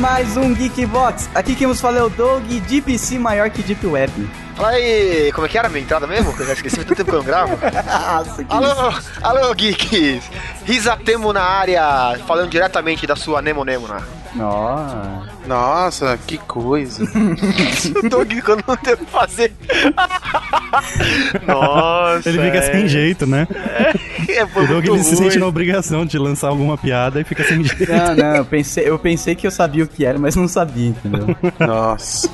mais 0.00 0.34
um 0.34 0.54
Geekbox. 0.54 1.28
Aqui 1.34 1.54
quem 1.54 1.66
nos 1.66 1.78
fala 1.78 1.98
é 1.98 2.02
o 2.02 2.08
Doug, 2.08 2.42
Deep 2.42 2.98
C 2.98 3.18
maior 3.18 3.50
que 3.50 3.62
Deep 3.62 3.86
Web. 3.86 4.10
Fala 4.56 4.70
aí, 4.70 5.30
como 5.32 5.46
é 5.46 5.48
que 5.48 5.58
era 5.58 5.68
a 5.68 5.70
minha 5.70 5.82
entrada 5.82 6.06
mesmo? 6.06 6.34
Eu 6.38 6.46
já 6.46 6.54
esqueci, 6.54 6.76
tanto 6.78 6.94
tempo 6.94 7.10
que 7.10 7.16
eu 7.16 7.18
não 7.18 7.26
gravo. 7.26 7.58
Nossa, 7.60 8.42
que 8.42 8.52
Alô, 8.52 8.94
alô, 9.22 9.54
geeks! 9.54 10.24
Risatemo 10.64 11.34
na 11.34 11.42
área, 11.42 12.18
falando 12.26 12.48
diretamente 12.48 13.06
da 13.06 13.14
sua 13.14 13.42
Nemo 13.42 13.62
Nemo, 13.62 13.86
né? 13.88 14.00
Nossa. 14.34 15.28
Nossa, 15.46 16.18
que 16.26 16.38
coisa. 16.38 17.04
Doug, 18.08 18.32
quando 18.44 18.64
não 18.66 18.76
tem 18.76 18.94
o 18.94 18.96
que 18.98 19.06
fazer. 19.06 19.52
Nossa. 21.46 22.28
Ele 22.28 22.38
fica 22.38 22.58
é. 22.58 22.72
sem 22.72 22.88
jeito, 22.88 23.26
né? 23.26 23.46
É, 24.28 24.46
foi 24.46 24.64
O 24.64 24.68
Doug 24.68 24.86
muito 24.86 24.94
ele 24.96 25.04
se 25.04 25.16
sente 25.16 25.38
na 25.38 25.46
obrigação 25.46 26.06
de 26.06 26.18
lançar 26.18 26.48
alguma 26.48 26.78
piada 26.78 27.20
e 27.20 27.24
fica 27.24 27.42
sem 27.44 27.64
jeito. 27.64 27.90
Não, 27.90 28.14
não, 28.14 28.36
eu 28.36 28.44
pensei, 28.44 28.88
eu 28.88 28.98
pensei 28.98 29.34
que 29.34 29.46
eu 29.46 29.50
sabia 29.50 29.84
o 29.84 29.88
que 29.88 30.04
era, 30.04 30.18
mas 30.18 30.36
não 30.36 30.46
sabia, 30.46 30.88
entendeu? 30.88 31.36
Nossa. 31.58 32.30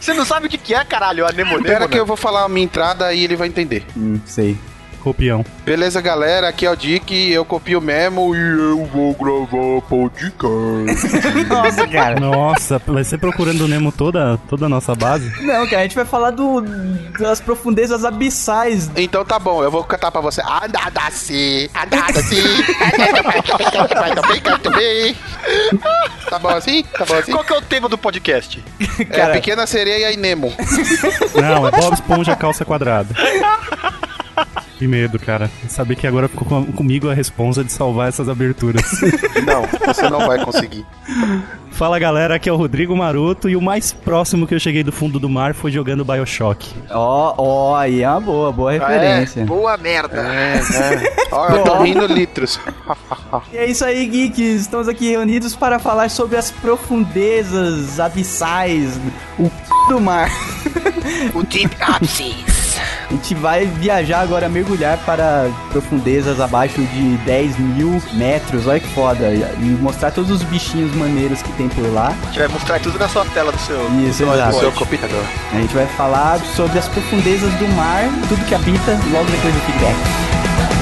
Você 0.00 0.14
não 0.14 0.24
sabe 0.24 0.46
o 0.46 0.50
que 0.50 0.58
que 0.58 0.74
é, 0.74 0.84
caralho, 0.84 1.26
a 1.26 1.32
Nemo 1.32 1.58
Espera 1.58 1.80
né? 1.80 1.88
que 1.88 1.98
eu 1.98 2.06
vou 2.06 2.16
falar 2.16 2.44
a 2.44 2.48
minha 2.48 2.64
entrada 2.64 3.12
e 3.12 3.22
ele 3.22 3.36
vai 3.36 3.48
entender. 3.48 3.84
hum, 3.96 4.18
sei. 4.24 4.56
Copião. 5.08 5.42
Beleza, 5.64 6.02
galera? 6.02 6.48
Aqui 6.48 6.66
é 6.66 6.70
o 6.70 6.76
Dick, 6.76 7.32
eu 7.32 7.42
copio 7.42 7.80
mesmo 7.80 8.36
e 8.36 8.38
eu 8.38 8.84
vou 8.84 9.14
gravar 9.14 9.80
podcast. 9.88 11.08
Nossa, 11.48 11.88
cara. 11.88 12.20
Nossa, 12.20 12.78
vai 12.86 13.02
ser 13.04 13.16
procurando 13.16 13.64
o 13.64 13.68
Nemo 13.68 13.90
toda, 13.90 14.38
toda 14.50 14.66
a 14.66 14.68
nossa 14.68 14.94
base? 14.94 15.30
Não, 15.42 15.66
cara, 15.66 15.78
a 15.78 15.82
gente 15.84 15.94
vai 15.94 16.04
falar 16.04 16.30
do, 16.30 16.60
das 17.18 17.40
profundezas 17.40 18.04
abissais. 18.04 18.90
então 18.96 19.24
tá 19.24 19.38
bom, 19.38 19.64
eu 19.64 19.70
vou 19.70 19.82
cantar 19.82 20.10
pra 20.10 20.20
você. 20.20 20.42
Andada 20.42 20.88
andada 20.88 21.08
assim. 21.08 21.68
Tá 26.28 26.38
bom 26.38 26.48
assim? 26.50 26.82
Tá 26.82 27.06
bom 27.06 27.14
assim? 27.14 27.32
Qual 27.32 27.44
que 27.44 27.52
é 27.54 27.56
o 27.56 27.62
tema 27.62 27.88
do 27.88 27.96
podcast? 27.96 28.62
É 28.98 29.04
Cara, 29.04 29.32
Pequena 29.32 29.66
Sereia 29.66 30.12
e 30.12 30.18
Nemo. 30.18 30.52
Não, 31.34 31.66
é 31.66 31.70
Bob 31.70 31.94
Esponja 31.94 32.36
calça 32.36 32.62
quadrada. 32.62 33.14
Que 34.78 34.86
medo, 34.86 35.18
cara. 35.18 35.50
Saber 35.68 35.96
que 35.96 36.06
agora 36.06 36.28
ficou 36.28 36.46
com- 36.46 36.66
comigo 36.72 37.10
a 37.10 37.14
responsa 37.14 37.64
de 37.64 37.72
salvar 37.72 38.08
essas 38.08 38.28
aberturas. 38.28 38.82
Não, 39.44 39.62
você 39.86 40.08
não 40.08 40.26
vai 40.26 40.44
conseguir. 40.44 40.86
Fala 41.72 41.98
galera, 41.98 42.34
aqui 42.36 42.48
é 42.48 42.52
o 42.52 42.56
Rodrigo 42.56 42.96
Maroto 42.96 43.48
e 43.48 43.56
o 43.56 43.60
mais 43.62 43.92
próximo 43.92 44.46
que 44.46 44.54
eu 44.54 44.58
cheguei 44.60 44.82
do 44.84 44.90
fundo 44.92 45.18
do 45.20 45.28
mar 45.28 45.54
foi 45.54 45.70
jogando 45.70 46.04
Bioshock. 46.04 46.68
ó, 46.90 47.34
ó, 47.38 47.76
aí 47.76 48.02
é 48.02 48.08
uma 48.10 48.20
boa, 48.20 48.52
boa 48.52 48.72
referência. 48.72 49.40
É, 49.42 49.44
boa 49.44 49.76
merda. 49.76 50.16
É, 50.20 50.54
é. 51.02 51.12
Ó, 51.32 51.48
eu 51.48 51.64
tô 51.64 51.82
rindo 51.82 52.06
litros. 52.06 52.58
E 53.52 53.56
é 53.56 53.66
isso 53.66 53.84
aí, 53.84 54.06
geeks. 54.06 54.62
Estamos 54.62 54.88
aqui 54.88 55.10
reunidos 55.10 55.54
para 55.56 55.78
falar 55.78 56.08
sobre 56.10 56.36
as 56.36 56.50
profundezas 56.50 57.98
abissais, 58.00 58.98
o 59.38 59.44
c... 59.46 59.50
do 59.88 60.00
mar. 60.00 60.30
O 61.34 61.42
Deep 61.42 61.76
Abscess. 61.82 62.47
A 63.10 63.14
gente 63.14 63.34
vai 63.34 63.64
viajar 63.64 64.20
agora, 64.20 64.50
mergulhar 64.50 64.98
para 64.98 65.50
profundezas 65.70 66.40
abaixo 66.40 66.80
de 66.80 67.16
10 67.24 67.58
mil 67.58 68.02
metros. 68.12 68.66
Olha 68.66 68.78
que 68.78 68.88
foda. 68.88 69.30
E 69.32 69.78
mostrar 69.80 70.10
todos 70.10 70.30
os 70.30 70.42
bichinhos 70.42 70.94
maneiros 70.94 71.40
que 71.40 71.50
tem 71.52 71.70
por 71.70 71.90
lá. 71.92 72.08
A 72.08 72.26
gente 72.26 72.38
vai 72.38 72.48
mostrar 72.48 72.78
tudo 72.80 72.98
na 72.98 73.08
sua 73.08 73.24
tela 73.24 73.50
do 73.50 73.58
seu... 73.58 73.80
Isso, 74.06 74.24
do 74.24 74.34
exato. 74.34 74.58
Seu 74.58 74.72
computador. 74.72 75.24
A 75.52 75.56
gente 75.56 75.74
vai 75.74 75.86
falar 75.86 76.38
sobre 76.54 76.78
as 76.78 76.86
profundezas 76.88 77.52
do 77.54 77.68
mar, 77.68 78.04
tudo 78.28 78.44
que 78.44 78.54
habita, 78.54 78.92
logo 79.10 79.30
depois 79.30 79.54
do 79.54 79.60
feedback. 79.60 80.77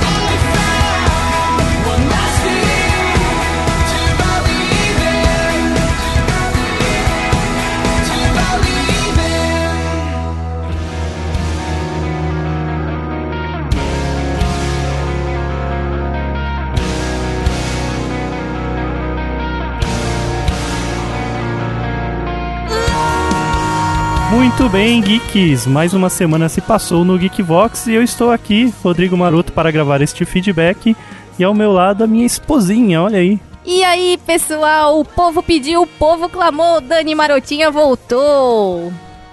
Muito 24.37 24.69
bem, 24.69 25.01
geeks. 25.01 25.67
Mais 25.67 25.95
uma 25.95 26.11
semana 26.11 26.47
se 26.51 26.61
passou 26.61 27.07
no 27.07 27.17
Geekvox 27.17 27.87
e 27.87 27.95
eu 27.95 28.03
estou 28.03 28.31
aqui, 28.31 28.71
Rodrigo 28.85 29.17
Maroto, 29.17 29.51
para 29.51 29.71
gravar 29.71 30.03
este 30.03 30.27
feedback. 30.27 30.95
E 31.39 31.43
ao 31.43 31.55
meu 31.55 31.73
lado 31.73 32.05
a 32.05 32.07
minha 32.07 32.27
esposinha, 32.27 33.01
olha 33.01 33.19
aí. 33.19 33.41
E 33.65 33.83
aí, 33.83 34.19
pessoal, 34.27 35.01
o 35.01 35.07
povo 35.07 35.43
pediu, 35.43 35.81
o 35.81 35.87
povo 35.87 36.29
clamou, 36.29 36.83
Dani 36.83 37.15
Marotinha 37.15 37.71
voltou. 37.71 38.93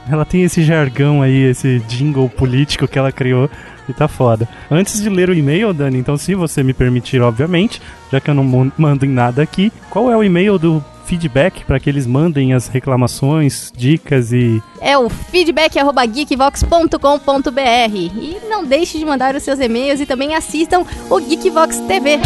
Ela 0.09 0.23
tem 0.23 0.43
esse 0.43 0.63
jargão 0.63 1.21
aí, 1.21 1.49
esse 1.49 1.79
jingle 1.79 2.29
político 2.29 2.87
que 2.87 2.97
ela 2.97 3.11
criou 3.11 3.49
e 3.89 3.93
tá 3.93 4.07
foda. 4.07 4.47
Antes 4.71 5.01
de 5.01 5.09
ler 5.09 5.29
o 5.29 5.33
e-mail, 5.33 5.73
Dani, 5.73 5.97
então 5.97 6.15
se 6.15 6.33
você 6.33 6.63
me 6.63 6.73
permitir, 6.73 7.21
obviamente, 7.21 7.81
já 8.09 8.21
que 8.21 8.29
eu 8.29 8.33
não 8.33 8.71
mando 8.77 9.05
em 9.05 9.09
nada 9.09 9.41
aqui, 9.41 9.69
qual 9.89 10.09
é 10.09 10.15
o 10.15 10.23
e-mail 10.23 10.57
do 10.57 10.83
feedback 11.05 11.63
para 11.65 11.79
que 11.79 11.89
eles 11.89 12.07
mandem 12.07 12.53
as 12.53 12.67
reclamações, 12.67 13.71
dicas 13.75 14.31
e 14.31 14.61
É 14.81 14.97
o 14.97 15.09
feedback.geekvox.com.br. 15.09 17.95
E 17.95 18.37
não 18.49 18.65
deixe 18.65 18.97
de 18.97 19.05
mandar 19.05 19.35
os 19.35 19.43
seus 19.43 19.59
e-mails 19.59 19.99
e 19.99 20.05
também 20.05 20.35
assistam 20.35 20.85
o 21.09 21.19
Geekvox 21.19 21.79
TV. 21.81 22.19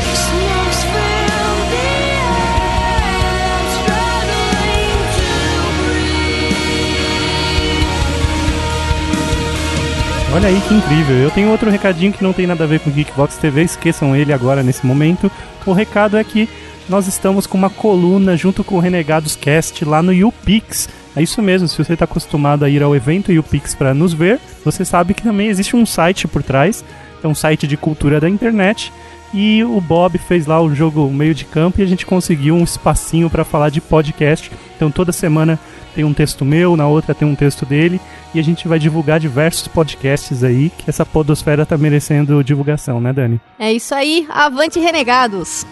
Olha 10.33 10.49
aí 10.49 10.61
que 10.67 10.73
incrível. 10.73 11.15
Eu 11.15 11.31
tenho 11.31 11.49
outro 11.49 11.71
recadinho 11.71 12.13
que 12.13 12.21
não 12.21 12.31
tem 12.31 12.45
nada 12.45 12.63
a 12.63 12.67
ver 12.67 12.79
com 12.81 12.91
Geekbox 12.91 13.37
TV, 13.37 13.63
esqueçam 13.63 14.15
ele 14.15 14.31
agora 14.31 14.61
nesse 14.61 14.85
momento. 14.85 15.31
O 15.65 15.73
recado 15.73 16.15
é 16.15 16.23
que 16.23 16.47
nós 16.89 17.07
estamos 17.07 17.45
com 17.45 17.57
uma 17.57 17.69
coluna 17.69 18.37
junto 18.37 18.63
com 18.63 18.75
o 18.75 18.79
Renegados 18.79 19.35
Cast 19.35 19.83
lá 19.83 20.01
no 20.01 20.13
YouPix. 20.13 20.89
É 21.15 21.21
isso 21.21 21.41
mesmo, 21.41 21.67
se 21.67 21.77
você 21.77 21.93
está 21.93 22.05
acostumado 22.05 22.63
a 22.63 22.69
ir 22.69 22.81
ao 22.81 22.95
evento 22.95 23.31
YouPix 23.31 23.75
para 23.75 23.93
nos 23.93 24.13
ver, 24.13 24.39
você 24.63 24.85
sabe 24.85 25.13
que 25.13 25.23
também 25.23 25.47
existe 25.47 25.75
um 25.75 25.85
site 25.85 26.27
por 26.27 26.43
trás, 26.43 26.85
é 27.23 27.27
um 27.27 27.35
site 27.35 27.67
de 27.67 27.75
cultura 27.75 28.19
da 28.19 28.29
internet. 28.29 28.93
E 29.33 29.61
o 29.63 29.81
Bob 29.81 30.17
fez 30.17 30.45
lá 30.45 30.61
o 30.61 30.73
jogo 30.73 31.09
meio 31.09 31.35
de 31.35 31.43
campo 31.43 31.81
e 31.81 31.83
a 31.83 31.87
gente 31.87 32.05
conseguiu 32.05 32.55
um 32.55 32.63
espacinho 32.63 33.29
para 33.29 33.43
falar 33.43 33.69
de 33.69 33.81
podcast. 33.81 34.49
Então 34.75 34.89
toda 34.89 35.11
semana 35.11 35.59
tem 35.93 36.05
um 36.05 36.13
texto 36.13 36.45
meu, 36.45 36.77
na 36.77 36.87
outra 36.87 37.13
tem 37.13 37.27
um 37.27 37.35
texto 37.35 37.65
dele 37.65 37.99
e 38.33 38.39
a 38.39 38.43
gente 38.43 38.67
vai 38.67 38.79
divulgar 38.79 39.19
diversos 39.19 39.67
podcasts 39.67 40.43
aí, 40.43 40.71
que 40.77 40.89
essa 40.89 41.05
podosfera 41.05 41.65
tá 41.65 41.77
merecendo 41.77 42.43
divulgação, 42.43 43.01
né, 43.01 43.11
Dani? 43.11 43.41
É 43.59 43.73
isso 43.73 43.93
aí, 43.93 44.25
avante 44.29 44.79
renegados. 44.79 45.65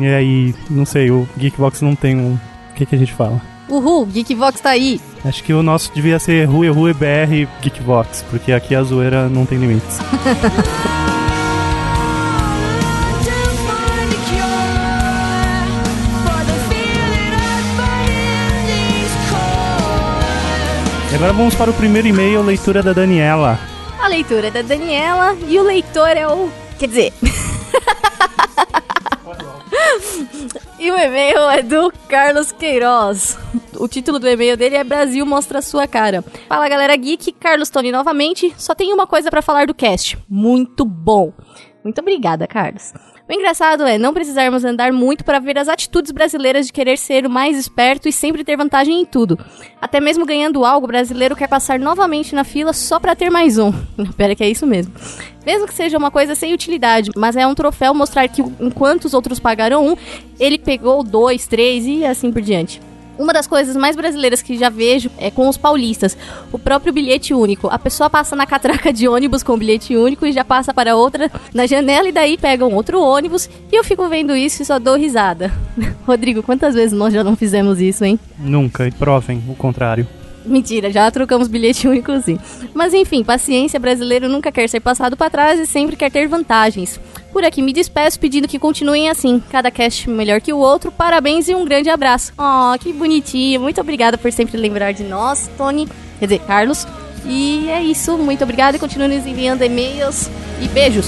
E 0.00 0.06
aí, 0.06 0.54
não 0.70 0.84
sei, 0.84 1.10
o 1.10 1.28
Geekbox 1.36 1.80
não 1.82 1.94
tem 1.94 2.16
um. 2.16 2.34
O 2.34 2.74
que, 2.74 2.86
que 2.86 2.94
a 2.94 2.98
gente 2.98 3.12
fala? 3.12 3.40
Uhul, 3.68 4.06
Geekvox 4.06 4.60
tá 4.60 4.70
aí. 4.70 5.00
Acho 5.24 5.42
que 5.42 5.52
o 5.52 5.62
nosso 5.62 5.92
devia 5.94 6.18
ser 6.18 6.46
Rui 6.46 6.68
Rui 6.68 6.94
BR 6.94 7.48
Geekbox, 7.60 8.24
porque 8.30 8.52
aqui 8.52 8.74
a 8.74 8.82
zoeira 8.82 9.28
não 9.28 9.44
tem 9.44 9.58
limites. 9.58 9.98
E 21.10 21.14
agora 21.14 21.32
vamos 21.32 21.54
para 21.54 21.70
o 21.70 21.74
primeiro 21.74 22.06
e-mail, 22.06 22.42
leitura 22.42 22.82
da 22.82 22.92
Daniela. 22.92 23.58
A 23.98 24.06
leitura 24.08 24.48
é 24.48 24.50
da 24.50 24.60
Daniela 24.60 25.34
e 25.48 25.58
o 25.58 25.62
leitor 25.62 26.10
é 26.10 26.28
o. 26.28 26.50
Quer 26.78 26.86
dizer. 26.86 27.12
e 30.78 30.90
o 30.90 30.96
e-mail 30.96 31.50
é 31.50 31.62
do 31.62 31.92
Carlos 32.08 32.52
Queiroz. 32.52 33.38
O 33.76 33.88
título 33.88 34.18
do 34.18 34.28
e-mail 34.28 34.56
dele 34.56 34.76
é 34.76 34.84
Brasil 34.84 35.24
Mostra 35.24 35.62
Sua 35.62 35.86
Cara. 35.86 36.22
Fala 36.48 36.68
galera 36.68 36.96
geek, 36.96 37.32
Carlos 37.32 37.70
Tony 37.70 37.92
novamente. 37.92 38.52
Só 38.56 38.74
tenho 38.74 38.94
uma 38.94 39.06
coisa 39.06 39.30
pra 39.30 39.42
falar 39.42 39.66
do 39.66 39.74
cast. 39.74 40.18
Muito 40.28 40.84
bom. 40.84 41.32
Muito 41.84 42.00
obrigada, 42.00 42.46
Carlos. 42.46 42.92
O 43.28 43.32
engraçado 43.32 43.86
é 43.86 43.98
não 43.98 44.14
precisarmos 44.14 44.64
andar 44.64 44.90
muito 44.90 45.22
para 45.22 45.38
ver 45.38 45.58
as 45.58 45.68
atitudes 45.68 46.10
brasileiras 46.10 46.66
de 46.66 46.72
querer 46.72 46.96
ser 46.96 47.26
o 47.26 47.30
mais 47.30 47.58
esperto 47.58 48.08
e 48.08 48.12
sempre 48.12 48.42
ter 48.42 48.56
vantagem 48.56 49.02
em 49.02 49.04
tudo. 49.04 49.38
Até 49.78 50.00
mesmo 50.00 50.24
ganhando 50.24 50.64
algo, 50.64 50.86
o 50.86 50.88
brasileiro 50.88 51.36
quer 51.36 51.46
passar 51.46 51.78
novamente 51.78 52.34
na 52.34 52.42
fila 52.42 52.72
só 52.72 52.98
para 52.98 53.14
ter 53.14 53.28
mais 53.28 53.58
um. 53.58 53.70
Pera 54.16 54.34
que 54.34 54.42
é 54.42 54.48
isso 54.48 54.66
mesmo. 54.66 54.94
Mesmo 55.44 55.66
que 55.66 55.74
seja 55.74 55.98
uma 55.98 56.10
coisa 56.10 56.34
sem 56.34 56.54
utilidade, 56.54 57.10
mas 57.14 57.36
é 57.36 57.46
um 57.46 57.54
troféu 57.54 57.92
mostrar 57.92 58.26
que 58.28 58.40
enquanto 58.40 59.04
os 59.04 59.12
outros 59.12 59.38
pagaram 59.38 59.86
um, 59.86 59.96
ele 60.40 60.58
pegou 60.58 61.02
dois, 61.02 61.46
três 61.46 61.84
e 61.86 62.06
assim 62.06 62.32
por 62.32 62.40
diante. 62.40 62.80
Uma 63.18 63.32
das 63.32 63.46
coisas 63.46 63.76
mais 63.76 63.96
brasileiras 63.96 64.40
que 64.40 64.56
já 64.56 64.70
vejo 64.70 65.10
é 65.18 65.30
com 65.30 65.48
os 65.48 65.56
paulistas. 65.56 66.16
O 66.52 66.58
próprio 66.58 66.92
bilhete 66.92 67.34
único. 67.34 67.68
A 67.68 67.78
pessoa 67.78 68.08
passa 68.08 68.36
na 68.36 68.46
catraca 68.46 68.92
de 68.92 69.08
ônibus 69.08 69.42
com 69.42 69.54
o 69.54 69.56
bilhete 69.56 69.96
único 69.96 70.24
e 70.24 70.32
já 70.32 70.44
passa 70.44 70.72
para 70.72 70.94
outra 70.94 71.30
na 71.52 71.66
janela 71.66 72.08
e 72.08 72.12
daí 72.12 72.38
pegam 72.38 72.72
outro 72.72 73.02
ônibus. 73.02 73.50
E 73.72 73.74
eu 73.76 73.82
fico 73.82 74.08
vendo 74.08 74.36
isso 74.36 74.62
e 74.62 74.66
só 74.66 74.78
dou 74.78 74.96
risada. 74.96 75.52
Rodrigo, 76.06 76.42
quantas 76.42 76.74
vezes 76.74 76.96
nós 76.96 77.12
já 77.12 77.24
não 77.24 77.34
fizemos 77.34 77.80
isso, 77.80 78.04
hein? 78.04 78.20
Nunca, 78.38 78.86
e 78.86 78.92
provem 78.92 79.42
o 79.48 79.54
contrário. 79.54 80.06
Mentira, 80.44 80.90
já 80.90 81.10
trocamos 81.10 81.48
bilhete 81.48 81.86
único 81.86 82.18
sim. 82.22 82.38
Mas 82.72 82.94
enfim, 82.94 83.22
paciência, 83.22 83.78
brasileiro 83.78 84.28
nunca 84.28 84.50
quer 84.50 84.68
ser 84.68 84.80
passado 84.80 85.16
para 85.16 85.28
trás 85.28 85.60
e 85.60 85.66
sempre 85.66 85.96
quer 85.96 86.10
ter 86.10 86.26
vantagens. 86.26 86.98
Por 87.38 87.44
aqui 87.44 87.62
me 87.62 87.72
despeço 87.72 88.18
pedindo 88.18 88.48
que 88.48 88.58
continuem 88.58 89.08
assim, 89.08 89.40
cada 89.48 89.70
cast 89.70 90.10
melhor 90.10 90.40
que 90.40 90.52
o 90.52 90.58
outro. 90.58 90.90
Parabéns 90.90 91.48
e 91.48 91.54
um 91.54 91.64
grande 91.64 91.88
abraço. 91.88 92.32
Oh, 92.36 92.76
que 92.76 92.92
bonitinho. 92.92 93.60
Muito 93.60 93.80
obrigada 93.80 94.18
por 94.18 94.32
sempre 94.32 94.56
lembrar 94.56 94.90
de 94.90 95.04
nós, 95.04 95.48
Tony. 95.56 95.86
Quer 96.18 96.26
dizer, 96.26 96.40
Carlos. 96.40 96.84
E 97.24 97.70
é 97.70 97.80
isso, 97.80 98.18
muito 98.18 98.42
obrigada 98.42 98.76
e 98.76 98.80
continue 98.80 99.06
nos 99.06 99.24
enviando 99.24 99.62
e-mails 99.62 100.28
e 100.60 100.66
beijos. 100.66 101.06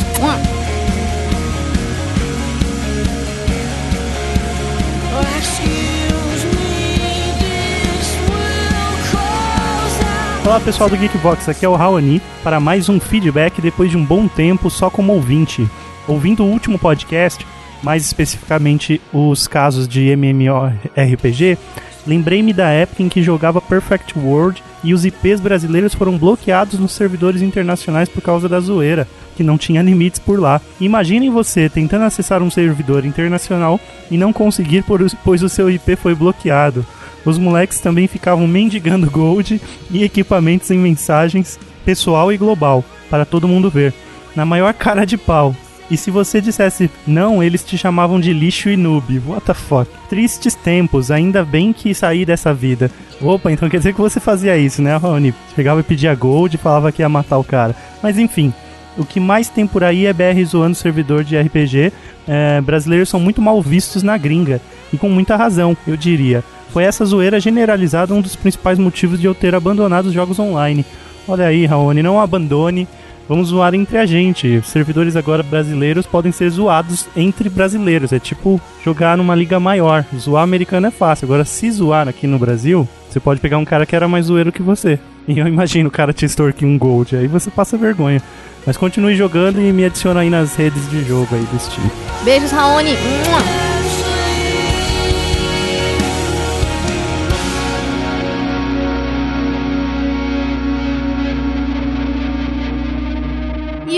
Olá 10.46 10.60
pessoal 10.60 10.88
do 10.88 10.96
Geekbox, 10.96 11.48
aqui 11.48 11.64
é 11.64 11.68
o 11.68 11.74
Raoni 11.74 12.22
para 12.44 12.60
mais 12.60 12.88
um 12.88 13.00
feedback 13.00 13.60
depois 13.60 13.90
de 13.90 13.96
um 13.96 14.04
bom 14.04 14.28
tempo 14.28 14.70
só 14.70 14.88
como 14.88 15.12
ouvinte. 15.12 15.68
Ouvindo 16.10 16.42
o 16.42 16.50
último 16.50 16.76
podcast, 16.76 17.46
mais 17.84 18.04
especificamente 18.04 19.00
os 19.12 19.46
casos 19.46 19.86
de 19.86 20.08
MMORPG, 20.08 21.56
lembrei-me 22.04 22.52
da 22.52 22.68
época 22.68 23.04
em 23.04 23.08
que 23.08 23.22
jogava 23.22 23.60
Perfect 23.60 24.18
World 24.18 24.60
e 24.82 24.92
os 24.92 25.04
IPs 25.04 25.38
brasileiros 25.38 25.94
foram 25.94 26.18
bloqueados 26.18 26.80
nos 26.80 26.90
servidores 26.90 27.42
internacionais 27.42 28.08
por 28.08 28.20
causa 28.20 28.48
da 28.48 28.58
zoeira, 28.58 29.06
que 29.36 29.44
não 29.44 29.56
tinha 29.56 29.82
limites 29.82 30.18
por 30.18 30.40
lá. 30.40 30.60
Imaginem 30.80 31.30
você 31.30 31.68
tentando 31.68 32.06
acessar 32.06 32.42
um 32.42 32.50
servidor 32.50 33.04
internacional 33.04 33.78
e 34.10 34.18
não 34.18 34.32
conseguir 34.32 34.84
pois 35.22 35.44
o 35.44 35.48
seu 35.48 35.70
IP 35.70 35.94
foi 35.94 36.16
bloqueado. 36.16 36.84
Os 37.24 37.38
moleques 37.38 37.78
também 37.78 38.08
ficavam 38.08 38.48
mendigando 38.48 39.08
gold 39.08 39.62
e 39.88 40.02
equipamentos 40.02 40.72
em 40.72 40.78
mensagens 40.78 41.56
pessoal 41.84 42.32
e 42.32 42.36
global, 42.36 42.84
para 43.08 43.24
todo 43.24 43.46
mundo 43.46 43.70
ver. 43.70 43.94
Na 44.34 44.44
maior 44.44 44.74
cara 44.74 45.04
de 45.04 45.16
pau. 45.16 45.54
E 45.90 45.96
se 45.96 46.10
você 46.10 46.40
dissesse 46.40 46.90
não, 47.06 47.42
eles 47.42 47.64
te 47.64 47.76
chamavam 47.76 48.20
de 48.20 48.32
lixo 48.32 48.68
e 48.68 48.76
noob. 48.76 49.20
What 49.26 49.46
the 49.46 49.54
fuck? 49.54 49.90
Tristes 50.08 50.54
tempos, 50.54 51.10
ainda 51.10 51.44
bem 51.44 51.72
que 51.72 51.92
saí 51.92 52.24
dessa 52.24 52.54
vida. 52.54 52.90
Opa, 53.20 53.50
então 53.50 53.68
quer 53.68 53.78
dizer 53.78 53.94
que 53.94 54.00
você 54.00 54.20
fazia 54.20 54.56
isso, 54.56 54.80
né, 54.80 54.96
Rony? 54.96 55.34
Chegava 55.54 55.80
e 55.80 55.82
pedia 55.82 56.14
gold 56.14 56.54
e 56.54 56.58
falava 56.58 56.92
que 56.92 57.02
ia 57.02 57.08
matar 57.08 57.38
o 57.38 57.44
cara. 57.44 57.74
Mas 58.02 58.18
enfim, 58.18 58.52
o 58.96 59.04
que 59.04 59.18
mais 59.18 59.48
tem 59.48 59.66
por 59.66 59.82
aí 59.82 60.06
é 60.06 60.12
BR 60.12 60.44
zoando 60.46 60.76
servidor 60.76 61.24
de 61.24 61.38
RPG. 61.38 61.92
É, 62.28 62.60
brasileiros 62.60 63.08
são 63.08 63.18
muito 63.18 63.42
mal 63.42 63.60
vistos 63.60 64.02
na 64.02 64.16
gringa. 64.16 64.60
E 64.92 64.98
com 64.98 65.08
muita 65.08 65.36
razão, 65.36 65.76
eu 65.86 65.96
diria. 65.96 66.44
Foi 66.70 66.84
essa 66.84 67.04
zoeira 67.04 67.40
generalizada 67.40 68.14
um 68.14 68.20
dos 68.20 68.36
principais 68.36 68.78
motivos 68.78 69.20
de 69.20 69.26
eu 69.26 69.34
ter 69.34 69.54
abandonado 69.54 70.06
os 70.06 70.12
jogos 70.12 70.38
online. 70.38 70.84
Olha 71.26 71.46
aí, 71.46 71.66
Raoni, 71.66 72.02
não 72.02 72.20
abandone. 72.20 72.86
Vamos 73.30 73.50
zoar 73.50 73.76
entre 73.76 73.96
a 73.96 74.04
gente. 74.04 74.60
Servidores 74.64 75.14
agora 75.14 75.40
brasileiros 75.40 76.04
podem 76.04 76.32
ser 76.32 76.50
zoados 76.50 77.06
entre 77.16 77.48
brasileiros. 77.48 78.12
É 78.12 78.18
tipo 78.18 78.60
jogar 78.84 79.16
numa 79.16 79.36
liga 79.36 79.60
maior. 79.60 80.04
Zoar 80.18 80.42
americano 80.42 80.88
é 80.88 80.90
fácil. 80.90 81.26
Agora, 81.26 81.44
se 81.44 81.70
zoar 81.70 82.08
aqui 82.08 82.26
no 82.26 82.40
Brasil, 82.40 82.88
você 83.08 83.20
pode 83.20 83.38
pegar 83.38 83.58
um 83.58 83.64
cara 83.64 83.86
que 83.86 83.94
era 83.94 84.08
mais 84.08 84.26
zoeiro 84.26 84.50
que 84.50 84.62
você. 84.62 84.98
E 85.28 85.38
eu 85.38 85.46
imagino 85.46 85.88
o 85.88 85.92
cara 85.92 86.12
te 86.12 86.24
extorquir 86.24 86.66
um 86.66 86.76
gold. 86.76 87.14
Aí 87.14 87.28
você 87.28 87.52
passa 87.52 87.76
vergonha. 87.76 88.20
Mas 88.66 88.76
continue 88.76 89.14
jogando 89.14 89.60
e 89.60 89.72
me 89.72 89.84
adiciona 89.84 90.22
aí 90.22 90.28
nas 90.28 90.56
redes 90.56 90.90
de 90.90 91.04
jogo 91.04 91.28
aí 91.30 91.44
do 91.52 91.60
Steam. 91.60 91.88
Beijos, 92.24 92.50
Raoni. 92.50 92.96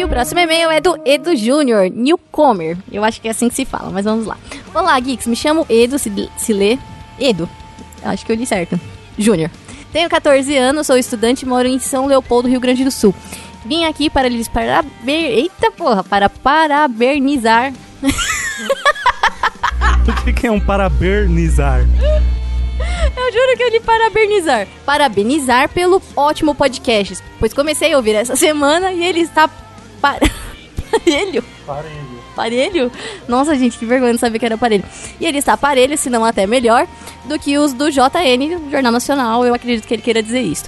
E 0.03 0.05
o 0.05 0.09
próximo 0.09 0.41
e-mail 0.41 0.69
é 0.69 0.81
do 0.81 1.01
Edu 1.07 1.37
Júnior, 1.37 1.89
Newcomer. 1.89 2.77
Eu 2.91 3.05
acho 3.05 3.21
que 3.21 3.29
é 3.29 3.31
assim 3.31 3.49
que 3.49 3.55
se 3.55 3.65
fala, 3.65 3.89
mas 3.89 4.05
vamos 4.05 4.27
lá. 4.27 4.37
Olá, 4.75 4.99
Geeks. 4.99 5.29
Me 5.29 5.37
chamo 5.37 5.65
Edu, 5.69 5.97
se, 5.97 6.11
se 6.37 6.53
lê. 6.53 6.77
Edu. 7.21 7.49
Acho 8.03 8.27
que 8.27 8.33
eu 8.33 8.37
li 8.37 8.45
certo. 8.45 8.81
Júnior. 9.17 9.49
Tenho 9.93 10.11
14 10.11 10.57
anos, 10.57 10.89
sou 10.89 10.97
estudante 10.97 11.43
e 11.43 11.49
moro 11.49 11.69
em 11.69 11.79
São 11.79 12.07
Leopoldo, 12.07 12.49
Rio 12.49 12.59
Grande 12.59 12.83
do 12.83 12.91
Sul. 12.91 13.15
Vim 13.65 13.85
aqui 13.85 14.11
para 14.11 14.29
lhes 14.29 14.49
paraben... 14.49 14.91
Eita 15.07 15.71
porra, 15.71 16.03
para 16.03 16.29
parabenizar. 16.29 17.73
o 20.27 20.35
que 20.35 20.49
é 20.49 20.51
um 20.51 20.59
parabenizar? 20.59 21.87
Eu 23.17 23.33
juro 23.33 23.57
que 23.57 23.63
eu 23.63 23.71
li 23.71 23.79
parabenizar. 23.79 24.67
Parabenizar 24.85 25.69
pelo 25.69 26.03
ótimo 26.17 26.57
podcast, 26.57 27.23
pois 27.39 27.55
comecei 27.55 27.93
a 27.93 27.97
ouvir 27.97 28.17
essa 28.17 28.35
semana 28.35 28.91
e 28.91 29.05
ele 29.05 29.21
está 29.21 29.49
Par... 30.03 30.19
Parelho? 30.93 31.43
Parelho. 31.67 32.23
Parelho? 32.37 32.93
Nossa, 33.27 33.55
gente, 33.57 33.79
que 33.79 33.87
vergonha 33.87 34.13
de 34.13 34.21
saber 34.21 34.39
que 34.39 34.45
era 34.45 34.57
aparelho. 34.57 34.85
E 35.19 35.25
ele 35.27 35.39
está 35.39 35.55
aparelho, 35.55 35.97
se 35.97 36.11
não 36.11 36.25
até 36.25 36.47
melhor, 36.47 36.87
do 37.25 37.39
que 37.39 37.57
os 37.57 37.73
do 37.73 37.91
JN, 37.91 38.71
Jornal 38.71 38.93
Nacional. 38.93 39.47
Eu 39.47 39.55
acredito 39.55 39.87
que 39.87 39.95
ele 39.95 40.03
queira 40.03 40.23
dizer 40.23 40.43
isso. 40.43 40.65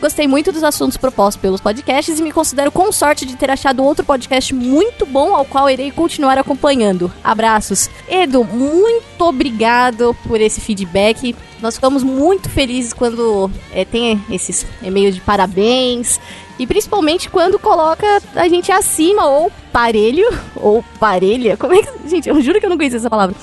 Gostei 0.00 0.28
muito 0.28 0.52
dos 0.52 0.62
assuntos 0.62 0.96
propostos 0.96 1.40
pelos 1.40 1.60
podcasts 1.60 2.18
e 2.18 2.22
me 2.22 2.30
considero 2.30 2.70
com 2.70 2.92
sorte 2.92 3.24
de 3.24 3.36
ter 3.36 3.50
achado 3.50 3.82
outro 3.82 4.04
podcast 4.04 4.54
muito 4.54 5.06
bom, 5.06 5.34
ao 5.34 5.44
qual 5.44 5.70
irei 5.70 5.90
continuar 5.90 6.36
acompanhando. 6.36 7.10
Abraços. 7.22 7.88
Edu, 8.08 8.44
muito 8.44 9.24
obrigado 9.24 10.14
por 10.26 10.40
esse 10.40 10.60
feedback. 10.60 11.34
Nós 11.60 11.76
ficamos 11.76 12.02
muito 12.02 12.50
felizes 12.50 12.92
quando 12.92 13.50
é, 13.72 13.84
tem 13.84 14.22
esses 14.30 14.66
e-mails 14.82 15.14
de 15.14 15.22
parabéns, 15.22 16.20
e 16.58 16.66
principalmente 16.66 17.28
quando 17.28 17.58
coloca 17.58 18.06
a 18.34 18.48
gente 18.48 18.70
acima, 18.70 19.26
ou 19.26 19.50
parelho, 19.72 20.26
ou 20.56 20.84
parelha. 20.98 21.56
Como 21.56 21.74
é 21.74 21.82
que. 21.82 22.08
Gente, 22.08 22.28
eu 22.28 22.40
juro 22.40 22.60
que 22.60 22.66
eu 22.66 22.70
não 22.70 22.76
conhecia 22.76 22.98
essa 22.98 23.10
palavra. 23.10 23.34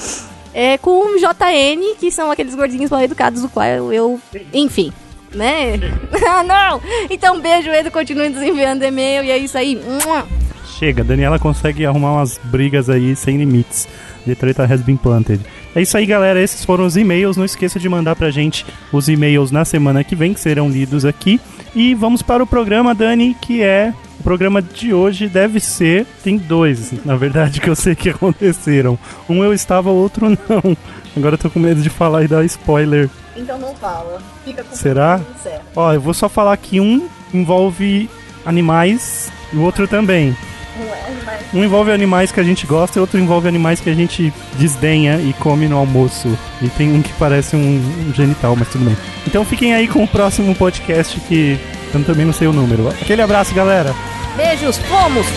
É 0.53 0.77
com 0.77 1.15
JN, 1.17 1.95
que 1.99 2.11
são 2.11 2.29
aqueles 2.29 2.55
gordinhos 2.55 2.89
mal 2.89 3.01
educados, 3.01 3.41
do 3.41 3.49
qual 3.49 3.65
eu. 3.65 4.19
Enfim, 4.53 4.91
né? 5.33 5.79
ah, 6.27 6.43
não! 6.43 6.81
Então, 7.09 7.39
beijo, 7.39 7.69
Edu. 7.69 7.91
Continue 7.91 8.29
nos 8.29 8.41
enviando 8.41 8.83
e-mail 8.83 9.23
e 9.23 9.31
é 9.31 9.37
isso 9.37 9.57
aí. 9.57 9.81
Chega, 10.77 11.03
Daniela 11.03 11.39
consegue 11.39 11.85
arrumar 11.85 12.13
umas 12.13 12.37
brigas 12.45 12.89
aí 12.89 13.15
sem 13.15 13.37
limites. 13.37 13.87
The 14.25 14.35
treta 14.35 14.65
has 14.65 14.81
been 14.81 14.97
planted. 14.97 15.41
É 15.75 15.81
isso 15.81 15.97
aí, 15.97 16.05
galera. 16.05 16.41
Esses 16.41 16.65
foram 16.65 16.85
os 16.85 16.97
e-mails. 16.97 17.37
Não 17.37 17.45
esqueça 17.45 17.79
de 17.79 17.87
mandar 17.87 18.15
pra 18.15 18.31
gente 18.31 18.65
os 18.91 19.07
e-mails 19.07 19.51
na 19.51 19.63
semana 19.63 20.03
que 20.03 20.15
vem, 20.15 20.33
que 20.33 20.39
serão 20.39 20.69
lidos 20.69 21.05
aqui. 21.05 21.39
E 21.73 21.95
vamos 21.95 22.21
para 22.21 22.43
o 22.43 22.47
programa, 22.47 22.93
Dani, 22.93 23.35
que 23.41 23.61
é. 23.61 23.93
O 24.19 24.23
programa 24.23 24.61
de 24.61 24.93
hoje 24.93 25.27
deve 25.27 25.59
ser. 25.59 26.05
Tem 26.23 26.37
dois, 26.37 26.93
na 27.05 27.15
verdade, 27.15 27.59
que 27.59 27.69
eu 27.69 27.75
sei 27.75 27.95
que 27.95 28.09
aconteceram. 28.11 28.99
Um 29.27 29.43
eu 29.43 29.53
estava, 29.53 29.89
o 29.89 29.95
outro 29.95 30.29
não. 30.29 30.77
Agora 31.15 31.35
eu 31.35 31.39
tô 31.39 31.49
com 31.49 31.59
medo 31.59 31.81
de 31.81 31.89
falar 31.89 32.23
e 32.23 32.27
dar 32.27 32.45
spoiler. 32.45 33.09
Então 33.35 33.57
não 33.57 33.73
fala. 33.75 34.21
Fica 34.45 34.63
com 34.63 34.75
Será? 34.75 35.21
Ó, 35.75 35.93
eu 35.93 36.01
vou 36.01 36.13
só 36.13 36.29
falar 36.29 36.55
que 36.57 36.79
um 36.79 37.07
envolve 37.33 38.09
animais 38.45 39.31
e 39.51 39.55
o 39.55 39.61
outro 39.61 39.87
também. 39.87 40.35
Um 41.53 41.63
envolve 41.63 41.91
animais 41.91 42.31
que 42.31 42.39
a 42.39 42.43
gente 42.43 42.65
gosta 42.65 42.97
e 42.97 43.01
outro 43.01 43.19
envolve 43.19 43.47
animais 43.47 43.79
que 43.79 43.89
a 43.89 43.93
gente 43.93 44.33
desdenha 44.57 45.19
e 45.19 45.33
come 45.33 45.67
no 45.67 45.77
almoço. 45.77 46.37
E 46.61 46.69
tem 46.69 46.91
um 46.91 47.01
que 47.01 47.13
parece 47.13 47.55
um, 47.55 47.59
um 47.59 48.13
genital, 48.13 48.55
mas 48.55 48.69
tudo 48.69 48.85
bem. 48.85 48.97
Então 49.27 49.43
fiquem 49.43 49.73
aí 49.73 49.87
com 49.87 50.03
o 50.03 50.07
próximo 50.07 50.55
podcast 50.55 51.19
que 51.21 51.59
eu 51.93 52.03
também 52.03 52.25
não 52.25 52.33
sei 52.33 52.47
o 52.47 52.53
número. 52.53 52.87
Aquele 52.89 53.21
abraço, 53.21 53.53
galera. 53.53 53.93
Beijos, 54.35 54.77
fomos! 54.77 55.27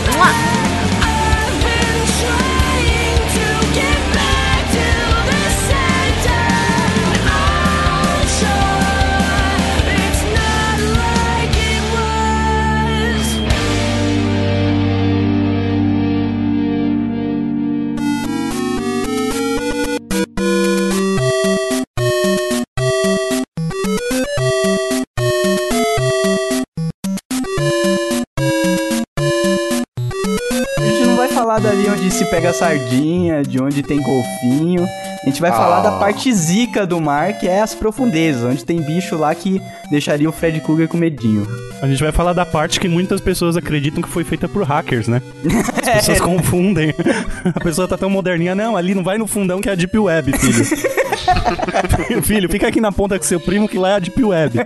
Pega 32.34 32.52
sardinha, 32.52 33.42
de 33.44 33.62
onde 33.62 33.80
tem 33.80 34.02
golfinho. 34.02 34.88
A 35.22 35.26
gente 35.26 35.40
vai 35.40 35.50
Ah. 35.50 35.54
falar 35.54 35.80
da 35.82 35.92
parte 35.92 36.32
zica 36.32 36.84
do 36.84 37.00
mar, 37.00 37.32
que 37.38 37.46
é 37.46 37.60
as 37.60 37.76
profundezas, 37.76 38.42
onde 38.42 38.64
tem 38.64 38.80
bicho 38.82 39.16
lá 39.16 39.32
que 39.36 39.62
deixaria 39.88 40.28
o 40.28 40.32
Fred 40.32 40.60
Krueger 40.60 40.88
com 40.88 40.96
medinho. 40.96 41.46
A 41.80 41.86
gente 41.86 42.02
vai 42.02 42.10
falar 42.10 42.32
da 42.32 42.44
parte 42.44 42.80
que 42.80 42.88
muitas 42.88 43.20
pessoas 43.20 43.56
acreditam 43.56 44.02
que 44.02 44.08
foi 44.08 44.24
feita 44.24 44.48
por 44.48 44.64
hackers, 44.64 45.06
né? 45.06 45.22
As 45.80 45.94
pessoas 46.06 46.20
confundem. 46.20 46.92
A 47.54 47.60
pessoa 47.60 47.86
tá 47.86 47.96
tão 47.96 48.10
moderninha, 48.10 48.54
não, 48.54 48.76
ali 48.76 48.96
não 48.96 49.04
vai 49.04 49.16
no 49.16 49.28
fundão 49.28 49.60
que 49.60 49.68
é 49.68 49.72
a 49.72 49.74
Deep 49.76 49.96
Web, 49.96 50.36
filho. 50.36 50.64
filho, 52.22 52.48
fica 52.48 52.68
aqui 52.68 52.80
na 52.80 52.92
ponta 52.92 53.18
com 53.18 53.24
seu 53.24 53.40
primo 53.40 53.68
que 53.68 53.78
lá 53.78 53.90
é 53.90 53.94
a 53.94 53.98
Deep 53.98 54.22
Web. 54.22 54.58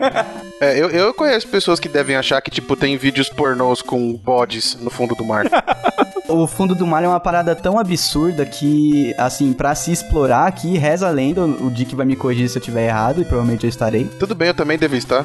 É, 0.61 0.78
eu, 0.78 0.90
eu 0.90 1.14
conheço 1.14 1.47
pessoas 1.49 1.78
que 1.78 1.88
devem 1.88 2.17
achar 2.17 2.40
que, 2.40 2.50
tipo, 2.50 2.75
tem 2.76 2.97
vídeos 2.97 3.28
pornôs 3.28 3.81
com 3.81 4.12
bodes 4.14 4.76
no 4.81 4.90
fundo 4.90 5.14
do 5.14 5.25
mar. 5.25 5.47
O 6.28 6.47
fundo 6.47 6.75
do 6.75 6.87
mar 6.87 7.02
é 7.02 7.09
uma 7.09 7.19
parada 7.19 7.57
tão 7.57 7.78
absurda 7.78 8.45
que, 8.45 9.14
assim, 9.17 9.55
pra 9.55 9.75
se 9.75 9.90
explorar 9.90 10.47
aqui, 10.47 10.76
reza 10.76 11.09
a 11.09 11.11
lenda, 11.11 11.43
o 11.43 11.71
Dick 11.71 11.97
vai 11.97 12.05
me 12.05 12.14
corrigir 12.14 12.50
se 12.50 12.59
eu 12.59 12.62
tiver 12.62 12.87
errado, 12.87 13.23
e 13.23 13.25
provavelmente 13.25 13.64
eu 13.64 13.71
estarei, 13.71 14.05
Tudo 14.21 14.35
bem, 14.35 14.49
eu 14.49 14.55
também 14.55 14.76
devo 14.76 14.95
estar. 14.95 15.25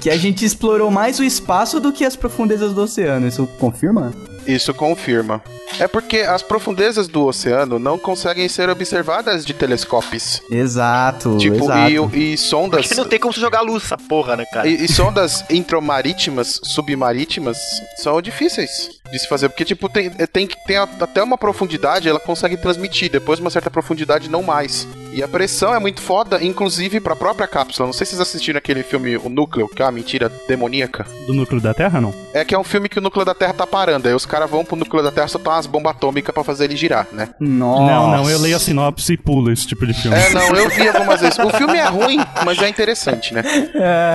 que 0.00 0.10
a 0.10 0.16
gente 0.16 0.44
explorou 0.44 0.90
mais 0.90 1.20
o 1.20 1.24
espaço 1.24 1.78
do 1.78 1.92
que 1.92 2.04
as 2.04 2.16
profundezas 2.16 2.72
do 2.72 2.82
oceano. 2.82 3.28
Isso 3.28 3.46
confirma? 3.60 4.12
Isso 4.46 4.74
confirma. 4.74 5.42
É 5.78 5.88
porque 5.88 6.18
as 6.18 6.42
profundezas 6.42 7.08
do 7.08 7.24
oceano 7.26 7.78
não 7.78 7.98
conseguem 7.98 8.48
ser 8.48 8.68
observadas 8.68 9.44
de 9.44 9.54
telescópios. 9.54 10.42
Exato, 10.50 11.36
Tipo, 11.38 11.64
exato. 11.64 12.10
e, 12.16 12.34
e 12.34 12.38
sondas. 12.38 12.86
Porque 12.86 13.00
não 13.00 13.08
tem 13.08 13.18
como 13.18 13.32
jogar 13.32 13.62
luz 13.62 13.84
essa 13.84 13.96
porra, 13.96 14.36
né, 14.36 14.44
cara? 14.52 14.68
E, 14.68 14.84
e 14.84 14.88
sondas 14.88 15.44
intramarítimas, 15.50 16.60
submarítimas, 16.62 17.56
são 17.96 18.20
difíceis 18.20 19.01
de 19.12 19.18
se 19.18 19.28
fazer. 19.28 19.48
Porque, 19.48 19.64
tipo, 19.64 19.88
tem, 19.88 20.10
tem, 20.10 20.46
que- 20.46 20.56
tem 20.66 20.76
a- 20.76 20.88
até 21.00 21.22
uma 21.22 21.38
profundidade, 21.38 22.08
ela 22.08 22.18
consegue 22.18 22.56
transmitir. 22.56 23.10
Depois 23.10 23.38
de 23.38 23.44
uma 23.44 23.50
certa 23.50 23.70
profundidade, 23.70 24.28
não 24.30 24.42
mais. 24.42 24.88
E 25.12 25.22
a 25.22 25.28
pressão 25.28 25.74
é 25.74 25.78
muito 25.78 26.00
foda, 26.00 26.42
inclusive 26.42 26.98
pra 26.98 27.14
própria 27.14 27.46
cápsula. 27.46 27.86
Não 27.86 27.92
sei 27.92 28.06
se 28.06 28.12
vocês 28.12 28.22
assistiram 28.28 28.56
aquele 28.56 28.82
filme 28.82 29.14
O 29.18 29.28
Núcleo, 29.28 29.68
que 29.68 29.82
é 29.82 29.84
uma 29.84 29.92
mentira 29.92 30.32
demoníaca. 30.48 31.06
Do 31.26 31.34
núcleo 31.34 31.60
da 31.60 31.74
Terra, 31.74 32.00
não? 32.00 32.14
É 32.32 32.42
que 32.46 32.54
é 32.54 32.58
um 32.58 32.64
filme 32.64 32.88
que 32.88 32.98
o 32.98 33.02
núcleo 33.02 33.22
da 33.24 33.34
Terra 33.34 33.52
tá 33.52 33.66
parando. 33.66 34.08
Aí 34.08 34.14
os 34.14 34.24
caras 34.24 34.48
vão 34.50 34.64
pro 34.64 34.74
núcleo 34.74 35.02
da 35.02 35.12
Terra 35.12 35.28
soltar 35.28 35.54
umas 35.54 35.66
bombas 35.66 35.92
atômicas 35.94 36.32
pra 36.34 36.42
fazer 36.42 36.64
ele 36.64 36.76
girar, 36.76 37.06
né? 37.12 37.28
Nossa. 37.38 37.82
Não, 37.92 38.10
não, 38.10 38.30
eu 38.30 38.38
leio 38.38 38.56
a 38.56 38.58
sinopse 38.58 39.12
e 39.12 39.16
pulo 39.18 39.52
esse 39.52 39.66
tipo 39.66 39.86
de 39.86 39.92
filme. 39.92 40.16
É, 40.16 40.30
não, 40.30 40.56
eu 40.56 40.70
vi 40.70 40.88
algumas 40.88 41.20
vezes. 41.20 41.38
O 41.38 41.50
filme 41.50 41.76
é 41.76 41.84
ruim, 41.88 42.16
mas 42.46 42.58
é 42.62 42.68
interessante, 42.70 43.34
né? 43.34 43.42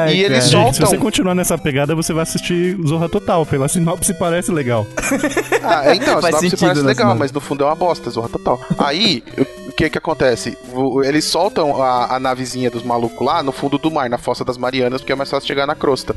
Ai, 0.07 0.15
E 0.15 0.23
eles 0.23 0.29
cara. 0.29 0.41
Gente, 0.41 0.73
se 0.73 0.77
soltam. 0.79 0.87
você 0.87 0.97
continuar 0.97 1.35
nessa 1.35 1.57
pegada, 1.59 1.93
você 1.93 2.11
vai 2.11 2.23
assistir 2.23 2.75
Zorra 2.87 3.07
Total. 3.07 3.45
Pela 3.45 3.67
sinopse 3.67 4.15
parece 4.15 4.51
legal. 4.51 4.86
Ah, 5.63 5.95
então, 5.95 6.17
a 6.19 6.21
Faz 6.21 6.35
sinopse 6.35 6.49
sentido 6.49 6.59
parece 6.59 6.81
legal, 6.81 6.95
sinopse. 7.07 7.19
mas 7.19 7.31
no 7.31 7.39
fundo 7.41 7.63
é 7.63 7.67
uma 7.67 7.75
bosta, 7.75 8.09
zorra 8.09 8.29
total. 8.29 8.59
Aí, 8.77 9.23
o- 9.37 9.67
que 9.77 9.89
que 9.91 9.97
acontece? 9.97 10.57
Eles 11.03 11.23
soltam 11.25 11.81
a, 11.81 12.15
a 12.15 12.19
navezinha 12.19 12.71
dos 12.71 12.81
malucos 12.83 13.25
lá 13.25 13.43
no 13.43 13.51
fundo 13.51 13.77
do 13.77 13.91
mar, 13.91 14.09
na 14.09 14.17
Fossa 14.17 14.43
das 14.43 14.57
Marianas, 14.57 15.01
porque 15.01 15.11
é 15.11 15.15
mais 15.15 15.29
fácil 15.29 15.47
chegar 15.47 15.67
na 15.67 15.75
crosta. 15.75 16.15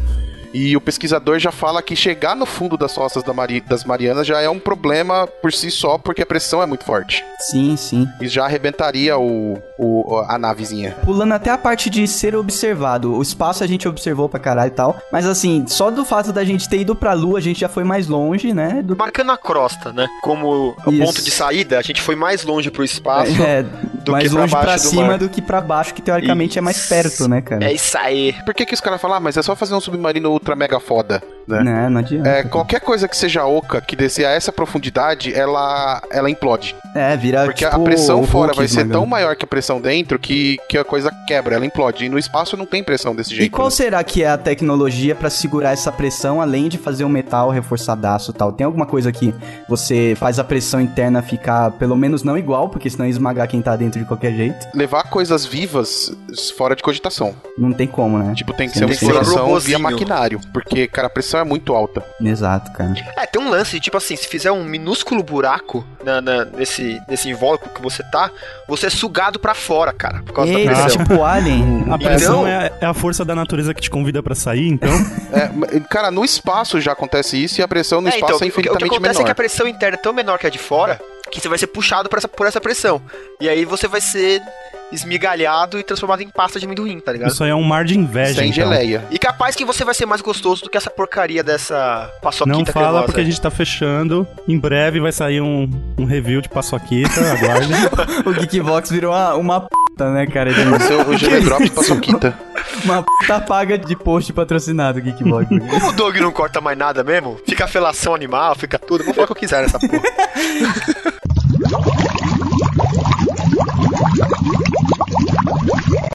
E 0.53 0.77
o 0.77 0.81
pesquisador 0.81 1.39
já 1.39 1.53
fala 1.53 1.81
que 1.83 1.95
chegar 1.95 2.35
no 2.35 2.45
fundo 2.47 2.77
das 2.77 2.95
fossas 2.95 3.23
da 3.23 3.33
Mari- 3.33 3.61
das 3.61 3.85
Marianas 3.85 4.27
já 4.27 4.41
é 4.41 4.49
um 4.49 4.59
problema 4.59 5.27
por 5.27 5.53
si 5.53 5.71
só, 5.71 5.97
porque 5.99 6.23
a 6.23 6.27
pressão 6.27 6.63
é 6.63 6.67
muito 6.67 6.85
forte. 6.85 7.25
Sim, 7.39 7.77
sim. 7.77 8.09
E 8.21 8.27
já 8.29 8.45
arrebentaria 8.45 9.17
o, 9.19 9.59
o- 9.79 10.25
a 10.29 10.37
navezinha. 10.39 10.97
Pulando 11.05 11.33
até 11.35 11.51
a 11.51 11.59
parte 11.59 11.89
de 11.89 12.07
ser 12.09 12.35
observado. 12.35 13.15
O 13.15 13.23
espaço 13.23 13.63
a 13.63 13.67
gente 13.67 13.87
observou 13.89 14.29
pra 14.29 14.41
caralho 14.41 14.69
e 14.73 14.75
tal. 14.75 14.99
Mas 15.13 15.25
assim, 15.27 15.65
só 15.69 15.91
do 15.91 16.05
fato 16.05 16.33
da 16.33 16.45
gente 16.45 16.69
ter 16.69 16.79
ido 16.81 16.95
pra 16.97 17.13
lua, 17.13 17.39
a 17.39 17.43
gente 17.43 17.61
já 17.61 17.69
foi 17.69 17.85
mais 17.85 18.09
longe, 18.09 18.53
né? 18.53 18.83
Do... 18.83 18.97
Marcando 18.97 19.31
a 19.33 19.39
crosta, 19.39 19.93
né? 19.93 20.07
Como 20.23 20.71
o 20.85 20.93
ponto 20.99 21.23
de 21.23 21.31
saída, 21.31 21.79
a 21.79 21.83
gente 21.83 22.03
foi 22.03 22.17
mais 22.17 22.43
longe 22.45 22.71
pro 22.71 22.85
espaço. 22.85 23.41
É, 23.43 23.65
do 24.05 24.13
mais 24.13 24.31
pra 24.31 24.41
longe 24.41 24.57
pra, 24.57 24.77
do 24.77 24.81
cima 24.81 25.07
mar. 25.07 25.19
do 25.19 25.29
que 25.29 25.43
pra 25.43 25.61
baixo, 25.61 25.95
que 25.95 26.03
teoricamente 26.03 26.59
é 26.59 26.61
mais 26.61 26.87
perto, 26.89 27.29
né, 27.29 27.41
cara? 27.41 27.65
É 27.65 27.73
isso 27.73 27.97
aí. 27.99 28.35
Por 28.45 28.55
que, 28.55 28.67
que 28.67 28.75
os 28.75 28.81
caras 28.81 29.01
falam, 29.01 29.17
ah, 29.17 29.21
mas 29.21 29.37
é 29.37 29.43
só 29.43 29.55
fazer 29.55 29.75
um 29.75 29.81
submarino 29.81 30.31
ultra 30.31 30.57
mega 30.57 30.81
foda, 30.81 31.23
né? 31.47 31.63
Não, 31.63 31.91
não 31.91 32.01
adianta. 32.01 32.29
É, 32.29 32.43
qualquer 32.45 32.81
coisa 32.81 33.09
que 33.09 33.17
seja 33.17 33.45
oca, 33.45 33.81
que 33.81 33.97
descer 33.97 34.27
a 34.27 34.31
essa 34.31 34.53
profundidade, 34.53 35.35
ela, 35.35 36.03
ela 36.11 36.31
implode. 36.31 36.75
É, 36.95 37.17
vira 37.17 37.45
Porque 37.45 37.65
tipo, 37.65 37.77
a 37.77 37.79
pressão 37.79 38.25
fora 38.25 38.53
vai 38.53 38.67
ser 38.67 38.89
tão 38.89 39.07
maior 39.07 39.37
que 39.37 39.45
a 39.45 39.49
pressão 39.49 39.81
dentro 39.81 40.19
que, 40.19 40.59
que 40.69 40.77
a 40.77 40.85
coisa 40.85 41.11
quebra, 41.27 41.55
ela 41.55 41.67
implode. 41.67 42.05
E 42.05 42.09
no 42.09 42.19
espaço 42.19 42.57
não 42.57 42.67
tem 42.67 42.83
pressão 42.83 43.15
desse 43.15 43.31
jeito. 43.31 43.47
E 43.47 43.51
qual 43.51 43.69
né? 43.69 43.71
será 43.71 44.03
que 44.03 44.23
é 44.23 44.29
a 44.29 44.39
tecnologia 44.39 45.15
pra 45.15 45.31
segurar 45.31 45.73
essa 45.73 45.93
pressão, 45.93 46.41
além 46.41 46.69
de 46.69 46.79
fazer 46.79 47.05
um 47.05 47.09
metal 47.09 47.51
reforçadaço 47.51 48.31
e 48.31 48.35
tal? 48.35 48.53
Tem 48.53 48.65
alguma 48.65 48.87
coisa 48.87 49.13
que 49.13 49.35
você 49.69 50.15
faz 50.17 50.39
a 50.39 50.45
pressão 50.45 50.81
interna 50.81 51.23
ficar, 51.23 51.71
pelo 51.73 51.97
menos 51.97 52.23
não 52.23 52.37
igual, 52.37 52.69
porque 52.69 52.89
senão 52.89 53.07
esmagar 53.07 53.49
quem 53.49 53.63
tá 53.63 53.77
dentro 53.77 53.90
de 53.99 54.05
qualquer 54.05 54.33
jeito? 54.33 54.67
Levar 54.75 55.05
coisas 55.05 55.45
vivas 55.45 56.13
fora 56.57 56.75
de 56.77 56.83
cogitação. 56.83 57.35
Não 57.59 57.73
tem 57.73 57.87
como, 57.87 58.19
né? 58.19 58.33
Tipo, 58.35 58.53
tem 58.53 58.69
que 58.69 58.75
Sim, 58.75 58.79
ser 58.81 58.85
uma 58.85 58.91
um 58.91 58.93
exploração 58.95 59.59
via 59.61 59.79
maquinário. 59.79 60.41
Porque, 60.53 60.87
cara, 60.87 61.07
a 61.07 61.11
pressão 61.11 61.41
é 61.41 61.45
muito 61.45 61.75
alta. 61.75 62.05
Exato, 62.21 62.71
cara. 62.73 62.95
É, 63.17 63.27
tem 63.27 63.41
um 63.43 63.51
lance, 63.51 63.79
tipo 63.81 63.97
assim, 63.97 64.17
se 64.17 64.27
fizer 64.29 64.51
um 64.53 64.65
minúsculo 64.65 65.23
buraco 65.23 65.85
na, 66.05 66.21
na- 66.21 66.45
nesse, 66.45 67.01
nesse 67.09 67.29
invólucro 67.29 67.71
que 67.71 67.83
você 67.83 68.03
tá, 68.11 68.31
você 68.69 68.87
é 68.87 68.91
sugado 68.91 69.39
pra 69.39 69.55
fora, 69.55 69.93
cara, 69.93 70.23
por 70.23 70.33
causa 70.33 70.53
Eita, 70.53 70.73
da 70.73 70.83
pressão. 70.83 71.05
tipo 71.05 71.23
Alien. 71.25 71.85
A 71.91 71.99
pressão 71.99 72.35
Então- 72.41 72.47
é, 72.47 72.73
é 72.81 72.87
a 72.87 72.95
força 72.95 73.25
da 73.25 73.35
natureza 73.35 73.75
que 73.75 73.81
te 73.81 73.91
convida 73.91 74.23
pra 74.23 74.35
sair, 74.35 74.69
então. 74.69 74.91
É, 75.33 75.81
cara, 75.89 76.11
no 76.11 76.25
espaço 76.25 76.81
já 76.81 76.91
acontece 76.93 77.37
isso 77.43 77.61
e 77.61 77.63
a 77.63 77.69
pressão 77.69 78.01
no 78.01 78.09
É, 78.09 78.11
espaço 78.11 78.35
então, 78.35 78.35
é 78.35 78.37
o 78.37 78.41
que- 78.41 78.47
o 78.49 78.53
que 78.53 78.61
infinitamente 78.61 78.95
acontece 78.95 79.19
menor. 79.19 79.23
é 79.23 79.25
que 79.27 79.31
a 79.31 79.35
pressão 79.35 79.69
interna 79.69 79.97
é 79.97 80.01
tão 80.01 80.13
menor 80.13 80.39
que 80.39 80.47
a 80.47 80.51
de 80.51 80.59
fora, 80.59 81.01
que 81.31 81.41
você 81.41 81.49
vai 81.49 81.59
ser 81.59 81.69
puxado 81.69 82.09
por 82.09 82.19
essa, 82.19 82.29
por 82.29 82.47
essa 82.47 82.61
pressão. 82.61 83.01
E 83.41 83.49
aí 83.49 83.65
você 83.65 83.87
vai 83.87 84.01
ser 84.01 84.43
esmigalhado 84.93 85.79
e 85.79 85.83
transformado 85.83 86.23
em 86.23 86.29
pasta 86.29 86.59
de 86.59 86.67
amendoim, 86.67 86.99
tá 87.01 87.13
ligado? 87.13 87.31
Isso 87.31 87.45
aí 87.45 87.51
é 87.51 87.55
um 87.55 87.63
mar 87.63 87.85
de 87.85 87.97
inveja. 87.97 88.41
Sem 88.41 88.51
então. 88.51 88.65
geleia. 88.65 89.05
E 89.11 89.19
capaz 89.19 89.55
que 89.55 89.65
você 89.65 89.85
vai 89.85 89.95
ser 89.95 90.07
mais 90.07 90.21
gostoso 90.21 90.65
do 90.65 90.71
que 90.71 90.77
essa 90.77 90.91
porcaria 90.91 91.43
dessa 91.43 92.11
paçoquita 92.21 92.59
Não 92.59 92.67
fala 92.67 92.87
cremosa. 92.87 93.05
porque 93.05 93.21
a 93.21 93.25
gente 93.25 93.41
tá 93.41 93.51
fechando. 93.51 94.27
Em 94.49 94.59
breve 94.59 95.01
vai 95.01 95.13
sair 95.13 95.41
um, 95.41 95.71
um 95.97 96.05
review 96.05 96.41
de 96.41 96.49
paçoquita, 96.49 97.21
aguardem. 97.33 97.71
O 98.27 98.33
Geekvox 98.33 98.91
virou 98.91 99.13
uma, 99.13 99.35
uma 99.35 99.69
puta, 100.01 100.11
né, 100.11 100.27
cara? 100.27 100.51
Ele- 100.51 100.65
Vai 100.71 100.81
ser 100.81 100.95
o 100.95 101.17
Gele 101.19 101.41
Drops 101.45 101.71
paçoquita. 101.71 102.39
Uma 102.85 103.03
puta 103.03 103.41
paga 103.41 103.77
de 103.77 103.95
post 103.97 104.33
patrocinado, 104.33 104.99
o 104.99 105.03
Geekvox. 105.03 105.49
Como 105.71 105.89
o 105.89 105.93
Doug 105.93 106.17
não 106.17 106.33
corta 106.33 106.61
mais 106.61 106.79
nada 106.79 107.05
mesmo, 107.05 107.39
fica 107.47 107.65
a 107.65 107.69
felação 107.69 108.15
animal, 108.15 108.55
fica 108.55 108.79
tudo. 108.79 109.05
Vou 109.05 109.13
falar 109.13 109.25
o 109.25 109.27
que 109.29 109.33
eu 109.33 109.37
quiser 109.37 109.63
nessa 109.63 109.79
porra. 109.79 110.03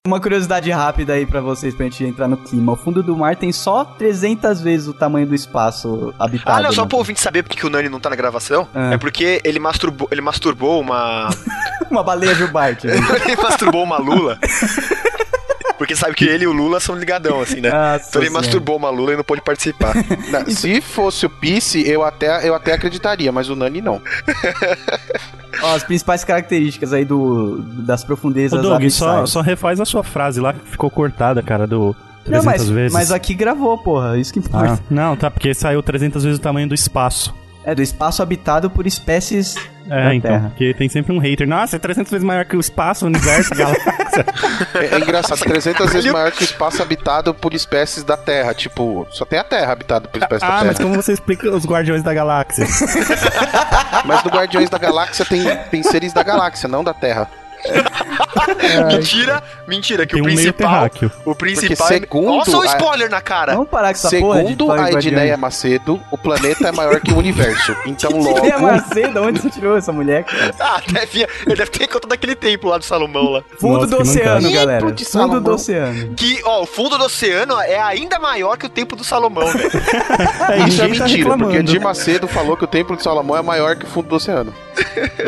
Uma 0.06 0.20
curiosidade 0.20 0.70
rápida 0.70 1.14
aí 1.14 1.26
pra 1.26 1.42
vocês, 1.42 1.74
pra 1.74 1.86
gente 1.86 2.04
entrar 2.04 2.28
no 2.28 2.38
clima. 2.38 2.74
O 2.74 2.76
fundo 2.76 3.02
do 3.02 3.18
mar 3.18 3.36
tem 3.36 3.52
só 3.52 3.84
300 3.84 4.62
vezes 4.62 4.88
o 4.88 4.94
tamanho 4.94 5.26
do 5.26 5.34
espaço 5.34 6.14
habitado. 6.20 6.60
Ah, 6.60 6.62
não, 6.62 6.72
só 6.72 6.84
né? 6.84 6.88
pro 6.88 6.98
ouvinte 7.00 7.20
saber 7.20 7.42
porque 7.42 7.58
que 7.58 7.66
o 7.66 7.72
Nani 7.72 7.90
não 7.90 8.00
tá 8.00 8.12
na 8.12 8.16
gravação. 8.16 8.68
Ah. 8.74 8.94
É 8.94 8.98
porque 9.00 9.42
ele 9.44 9.58
masturbou, 9.58 10.08
ele 10.12 10.22
masturbou 10.22 10.80
uma. 10.80 11.30
Uma 11.90 12.04
baleia 12.04 12.34
jubarte. 12.34 12.88
né? 12.88 12.96
ele 13.26 13.36
masturbou 13.36 13.84
uma 13.84 13.98
Lula. 14.00 14.40
Porque 15.78 15.96
sabe 15.96 16.16
que 16.16 16.26
ele 16.26 16.46
e 16.46 16.48
o 16.48 16.54
Lula 16.54 16.80
são 16.80 16.96
ligadão, 16.96 17.42
assim, 17.42 17.60
né? 17.62 17.70
Nossa 17.74 18.10
então 18.10 18.22
ele 18.22 18.30
masturbou 18.32 18.78
uma 18.78 18.90
Lula 18.90 19.14
e 19.14 19.18
não 19.18 19.24
pôde 19.24 19.42
participar. 19.42 19.94
Na- 20.32 20.46
Se 20.46 20.80
fosse 20.82 21.26
o 21.26 21.30
Pisse, 21.30 21.88
eu 21.88 22.04
até, 22.04 22.48
eu 22.48 22.56
até 22.56 22.74
acreditaria, 22.74 23.32
mas 23.32 23.50
o 23.50 23.56
Nani 23.56 23.82
não. 23.82 24.02
Ó, 25.62 25.76
as 25.76 25.84
principais 25.84 26.24
características 26.24 26.92
aí 26.94 27.06
do, 27.06 27.60
das 27.62 28.04
profundezas 28.04 28.60
Ô, 28.60 28.62
Doug, 28.62 28.84
só, 28.90 29.26
só 29.26 29.42
refaz 29.42 29.80
a 29.80 29.86
sua 29.86 30.04
frase 30.04 30.40
lá 30.42 30.54
que 30.54 30.60
ficou 30.70 30.90
cortada, 30.90 31.42
cara, 31.42 31.66
do 31.66 31.96
300 32.26 32.32
Não, 32.46 32.52
mas, 32.52 32.70
vezes. 32.70 32.94
mas 32.94 33.12
aqui 33.12 33.34
gravou, 33.34 33.78
porra. 33.78 34.18
Isso 34.18 34.34
que 34.34 34.40
importa. 34.40 34.74
Ah, 34.74 34.80
não, 34.90 35.16
tá, 35.16 35.32
porque 35.32 35.54
saiu 35.54 35.82
300 35.82 36.24
vezes 36.24 36.40
o 36.40 36.42
tamanho 36.42 36.68
do 36.68 36.76
espaço. 36.76 37.34
É, 37.66 37.74
do 37.74 37.82
espaço 37.82 38.22
habitado 38.22 38.70
por 38.70 38.86
espécies 38.86 39.56
É, 39.90 40.04
da 40.06 40.14
então, 40.16 40.32
Terra. 40.32 40.50
porque 40.50 40.74
tem 40.76 40.88
sempre 40.88 41.12
um 41.14 41.18
hater. 41.18 41.48
Nossa, 41.48 41.76
é 41.78 41.80
300 41.80 42.12
vezes 42.12 42.24
maior 42.24 42.46
que 42.46 42.56
o 42.56 42.60
espaço, 42.60 43.06
o 43.06 43.08
universo, 43.08 43.54
a 43.54 43.58
galáxia. 43.58 44.26
É, 44.76 44.96
é 44.96 45.00
engraçado, 45.00 45.40
300 45.40 45.92
vezes 45.92 46.12
maior 46.12 46.32
que 46.32 46.44
o 46.44 46.46
espaço 46.46 46.82
habitado 46.84 47.34
por 47.34 47.54
espécies 47.56 48.04
da 48.04 48.16
Terra. 48.16 48.54
Tipo, 48.54 49.08
só 49.10 49.26
tem 49.26 49.40
a 49.40 49.44
Terra 49.44 49.72
habitada 49.74 50.08
por 50.08 50.22
espécies 50.22 50.42
da 50.42 50.48
ah, 50.48 50.60
Terra. 50.60 50.66
mas 50.66 50.78
como 50.78 50.94
você 50.96 51.14
explica 51.14 51.50
os 51.50 51.66
Guardiões 51.66 52.04
da 52.04 52.14
Galáxia? 52.14 52.66
Mas 54.06 54.24
no 54.24 54.30
Guardiões 54.30 54.70
da 54.70 54.78
Galáxia 54.78 55.26
tem, 55.26 55.44
tem 55.72 55.82
seres 55.82 56.14
da 56.14 56.22
galáxia, 56.22 56.70
não 56.70 56.84
da 56.84 56.94
Terra. 56.94 57.28
mentira, 58.88 59.44
mentira, 59.68 60.06
que 60.06 60.14
Tem 60.14 60.22
o 60.22 60.26
um 60.26 60.28
meio 60.28 60.38
principal. 60.40 60.72
terráqueo. 60.72 61.12
O 61.26 61.36
principal 61.36 61.78
Porque 61.78 61.94
é. 61.94 62.00
segundo 62.00 62.32
Olha 62.34 62.46
só 62.46 62.60
o 62.60 62.62
a- 62.62 62.66
spoiler 62.68 63.10
na 63.10 63.22
cara. 63.22 63.54
Vamos 63.54 63.70
parar 63.70 63.88
com 63.94 64.08
essa 64.08 64.10
porra 64.20 64.44
de 64.44 64.50
Segundo 64.50 64.72
a. 64.72 64.92
Edneia 64.92 65.38
Macedo, 65.38 66.02
o 66.12 66.18
planeta 66.18 66.68
é 66.68 66.72
maior 66.72 67.00
que 67.00 67.12
o 67.12 67.18
universo. 67.18 67.76
Então 67.86 68.12
logo. 68.12 68.38
Edneia 68.38 68.58
Macedo, 68.60 69.22
onde 69.24 69.42
você 69.42 69.50
tirou 69.50 69.78
essa 69.78 69.92
mulher? 69.92 70.24
cara? 70.24 70.54
Ah, 70.66 70.82
deve, 70.92 71.28
ele 71.46 71.56
deve 71.56 71.70
ter 71.72 71.88
conta 71.88 72.08
daquele 72.08 72.36
templo 72.36 72.70
lá 72.70 72.78
do 72.78 72.84
Salomão 72.86 73.30
lá. 73.32 73.44
Fundo 73.60 73.74
Nossa, 73.76 73.88
do 73.88 73.96
que 73.98 74.02
oceano, 74.04 74.42
mancada. 74.42 74.54
galera. 74.66 74.88
Fundo 74.88 75.06
Salomão. 75.06 75.42
do 75.42 75.52
oceano. 75.54 76.14
Que, 76.16 76.42
ó, 76.44 76.62
o 76.64 76.66
fundo 76.66 76.98
do 76.98 77.06
oceano 77.06 77.60
é 77.62 77.80
ainda 77.80 78.18
maior 78.20 78.58
que 78.58 78.66
o 78.66 78.70
templo 78.70 78.98
do 78.98 79.04
Salomão, 79.04 79.46
velho. 79.48 79.70
É, 80.50 80.68
Isso 80.68 80.82
é 80.82 80.86
ninguém 80.86 81.00
tá 81.00 81.06
mentira, 81.06 81.06
porque 81.06 81.16
reclamando. 81.18 81.56
Edir 81.56 81.82
Macedo 81.82 82.28
falou 82.28 82.58
que 82.58 82.64
o 82.64 82.68
Templo 82.68 82.96
de 82.98 83.04
Salomão 83.04 83.38
é 83.38 83.42
maior 83.42 83.76
que 83.76 83.86
o 83.86 83.88
fundo 83.88 84.08
do 84.10 84.16
oceano. 84.16 84.54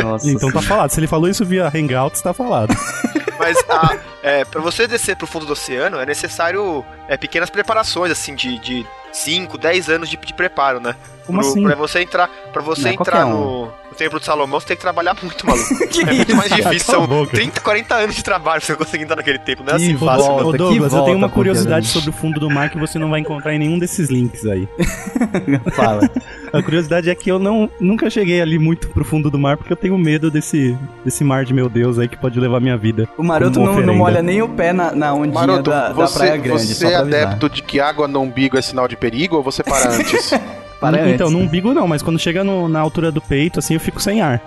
Nossa. 0.04 0.30
Então 0.30 0.52
tá 0.52 0.62
falado. 0.62 0.90
Se 0.92 1.00
ele 1.00 1.08
falou 1.08 1.30
isso 1.30 1.46
via 1.46 1.72
Hangouts, 1.74 2.22
tá 2.28 2.34
falado. 2.34 2.76
Mas 3.40 3.58
a, 3.70 3.98
é, 4.24 4.46
pra 4.46 4.62
você 4.62 4.88
descer 4.88 5.16
pro 5.16 5.28
fundo 5.28 5.46
do 5.46 5.54
oceano 5.54 6.00
é 6.00 6.06
necessário 6.06 6.84
é, 7.08 7.16
pequenas 7.16 7.50
preparações, 7.50 8.12
assim, 8.12 8.36
de, 8.36 8.58
de 8.60 8.86
5, 9.12 9.58
10 9.58 9.90
anos 9.90 10.10
de, 10.10 10.18
de 10.18 10.34
preparo, 10.34 10.80
né? 10.80 10.96
Como 11.28 11.40
Pro- 11.40 11.48
assim? 11.50 11.64
Pra 11.64 11.76
você 11.76 12.00
entrar, 12.02 12.30
pra 12.52 12.62
você 12.62 12.90
é 12.90 12.94
entrar 12.94 13.26
um. 13.26 13.30
no, 13.30 13.62
no 13.66 13.96
templo 13.98 14.20
de 14.20 14.26
Salomão, 14.26 14.60
você 14.60 14.68
tem 14.68 14.78
que 14.78 14.82
trabalhar 14.82 15.16
muito, 15.22 15.46
maluco. 15.46 15.68
Que 15.90 16.02
é 16.02 16.14
muito 16.14 16.36
mais 16.36 16.52
isso? 16.52 16.62
difícil, 16.64 16.94
são 16.94 17.06
boca. 17.06 17.32
30, 17.32 17.62
40 17.62 17.96
anos 17.96 18.16
de 18.16 18.24
trabalho 18.24 18.62
pra 18.62 18.68
você 18.68 18.76
conseguir 18.76 19.04
entrar 19.04 19.16
naquele 19.18 19.40
templo. 19.40 19.66
Não 19.66 19.76
é 19.76 19.78
Que 19.78 19.84
assim 19.86 19.98
fácil, 19.98 20.26
volta, 20.26 20.58
Douglas, 20.58 20.94
eu 20.94 21.04
tenho 21.04 21.18
uma 21.18 21.30
curiosidade 21.30 21.86
porque- 21.88 22.00
sobre 22.00 22.10
o 22.18 22.22
fundo 22.22 22.40
do 22.40 22.50
mar 22.50 22.70
que 22.70 22.78
você 22.80 22.98
não 22.98 23.10
vai 23.10 23.20
encontrar 23.20 23.54
em 23.54 23.60
nenhum 23.60 23.78
desses 23.78 24.10
links 24.10 24.46
aí. 24.46 24.68
Fala. 25.76 26.10
A 26.54 26.64
curiosidade 26.64 27.10
é 27.10 27.16
que 27.16 27.30
eu 27.30 27.38
não, 27.40 27.70
nunca 27.80 28.10
cheguei 28.10 28.42
ali 28.42 28.58
muito 28.58 28.88
pro 28.90 29.04
fundo 29.04 29.30
do 29.30 29.38
mar 29.38 29.58
porque 29.58 29.74
eu 29.74 29.78
tenho 29.78 29.98
medo 29.98 30.32
desse, 30.32 30.78
desse 31.04 31.24
mar 31.24 31.44
de 31.44 31.54
meu 31.54 31.68
Deus 31.70 32.00
aí 32.00 32.08
que 32.08 32.18
pode 32.18 32.40
levar 32.40 32.60
minha 32.60 32.78
vida. 32.78 33.08
O 33.18 33.24
maroto 33.24 33.60
não, 33.60 33.82
não 33.82 33.96
molha 33.96 34.22
nem 34.22 34.42
o 34.42 34.48
pé 34.50 34.72
na, 34.72 34.92
na 34.92 35.14
ondinha 35.14 35.34
Maroto, 35.34 35.70
da, 35.70 35.88
da 35.90 35.94
você, 35.94 36.18
Praia 36.20 36.38
Grande, 36.38 36.74
você 36.74 36.88
é 36.88 36.96
adepto 36.96 37.50
de 37.50 37.62
que 37.62 37.80
água 37.80 38.08
no 38.08 38.22
umbigo 38.22 38.58
é 38.58 38.62
sinal 38.62 38.88
de 38.88 38.96
perigo 38.96 39.36
ou 39.36 39.44
você 39.44 39.64
para 39.64 39.90
antes? 39.92 40.32
Para 40.80 41.10
então, 41.10 41.28
antes. 41.28 41.40
no 41.40 41.44
umbigo 41.46 41.74
não, 41.74 41.88
mas 41.88 42.02
quando 42.04 42.20
chega 42.20 42.44
no- 42.44 42.68
na 42.70 42.80
altura 42.80 43.12
do 43.12 43.20
peito, 43.22 43.60
assim, 43.60 43.74
eu 43.74 43.80
fico 43.80 44.00
sem 44.00 44.22
ar. 44.22 44.42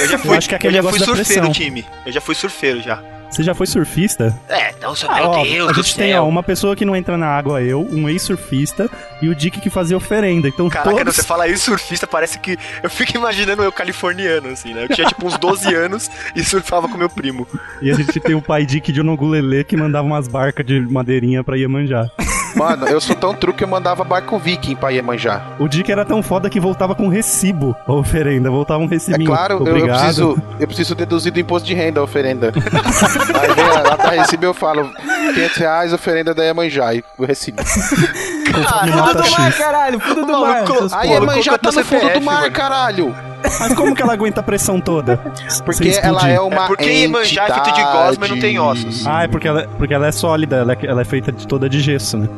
Eu 0.00 0.08
já 0.08 0.18
fui, 0.18 0.36
acho 0.36 0.48
que 0.48 0.54
é 0.54 0.56
aquele 0.56 0.78
eu 0.78 0.82
já 0.82 0.90
fui 0.90 0.98
surfeiro, 1.00 1.50
time. 1.52 1.84
Eu 2.06 2.12
já 2.12 2.20
fui 2.20 2.34
surfeiro 2.34 2.80
já. 2.82 3.02
Você 3.32 3.42
já 3.42 3.54
foi 3.54 3.66
surfista? 3.66 4.38
É, 4.46 4.74
não, 4.80 4.94
sou, 4.94 5.10
Ah, 5.10 5.14
meu 5.16 5.24
ó, 5.30 5.42
Deus 5.42 5.68
a 5.70 5.72
do 5.72 5.82
gente 5.82 5.96
tem 5.96 6.14
ó, 6.18 6.28
uma 6.28 6.42
pessoa 6.42 6.76
que 6.76 6.84
não 6.84 6.94
entra 6.94 7.16
na 7.16 7.26
água, 7.26 7.62
eu, 7.62 7.80
um 7.90 8.06
ex-surfista 8.08 8.90
e 9.22 9.28
o 9.28 9.34
Dick 9.34 9.58
que 9.58 9.70
fazia 9.70 9.96
oferenda. 9.96 10.48
Então 10.48 10.68
Caraca, 10.68 10.96
todos... 10.98 11.16
você 11.16 11.22
fala 11.22 11.48
isso, 11.48 11.64
surfista, 11.64 12.06
parece 12.06 12.38
que. 12.38 12.58
Eu 12.82 12.90
fico 12.90 13.16
imaginando 13.16 13.62
eu 13.62 13.72
californiano, 13.72 14.48
assim, 14.48 14.74
né? 14.74 14.84
Eu 14.84 14.88
tinha 14.94 15.06
tipo 15.06 15.26
uns 15.26 15.38
12 15.38 15.72
anos 15.74 16.10
e 16.36 16.44
surfava 16.44 16.88
com 16.88 16.98
meu 16.98 17.08
primo. 17.08 17.48
E 17.80 17.90
a 17.90 17.94
gente 17.94 18.20
tem 18.20 18.34
o 18.34 18.42
pai 18.42 18.66
Dick 18.66 18.92
de 18.92 19.00
Onogulele 19.00 19.64
que 19.64 19.76
mandava 19.76 20.06
umas 20.06 20.28
barcas 20.28 20.66
de 20.66 20.78
madeirinha 20.80 21.42
pra 21.42 21.56
Iemanjá. 21.56 22.10
Mano, 22.54 22.86
eu 22.86 23.00
sou 23.00 23.16
tão 23.16 23.34
truque 23.34 23.58
que 23.58 23.64
eu 23.64 23.68
mandava 23.68 24.04
barco 24.04 24.38
viking 24.38 24.76
pra 24.76 24.90
Iemanjá. 24.90 25.42
O 25.58 25.66
Dick 25.68 25.90
era 25.90 26.04
tão 26.04 26.22
foda 26.22 26.50
que 26.50 26.60
voltava 26.60 26.94
com 26.94 27.08
recibo 27.08 27.74
a 27.86 27.92
oferenda. 27.94 28.50
Voltava 28.50 28.82
um 28.82 28.86
É 28.86 28.90
recibinho. 28.90 29.30
claro, 29.30 29.66
eu, 29.66 29.76
eu 29.78 29.86
preciso, 29.88 30.42
eu 30.60 30.66
preciso 30.66 30.94
deduzir 30.94 31.32
do 31.32 31.40
imposto 31.40 31.66
de 31.66 31.74
renda 31.74 32.00
a 32.00 32.02
oferenda. 32.02 32.52
Aí 33.40 33.54
vem 33.54 33.68
lá 33.82 33.96
pra 33.96 34.10
recibo 34.10 34.44
eu 34.46 34.54
falo 34.54 34.90
500 35.34 35.56
reais 35.56 35.92
oferenda 35.92 36.34
da 36.34 36.42
Iemanjá 36.44 36.94
e 36.94 37.04
o 37.18 37.24
recibo. 37.24 37.62
Conforme 37.62 38.90
Fundo 38.92 38.96
nota 38.96 39.22
do 39.22 39.30
mar, 39.30 39.52
caralho, 39.52 40.00
fundo 40.00 40.26
do 40.26 40.40
mar. 40.40 40.64
A 40.92 41.02
Iemanjá 41.04 41.58
tá 41.58 41.72
no 41.72 41.84
fundo 41.84 42.12
do 42.12 42.20
mar, 42.20 42.40
mano. 42.42 42.52
caralho. 42.52 43.16
Mas 43.58 43.74
como 43.74 43.94
que 43.94 44.02
ela 44.02 44.12
aguenta 44.12 44.40
a 44.40 44.42
pressão 44.42 44.80
toda? 44.80 45.16
Porque 45.64 45.88
ela 46.02 46.28
é 46.28 46.40
uma 46.40 46.64
É 46.64 46.66
porque 46.68 46.84
Iemanjá 46.84 47.46
é 47.48 47.52
feito 47.52 47.72
de 47.74 47.82
gosma 47.82 48.26
e 48.26 48.30
não 48.30 48.38
tem 48.40 48.58
ossos. 48.58 49.06
Ah, 49.06 49.24
é 49.24 49.28
porque 49.28 49.48
ela, 49.48 49.66
porque 49.78 49.92
ela 49.94 50.06
é 50.06 50.12
sólida, 50.12 50.56
ela 50.56 50.72
é, 50.72 50.78
ela 50.86 51.00
é 51.00 51.04
feita 51.04 51.32
de 51.32 51.46
toda 51.46 51.68
de 51.68 51.80
gesso, 51.80 52.18
né? 52.18 52.28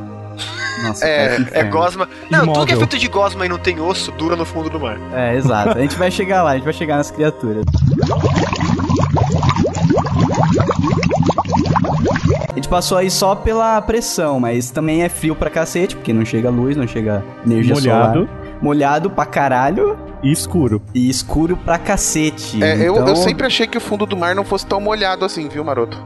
Nossa, 0.82 1.06
É, 1.06 1.36
É 1.36 1.40
inferno. 1.40 1.70
gosma. 1.70 2.08
Não, 2.30 2.40
tudo 2.40 2.52
que 2.66 2.72
é 2.72 2.74
Imóvel. 2.74 2.78
feito 2.78 2.98
de 2.98 3.08
gosma 3.08 3.46
e 3.46 3.48
não 3.48 3.58
tem 3.58 3.80
osso 3.80 4.12
dura 4.12 4.34
no 4.36 4.44
fundo 4.44 4.68
do 4.68 4.78
mar. 4.80 4.96
É, 5.14 5.34
exato. 5.36 5.76
A 5.78 5.80
gente 5.80 5.96
vai 5.96 6.10
chegar 6.10 6.42
lá, 6.42 6.50
a 6.50 6.54
gente 6.54 6.64
vai 6.64 6.72
chegar 6.74 6.96
nas 6.96 7.10
criaturas. 7.10 7.64
A 12.50 12.54
gente 12.54 12.68
passou 12.68 12.98
aí 12.98 13.10
só 13.10 13.34
pela 13.34 13.80
pressão, 13.82 14.38
mas 14.38 14.70
também 14.70 15.02
é 15.02 15.08
frio 15.08 15.34
pra 15.34 15.50
cacete, 15.50 15.96
porque 15.96 16.12
não 16.12 16.24
chega 16.24 16.50
luz, 16.50 16.76
não 16.76 16.86
chega 16.86 17.24
energia 17.44 17.74
Molhado. 17.74 18.20
solar. 18.26 18.44
Molhado 18.62 19.10
pra 19.10 19.26
caralho 19.26 19.98
E 20.22 20.30
escuro. 20.32 20.80
e 20.94 21.10
escuro 21.10 21.56
pra 21.56 21.76
cacete. 21.78 22.62
É, 22.62 22.76
eu, 22.88 22.94
Então, 22.94 23.08
eu 23.08 23.16
sempre 23.16 23.46
achei 23.46 23.66
que 23.66 23.76
o 23.76 23.80
fundo 23.80 24.06
do 24.06 24.16
mar 24.16 24.34
não 24.34 24.44
fosse 24.44 24.64
tão 24.66 24.80
molhado 24.80 25.24
assim, 25.24 25.48
viu, 25.48 25.64
maroto? 25.64 26.02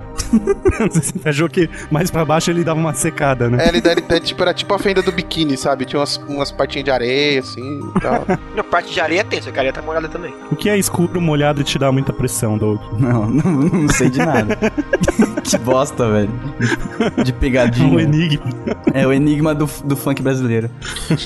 Você 0.91 1.29
achou 1.29 1.49
que 1.49 1.69
mais 1.91 2.11
pra 2.11 2.25
baixo 2.25 2.51
ele 2.51 2.65
dava 2.65 2.79
uma 2.79 2.95
secada, 2.95 3.49
né? 3.49 3.65
É, 3.65 3.69
ele, 3.69 3.79
ele, 3.79 4.05
ele, 4.09 4.21
tipo, 4.21 4.43
era 4.43 4.55
tipo 4.55 4.73
a 4.75 4.79
fenda 4.79 5.03
do 5.03 5.13
biquíni, 5.13 5.57
sabe? 5.57 5.85
Tinha 5.85 6.01
umas, 6.01 6.17
umas 6.29 6.51
partinhas 6.51 6.85
de 6.85 6.91
areia, 6.91 7.41
assim 7.41 7.81
e 7.97 8.01
tal. 8.01 8.25
Na 8.55 8.65
parte 8.65 8.93
de 8.93 9.01
areia 9.01 9.25
tem, 9.25 9.41
só 9.41 9.51
que 9.51 9.59
a 9.59 9.61
areia 9.61 9.73
tá 9.73 9.83
molhada 9.83 10.09
também. 10.09 10.35
O 10.51 10.57
que 10.57 10.69
é 10.69 10.77
escuro, 10.77 11.21
molhado 11.21 11.61
e 11.61 11.65
te 11.65 11.79
dá 11.79 11.91
muita 11.91 12.13
pressão, 12.13 12.57
Doug? 12.59 12.81
Não, 12.99 13.27
não, 13.31 13.53
não 13.53 13.89
sei 13.89 14.11
de 14.11 14.19
nada. 14.19 14.57
que 15.43 15.59
bosta, 15.59 16.11
velho. 16.11 16.31
De 17.25 17.33
Um 17.33 17.37
pegadinha. 17.37 18.03
enigma. 18.03 18.45
É 18.93 19.07
o 19.07 19.13
enigma 19.13 19.55
do, 19.55 19.69
do 19.85 19.97
funk 19.97 20.23
brasileiro. 20.23 20.71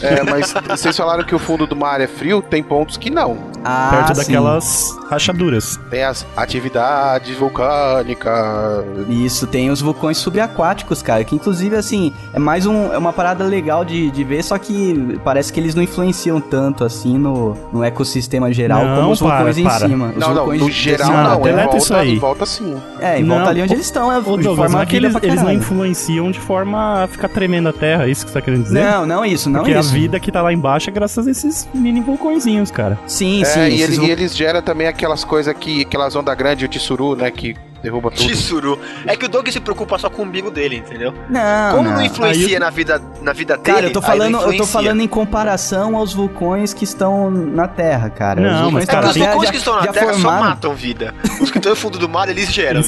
É, 0.02 0.22
mas 0.22 0.52
vocês 0.68 0.96
falaram 0.96 1.24
que 1.24 1.34
o 1.34 1.38
fundo 1.38 1.66
do 1.66 1.74
mar 1.76 2.00
é 2.00 2.06
frio, 2.06 2.42
tem 2.42 2.62
pontos 2.62 2.96
que 2.96 3.10
não. 3.10 3.50
Ah, 3.64 3.88
perto 3.90 4.14
sim. 4.14 4.22
daquelas 4.22 4.96
rachaduras. 5.08 5.78
Tem 5.90 6.02
as 6.02 6.26
atividades 6.36 7.36
vulcânicas. 7.36 8.84
Isso, 9.09 9.46
tem 9.46 9.70
os 9.70 9.81
vulcões 9.81 10.16
subaquáticos, 10.18 11.02
cara, 11.02 11.24
que 11.24 11.35
inclusive, 11.35 11.76
assim, 11.76 12.12
é 12.33 12.38
mais 12.38 12.66
um, 12.66 12.92
é 12.92 12.98
uma 12.98 13.12
parada 13.12 13.44
legal 13.44 13.85
de, 13.85 14.11
de 14.11 14.24
ver, 14.24 14.42
só 14.42 14.59
que 14.59 15.18
parece 15.24 15.52
que 15.52 15.59
eles 15.61 15.74
não 15.74 15.83
influenciam 15.83 16.40
tanto, 16.40 16.85
assim, 16.85 17.16
no, 17.18 17.57
no 17.72 17.83
ecossistema 17.85 18.52
geral, 18.52 18.85
Não, 18.85 18.96
como 18.96 19.11
os 19.12 19.20
para, 19.20 19.37
vulcões 19.37 19.59
em 19.59 19.64
para. 19.64 19.88
cima. 19.88 20.09
Os 20.11 20.16
Não, 20.16 20.28
não, 20.28 20.35
vulcões 20.37 20.61
no 20.61 20.66
de- 20.66 20.72
geral 20.72 21.11
Não, 21.12 21.22
não, 21.22 21.38
em 21.40 21.42
deleta 21.42 21.62
volta, 21.64 21.76
isso 21.78 21.94
aí. 21.94 22.14
em 22.14 22.18
volta 22.18 22.46
sim. 22.46 22.76
É, 23.00 23.18
em 23.18 23.22
Não, 23.24 23.37
volta 23.37 23.50
ali 23.50 23.62
onde 23.62 23.72
eles 23.74 23.87
estão, 23.87 24.11
é 24.12 24.18
Ô, 24.18 24.37
de 24.37 24.42
Douglas, 24.44 24.70
forma 24.70 24.87
quilha 24.87 25.07
eles, 25.07 25.22
eles 25.22 25.42
não 25.42 25.52
influenciam 25.52 26.31
de 26.31 26.40
forma 26.40 27.05
a 27.05 27.07
ficar 27.07 27.28
tremendo 27.28 27.68
a 27.68 27.72
terra, 27.72 28.05
é 28.07 28.11
isso 28.11 28.24
que 28.24 28.31
você 28.33 28.38
tá 28.38 28.44
querendo 28.44 28.62
dizer? 28.64 28.83
Não, 28.85 29.07
não 29.07 29.24
isso, 29.24 29.48
não 29.50 29.61
Porque 29.61 29.76
isso. 29.78 29.90
a 29.90 29.92
vida 29.92 30.20
que 30.20 30.31
tá 30.31 30.42
lá 30.42 30.52
embaixo 30.52 30.88
é 30.90 30.92
graças 30.92 31.26
a 31.26 31.31
esses 31.31 31.68
mini 31.74 32.00
vulcõezinhos, 32.00 32.70
cara. 32.70 32.98
Sim, 33.07 33.42
É, 33.42 33.44
sim. 33.44 33.61
e, 33.68 33.83
ele- 33.83 33.96
vul- 33.96 34.07
e 34.07 34.11
eles 34.11 34.37
geram 34.37 34.62
também 34.62 34.87
aquelas 34.87 35.24
coisas 35.24 35.55
que. 35.59 35.83
aquelas 35.83 36.14
ondas 36.16 36.37
grandes, 36.37 36.64
o 36.64 36.68
tissuru, 36.68 37.16
né? 37.16 37.31
Que 37.31 37.55
derruba 37.82 38.10
tudo. 38.10 38.26
Tissuru. 38.28 38.78
É 39.06 39.16
que 39.16 39.26
o 39.26 39.28
Doug 39.28 39.48
se 39.48 39.60
preocupa 39.60 39.98
só 39.98 40.08
com 40.08 40.22
o 40.22 40.24
umbigo 40.24 40.50
dele, 40.50 40.76
entendeu? 40.76 41.12
Não, 41.28 41.76
Como 41.76 41.88
não, 41.88 41.96
não. 41.96 42.02
influencia 42.02 42.56
Aí- 42.56 42.58
na 42.58 42.70
vida, 42.70 43.02
na 43.20 43.32
vida 43.32 43.56
dele? 43.56 43.74
Cara, 43.74 43.86
eu 43.86 43.92
tô 43.92 44.00
falando, 44.02 44.38
eu 44.40 44.56
tô 44.56 44.66
falando 44.66 45.00
em 45.00 45.08
comparação 45.08 45.96
aos 45.96 46.12
vulcões 46.14 46.72
que 46.72 46.84
estão 46.84 47.30
na 47.30 47.66
Terra, 47.68 48.08
cara. 48.10 48.40
Não, 48.40 48.48
Os 48.48 48.60
vulcões 48.62 48.72
mas, 48.74 48.84
que 48.84 48.90
estão 48.90 49.00
cara, 49.00 49.06
É 49.06 49.12
que 49.12 49.12
os 49.12 49.16
na 49.18 49.24
Terra 49.24 49.32
vulcões 49.32 49.46
já- 49.46 49.52
que 49.52 49.58
estão 49.58 49.74
na 49.74 49.86
Terra 49.92 50.06
só 50.06 50.12
formaram- 50.20 50.44
matam 50.48 50.74
vida. 50.74 51.14
Os 51.40 51.50
que 51.50 51.58
estão 51.58 51.70
no 51.70 51.76
fundo 51.76 51.98
do 51.98 52.08
mar, 52.08 52.28
eles 52.28 52.52
geram. 52.52 52.80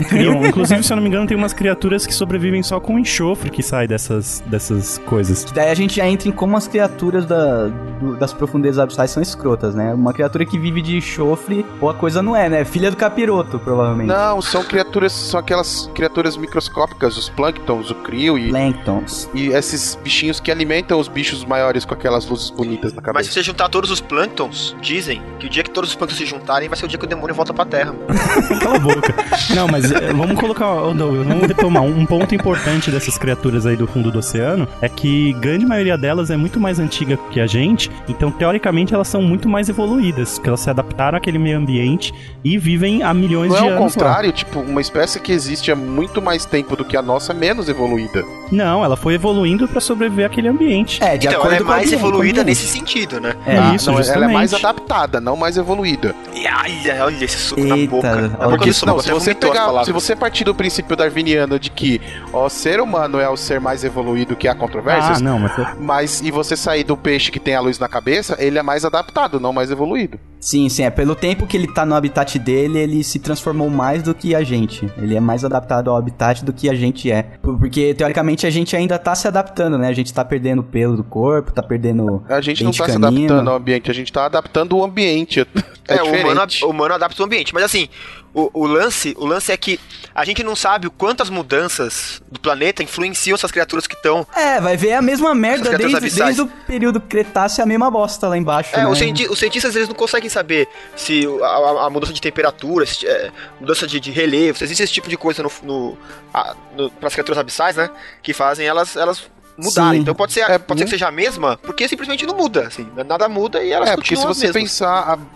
Inclusive, 0.46 0.82
se 0.82 0.92
eu 0.92 0.96
não 0.96 1.02
me 1.02 1.08
engano, 1.08 1.26
tem 1.26 1.36
umas 1.36 1.52
criaturas 1.52 2.06
que 2.06 2.14
sobrevivem 2.14 2.62
só 2.62 2.78
com 2.80 2.98
enxofre 2.98 3.50
que 3.50 3.62
sai 3.62 3.86
dessas, 3.86 4.42
dessas 4.46 4.98
coisas. 4.98 5.44
Daí 5.54 5.70
a 5.70 5.74
gente 5.74 5.96
já 5.96 6.06
entra 6.06 6.28
em 6.28 6.32
como 6.32 6.56
as 6.56 6.66
criaturas 6.68 7.24
da- 7.26 7.66
do- 8.00 8.16
das 8.16 8.32
profundezas 8.32 8.78
abissais 8.78 9.10
são 9.10 9.22
escrotas, 9.22 9.74
né? 9.74 9.92
Uma 9.94 10.12
criatura 10.12 10.44
que 10.44 10.58
vive 10.58 10.80
de 10.82 10.96
enxofre, 10.96 11.64
ou 11.80 11.88
a 11.90 11.94
coisa 11.94 12.22
não 12.22 12.36
é, 12.36 12.48
né? 12.48 12.64
Filha 12.64 12.90
do 12.90 12.96
capiroto, 12.96 13.58
provavelmente. 13.58 14.08
Não, 14.08 14.40
são 14.42 14.62
criaturas, 14.62 14.83
são 15.10 15.40
aquelas 15.40 15.90
criaturas 15.94 16.36
microscópicas, 16.36 17.16
os 17.16 17.28
plânctons, 17.28 17.90
o 17.90 17.94
crio 17.96 18.38
e, 18.38 18.48
Plânctons. 18.50 19.28
e 19.34 19.48
esses 19.48 19.98
bichinhos 20.02 20.40
que 20.40 20.50
alimentam 20.50 20.98
os 20.98 21.08
bichos 21.08 21.44
maiores 21.44 21.84
com 21.84 21.94
aquelas 21.94 22.26
luzes 22.26 22.50
bonitas 22.50 22.92
na 22.92 23.00
Mas 23.00 23.04
cabeça. 23.06 23.28
se 23.28 23.34
você 23.34 23.42
juntar 23.42 23.68
todos 23.68 23.90
os 23.90 24.00
plânctons, 24.00 24.76
dizem 24.80 25.20
que 25.38 25.46
o 25.46 25.50
dia 25.50 25.62
que 25.62 25.70
todos 25.70 25.90
os 25.90 25.96
plânctons 25.96 26.18
se 26.18 26.26
juntarem 26.26 26.68
vai 26.68 26.78
ser 26.78 26.84
o 26.84 26.88
dia 26.88 26.98
que 26.98 27.04
o 27.04 27.08
demônio 27.08 27.34
volta 27.34 27.52
pra 27.52 27.64
Terra. 27.64 27.94
Cala 28.60 28.76
a 28.76 28.78
boca. 28.78 29.14
Não, 29.54 29.66
mas 29.68 29.90
é, 29.90 30.12
vamos 30.12 30.38
colocar. 30.38 30.74
Douglas, 30.94 31.26
vamos 31.26 31.46
retomar. 31.46 31.82
Um 31.82 32.06
ponto 32.06 32.34
importante 32.34 32.90
dessas 32.90 33.18
criaturas 33.18 33.66
aí 33.66 33.76
do 33.76 33.86
fundo 33.86 34.10
do 34.10 34.18
oceano 34.18 34.66
é 34.80 34.88
que 34.88 35.32
grande 35.34 35.66
maioria 35.66 35.96
delas 35.98 36.30
é 36.30 36.36
muito 36.36 36.60
mais 36.60 36.78
antiga 36.78 37.16
que 37.30 37.40
a 37.40 37.46
gente, 37.46 37.90
então 38.08 38.30
teoricamente 38.30 38.94
elas 38.94 39.08
são 39.08 39.22
muito 39.22 39.48
mais 39.48 39.68
evoluídas, 39.68 40.34
porque 40.34 40.48
elas 40.48 40.60
se 40.60 40.70
adaptaram 40.70 41.16
àquele 41.18 41.38
meio 41.38 41.58
ambiente 41.58 42.12
e 42.42 42.56
vivem 42.58 43.02
há 43.02 43.12
milhões 43.14 43.50
Não 43.52 43.58
de 43.58 43.62
é 43.68 43.72
ao 43.72 43.78
anos. 43.82 43.94
lá. 43.96 44.02
contrário, 44.04 44.32
tipo, 44.32 44.60
uma 44.74 44.80
espécie 44.80 45.20
que 45.20 45.30
existe 45.30 45.70
há 45.70 45.76
muito 45.76 46.20
mais 46.20 46.44
tempo 46.44 46.74
do 46.74 46.84
que 46.84 46.96
a 46.96 47.02
nossa 47.02 47.32
é 47.32 47.34
menos 47.34 47.68
evoluída. 47.68 48.24
Não, 48.50 48.84
ela 48.84 48.96
foi 48.96 49.14
evoluindo 49.14 49.68
pra 49.68 49.80
sobreviver 49.80 50.26
àquele 50.26 50.48
ambiente. 50.48 51.02
É, 51.02 51.16
de 51.16 51.28
então, 51.28 51.38
acordo 51.38 51.54
ela 51.54 51.62
é 51.62 51.64
com 51.64 51.72
a 51.72 51.76
mais 51.76 51.86
ambiente, 51.86 52.00
evoluída 52.00 52.44
nesse 52.44 52.66
sentido, 52.66 53.20
né? 53.20 53.34
É, 53.46 53.56
Ah, 53.56 53.74
isso, 53.74 53.90
não, 53.90 54.00
ela 54.00 54.24
é 54.24 54.32
mais 54.32 54.50
justamente. 54.50 54.76
adaptada, 54.80 55.20
não 55.20 55.36
mais 55.36 55.56
evoluída. 55.56 56.12
E 56.34 56.46
ai, 56.46 57.00
olha 57.00 57.24
esse 57.24 57.36
soco 57.36 57.62
na 57.62 57.76
Eita, 57.76 57.90
boca. 57.90 58.08
olha 58.08 58.26
É 58.40 58.48
Porque 58.48 58.68
isso, 58.70 58.84
não, 58.84 58.94
você 58.94 59.08
se 59.08 59.12
você 59.12 59.34
pegar, 59.34 59.84
se 59.84 59.92
você 59.92 60.16
partir 60.16 60.44
do 60.44 60.54
princípio 60.54 60.96
darwiniano 60.96 61.58
de 61.58 61.70
que 61.70 62.00
o 62.32 62.48
ser 62.48 62.80
humano 62.80 63.20
é 63.20 63.28
o 63.28 63.36
ser 63.36 63.60
mais 63.60 63.84
evoluído 63.84 64.34
que 64.34 64.48
há 64.48 64.54
controvérsias, 64.54 65.18
Ah, 65.18 65.24
não, 65.24 65.38
mas 65.38 65.52
mas 65.78 66.20
e 66.22 66.30
você 66.30 66.56
sair 66.56 66.82
do 66.84 66.96
peixe 66.96 67.30
que 67.30 67.38
tem 67.38 67.54
a 67.54 67.60
luz 67.60 67.78
na 67.78 67.88
cabeça, 67.88 68.36
ele 68.38 68.58
é 68.58 68.62
mais 68.62 68.84
adaptado, 68.84 69.38
não 69.38 69.52
mais 69.52 69.70
evoluído. 69.70 70.18
Sim, 70.40 70.68
sim, 70.68 70.82
é 70.82 70.90
pelo 70.90 71.14
tempo 71.14 71.46
que 71.46 71.56
ele 71.56 71.72
tá 71.72 71.86
no 71.86 71.94
habitat 71.94 72.38
dele, 72.38 72.78
ele 72.78 73.02
se 73.02 73.18
transformou 73.18 73.70
mais 73.70 74.02
do 74.02 74.14
que 74.14 74.34
a 74.34 74.42
gente. 74.42 74.90
Ele 74.98 75.16
é 75.16 75.20
mais 75.20 75.42
adaptado 75.42 75.88
ao 75.90 75.96
habitat 75.96 76.44
do 76.44 76.52
que 76.52 76.68
a 76.68 76.74
gente 76.74 77.10
é. 77.10 77.22
Por- 77.40 77.58
Porque, 77.58 77.94
teoricamente, 77.94 78.46
a 78.46 78.50
gente 78.50 78.76
ainda 78.76 78.98
tá 78.98 79.14
se 79.14 79.26
adaptando, 79.26 79.78
né? 79.78 79.88
A 79.88 79.92
gente 79.94 80.12
tá 80.12 80.22
perdendo 80.22 80.62
pelo 80.62 80.96
do 80.98 81.04
corpo, 81.04 81.50
tá 81.50 81.62
perdendo. 81.62 82.22
A 82.28 82.42
gente 82.42 82.62
não 82.62 82.72
tá 82.72 82.84
se 82.84 82.92
canino. 82.92 83.06
adaptando 83.06 83.48
ao 83.50 83.56
ambiente, 83.56 83.90
a 83.90 83.94
gente 83.94 84.12
tá 84.12 84.26
adaptando 84.26 84.76
o 84.76 84.84
ambiente. 84.84 85.40
É, 85.88 85.96
É, 85.96 86.02
o 86.02 86.06
humano, 86.32 86.46
o 86.62 86.66
humano 86.70 86.94
adapta 86.94 87.22
o 87.22 87.26
ambiente. 87.26 87.52
Mas 87.54 87.64
assim, 87.64 87.88
o, 88.32 88.50
o 88.52 88.66
lance, 88.66 89.14
o 89.18 89.26
lance 89.26 89.52
é 89.52 89.56
que 89.56 89.78
a 90.14 90.24
gente 90.24 90.42
não 90.42 90.56
sabe 90.56 90.86
o 90.86 90.90
quantas 90.90 91.28
mudanças 91.30 92.22
do 92.30 92.38
planeta 92.40 92.82
influenciam 92.82 93.34
essas 93.34 93.50
criaturas 93.50 93.86
que 93.86 93.94
estão. 93.94 94.26
É, 94.34 94.60
vai 94.60 94.76
ver 94.76 94.94
a 94.94 95.02
mesma 95.02 95.34
merda 95.34 95.76
desde, 95.76 96.10
desde 96.10 96.42
o 96.42 96.46
período 96.46 97.00
Cretáceo, 97.00 97.62
a 97.62 97.66
mesma 97.66 97.90
bosta 97.90 98.28
lá 98.28 98.36
embaixo. 98.36 98.74
É, 98.74 98.78
né? 98.78 98.86
os, 98.88 98.98
cienti- 98.98 99.28
os 99.28 99.38
cientistas 99.38 99.74
eles 99.76 99.88
não 99.88 99.94
conseguem 99.94 100.28
saber 100.28 100.68
se 100.96 101.26
a, 101.42 101.86
a- 101.86 101.90
mudança 101.90 102.12
de 102.12 102.20
temperatura, 102.20 102.86
se, 102.86 103.06
é, 103.06 103.30
mudança 103.60 103.86
de, 103.86 104.00
de 104.00 104.10
relevo, 104.10 104.58
se 104.58 104.64
existe 104.64 104.82
esse 104.82 104.92
tipo 104.92 105.08
de 105.08 105.16
coisa 105.16 105.42
no, 105.42 105.50
no, 105.62 105.98
a- 106.32 106.54
no, 106.76 106.90
pras 106.90 107.12
criaturas 107.12 107.38
abissais, 107.38 107.76
né? 107.76 107.88
Que 108.22 108.32
fazem 108.32 108.66
elas, 108.66 108.96
elas 108.96 109.22
mudarem. 109.56 109.92
Sim. 109.98 110.02
Então 110.02 110.14
pode 110.14 110.32
ser, 110.32 110.40
É, 110.50 110.58
pode 110.58 110.80
ser 110.80 110.84
que 110.84 110.90
seja 110.90 111.08
a 111.08 111.12
mesma, 111.12 111.56
porque 111.62 111.86
simplesmente 111.88 112.26
não 112.26 112.36
muda, 112.36 112.66
assim, 112.66 112.86
nada 113.06 113.28
muda 113.28 113.62
e 113.62 113.70
elas 113.72 113.90
É, 113.90 113.94
porque 113.94 114.08
se 114.16 114.22
continuam 114.22 114.30
as 114.32 114.38
você 114.38 114.52
pensar 114.52 114.88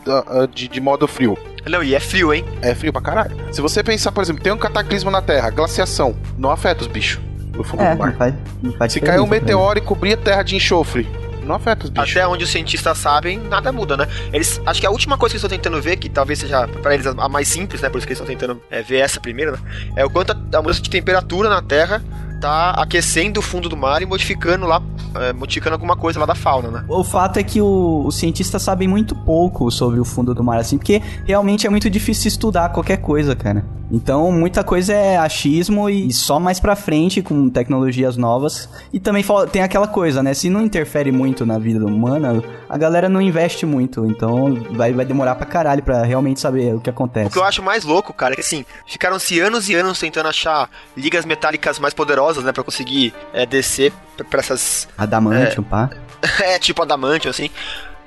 a- 0.07 0.11
a- 0.13 0.43
a- 0.43 0.47
de, 0.47 0.69
de 0.69 0.81
modo 0.81 1.07
frio, 1.07 1.37
Não, 1.67 1.83
e 1.83 1.95
é 1.95 2.01
frio, 2.01 2.33
hein? 2.33 2.45
é 2.63 2.75
frio 2.75 2.93
pra 2.93 3.03
caralho. 3.03 3.37
Se 3.53 3.61
você 3.61 3.83
pensar, 3.83 4.11
por 4.13 4.23
exemplo, 4.23 4.43
tem 4.43 4.53
um 4.53 4.59
cataclismo 4.59 5.11
na 5.11 5.21
Terra, 5.23 5.51
glaciação, 5.51 6.17
não 6.37 6.51
afeta 6.51 6.83
os 6.83 6.87
bichos 6.89 7.21
no 7.55 7.63
fundo 7.65 7.83
É, 7.83 7.93
do 7.95 7.99
não 7.99 8.07
mar. 8.07 8.15
faz, 8.17 8.35
não 8.63 8.73
faz 8.73 8.93
Se 8.93 9.01
cair 9.01 9.21
um 9.21 9.27
pra 9.29 9.39
meteoro 9.41 9.79
e 9.79 9.83
cobrir 9.83 10.13
a 10.15 10.17
Terra 10.17 10.43
de 10.43 10.55
enxofre, 10.57 11.09
não 11.45 11.55
afeta 11.57 11.85
os 11.85 11.91
bichos. 11.91 12.11
Até 12.11 12.27
onde 12.27 12.45
os 12.45 12.51
cientistas 12.51 12.99
sabem, 12.99 13.39
nada 13.39 13.73
muda, 13.73 13.97
né? 13.97 14.07
Eles, 14.33 14.61
acho 14.67 14.81
que 14.81 14.87
a 14.87 14.91
última 14.91 15.17
coisa 15.19 15.33
que 15.33 15.37
eles 15.37 15.45
estão 15.45 15.57
tentando 15.71 15.83
ver, 15.83 15.97
que 15.97 16.09
talvez 16.09 16.39
seja 16.39 16.69
pra 16.69 16.93
eles 16.95 17.07
a 17.07 17.29
mais 17.29 17.49
simples, 17.49 17.81
né? 17.81 17.89
Por 17.89 17.99
isso 17.99 18.07
que 18.07 18.13
eles 18.13 18.21
estão 18.21 18.33
tentando 18.33 18.63
é, 18.71 18.83
ver 18.83 18.99
essa 18.99 19.19
primeiro, 19.21 19.53
né? 19.53 19.59
É 19.97 20.05
o 20.05 20.11
quanto 20.11 20.33
a, 20.33 20.59
a 20.59 20.63
mudança 20.63 20.81
de 20.83 20.91
temperatura 20.91 21.49
na 21.49 21.63
Terra 21.63 22.03
tá 22.41 22.71
aquecendo 22.71 23.41
o 23.41 23.43
fundo 23.43 23.69
do 23.69 23.77
mar 23.77 24.01
e 24.03 24.07
modificando 24.07 24.67
lá, 24.67 24.81
é, 25.17 25.33
modificando 25.33 25.75
alguma 25.75 25.97
coisa 25.97 26.19
lá 26.21 26.27
da 26.27 26.35
fauna, 26.35 26.71
né? 26.71 26.85
O 26.89 27.03
fato 27.05 27.39
é 27.39 27.43
que 27.43 27.61
o- 27.61 28.05
os 28.07 28.17
cientistas 28.17 28.63
sabem 28.63 28.87
muito 28.89 29.15
pouco 29.15 29.71
sobre 29.71 29.99
o 30.01 30.05
fundo 30.05 30.35
do 30.35 30.43
mar, 30.45 30.59
assim, 30.59 30.79
porque 30.79 31.03
realmente 31.25 31.67
é 31.67 31.71
muito 31.71 31.89
difícil 31.91 32.29
estudar 32.29 32.69
qualquer 32.71 32.99
coisa, 32.99 33.35
cara. 33.35 33.65
Então, 33.91 34.31
muita 34.31 34.63
coisa 34.63 34.93
é 34.93 35.17
achismo 35.17 35.89
e 35.89 36.13
só 36.13 36.39
mais 36.39 36.61
pra 36.61 36.77
frente, 36.77 37.23
com 37.23 37.49
tecnologias 37.49 38.19
novas. 38.19 38.69
E 38.93 39.01
também 39.01 39.25
tem 39.51 39.63
aquela 39.63 39.89
coisa, 39.89 40.23
né? 40.23 40.35
Se 40.35 40.51
não 40.51 40.61
interfere 40.63 41.11
muito 41.11 41.47
na 41.47 41.59
vida 41.59 41.87
humana, 41.87 42.43
a 42.69 42.77
galera 42.77 43.09
não 43.09 43.19
investe 43.19 43.65
muito. 43.65 44.05
Então, 44.05 44.55
vai, 44.73 44.93
vai 44.93 45.07
demorar 45.07 45.37
pra 45.37 45.47
caralho 45.47 45.83
pra 45.83 46.03
realmente 46.03 46.39
saber 46.39 46.75
o 46.75 46.81
que 46.81 46.91
O 46.91 46.93
acontece. 46.93 47.31
que 47.31 47.39
eu 47.39 47.45
acho 47.45 47.63
mais 47.63 47.83
louco, 47.83 48.13
cara, 48.13 48.35
é 48.35 48.37
que 48.37 48.43
assim, 48.43 48.63
ficaram-se 48.87 49.41
anos 49.41 49.71
e 49.71 49.75
anos 49.75 49.99
tentando 49.99 50.29
achar 50.29 50.69
ligas 50.95 51.25
metálicas 51.25 51.79
mais 51.79 51.95
poderosas, 51.95 52.28
né? 52.37 52.53
Pra 52.53 52.63
conseguir 52.65 53.15
é, 53.33 53.47
descer 53.47 53.93
pra- 54.17 54.25
pra 54.25 54.41
essas. 54.41 54.89
Adamantium, 54.97 55.63
pá. 55.65 55.91
é, 56.43 56.59
tipo 56.59 56.83
adamantium, 56.83 57.31
assim. 57.31 57.51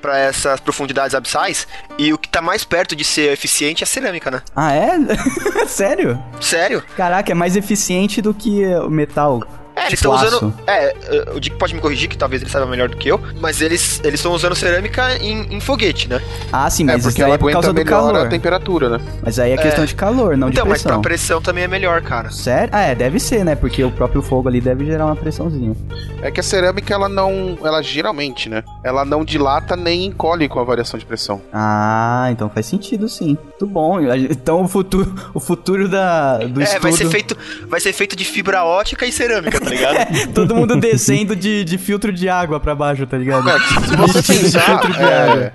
Pra 0.02 0.18
essas 0.18 0.60
profundidades 0.60 1.14
abissais. 1.14 1.68
E 1.98 2.12
o 2.12 2.18
que 2.18 2.28
tá 2.28 2.42
mais 2.42 2.64
perto 2.64 2.96
de 2.96 3.04
ser 3.04 3.32
eficiente 3.32 3.84
é 3.84 3.86
a 3.86 3.88
cerâmica, 3.88 4.32
né? 4.32 4.42
Ah, 4.56 4.74
é? 4.74 4.94
Sério? 5.68 6.22
Sério? 6.40 6.84
Caraca, 6.98 7.32
é 7.32 7.36
mais 7.36 7.56
eficiente 7.56 8.20
do 8.22 8.34
que 8.34 8.66
o 8.78 8.90
metal. 8.90 9.44
É, 9.84 9.88
eles 9.88 9.94
estão 10.00 10.14
usando. 10.14 10.36
aço. 10.36 10.54
É, 10.68 10.96
o 11.36 11.40
Dick 11.40 11.56
pode 11.58 11.74
me 11.74 11.82
corrigir, 11.82 12.10
que 12.10 12.18
talvez 12.18 12.42
ele 12.42 12.52
saiba 12.52 12.66
melhor 12.68 12.90
do 12.90 12.98
que 12.98 13.10
eu. 13.10 13.20
Mas 13.40 13.62
eles 13.62 14.00
eles 14.04 14.20
estão 14.20 14.32
usando 14.34 14.56
cerâmica 14.56 15.18
em, 15.18 15.56
em 15.56 15.60
foguete, 15.60 16.08
né? 16.08 16.22
Ah, 16.52 16.70
sim, 16.70 16.84
É, 16.84 16.94
mas 16.94 17.04
porque 17.04 17.10
isso 17.10 17.22
aí 17.22 17.26
ela 17.26 17.36
é 17.36 17.38
por 17.38 17.52
causa 17.52 17.74
do 17.74 17.86
calor. 17.86 18.26
a 18.26 18.30
temperatura, 18.30 18.90
né? 18.90 19.02
Mas 19.24 19.40
aí 19.40 19.52
é 19.52 19.58
questão 19.58 19.86
de 19.86 19.96
calor, 19.96 20.38
não 20.38 20.50
então, 20.50 20.64
de 20.64 20.70
mas 20.70 20.82
pra 20.84 20.92
pressão. 21.00 21.02
pressão 21.02 21.42
também 21.42 21.64
é 21.64 21.68
melhor, 21.68 22.02
cara. 22.02 22.32
Sério? 22.32 22.70
Ah, 22.74 22.82
é, 22.82 22.96
deve 22.96 23.20
ser, 23.20 23.44
né? 23.44 23.56
Porque 23.56 23.84
o 23.84 23.92
próprio 23.92 24.22
fogo 24.22 24.48
ali 24.48 24.62
deve 24.62 24.86
gerar 24.86 25.06
uma 25.06 25.16
pressãozinha. 25.16 25.76
É 26.22 26.30
que 26.32 26.40
a 26.40 26.44
cerâmica, 26.44 26.94
ela 26.94 27.10
não. 27.10 27.58
Ela 27.64 27.82
geralmente, 27.82 28.50
né? 28.50 28.64
Ela 28.84 29.04
não 29.06 29.24
dilata 29.26 29.76
nem 29.76 30.06
encolhe 30.06 30.48
com 30.48 30.60
a 30.60 30.64
variação 30.64 31.00
de 31.00 31.06
pressão. 31.06 31.42
Ah, 31.54 32.28
então 32.32 32.50
faz 32.50 32.66
sentido 32.66 33.08
sim. 33.10 33.38
Muito 33.44 33.66
bom. 33.68 34.00
Então 34.02 34.64
o 34.64 34.68
futuro, 34.68 35.14
o 35.34 35.40
futuro 35.40 35.88
da, 35.88 36.38
do 36.38 36.62
é, 36.62 36.64
estudo... 36.64 36.82
vai 36.82 36.92
ser, 36.92 37.06
feito, 37.10 37.38
vai 37.68 37.80
ser 37.80 37.94
feito 37.94 38.16
de 38.16 38.24
fibra 38.26 38.64
ótica 38.64 39.06
e 39.06 39.12
cerâmica, 39.12 39.60
tá 39.60 39.71
ligado? 39.74 40.28
Todo 40.34 40.56
mundo 40.56 40.76
descendo 40.78 41.36
de, 41.36 41.64
de 41.64 41.78
filtro 41.78 42.12
de 42.12 42.28
água 42.30 42.60
pra 42.60 42.76
baixo, 42.76 43.06
tá 43.08 43.18
ligado? 43.18 43.50
É, 43.50 43.60
se 43.60 43.96
você 43.96 44.22
pensar, 44.34 44.62
filtro 44.62 44.94
de 44.94 45.00
é, 45.02 45.24
água. 45.30 45.54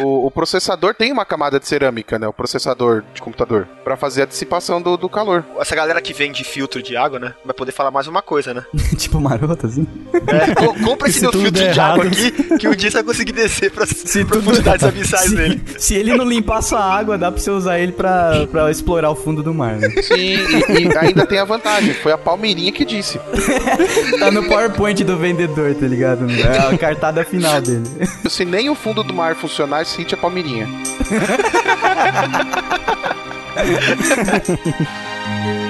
o, 0.00 0.26
o 0.26 0.30
processador 0.30 0.94
tem 0.94 1.12
uma 1.12 1.24
camada 1.24 1.58
de 1.58 1.66
cerâmica, 1.66 2.18
né? 2.18 2.26
O 2.28 2.32
processador 2.32 3.02
de 3.14 3.20
computador. 3.22 3.66
Pra 3.82 3.96
fazer 3.96 4.22
a 4.22 4.26
dissipação 4.26 4.80
do, 4.80 4.96
do 4.96 5.08
calor. 5.08 5.44
Essa 5.58 5.74
galera 5.76 6.00
que 6.00 6.12
vende 6.12 6.44
filtro 6.44 6.82
de 6.82 6.96
água, 6.96 7.18
né? 7.18 7.34
Vai 7.44 7.54
poder 7.54 7.72
falar 7.72 7.90
mais 7.90 8.06
uma 8.06 8.22
coisa, 8.22 8.54
né? 8.54 8.64
tipo 8.96 9.20
maroto, 9.20 9.66
assim. 9.66 9.86
É, 10.26 10.54
co- 10.54 10.74
compra 10.84 11.08
esse 11.08 11.18
Se 11.18 11.22
meu 11.24 11.32
filtro 11.32 11.50
de 11.52 11.80
água 11.80 12.04
errado. 12.04 12.06
aqui, 12.06 12.58
que 12.58 12.68
um 12.68 12.74
dia 12.74 12.90
você 12.90 12.96
vai 12.98 13.04
conseguir 13.04 13.32
descer 13.32 13.70
pras 13.70 13.88
Se 14.04 14.20
tudo- 14.24 14.28
profundidades 14.28 14.84
abissais 14.84 15.30
se, 15.30 15.36
dele. 15.36 15.62
Se 15.78 15.94
ele 15.94 16.14
não 16.14 16.24
limpar 16.24 16.62
sua 16.62 16.80
água, 16.82 17.16
dá 17.18 17.30
pra 17.30 17.40
você 17.40 17.50
usar 17.50 17.78
ele 17.78 17.92
pra, 17.92 18.46
pra 18.50 18.70
explorar 18.70 19.10
o 19.10 19.16
fundo 19.16 19.42
do 19.42 19.52
mar, 19.54 19.76
né? 19.76 19.88
Sim, 20.02 20.14
e, 20.16 20.88
e 20.88 20.98
ainda 20.98 21.26
tem 21.26 21.38
a 21.38 21.44
vantagem. 21.44 21.94
Foi 21.94 22.12
a 22.12 22.18
Palmeirinha 22.18 22.72
que 22.72 22.84
disse. 22.84 23.18
Tá 24.18 24.30
no 24.30 24.44
PowerPoint 24.44 25.02
do 25.04 25.16
vendedor, 25.16 25.74
tá 25.74 25.86
ligado? 25.86 26.26
É 26.30 26.74
a 26.74 26.78
cartada 26.78 27.24
final 27.24 27.60
dele. 27.60 27.84
Se 28.28 28.44
nem 28.44 28.70
o 28.70 28.74
fundo 28.74 29.02
do 29.02 29.14
mar 29.14 29.34
funcionar, 29.34 29.84
sente 29.84 30.14
a 30.14 30.16
Palmeirinha. 30.16 30.68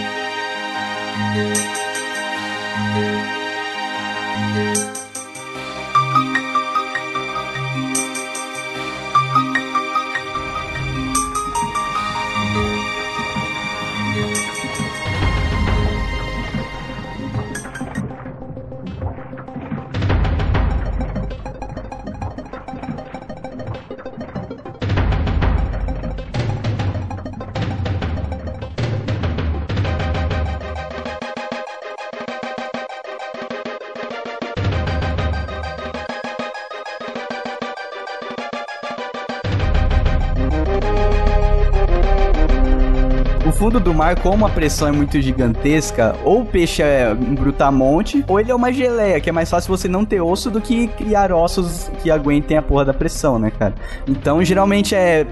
fundo 43.64 43.80
do 43.80 43.94
mar, 43.94 44.20
como 44.20 44.44
a 44.44 44.50
pressão 44.50 44.88
é 44.88 44.92
muito 44.92 45.18
gigantesca, 45.22 46.14
ou 46.22 46.42
o 46.42 46.44
peixe 46.44 46.82
é 46.82 47.10
um 47.18 47.34
brutamonte, 47.34 48.22
ou 48.28 48.38
ele 48.38 48.50
é 48.50 48.54
uma 48.54 48.70
geleia, 48.70 49.18
que 49.18 49.30
é 49.30 49.32
mais 49.32 49.48
fácil 49.48 49.74
você 49.74 49.88
não 49.88 50.04
ter 50.04 50.20
osso 50.20 50.50
do 50.50 50.60
que 50.60 50.86
criar 50.88 51.32
ossos 51.32 51.90
que 52.02 52.10
aguentem 52.10 52.58
a 52.58 52.62
porra 52.62 52.84
da 52.84 52.92
pressão, 52.92 53.38
né, 53.38 53.50
cara? 53.50 53.74
Então, 54.06 54.44
geralmente 54.44 54.94
é, 54.94 55.24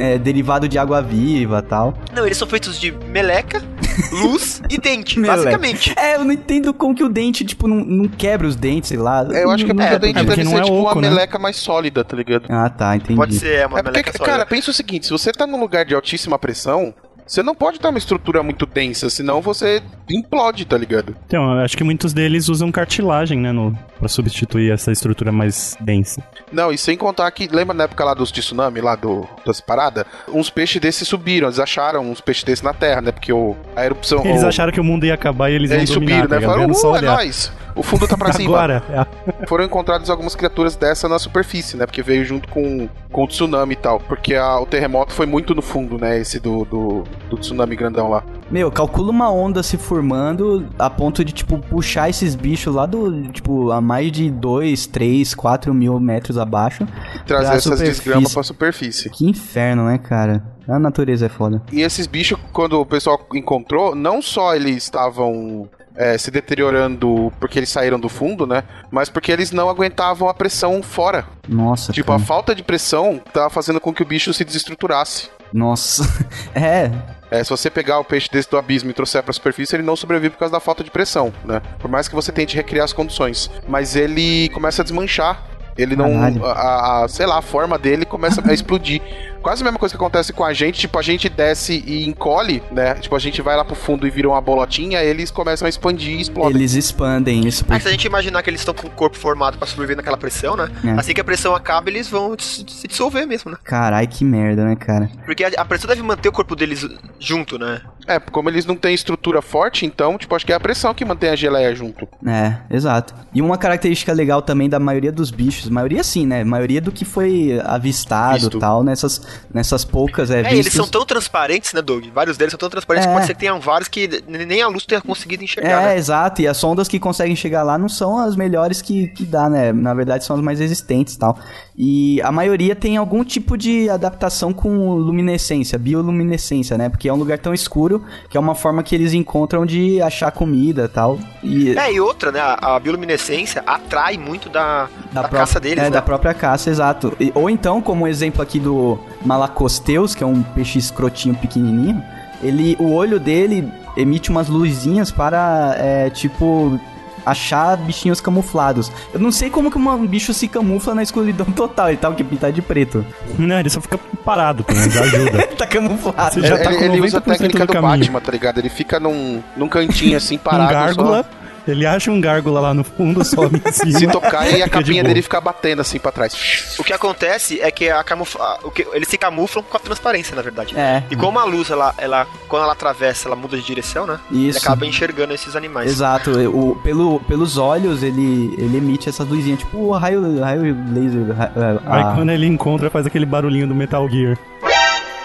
é 0.00 0.18
derivado 0.18 0.68
de 0.68 0.80
água 0.80 1.00
viva 1.00 1.62
tal. 1.62 1.94
Não, 2.12 2.26
eles 2.26 2.36
são 2.36 2.48
feitos 2.48 2.76
de 2.80 2.90
meleca, 2.90 3.62
luz 4.10 4.60
e 4.68 4.78
dente, 4.78 5.20
Meleca. 5.20 5.36
basicamente. 5.44 5.94
É, 5.96 6.16
eu 6.16 6.24
não 6.24 6.32
entendo 6.32 6.74
como 6.74 6.92
que 6.92 7.04
o 7.04 7.08
dente, 7.08 7.44
tipo, 7.44 7.68
não, 7.68 7.76
não 7.76 8.08
quebra 8.08 8.48
os 8.48 8.56
dentes, 8.56 8.88
sei 8.88 8.98
lá. 8.98 9.24
É, 9.30 9.44
eu 9.44 9.50
acho 9.52 9.64
que 9.64 9.70
é 9.70 9.74
porque 9.74 9.90
Não 9.90 9.96
o 9.96 10.00
dente 10.00 10.18
é 10.18 10.24
porque 10.24 10.42
deve 10.42 10.50
ser 10.50 10.56
é 10.56 10.62
tipo 10.64 10.74
oco, 10.76 10.92
uma 10.94 11.02
né? 11.02 11.08
meleca 11.08 11.38
mais 11.38 11.54
sólida, 11.54 12.02
tá 12.02 12.16
ligado? 12.16 12.46
Ah, 12.48 12.68
tá, 12.68 12.96
entendi. 12.96 13.14
Pode 13.14 13.36
ser, 13.36 13.60
é 13.60 13.66
uma 13.66 13.78
É 13.78 13.82
porque, 13.84 13.98
meleca 13.98 14.10
sólida. 14.18 14.24
cara, 14.38 14.44
pensa 14.44 14.72
o 14.72 14.74
seguinte: 14.74 15.06
se 15.06 15.12
você 15.12 15.30
tá 15.30 15.46
num 15.46 15.60
lugar 15.60 15.84
de 15.84 15.94
altíssima 15.94 16.36
pressão, 16.36 16.92
você 17.26 17.42
não 17.42 17.54
pode 17.54 17.80
ter 17.80 17.88
uma 17.88 17.98
estrutura 17.98 18.42
muito 18.42 18.64
densa, 18.66 19.10
senão 19.10 19.40
você 19.40 19.82
implode, 20.08 20.64
tá 20.64 20.78
ligado? 20.78 21.16
Então, 21.26 21.52
eu 21.54 21.60
acho 21.64 21.76
que 21.76 21.82
muitos 21.82 22.12
deles 22.12 22.48
usam 22.48 22.70
cartilagem, 22.70 23.38
né, 23.40 23.50
no, 23.52 23.76
pra 23.98 24.08
substituir 24.08 24.70
essa 24.72 24.92
estrutura 24.92 25.32
mais 25.32 25.76
densa. 25.80 26.22
Não, 26.52 26.70
e 26.70 26.78
sem 26.78 26.96
contar 26.96 27.28
que, 27.32 27.48
lembra 27.48 27.74
na 27.74 27.84
época 27.84 28.04
lá 28.04 28.14
dos 28.14 28.30
tsunami, 28.30 28.80
lá 28.80 28.94
do, 28.94 29.26
das 29.44 29.60
paradas? 29.60 30.04
Uns 30.28 30.48
peixes 30.50 30.80
desses 30.80 31.08
subiram, 31.08 31.48
eles 31.48 31.58
acharam 31.58 32.08
uns 32.08 32.20
peixes 32.20 32.44
desses 32.44 32.62
na 32.62 32.72
terra, 32.72 33.00
né? 33.00 33.10
Porque 33.10 33.32
o, 33.32 33.56
a 33.74 33.84
erupção. 33.84 34.24
Eles 34.24 34.42
o- 34.42 34.46
acharam 34.46 34.72
que 34.72 34.80
o 34.80 34.84
mundo 34.84 35.04
ia 35.04 35.14
acabar 35.14 35.50
e 35.50 35.54
eles, 35.54 35.70
Eles 35.70 35.90
iam 35.90 35.94
dominar, 36.00 36.22
subiram, 36.22 36.28
tá 36.28 36.34
né? 36.36 36.40
ligado? 36.40 36.74
Falaram, 36.80 36.92
uh, 36.92 36.96
é 36.96 37.16
nóis. 37.16 37.52
O 37.76 37.82
fundo 37.82 38.08
tá 38.08 38.16
pra 38.16 38.32
cima. 38.32 38.56
Agora, 38.56 38.82
é. 38.88 39.46
Foram 39.46 39.64
encontradas 39.64 40.08
algumas 40.08 40.34
criaturas 40.34 40.74
dessa 40.76 41.08
na 41.08 41.18
superfície, 41.18 41.76
né? 41.76 41.84
Porque 41.86 42.02
veio 42.02 42.24
junto 42.24 42.48
com, 42.48 42.88
com 43.12 43.24
o 43.24 43.26
tsunami 43.28 43.74
e 43.74 43.76
tal. 43.76 44.00
Porque 44.00 44.34
a- 44.34 44.58
o 44.58 44.64
terremoto 44.66 45.12
foi 45.12 45.26
muito 45.26 45.54
no 45.54 45.60
fundo, 45.60 45.98
né? 45.98 46.18
Esse 46.18 46.40
do, 46.40 46.64
do, 46.64 47.04
do 47.28 47.36
tsunami 47.36 47.76
grandão 47.76 48.08
lá. 48.08 48.24
Meu, 48.50 48.70
calcula 48.72 49.10
uma 49.10 49.30
onda 49.30 49.62
se 49.62 49.76
formando 49.76 50.66
a 50.78 50.88
ponto 50.88 51.24
de, 51.24 51.32
tipo, 51.32 51.58
puxar 51.58 52.08
esses 52.08 52.34
bichos 52.34 52.74
lá 52.74 52.86
do, 52.86 53.22
tipo, 53.28 53.70
a 53.70 53.80
mais 53.80 54.10
de 54.10 54.30
2, 54.30 54.86
3, 54.86 55.34
4 55.34 55.74
mil 55.74 56.00
metros 56.00 56.38
abaixo. 56.38 56.86
Trazer 57.26 57.46
Pra 57.48 57.56
essas 57.56 57.62
superfície. 57.64 57.84
desgramas 58.04 58.32
pra 58.34 58.42
superfície. 58.42 59.10
Que 59.10 59.28
inferno, 59.28 59.84
né, 59.86 59.98
cara? 59.98 60.42
A 60.68 60.78
natureza 60.78 61.26
é 61.26 61.28
foda. 61.28 61.62
E 61.70 61.82
esses 61.82 62.06
bichos, 62.06 62.38
quando 62.52 62.80
o 62.80 62.86
pessoal 62.86 63.20
encontrou, 63.34 63.94
não 63.94 64.20
só 64.22 64.54
eles 64.56 64.76
estavam 64.78 65.68
é, 65.96 66.16
se 66.18 66.30
deteriorando 66.30 67.32
porque 67.40 67.58
eles 67.58 67.68
saíram 67.68 67.98
do 67.98 68.08
fundo, 68.08 68.46
né? 68.46 68.62
Mas 68.90 69.08
porque 69.08 69.30
eles 69.32 69.50
não 69.52 69.68
aguentavam 69.68 70.28
a 70.28 70.34
pressão 70.34 70.82
fora. 70.82 71.26
Nossa, 71.48 71.92
Tipo, 71.92 72.12
a 72.12 72.16
cara. 72.16 72.26
falta 72.26 72.54
de 72.54 72.62
pressão 72.62 73.20
tava 73.32 73.50
fazendo 73.50 73.80
com 73.80 73.92
que 73.94 74.02
o 74.02 74.06
bicho 74.06 74.32
se 74.34 74.44
desestruturasse. 74.44 75.28
Nossa. 75.52 76.02
é, 76.54 76.90
É, 77.30 77.42
se 77.42 77.50
você 77.50 77.70
pegar 77.70 77.98
o 77.98 78.04
peixe 78.04 78.28
desse 78.30 78.50
do 78.50 78.56
abismo 78.58 78.90
e 78.90 78.94
trouxer 78.94 79.22
pra 79.22 79.32
superfície, 79.32 79.74
ele 79.76 79.82
não 79.82 79.96
sobrevive 79.96 80.30
por 80.30 80.38
causa 80.40 80.52
da 80.52 80.60
falta 80.60 80.84
de 80.84 80.90
pressão, 80.90 81.32
né? 81.44 81.60
Por 81.78 81.90
mais 81.90 82.08
que 82.08 82.14
você 82.14 82.30
tente 82.30 82.54
recriar 82.56 82.84
as 82.84 82.92
condições. 82.92 83.50
Mas 83.68 83.96
ele 83.96 84.48
começa 84.50 84.82
a 84.82 84.84
desmanchar. 84.84 85.42
Ele 85.78 85.94
não. 85.94 86.22
A, 86.44 87.02
a- 87.04 87.08
sei 87.08 87.26
lá, 87.26 87.38
a 87.38 87.42
forma 87.42 87.76
dele 87.78 88.04
começa 88.06 88.40
a 88.48 88.52
explodir. 88.54 89.02
Quase 89.46 89.62
a 89.62 89.64
mesma 89.64 89.78
coisa 89.78 89.94
que 89.94 89.96
acontece 89.96 90.32
com 90.32 90.44
a 90.44 90.52
gente, 90.52 90.80
tipo, 90.80 90.98
a 90.98 91.02
gente 91.02 91.28
desce 91.28 91.80
e 91.86 92.04
encolhe, 92.04 92.60
né? 92.68 92.94
Tipo, 92.94 93.14
a 93.14 93.18
gente 93.20 93.40
vai 93.40 93.56
lá 93.56 93.64
pro 93.64 93.76
fundo 93.76 94.04
e 94.04 94.10
vira 94.10 94.28
uma 94.28 94.40
bolotinha, 94.40 95.00
eles 95.04 95.30
começam 95.30 95.66
a 95.66 95.68
expandir 95.68 96.18
e 96.18 96.20
explodem. 96.20 96.56
eles 96.56 96.72
expandem 96.72 97.46
isso. 97.46 97.64
Ah, 97.68 97.78
se 97.78 97.86
a 97.86 97.92
gente 97.92 98.04
imaginar 98.08 98.42
que 98.42 98.50
eles 98.50 98.60
estão 98.60 98.74
com 98.74 98.88
o 98.88 98.90
corpo 98.90 99.16
formado 99.16 99.56
pra 99.56 99.64
sobreviver 99.64 99.98
naquela 99.98 100.16
pressão, 100.16 100.56
né? 100.56 100.68
É. 100.84 100.90
Assim 100.98 101.14
que 101.14 101.20
a 101.20 101.24
pressão 101.24 101.54
acaba, 101.54 101.88
eles 101.88 102.08
vão 102.08 102.34
se 102.36 102.88
dissolver 102.88 103.24
mesmo, 103.24 103.52
né? 103.52 103.56
Carai, 103.62 104.08
que 104.08 104.24
merda, 104.24 104.64
né, 104.64 104.74
cara? 104.74 105.08
Porque 105.24 105.44
a, 105.44 105.50
a 105.58 105.64
pressão 105.64 105.86
deve 105.86 106.02
manter 106.02 106.28
o 106.28 106.32
corpo 106.32 106.56
deles 106.56 106.84
junto, 107.20 107.56
né? 107.56 107.82
É, 108.08 108.18
como 108.20 108.48
eles 108.48 108.66
não 108.66 108.76
têm 108.76 108.94
estrutura 108.94 109.42
forte, 109.42 109.84
então, 109.84 110.16
tipo, 110.16 110.34
acho 110.34 110.46
que 110.46 110.52
é 110.52 110.56
a 110.56 110.60
pressão 110.60 110.94
que 110.94 111.04
mantém 111.04 111.30
a 111.30 111.36
geleia 111.36 111.74
junto. 111.74 112.08
É, 112.24 112.56
exato. 112.70 113.14
E 113.34 113.42
uma 113.42 113.58
característica 113.58 114.12
legal 114.12 114.40
também 114.42 114.68
da 114.68 114.78
maioria 114.78 115.10
dos 115.10 115.30
bichos, 115.30 115.68
maioria 115.68 116.04
sim, 116.04 116.24
né? 116.24 116.44
Maioria 116.44 116.80
do 116.80 116.92
que 116.92 117.04
foi 117.04 117.60
avistado 117.64 118.46
e 118.46 118.60
tal, 118.60 118.84
nessas, 118.84 119.20
nessas 119.52 119.84
poucas 119.84 120.30
é, 120.30 120.42
É, 120.42 120.52
eles 120.54 120.72
são 120.72 120.86
tão 120.86 121.04
transparentes, 121.04 121.72
né, 121.72 121.82
Doug? 121.82 122.04
Vários 122.12 122.36
deles 122.36 122.52
são 122.52 122.58
tão 122.58 122.68
transparentes 122.70 123.06
É. 123.06 123.08
que 123.10 123.14
pode 123.14 123.26
ser 123.26 123.34
que 123.34 123.40
tenham 123.40 123.60
vários 123.60 123.88
que 123.88 124.22
nem 124.28 124.62
a 124.62 124.68
luz 124.68 124.84
tenha 124.84 125.00
conseguido 125.00 125.42
enxergar, 125.44 125.82
É, 125.82 125.86
né? 125.86 125.96
exato. 125.98 126.42
E 126.42 126.48
as 126.48 126.56
sondas 126.56 126.88
que 126.88 126.98
conseguem 126.98 127.36
chegar 127.36 127.62
lá 127.62 127.76
não 127.78 127.88
são 127.88 128.18
as 128.18 128.36
melhores 128.36 128.82
que, 128.82 129.08
que 129.08 129.24
dá, 129.24 129.48
né? 129.48 129.72
Na 129.72 129.94
verdade, 129.94 130.24
são 130.24 130.36
as 130.36 130.42
mais 130.42 130.58
resistentes 130.60 131.14
e 131.14 131.18
tal. 131.18 131.38
E 131.78 132.22
a 132.22 132.32
maioria 132.32 132.74
tem 132.74 132.96
algum 132.96 133.22
tipo 133.22 133.56
de 133.56 133.90
adaptação 133.90 134.52
com 134.52 134.94
luminescência, 134.94 135.78
bioluminescência, 135.78 136.78
né? 136.78 136.88
Porque 136.88 137.08
é 137.08 137.12
um 137.12 137.16
lugar 137.16 137.38
tão 137.38 137.52
escuro 137.52 138.02
que 138.30 138.36
é 138.36 138.40
uma 138.40 138.54
forma 138.54 138.82
que 138.82 138.94
eles 138.94 139.12
encontram 139.12 139.66
de 139.66 140.00
achar 140.00 140.30
comida 140.30 140.84
e 140.84 140.88
tal. 140.88 141.18
E 141.42 141.76
É, 141.76 141.92
e 141.92 142.00
outra, 142.00 142.32
né? 142.32 142.40
A, 142.40 142.76
a 142.76 142.80
bioluminescência 142.80 143.62
atrai 143.66 144.16
muito 144.16 144.48
da, 144.48 144.88
da, 145.12 145.24
pró- 145.24 145.38
caça 145.40 145.60
deles, 145.60 145.78
é, 145.78 145.82
né? 145.84 145.90
da 145.90 146.00
própria 146.00 146.32
caça, 146.32 146.70
exato. 146.70 147.14
E- 147.20 147.30
ou 147.34 147.50
então, 147.50 147.82
como 147.82 148.04
o 148.04 148.08
exemplo 148.08 148.40
aqui 148.40 148.58
do 148.58 148.98
Malacosteus, 149.24 150.14
que 150.14 150.24
é 150.24 150.26
um 150.26 150.42
peixe 150.42 150.78
escrotinho 150.78 151.34
pequenininho, 151.34 152.02
ele, 152.42 152.74
o 152.80 152.92
olho 152.92 153.20
dele 153.20 153.70
emite 153.96 154.30
umas 154.30 154.48
luzinhas 154.48 155.10
para, 155.10 155.74
é, 155.78 156.10
tipo, 156.10 156.80
achar 157.26 157.76
bichinhos 157.76 158.20
camuflados. 158.20 158.92
Eu 159.12 159.18
não 159.18 159.32
sei 159.32 159.50
como 159.50 159.70
que 159.70 159.76
um 159.76 160.06
bicho 160.06 160.32
se 160.32 160.46
camufla 160.46 160.94
na 160.94 161.02
escuridão 161.02 161.46
total, 161.52 161.88
ele 161.88 161.96
tá 161.96 162.08
o 162.08 162.14
que 162.14 162.22
pintado 162.22 162.52
de 162.52 162.62
preto. 162.62 163.04
Não, 163.36 163.58
ele 163.58 163.68
só 163.68 163.80
fica 163.80 163.98
parado, 164.24 164.62
pô, 164.62 164.72
já 164.74 165.02
ajuda. 165.02 165.42
Ele 165.46 165.56
tá 165.56 165.66
camuflado. 165.66 166.34
Você 166.34 166.40
já 166.46 166.58
tá 166.58 166.72
ele, 166.72 166.78
com 166.78 166.84
ele 166.84 167.00
usa 167.00 167.18
a 167.18 167.20
90% 167.20 167.24
técnica 167.24 167.58
do 167.60 167.66
do, 167.66 167.72
caminho. 167.72 167.98
Batman, 167.98 168.20
tá 168.20 168.32
ligado? 168.32 168.58
Ele 168.58 168.68
fica 168.68 168.98
num, 168.98 169.42
num 169.56 169.68
cantinho 169.68 170.16
assim, 170.16 170.34
um 170.36 170.38
parado. 170.38 170.72
gárgula, 170.72 171.24
ele 171.66 171.84
acha 171.86 172.10
um 172.10 172.20
gárgula 172.20 172.60
lá 172.60 172.74
no 172.74 172.84
fundo, 172.84 173.24
sobe 173.24 173.58
em 173.64 173.72
só, 173.72 173.84
cima. 173.84 173.98
se 173.98 174.06
tocar 174.06 174.48
e 174.50 174.62
a 174.62 174.66
de 174.66 174.70
capinha 174.70 175.02
boa. 175.02 175.08
dele 175.08 175.22
fica 175.22 175.40
batendo 175.40 175.80
assim 175.82 175.98
pra 175.98 176.12
trás. 176.12 176.76
O 176.78 176.84
que 176.84 176.92
acontece 176.92 177.60
é 177.60 177.70
que 177.70 177.88
a 177.90 178.02
camufla... 178.04 178.58
o 178.62 178.70
que... 178.70 178.86
eles 178.92 179.08
se 179.08 179.18
camuflam 179.18 179.64
com 179.68 179.76
a 179.76 179.80
transparência, 179.80 180.34
na 180.36 180.42
verdade. 180.42 180.78
É. 180.78 181.02
E 181.10 181.16
como 181.16 181.38
a 181.38 181.44
luz, 181.44 181.70
ela, 181.70 181.94
ela, 181.98 182.26
quando 182.48 182.62
ela 182.64 182.72
atravessa, 182.72 183.28
ela 183.28 183.36
muda 183.36 183.56
de 183.56 183.62
direção, 183.64 184.06
né? 184.06 184.18
Ele 184.30 184.48
Isso. 184.48 184.58
acaba 184.58 184.86
enxergando 184.86 185.32
esses 185.34 185.56
animais. 185.56 185.90
Exato, 185.90 186.30
o, 186.50 186.76
pelo, 186.82 187.20
pelos 187.20 187.56
olhos 187.58 188.02
ele, 188.02 188.54
ele 188.58 188.76
emite 188.78 189.08
essas 189.08 189.26
luzinhas, 189.28 189.58
tipo 189.60 189.78
o 189.78 189.92
raio, 189.92 190.40
raio 190.40 190.76
laser. 190.92 191.36
ra- 191.36 191.52
Aí 191.86 192.02
a- 192.02 192.12
quando 192.14 192.30
ele 192.30 192.46
encontra, 192.46 192.88
faz 192.90 193.06
aquele 193.06 193.26
barulhinho 193.26 193.66
do 193.66 193.74
Metal 193.74 194.08
Gear. 194.08 194.36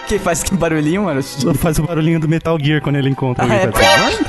Que 0.06 0.18
faz 0.18 0.42
que 0.42 0.54
barulhinho, 0.54 1.04
mano? 1.04 1.22
Faz 1.54 1.78
o 1.78 1.84
barulhinho 1.84 2.20
do 2.20 2.28
Metal 2.28 2.58
Gear 2.60 2.82
quando 2.82 2.96
ele 2.96 3.08
encontra. 3.08 3.44
Ah, 3.48 3.54
é, 3.54 3.62
ele 3.62 3.72
faz 3.72 3.86
assim. 4.14 4.24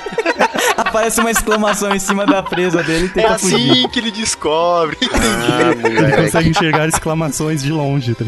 Aparece 0.94 1.20
uma 1.22 1.32
exclamação 1.32 1.96
em 1.96 1.98
cima 1.98 2.24
da 2.24 2.44
presa 2.44 2.84
dele 2.84 3.06
e 3.06 3.20
É 3.20 3.24
tenta 3.24 3.40
fugir. 3.40 3.72
assim 3.72 3.88
que 3.90 3.98
ele 4.00 4.12
descobre. 4.12 4.96
Ah, 5.12 5.88
Ele 5.88 6.24
consegue 6.26 6.50
enxergar 6.50 6.88
exclamações 6.88 7.64
de 7.64 7.72
longe. 7.72 8.14
Tá? 8.16 8.26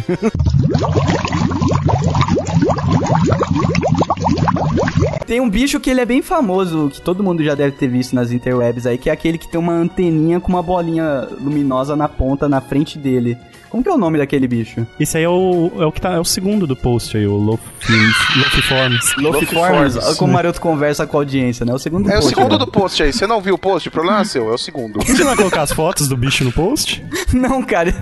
Tem 5.26 5.40
um 5.42 5.50
bicho 5.50 5.80
que 5.80 5.90
ele 5.90 6.02
é 6.02 6.06
bem 6.06 6.22
famoso, 6.22 6.90
que 6.92 7.02
todo 7.02 7.24
mundo 7.24 7.44
já 7.44 7.56
deve 7.56 7.72
ter 7.76 7.88
visto 7.88 8.14
nas 8.16 8.32
interwebs 8.32 8.86
aí, 8.86 8.98
que 8.98 9.10
é 9.10 9.14
aquele 9.14 9.38
que 9.38 9.48
tem 9.48 9.60
uma 9.60 9.74
anteninha 9.74 10.40
com 10.40 10.50
uma 10.50 10.62
bolinha 10.62 11.28
luminosa 11.42 11.96
na 11.96 12.08
ponta, 12.08 12.48
na 12.48 12.62
frente 12.62 12.98
dele. 12.98 13.38
Como 13.76 13.84
que 13.84 13.90
é 13.90 13.94
o 13.94 13.98
nome 13.98 14.18
daquele 14.18 14.48
bicho? 14.48 14.88
Esse 14.98 15.18
aí 15.18 15.26
é 15.26 15.28
o, 15.30 15.70
é 15.80 15.86
o 15.86 15.92
que 15.92 16.00
tá, 16.00 16.14
é 16.14 16.20
o 16.20 16.24
segundo 16.24 16.66
do 16.66 16.78
post 16.78 17.18
aí, 17.18 17.28
o 17.28 17.36
Lofiforms. 17.36 19.16
Lofiformes. 19.18 19.98
Olha 19.98 20.16
como 20.16 20.32
o 20.32 20.34
Maroto 20.34 20.62
conversa 20.62 21.06
com 21.06 21.18
a 21.18 21.20
audiência, 21.20 21.66
né? 21.66 21.74
O 21.74 21.78
segundo 21.78 22.10
É 22.10 22.14
o 22.14 22.22
post, 22.22 22.30
segundo 22.36 22.52
né? 22.54 22.58
do 22.58 22.68
post 22.68 23.04
aí. 23.04 23.12
Você 23.12 23.28
não 23.28 23.42
viu 23.42 23.56
o 23.56 23.58
post? 23.58 23.90
O 23.90 23.92
problema 23.92 24.22
é 24.22 24.24
seu, 24.24 24.50
é 24.50 24.54
o 24.54 24.58
segundo. 24.58 25.00
Você 25.06 25.26
vai 25.26 25.36
colocar 25.36 25.64
as 25.64 25.74
fotos 25.74 26.08
do 26.08 26.16
bicho 26.16 26.46
no 26.46 26.54
post? 26.54 27.04
Não, 27.34 27.62
cara. 27.64 27.94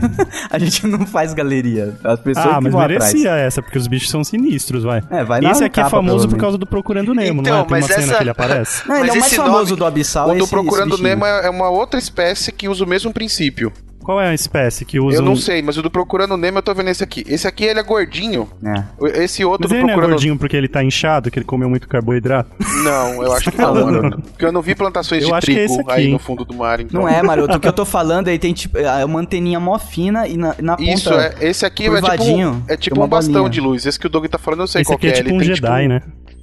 a 0.52 0.60
gente 0.60 0.86
não 0.86 1.08
faz 1.08 1.34
galeria. 1.34 1.98
As 2.04 2.20
pessoas 2.20 2.46
Ah, 2.46 2.58
que 2.58 2.64
mas 2.66 2.72
vão 2.74 2.82
merecia 2.82 3.32
atrás. 3.32 3.48
essa, 3.48 3.62
porque 3.64 3.80
os 3.80 3.88
bichos 3.88 4.12
são 4.12 4.24
sinistros, 4.24 4.84
vai. 4.84 5.02
É, 5.10 5.24
vai 5.24 5.42
na 5.42 5.50
Esse 5.52 5.64
aqui 5.64 5.80
é 5.80 5.84
capa, 5.84 5.98
famoso 5.98 6.30
por 6.30 6.38
causa 6.38 6.56
do 6.56 6.68
Procurando 6.68 7.16
Nemo, 7.16 7.42
Então, 7.42 7.52
não 7.54 7.62
é? 7.62 7.64
Tem 7.66 7.74
uma 7.78 7.80
mas 7.82 7.86
cena 7.88 8.04
essa- 8.04 8.16
que 8.18 8.24
ele 8.24 8.30
aparece. 8.30 8.88
Não, 8.88 8.96
ele 8.98 9.08
Mas 9.08 9.16
é 9.16 9.18
o 9.18 9.22
mais 9.22 9.34
famoso 9.36 9.64
nome- 9.66 9.76
do 9.78 9.86
Abissal. 9.86 10.30
O 10.30 10.34
do 10.36 10.44
esse- 10.44 10.50
Procurando 10.52 10.94
esse. 10.94 11.04
Nemo 11.04 11.26
é 11.26 11.48
é 11.48 11.50
uma 11.50 11.70
outra 11.70 11.98
espécie 12.00 12.52
que 12.52 12.70
usa 12.70 12.84
o 12.84 12.88
mesmo 12.88 13.12
princípio. 13.12 13.74
Qual 14.04 14.20
é 14.22 14.28
a 14.30 14.34
espécie 14.34 14.86
que 14.86 15.00
usa 15.00 15.18
Eu 15.18 15.22
não 15.22 15.32
um- 15.34 15.36
sei, 15.36 15.62
mas 15.62 15.78
o 15.78 15.82
do 15.82 15.90
Procurando 15.90 16.36
Nemo 16.38 16.58
eu 16.60 16.62
tô 16.62 16.74
vendo 16.74 16.90
esse 16.90 17.04
aqui. 17.04 17.24
Esse 17.28 17.48
aqui 17.48 17.64
ele 17.66 17.80
é 17.80 17.84
gordinho. 17.84 18.50
É. 18.64 19.24
Esse 19.24 19.44
outro 19.46 19.62
Mas 19.64 19.70
do 19.70 19.76
ele 19.76 19.84
não 19.84 19.90
é 19.90 19.94
Procurando 19.94 20.12
gordinho 20.12 20.38
porque 20.38 20.56
ele 20.58 20.68
tá 20.68 20.84
inchado, 20.84 21.32
que 21.32 21.40
ele 21.40 21.46
comeu 21.46 21.70
muito 21.70 21.88
carboidrato? 21.88 22.50
Não, 22.84 23.24
eu 23.24 23.32
acho 23.34 23.52
que 23.52 23.58
não, 23.58 23.74
mano. 23.74 24.22
Porque 24.22 24.46
eu 24.46 24.52
não 24.52 24.62
vi 24.62 24.76
plantações 24.76 25.24
Eu 25.24 25.30
de 25.30 25.34
acho 25.36 25.46
que 25.48 25.52
é 25.54 25.56
trigo 25.66 25.72
esse 25.74 25.82
aqui, 25.82 25.92
aí 25.92 26.06
hein? 26.08 26.12
no 26.14 26.20
fundo 26.20 26.44
do 26.46 26.54
mar, 26.54 26.80
então. 26.80 27.02
Não 27.02 27.08
é, 27.10 27.24
Maroto. 27.24 27.56
O 27.58 27.60
que 27.60 27.68
eu 27.68 27.74
tô 27.74 27.86
falando 27.86 28.28
aí 28.28 28.38
tem 28.38 28.54
tipo 28.54 28.78
é 28.78 29.06
uma 29.06 29.20
anteninha 29.20 29.60
mó 29.60 29.78
fina 29.80 30.28
e 30.28 30.36
na, 30.38 30.56
na 30.62 30.76
ponta. 30.78 30.92
Isso, 30.92 31.14
é, 31.14 31.34
esse 31.42 31.66
aqui 31.66 31.86
é 31.88 32.02
tipo, 32.02 32.64
é 32.68 32.78
tipo 32.78 33.04
um 33.04 33.08
bastão 33.08 33.34
bolinha. 33.34 33.50
de 33.50 33.62
luz. 33.62 33.86
Esse 33.86 34.00
que 34.00 34.08
o 34.08 34.10
Doug 34.10 34.26
tá 34.26 34.38
falando, 34.38 34.62
eu 34.62 34.68
sei 34.68 34.82
Esse 34.82 34.90
qual 34.90 34.96
aqui 34.98 35.08
que 35.08 35.08
é 35.08 35.12
é. 35.12 35.16
tipo 35.18 35.30
Ele 35.30 35.36
um 35.36 35.40
tem, 35.40 35.48
Jedi, 35.56 35.88
né? 35.88 36.02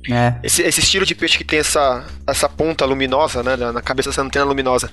É. 0.09 0.35
Esse, 0.43 0.63
esse 0.63 0.81
estilo 0.81 1.05
de 1.05 1.15
peixe 1.15 1.37
que 1.37 1.45
tem 1.45 1.59
essa, 1.59 2.05
essa 2.27 2.49
ponta 2.49 2.85
luminosa, 2.85 3.43
né, 3.43 3.57
na 3.57 3.83
cabeça 3.83 4.09
dessa 4.11 4.23
antena 4.23 4.45
luminosa. 4.45 4.91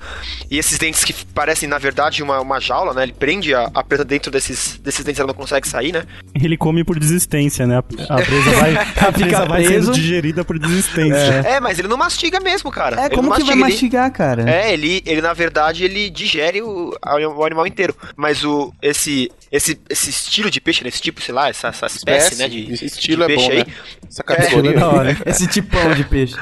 E 0.50 0.58
esses 0.58 0.78
dentes 0.78 1.04
que 1.04 1.12
parecem, 1.34 1.68
na 1.68 1.78
verdade, 1.78 2.22
uma, 2.22 2.40
uma 2.40 2.60
jaula, 2.60 2.92
né? 2.92 3.04
Ele 3.04 3.12
prende 3.14 3.54
a, 3.54 3.70
a 3.74 3.82
presa 3.82 4.04
dentro 4.04 4.30
desses, 4.30 4.78
desses 4.78 5.04
dentes, 5.04 5.18
ela 5.20 5.28
não 5.28 5.34
consegue 5.34 5.66
sair, 5.66 5.92
né? 5.92 6.04
Ele 6.34 6.56
come 6.56 6.84
por 6.84 6.98
desistência, 6.98 7.66
né? 7.66 7.76
A 7.76 8.14
a 8.14 8.22
presa 8.22 8.50
vai, 8.50 8.76
a 9.08 9.12
presa 9.12 9.44
vai 9.46 9.64
sendo 9.64 9.92
digerida 9.92 10.44
por 10.44 10.58
desistência. 10.58 11.42
É, 11.46 11.60
mas 11.60 11.78
ele 11.78 11.88
não 11.88 11.96
mastiga 11.96 12.38
mesmo, 12.40 12.70
cara. 12.70 13.00
É, 13.00 13.06
Ele 13.06 13.14
como 13.14 13.34
que 13.34 13.42
vai 13.44 13.54
ele- 13.54 13.60
mastigar, 13.60 14.10
cara? 14.12 14.48
É, 14.50 14.72
ele, 14.72 15.02
ele 15.06 15.20
na 15.22 15.32
verdade 15.32 15.84
ele 15.84 16.10
digere 16.10 16.60
o, 16.62 16.92
o 17.36 17.44
animal 17.44 17.66
inteiro. 17.66 17.94
Mas 18.16 18.44
o 18.44 18.72
esse 18.82 19.30
esse 19.50 19.78
esse 19.88 20.10
estilo 20.10 20.50
de 20.50 20.60
peixe, 20.60 20.82
né, 20.84 20.88
esse 20.88 21.00
tipo, 21.00 21.20
sei 21.22 21.34
lá, 21.34 21.48
essa, 21.48 21.68
essa 21.68 21.86
espécie, 21.86 22.32
Espécie, 22.34 22.42
né, 22.42 22.48
de, 22.48 22.72
esse 22.72 22.84
de 22.86 22.92
estilo 22.92 23.24
é 23.24 23.26
peixe 23.26 23.46
bom, 23.46 23.52
aí. 23.52 23.58
né? 23.58 23.64
Essa 24.08 24.22
categoria. 24.22 24.72
Esse 25.26 25.46
tipão 25.46 25.92
de 25.94 26.04
peixe. 26.04 26.34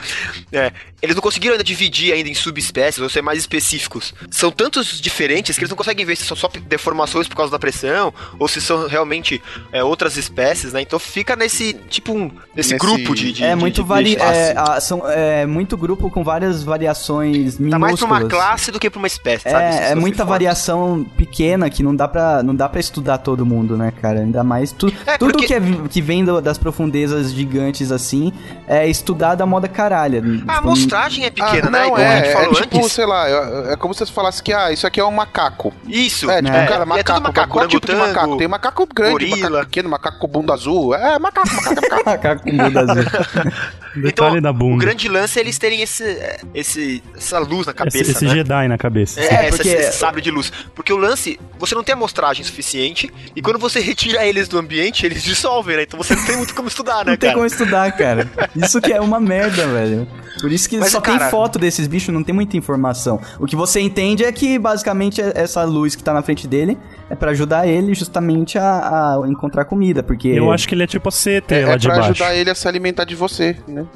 É, 0.52 0.72
eles 1.02 1.14
não 1.14 1.22
conseguiram 1.22 1.52
ainda 1.54 1.64
dividir 1.64 2.12
ainda 2.12 2.28
em 2.28 2.34
subespécies 2.34 3.00
ou 3.02 3.08
ser 3.08 3.22
mais 3.22 3.38
específicos. 3.38 4.14
São 4.30 4.50
tantos 4.50 5.00
diferentes 5.00 5.56
que 5.56 5.62
eles 5.62 5.70
não 5.70 5.76
conseguem 5.76 6.04
ver 6.06 6.16
se 6.16 6.24
são 6.24 6.36
só 6.36 6.48
deformações 6.68 7.28
por 7.28 7.36
causa 7.36 7.52
da 7.52 7.58
pressão 7.58 8.12
ou 8.38 8.48
se 8.48 8.60
são 8.60 8.86
realmente 8.88 9.42
é, 9.72 9.82
outras 9.84 10.16
espécies, 10.16 10.72
né? 10.72 10.80
Então 10.80 10.98
fica 10.98 11.36
nesse 11.36 11.74
tipo 11.88 12.12
um 12.12 12.30
nesse, 12.54 12.72
Nesse- 12.72 12.76
grupo 12.78 13.14
de, 13.14 13.32
de 13.32 13.44
é 13.44 13.50
de- 13.50 13.56
muito 13.56 13.82
de 13.82 13.88
vari... 13.88 14.16
é, 14.16 14.54
ah, 14.56 14.80
são, 14.80 15.02
é 15.08 15.44
muito 15.46 15.76
grupo 15.76 16.10
com 16.10 16.24
várias 16.24 16.62
variações 16.62 17.58
minúsculas. 17.58 17.70
Tá 17.70 17.78
mais 17.78 17.96
pra 17.98 18.06
uma 18.06 18.24
classe 18.28 18.70
do 18.72 18.78
que 18.80 18.88
pra 18.88 18.98
uma 18.98 19.06
espécie, 19.06 19.50
sabe? 19.50 19.64
É, 19.64 19.72
Se 19.72 19.78
é 19.78 19.88
você 19.88 19.94
muita 19.96 20.24
for- 20.24 20.30
variação 20.30 21.04
pequena 21.16 21.68
que 21.68 21.82
não 21.82 21.94
dá 21.94 22.08
pra, 22.08 22.42
não 22.42 22.54
dá 22.54 22.68
pra 22.68 22.80
estudar 22.80 23.18
todo 23.18 23.44
mundo, 23.44 23.76
né, 23.76 23.92
cara? 24.00 24.20
Ainda 24.20 24.42
mais 24.42 24.72
tu, 24.72 24.92
É, 25.06 25.18
tudo 25.18 25.32
porque- 25.32 25.46
que, 25.46 25.54
é, 25.54 25.60
que 25.90 26.00
vem 26.00 26.24
do- 26.24 26.40
das 26.40 26.56
profundezas 26.58 27.32
gigantes 27.32 27.90
assim 27.92 28.32
é 28.66 28.86
estudado 28.88 29.42
a 29.42 29.46
moda 29.46 29.68
caralha. 29.68 30.18
A 30.20 30.22
Tipo, 30.22 30.50
amostragem 30.52 31.24
é 31.24 31.30
pequena, 31.30 31.68
Ah, 31.68 31.70
né? 31.70 31.86
não, 31.86 31.98
é, 31.98 32.28
é 32.28 32.32
falou 32.32 32.54
tipo, 32.54 32.76
antes. 32.78 32.92
sei 32.92 33.06
lá, 33.06 33.28
é, 33.28 33.72
é 33.72 33.76
como 33.76 33.94
se 33.94 34.04
você 34.06 34.12
falasse 34.12 34.42
que, 34.42 34.52
ah, 34.52 34.70
isso 34.72 34.86
aqui 34.86 35.00
é 35.00 35.04
um 35.04 35.10
macaco. 35.10 35.72
Isso. 35.86 36.30
É, 36.30 36.42
tipo, 36.42 36.54
é, 36.54 36.66
cara, 36.66 36.82
é 36.82 36.84
macaco. 36.86 37.12
tudo 37.14 37.22
macaco. 37.22 37.52
Qual 37.52 37.68
tipo 37.68 37.86
de 37.86 37.94
macaco? 37.94 38.36
Tem 38.36 38.48
macaco 38.48 38.86
grande, 38.94 39.12
gorila. 39.12 39.36
macaco 39.50 39.64
pequeno, 39.66 39.88
macaco 39.88 40.18
com 40.18 40.28
bunda 40.28 40.54
azul. 40.54 40.94
É, 40.94 41.18
macaco, 41.18 41.48
macaco, 41.54 41.80
macaco. 41.80 42.04
Macaco 42.06 42.42
com 42.42 42.56
bunda 42.56 42.80
azul. 42.80 43.04
Detalhe 43.96 44.38
Então, 44.38 44.42
da 44.42 44.52
bunda. 44.52 44.74
o 44.74 44.78
grande 44.78 45.08
lance 45.08 45.38
é 45.38 45.42
eles 45.42 45.56
terem 45.58 45.80
esse, 45.80 46.04
esse, 46.54 47.02
essa 47.16 47.38
luz 47.38 47.66
na 47.66 47.72
cabeça, 47.72 47.96
esse, 47.98 48.10
esse 48.10 48.24
né? 48.26 48.34
Jedi 48.34 48.68
na 48.68 48.76
cabeça. 48.76 49.18
É, 49.20 49.46
É, 49.46 49.48
porque- 49.48 49.68
esse 49.68 49.96
sabre 49.98 50.20
de 50.20 50.30
luz. 50.30 50.52
Porque 50.74 50.92
o 50.92 50.98
lance, 50.98 51.40
você 51.58 51.74
não 51.74 51.82
tem 51.82 51.94
amostragem 51.94 52.44
suficiente, 52.44 53.10
e 53.34 53.40
quando 53.40 53.58
você 53.58 53.80
retira 53.80 54.26
eles 54.26 54.48
do 54.48 54.58
ambiente, 54.58 55.06
eles 55.06 55.22
dissolvem, 55.22 55.76
né? 55.78 55.82
Então 55.84 55.96
você 55.98 56.14
não 56.14 56.26
tem 56.26 56.36
muito 56.36 56.54
como 56.54 56.68
estudar, 56.68 57.06
né, 57.06 57.12
Não 57.12 57.16
tem 57.16 57.28
cara? 57.30 57.34
como 57.34 57.46
estudar, 57.46 57.90
cara. 57.96 58.28
Isso 58.54 58.80
que 58.80 58.92
é 58.92 59.00
uma 59.00 59.18
merda, 59.20 59.66
velho. 59.66 60.06
Por 60.40 60.52
isso 60.52 60.68
que 60.68 60.76
Mas, 60.78 60.92
só 60.92 61.00
cara- 61.00 61.18
tem 61.18 61.30
foto 61.30 61.58
desses 61.58 61.86
bichos, 61.88 62.12
não 62.12 62.22
tem 62.22 62.34
muita 62.34 62.56
informação. 62.56 63.18
O 63.40 63.46
que 63.46 63.56
você 63.56 63.80
entende 63.80 64.22
é 64.24 64.30
que, 64.30 64.58
basicamente, 64.58 65.20
é- 65.20 65.32
essa 65.34 65.64
luz 65.64 65.94
que 65.96 66.04
tá 66.04 66.12
na 66.12 66.22
frente 66.22 66.46
dele 66.46 66.76
é 67.08 67.14
pra 67.14 67.30
ajudar 67.30 67.66
ele 67.66 67.94
justamente 67.94 68.58
a, 68.58 69.14
a 69.22 69.28
encontrar 69.28 69.64
comida, 69.64 70.02
porque... 70.02 70.28
Eu 70.28 70.52
acho 70.52 70.68
que 70.68 70.74
ele 70.74 70.82
é 70.82 70.86
tipo 70.86 71.08
a 71.08 71.12
CT 71.12 71.54
É, 71.54 71.66
lá 71.66 71.72
é 71.72 71.76
de 71.78 71.86
pra 71.86 71.96
baixo. 71.96 72.10
ajudar 72.10 72.34
ele 72.34 72.50
a 72.50 72.54
se 72.54 72.68
alimentar 72.68 73.04
de 73.04 73.14
você, 73.14 73.56
né? 73.66 73.86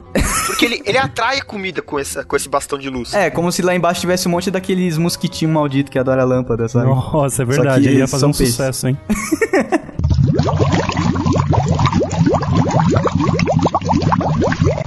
Porque 0.47 0.65
ele, 0.65 0.83
ele 0.87 0.97
atrai 0.99 1.39
a 1.39 1.43
comida 1.45 1.83
com, 1.83 1.99
essa, 1.99 2.25
com 2.25 2.35
esse 2.37 2.49
bastão 2.49 2.79
de 2.79 2.89
luz. 2.89 3.13
É, 3.13 3.29
como 3.31 3.53
se 3.53 3.61
lá 3.63 3.75
embaixo 3.75 4.01
tivesse 4.01 4.27
um 4.27 4.31
monte 4.31 4.51
daqueles 4.51 4.97
mosquitinhos 4.97 5.53
malditos 5.53 5.91
que 5.91 5.99
adora 5.99 6.25
lâmpada, 6.25 6.69
sabe? 6.69 6.87
Nossa, 6.87 7.43
é 7.43 7.45
verdade. 7.45 7.87
Ele 7.89 7.99
ia 7.99 8.09
fazer 8.09 8.21
são 8.21 8.31
um 8.31 8.33
peixes. 8.33 8.55
sucesso, 8.55 8.89
hein? 8.89 8.99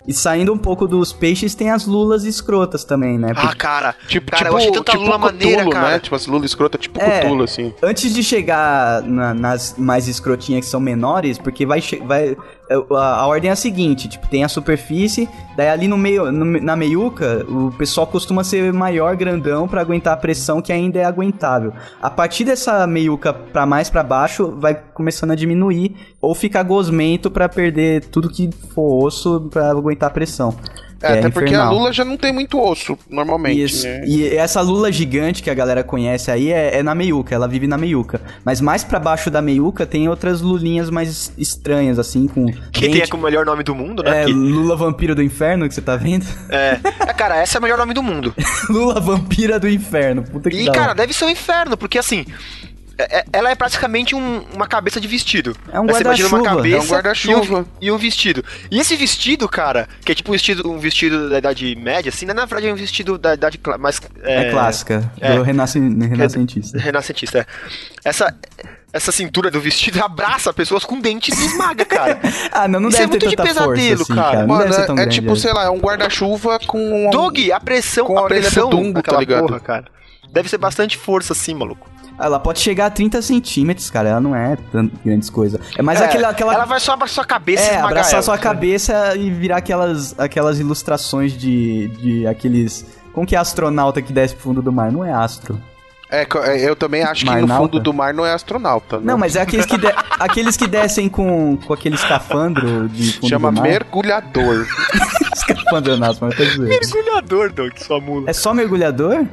E 0.06 0.14
saindo 0.14 0.52
um 0.52 0.58
pouco 0.58 0.86
dos 0.86 1.14
peixes, 1.14 1.56
tem 1.56 1.70
as 1.72 1.86
lulas 1.86 2.26
escrotas 2.26 2.84
também, 2.84 3.18
né? 3.18 3.32
Ah, 3.38 3.56
cara. 3.56 3.96
Tipo, 4.08 4.32
cara, 4.32 4.44
tipo, 4.44 4.54
eu 4.54 4.58
achei 4.58 4.72
tanta 4.72 4.92
tipo 4.92 5.04
lula 5.04 5.18
Cthulhu, 5.18 5.32
maneira, 5.34 5.70
cara. 5.70 5.90
né? 5.92 6.00
Tipo, 6.00 6.16
as 6.16 6.28
lula 6.28 6.46
escrota, 6.46 6.78
tipo 6.78 7.00
É. 7.02 7.22
Cthulhu, 7.22 7.44
assim. 7.44 7.74
Antes 7.82 8.14
de 8.14 8.22
chegar 8.22 9.02
na- 9.04 9.34
nas 9.34 9.76
mais 9.78 10.10
escrotinhas 10.10 10.66
que 10.66 10.70
são 10.72 10.82
menores, 10.82 11.38
porque 11.38 11.66
vai, 11.66 11.82
vai 12.06 12.36
a, 12.70 12.96
a 13.22 13.28
ordem 13.28 13.50
é 13.50 13.54
a 13.54 13.56
seguinte, 13.56 14.08
tipo, 14.08 14.28
tem 14.28 14.44
a 14.44 14.48
superfície, 14.50 15.28
daí 15.56 15.68
ali 15.70 15.88
no 15.88 15.98
meio, 15.98 16.32
no- 16.32 16.62
na 16.62 16.76
meiuca, 16.76 17.46
o 17.48 17.72
pessoal 17.78 18.08
costuma 18.08 18.44
ser 18.44 18.72
maior, 18.74 19.16
grandão, 19.16 19.68
pra 19.68 19.82
aguentar 19.82 20.14
a 20.14 20.18
pressão 20.18 20.62
que 20.62 20.72
ainda 20.72 21.00
é 21.00 21.04
aguentável. 21.06 21.74
A 22.02 22.10
partir 22.10 22.44
dessa 22.46 22.86
meiuca 22.88 23.34
pra 23.34 23.66
mais 23.66 23.90
pra 23.90 24.02
baixo, 24.04 24.56
vai 24.60 24.76
começando 24.94 25.32
a 25.32 25.36
diminuir, 25.36 25.96
ou 26.22 26.34
ficar 26.34 26.64
gosmento 26.64 27.30
pra 27.30 27.48
perder 27.50 28.06
tudo 28.06 28.30
que 28.30 28.50
for 28.74 29.06
osso 29.06 29.48
pra 29.52 29.70
aguentar 29.72 30.10
a 30.10 30.14
pressão. 30.14 30.56
É, 31.04 31.20
até 31.20 31.30
porque 31.30 31.54
a 31.54 31.70
lula 31.70 31.92
já 31.92 32.06
não 32.06 32.16
tem 32.18 32.32
muito 32.32 32.60
osso, 32.60 32.98
normalmente, 33.10 33.62
Isso. 33.64 33.86
né? 33.86 34.04
E 34.08 34.28
essa 34.36 34.62
lula 34.62 34.92
gigante 34.92 35.44
que 35.44 35.50
a 35.50 35.54
galera 35.54 35.84
conhece 35.84 36.32
aí 36.32 36.52
é, 36.52 36.78
é 36.78 36.84
na 36.84 36.96
meiuca, 36.96 37.36
ela 37.36 37.48
vive 37.48 37.68
na 37.68 37.78
meiuca. 37.78 38.22
Mas 38.46 38.62
mais 38.62 38.84
pra 38.84 39.00
baixo 39.00 39.30
da 39.30 39.42
meiuca 39.42 39.86
tem 39.86 40.08
outras 40.08 40.42
lulinhas 40.42 40.90
mais 40.90 41.32
estranhas, 41.38 42.00
assim, 42.00 42.26
com. 42.28 42.46
Que 42.72 42.88
dente- 42.88 43.10
tem 43.12 43.20
o 43.20 43.24
melhor 43.24 43.46
nome 43.46 43.64
do 43.64 43.76
mundo, 43.76 44.02
né? 44.02 44.24
É, 44.24 44.26
Que- 44.26 44.32
Lula 44.34 44.76
Vampiro 44.76 45.14
do 45.14 45.22
Inferno, 45.22 45.68
que 45.68 45.74
você 45.76 45.82
tá 45.82 45.96
vendo? 45.96 46.26
é. 46.50 46.80
É, 47.06 47.14
cara, 47.14 47.36
essa 47.38 47.58
é 47.58 47.60
o 47.60 47.62
melhor 47.62 47.78
nome 47.78 47.94
do 47.94 48.02
mundo. 48.02 48.34
Lula 48.70 49.00
Vampira 49.00 49.60
do 49.60 49.68
Inferno. 49.68 50.24
Puta 50.24 50.50
que 50.50 50.58
E, 50.58 50.72
cara, 50.72 50.94
deve 50.94 51.12
ser 51.14 51.26
um 51.26 51.30
inferno, 51.30 51.76
porque 51.76 51.98
assim. 51.98 52.26
É- 52.98 53.20
é- 53.20 53.26
Ela 53.34 53.50
é 53.52 53.56
praticamente 53.56 54.16
um- 54.16 54.44
uma 54.54 54.68
cabeça 54.68 55.00
de 55.02 55.08
vestido. 55.08 55.56
É 55.72 55.80
um 55.80 55.84
Aí 55.84 55.94
você 55.96 56.02
imagina 56.04 56.28
uma 56.30 56.38
guarda-chuva. 56.40 56.56
cabeça 56.58 56.78
É 56.78 56.80
um 56.82 56.92
guarda-chuva. 56.92 57.46
E, 57.46 57.56
um, 57.56 57.66
e 57.88 57.92
um 57.92 57.98
vestido. 57.98 58.44
E 58.72 58.80
esse 58.80 58.96
vestido, 58.96 59.48
cara, 59.50 59.88
que 60.06 60.12
é 60.12 60.16
tipo 60.16 60.30
um 60.30 60.34
vestido, 60.34 60.70
um 60.70 60.78
vestido 60.80 61.30
da 61.30 61.38
idade 61.40 61.76
média, 61.76 62.10
assim, 62.10 62.26
na 62.26 62.34
verdade 62.46 62.68
é 62.68 62.74
um 62.74 62.76
vestido 62.76 63.18
da 63.18 63.34
idade 63.34 63.60
mais. 63.80 64.00
É, 64.24 64.52
clássica, 64.52 65.12
é. 65.20 65.36
do 65.36 65.42
renascentista. 65.44 66.78
Renascentista, 66.78 67.40
é. 67.40 67.46
Essa, 68.06 68.34
essa 68.92 69.12
cintura 69.12 69.50
do 69.50 69.60
vestido 69.60 70.00
abraça 70.04 70.54
pessoas 70.54 70.84
com 70.86 71.00
dentes 71.00 71.38
e 71.40 71.46
esmaga, 71.46 71.86
cara. 71.86 72.20
Ah, 72.52 72.68
não, 72.68 72.80
não 72.80 72.90
Isso 72.90 72.98
deve 73.00 73.04
é 73.04 73.08
muito 73.10 73.24
ter 73.24 73.30
de 73.30 73.36
tanta 73.36 73.50
pesadelo, 73.50 73.98
força, 74.06 74.14
assim, 74.14 74.22
cara. 74.22 74.48
Mano, 74.48 74.62
deve 74.64 74.74
ser 74.76 74.82
é, 74.82 74.86
tão 74.86 74.96
é 74.96 74.98
grande. 75.02 75.16
tipo, 75.16 75.36
sei 75.36 75.54
lá, 75.54 75.64
é 75.66 75.70
um 75.70 75.80
guarda-chuva 75.80 76.60
com 76.68 77.08
um... 77.08 77.10
Dog, 77.10 77.52
a 77.52 77.60
pressão, 77.60 78.06
Com 78.06 78.18
a 78.18 78.22
a 78.22 78.24
orelha 78.26 78.42
do 78.42 78.46
pressão 78.52 78.70
Dumbo, 78.70 78.94
tá 78.94 79.00
daquela 79.02 79.20
ligado? 79.20 79.48
porra, 79.48 79.60
cara. 79.60 79.86
Deve 80.32 80.50
ser 80.50 80.58
bastante 80.58 80.98
força 80.98 81.34
assim, 81.34 81.54
maluco. 81.56 81.90
Ela 82.20 82.40
pode 82.40 82.60
chegar 82.60 82.86
a 82.86 82.90
30 82.90 83.22
centímetros, 83.22 83.90
cara. 83.90 84.10
Ela 84.10 84.22
não 84.22 84.36
é 84.36 84.58
grandes 85.04 85.30
coisas. 85.30 85.60
É 85.78 85.82
mais 85.82 86.00
É, 86.00 86.06
aquela, 86.06 86.30
aquela 86.30 86.54
Ela 86.54 86.66
vai 86.66 86.80
só 86.80 86.94
abraçar 86.94 87.14
sua 87.16 87.26
cabeça 87.26 87.64
e 87.64 87.66
É, 87.66 87.70
esmagar 87.72 87.90
abraçar 87.92 88.14
ela, 88.14 88.22
sua 88.22 88.38
cabeça 88.38 89.16
e 89.18 89.30
virar 89.32 89.58
aquelas, 89.58 90.18
aquelas 90.20 90.60
ilustrações 90.60 91.34
de, 91.34 91.88
de 92.00 92.28
aqueles. 92.28 92.86
Como 93.14 93.26
que 93.28 93.36
é 93.36 93.40
astronauta 93.40 94.02
que 94.02 94.14
desce 94.14 94.34
pro 94.36 94.44
fundo 94.44 94.62
do 94.62 94.72
mar? 94.72 94.92
Não 94.92 95.04
é 95.04 95.12
astro. 95.12 95.60
É, 96.12 96.28
é, 96.46 96.70
eu 96.70 96.76
também 96.76 97.02
acho 97.02 97.22
que 97.26 97.32
no 97.32 97.32
Marnauta? 97.40 97.64
fundo 97.64 97.80
do 97.80 97.92
mar 97.92 98.14
não 98.14 98.24
é 98.24 98.32
astronauta. 98.34 98.98
né? 98.98 99.04
Não, 99.06 99.18
mas 99.18 99.36
é 99.36 99.42
aqueles 99.42 99.66
que, 99.66 99.78
de- 99.80 99.92
aqueles 100.20 100.56
que 100.56 100.68
descem 100.68 101.10
com, 101.10 101.58
com 101.58 101.74
aquele 101.74 101.96
escafandro 101.96 102.88
de 102.88 103.14
fundo 103.14 103.28
Chama 103.30 103.50
do 103.52 103.58
mar. 103.58 103.64
mergulhador. 103.64 104.68
Escafandro 105.36 105.98
não, 105.98 106.08
mas 106.22 106.38
tá 106.38 106.44
zoando. 106.44 106.70
Mergulhador, 106.70 107.52
Doug, 107.52 107.72
sua 107.78 108.00
mula. 108.00 108.30
É 108.30 108.34
só 108.34 108.54
mergulhador? 108.54 109.26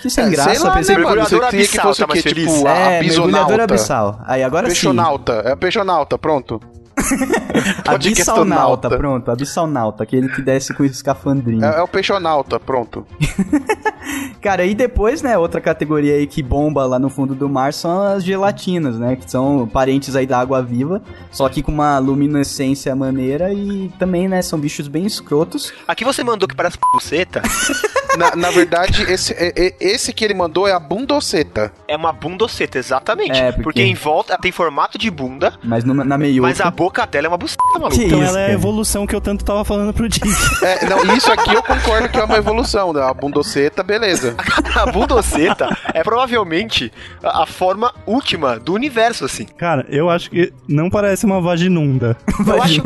Que 0.00 0.10
sem 0.10 0.24
É, 0.24 0.30
graça, 0.30 0.54
sei 0.54 0.58
lá, 0.58 0.70
pensei 0.72 0.94
né, 0.96 1.00
que... 1.02 1.06
Mergulhador 1.06 1.40
que 1.48 1.56
abissal, 1.56 1.82
fosse 1.86 2.00
tá 2.00 2.06
o 2.06 2.08
quê? 2.08 2.22
Tipo, 2.22 2.66
a 2.66 2.70
É, 2.70 3.02
mergulhador 3.02 3.60
abissal. 3.60 4.20
Aí 4.24 4.42
agora 4.42 4.66
sim. 4.66 4.72
Peixonauta. 4.74 5.42
É 5.44 5.56
peixonauta, 5.56 6.18
pronto. 6.18 6.60
Abissalnauta, 7.86 7.90
Podcastonauta. 7.90 8.88
pronto. 8.96 9.30
Abissalnauta, 9.30 10.02
aquele 10.02 10.28
que 10.28 10.42
desce 10.42 10.72
com 10.74 10.84
escafandrinho. 10.84 11.64
É, 11.64 11.78
é 11.78 11.82
o 11.82 11.88
peixonauta, 11.88 12.58
pronto. 12.58 13.06
Cara, 14.40 14.64
e 14.64 14.74
depois, 14.74 15.22
né, 15.22 15.36
outra 15.36 15.60
categoria 15.60 16.14
aí 16.14 16.26
que 16.26 16.42
bomba 16.42 16.86
lá 16.86 16.98
no 16.98 17.08
fundo 17.10 17.34
do 17.34 17.48
mar 17.48 17.72
são 17.72 18.00
as 18.02 18.22
gelatinas, 18.24 18.96
né? 18.98 19.16
Que 19.16 19.28
são 19.30 19.66
parentes 19.72 20.14
aí 20.14 20.26
da 20.26 20.38
água 20.38 20.62
viva, 20.62 21.02
só 21.30 21.48
que 21.48 21.62
com 21.62 21.72
uma 21.72 21.98
luminescência 21.98 22.94
maneira 22.94 23.52
e 23.52 23.90
também, 23.98 24.28
né, 24.28 24.40
são 24.42 24.58
bichos 24.58 24.86
bem 24.88 25.04
escrotos. 25.04 25.72
Aqui 25.88 26.04
você 26.04 26.22
mandou 26.22 26.48
que 26.48 26.54
parece 26.54 26.78
buceta. 26.92 27.42
Na, 28.16 28.34
na 28.34 28.50
verdade, 28.50 29.02
esse, 29.12 29.34
é- 29.34 29.52
é- 29.54 29.74
esse 29.78 30.10
que 30.10 30.24
ele 30.24 30.32
mandou 30.32 30.66
é 30.66 30.72
a 30.72 30.80
bundoceta. 30.80 31.70
É 31.86 31.94
uma 31.94 32.14
bundoceta, 32.14 32.78
exatamente. 32.78 33.38
É, 33.38 33.48
porque- 33.52 33.62
porque... 33.62 33.82
em 33.82 33.92
volta 33.94 34.38
tem 34.38 34.50
formato 34.50 34.96
de 34.96 35.10
bunda, 35.10 35.52
Mas 35.62 35.84
no, 35.84 35.92
na 35.92 36.16
meiuca... 36.16 36.48
mas 36.48 36.58
a 36.62 36.70
boca 36.70 36.85
dela 37.10 37.26
é 37.26 37.28
uma 37.28 37.36
buceta, 37.36 37.62
maluco. 37.74 37.94
Então 37.94 38.22
isso, 38.22 38.30
ela 38.30 38.40
é 38.40 38.46
a 38.46 38.52
evolução 38.52 39.06
que 39.06 39.14
eu 39.14 39.20
tanto 39.20 39.44
tava 39.44 39.64
falando 39.64 39.92
pro 39.92 40.08
Dick. 40.08 40.26
É, 40.62 40.86
não, 40.86 41.16
isso 41.16 41.30
aqui 41.30 41.54
eu 41.54 41.62
concordo 41.62 42.08
que 42.08 42.18
é 42.18 42.24
uma 42.24 42.36
evolução. 42.36 42.92
Né? 42.92 43.02
A 43.02 43.12
bundoceta, 43.12 43.82
beleza. 43.82 44.34
A 44.74 44.86
bundoceta 44.86 45.76
é 45.92 46.02
provavelmente 46.02 46.92
a, 47.22 47.42
a 47.42 47.46
forma 47.46 47.92
última 48.06 48.58
do 48.58 48.74
universo, 48.74 49.24
assim. 49.24 49.44
Cara, 49.44 49.86
eu 49.88 50.10
acho 50.10 50.30
que 50.30 50.52
não 50.68 50.90
parece 50.90 51.24
uma 51.24 51.40
vaginunda. 51.40 52.16
Eu 52.46 52.62
acho, 52.62 52.82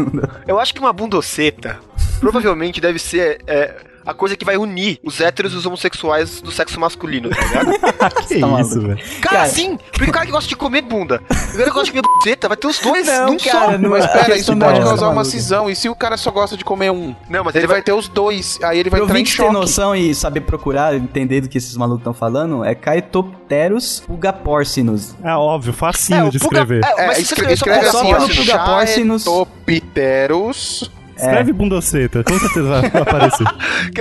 eu 0.46 0.58
acho 0.60 0.74
que 0.74 0.80
uma 0.80 0.92
bundoceta 0.92 1.78
provavelmente 2.20 2.80
deve 2.80 2.98
ser 2.98 3.42
é, 3.46 3.74
a 4.04 4.14
coisa 4.14 4.36
que 4.36 4.44
vai 4.44 4.56
unir 4.56 4.98
os 5.04 5.20
héteros 5.20 5.52
e 5.52 5.56
os 5.56 5.66
homossexuais 5.66 6.40
do 6.40 6.50
sexo 6.50 6.78
masculino, 6.80 7.30
tá 7.30 7.40
ligado? 7.40 7.70
que 8.26 8.40
tá 8.40 8.60
isso, 8.60 8.80
velho. 8.80 8.98
Cara, 9.20 9.36
Cara- 9.36 9.48
sim, 9.48 9.78
porque 9.92 10.10
o 10.10 10.12
cara 10.12 10.26
que 10.26 10.32
gosta 10.32 10.48
de 10.48 10.56
comer 10.56 10.82
bunda, 10.82 11.20
o 11.30 11.52
cara 11.52 11.64
que 11.64 11.70
gosta 11.70 11.84
de 11.84 11.90
comer 11.92 12.02
buceta, 12.02 12.48
vai 12.48 12.56
ter 12.56 12.66
os 12.66 12.78
dois 12.78 13.06
Não, 13.06 13.26
num 13.26 13.36
cara, 13.38 13.72
só. 13.72 13.78
não 13.78 13.90
Mas 13.90 14.04
é 14.04 14.08
pera, 14.08 14.24
questão 14.24 14.36
isso 14.36 14.54
da- 14.56 14.66
pode 14.66 14.80
causar 14.80 15.08
uma 15.10 15.24
cisão. 15.24 15.70
E 15.70 15.76
se 15.76 15.88
o 15.88 15.94
cara 15.94 16.16
só 16.16 16.30
gosta 16.30 16.56
de 16.56 16.64
comer 16.64 16.90
um? 16.90 17.14
Não, 17.28 17.44
mas 17.44 17.54
Ele 17.54 17.60
ele 17.64 17.66
vai 17.66 17.76
vai... 17.76 17.82
ter 17.82 17.92
os 17.92 18.08
dois. 18.08 18.58
Aí 18.62 18.78
ele 18.78 18.90
vai 18.90 19.00
Pro 19.00 19.06
entrar 19.06 19.14
em 19.16 19.18
ouvinte 19.20 19.36
ter 19.36 19.42
choque. 19.42 19.52
noção 19.52 19.94
e 19.96 20.14
saber 20.14 20.40
procurar, 20.42 20.94
entender 20.94 21.40
do 21.42 21.48
que 21.48 21.58
esses 21.58 21.76
malucos 21.76 22.00
estão 22.00 22.14
falando, 22.14 22.64
é 22.64 22.74
Caetopterus 22.74 24.00
pugaporcinus. 24.06 25.14
É 25.22 25.34
óbvio, 25.34 25.72
facinho 25.72 26.26
É, 26.26 26.30
de 26.30 26.36
escrever. 26.38 26.80
é, 26.84 27.02
É, 27.02 27.06
mas 27.06 27.16
se 27.18 27.22
escre- 27.24 27.46
você 27.46 27.52
escrever 27.54 27.84
escreve 27.84 27.90
só 27.90 27.98
assim, 28.00 28.12
pelo 28.12 28.24
ó. 28.24 28.28
Pugapórcinos. 28.42 29.24
Escreve 31.20 31.52
bundoceta, 31.52 32.22
com 32.24 32.38
certeza 32.38 32.68
vai 32.68 32.86
aparecer. 33.02 33.46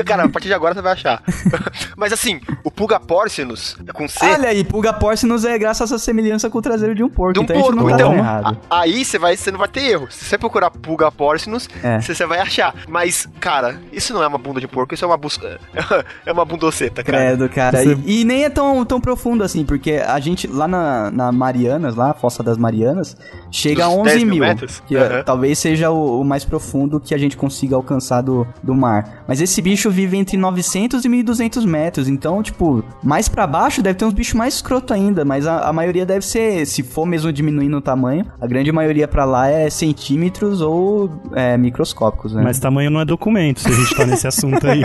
Cara, 0.05 0.23
a 0.25 0.29
partir 0.29 0.47
de 0.47 0.53
agora 0.53 0.73
você 0.73 0.81
vai 0.81 0.93
achar. 0.93 1.21
Mas 1.95 2.13
assim, 2.13 2.39
o 2.63 2.71
Puga 2.71 2.99
Porcinus, 2.99 3.77
com 3.93 4.07
C, 4.07 4.17
Olha 4.25 4.49
aí, 4.49 4.63
pugaporcinus 4.63 5.43
é 5.45 5.57
graças 5.57 5.91
à 5.91 5.99
semelhança 5.99 6.49
com 6.49 6.57
o 6.57 6.61
traseiro 6.61 6.95
de 6.95 7.03
um 7.03 7.09
porco, 7.09 7.33
de 7.33 7.39
um 7.39 7.43
então 7.43 7.55
a 7.55 7.59
gente 7.59 7.65
porco. 7.67 7.81
não 7.81 7.89
tá 7.89 7.95
Então, 7.95 8.09
tão 8.11 8.17
errado. 8.17 8.57
aí 8.69 9.03
você, 9.05 9.17
vai, 9.19 9.35
você 9.35 9.51
não 9.51 9.59
vai 9.59 9.67
ter 9.67 9.81
erro. 9.81 10.07
Se 10.09 10.25
você 10.25 10.37
procurar 10.37 10.69
Puga 10.71 11.11
Porcinus, 11.11 11.67
É. 11.83 11.99
você, 11.99 12.25
vai 12.25 12.39
achar. 12.39 12.73
Mas, 12.87 13.27
cara, 13.39 13.79
isso 13.91 14.13
não 14.13 14.23
é 14.23 14.27
uma 14.27 14.37
bunda 14.37 14.59
de 14.61 14.67
porco, 14.67 14.93
isso 14.93 15.03
é 15.03 15.07
uma 15.07 15.17
busca. 15.17 15.59
É 16.25 16.31
uma 16.31 16.45
bundoceta, 16.45 17.03
cara. 17.03 17.17
Credo, 17.17 17.49
cara. 17.49 17.77
Você- 17.83 17.97
E, 18.05 18.21
e 18.21 18.23
nem 18.23 18.43
é 18.43 18.49
tão, 18.49 18.83
tão 18.85 18.99
profundo 19.01 19.43
assim, 19.43 19.65
porque 19.65 19.93
a 19.93 20.19
gente, 20.19 20.47
lá 20.47 20.67
na, 20.67 21.09
na 21.11 21.31
Marianas, 21.31 21.95
lá, 21.95 22.11
a 22.11 22.13
Fossa 22.13 22.43
das 22.43 22.57
Marianas, 22.57 23.17
chega 23.51 23.83
Dos 23.85 23.93
a 23.93 23.95
11 23.97 24.03
10 24.03 24.23
mil 24.23 24.33
mil. 24.33 24.43
metros? 24.43 24.81
Que 24.87 24.95
é, 24.97 25.23
talvez 25.23 25.57
seja 25.59 25.89
o, 25.89 26.21
o 26.21 26.23
mais 26.25 26.45
profundo 26.45 26.99
que 27.09 27.15
a 27.15 27.17
gente 27.17 27.35
consiga 27.35 27.75
alcançar 27.75 28.21
do, 28.21 28.45
do 28.61 28.75
mar. 28.75 29.23
Mas 29.27 29.41
esse 29.41 29.59
bicho 29.63 29.89
vive 29.89 30.15
entre 30.15 30.37
900 30.37 31.03
e 31.03 31.09
1200 31.09 31.65
metros, 31.65 32.07
então, 32.07 32.43
tipo, 32.43 32.83
mais 33.03 33.27
pra 33.27 33.47
baixo 33.47 33.81
deve 33.81 33.97
ter 33.97 34.05
uns 34.05 34.13
bichos 34.13 34.35
mais 34.35 34.53
escroto 34.53 34.93
ainda, 34.93 35.25
mas 35.25 35.47
a, 35.47 35.67
a 35.67 35.73
maioria 35.73 36.05
deve 36.05 36.23
ser, 36.23 36.67
se 36.67 36.83
for 36.83 37.07
mesmo 37.07 37.33
diminuindo 37.33 37.77
o 37.77 37.81
tamanho, 37.81 38.27
a 38.39 38.45
grande 38.45 38.71
maioria 38.71 39.07
pra 39.07 39.25
lá 39.25 39.47
é 39.47 39.71
centímetros 39.71 40.61
ou 40.61 41.09
é, 41.33 41.57
microscópicos, 41.57 42.33
né? 42.33 42.43
Mas 42.43 42.59
tamanho 42.59 42.91
não 42.91 43.01
é 43.01 43.05
documento, 43.05 43.59
se 43.59 43.69
a 43.69 43.71
gente 43.71 43.95
tá 43.95 44.05
nesse 44.05 44.27
assunto 44.29 44.67
aí. 44.67 44.83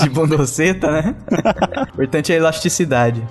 de 0.00 0.08
bondoceta, 0.10 0.90
né? 0.90 1.14
O 1.92 2.02
importante 2.02 2.32
é 2.32 2.36
a 2.36 2.38
elasticidade. 2.38 3.22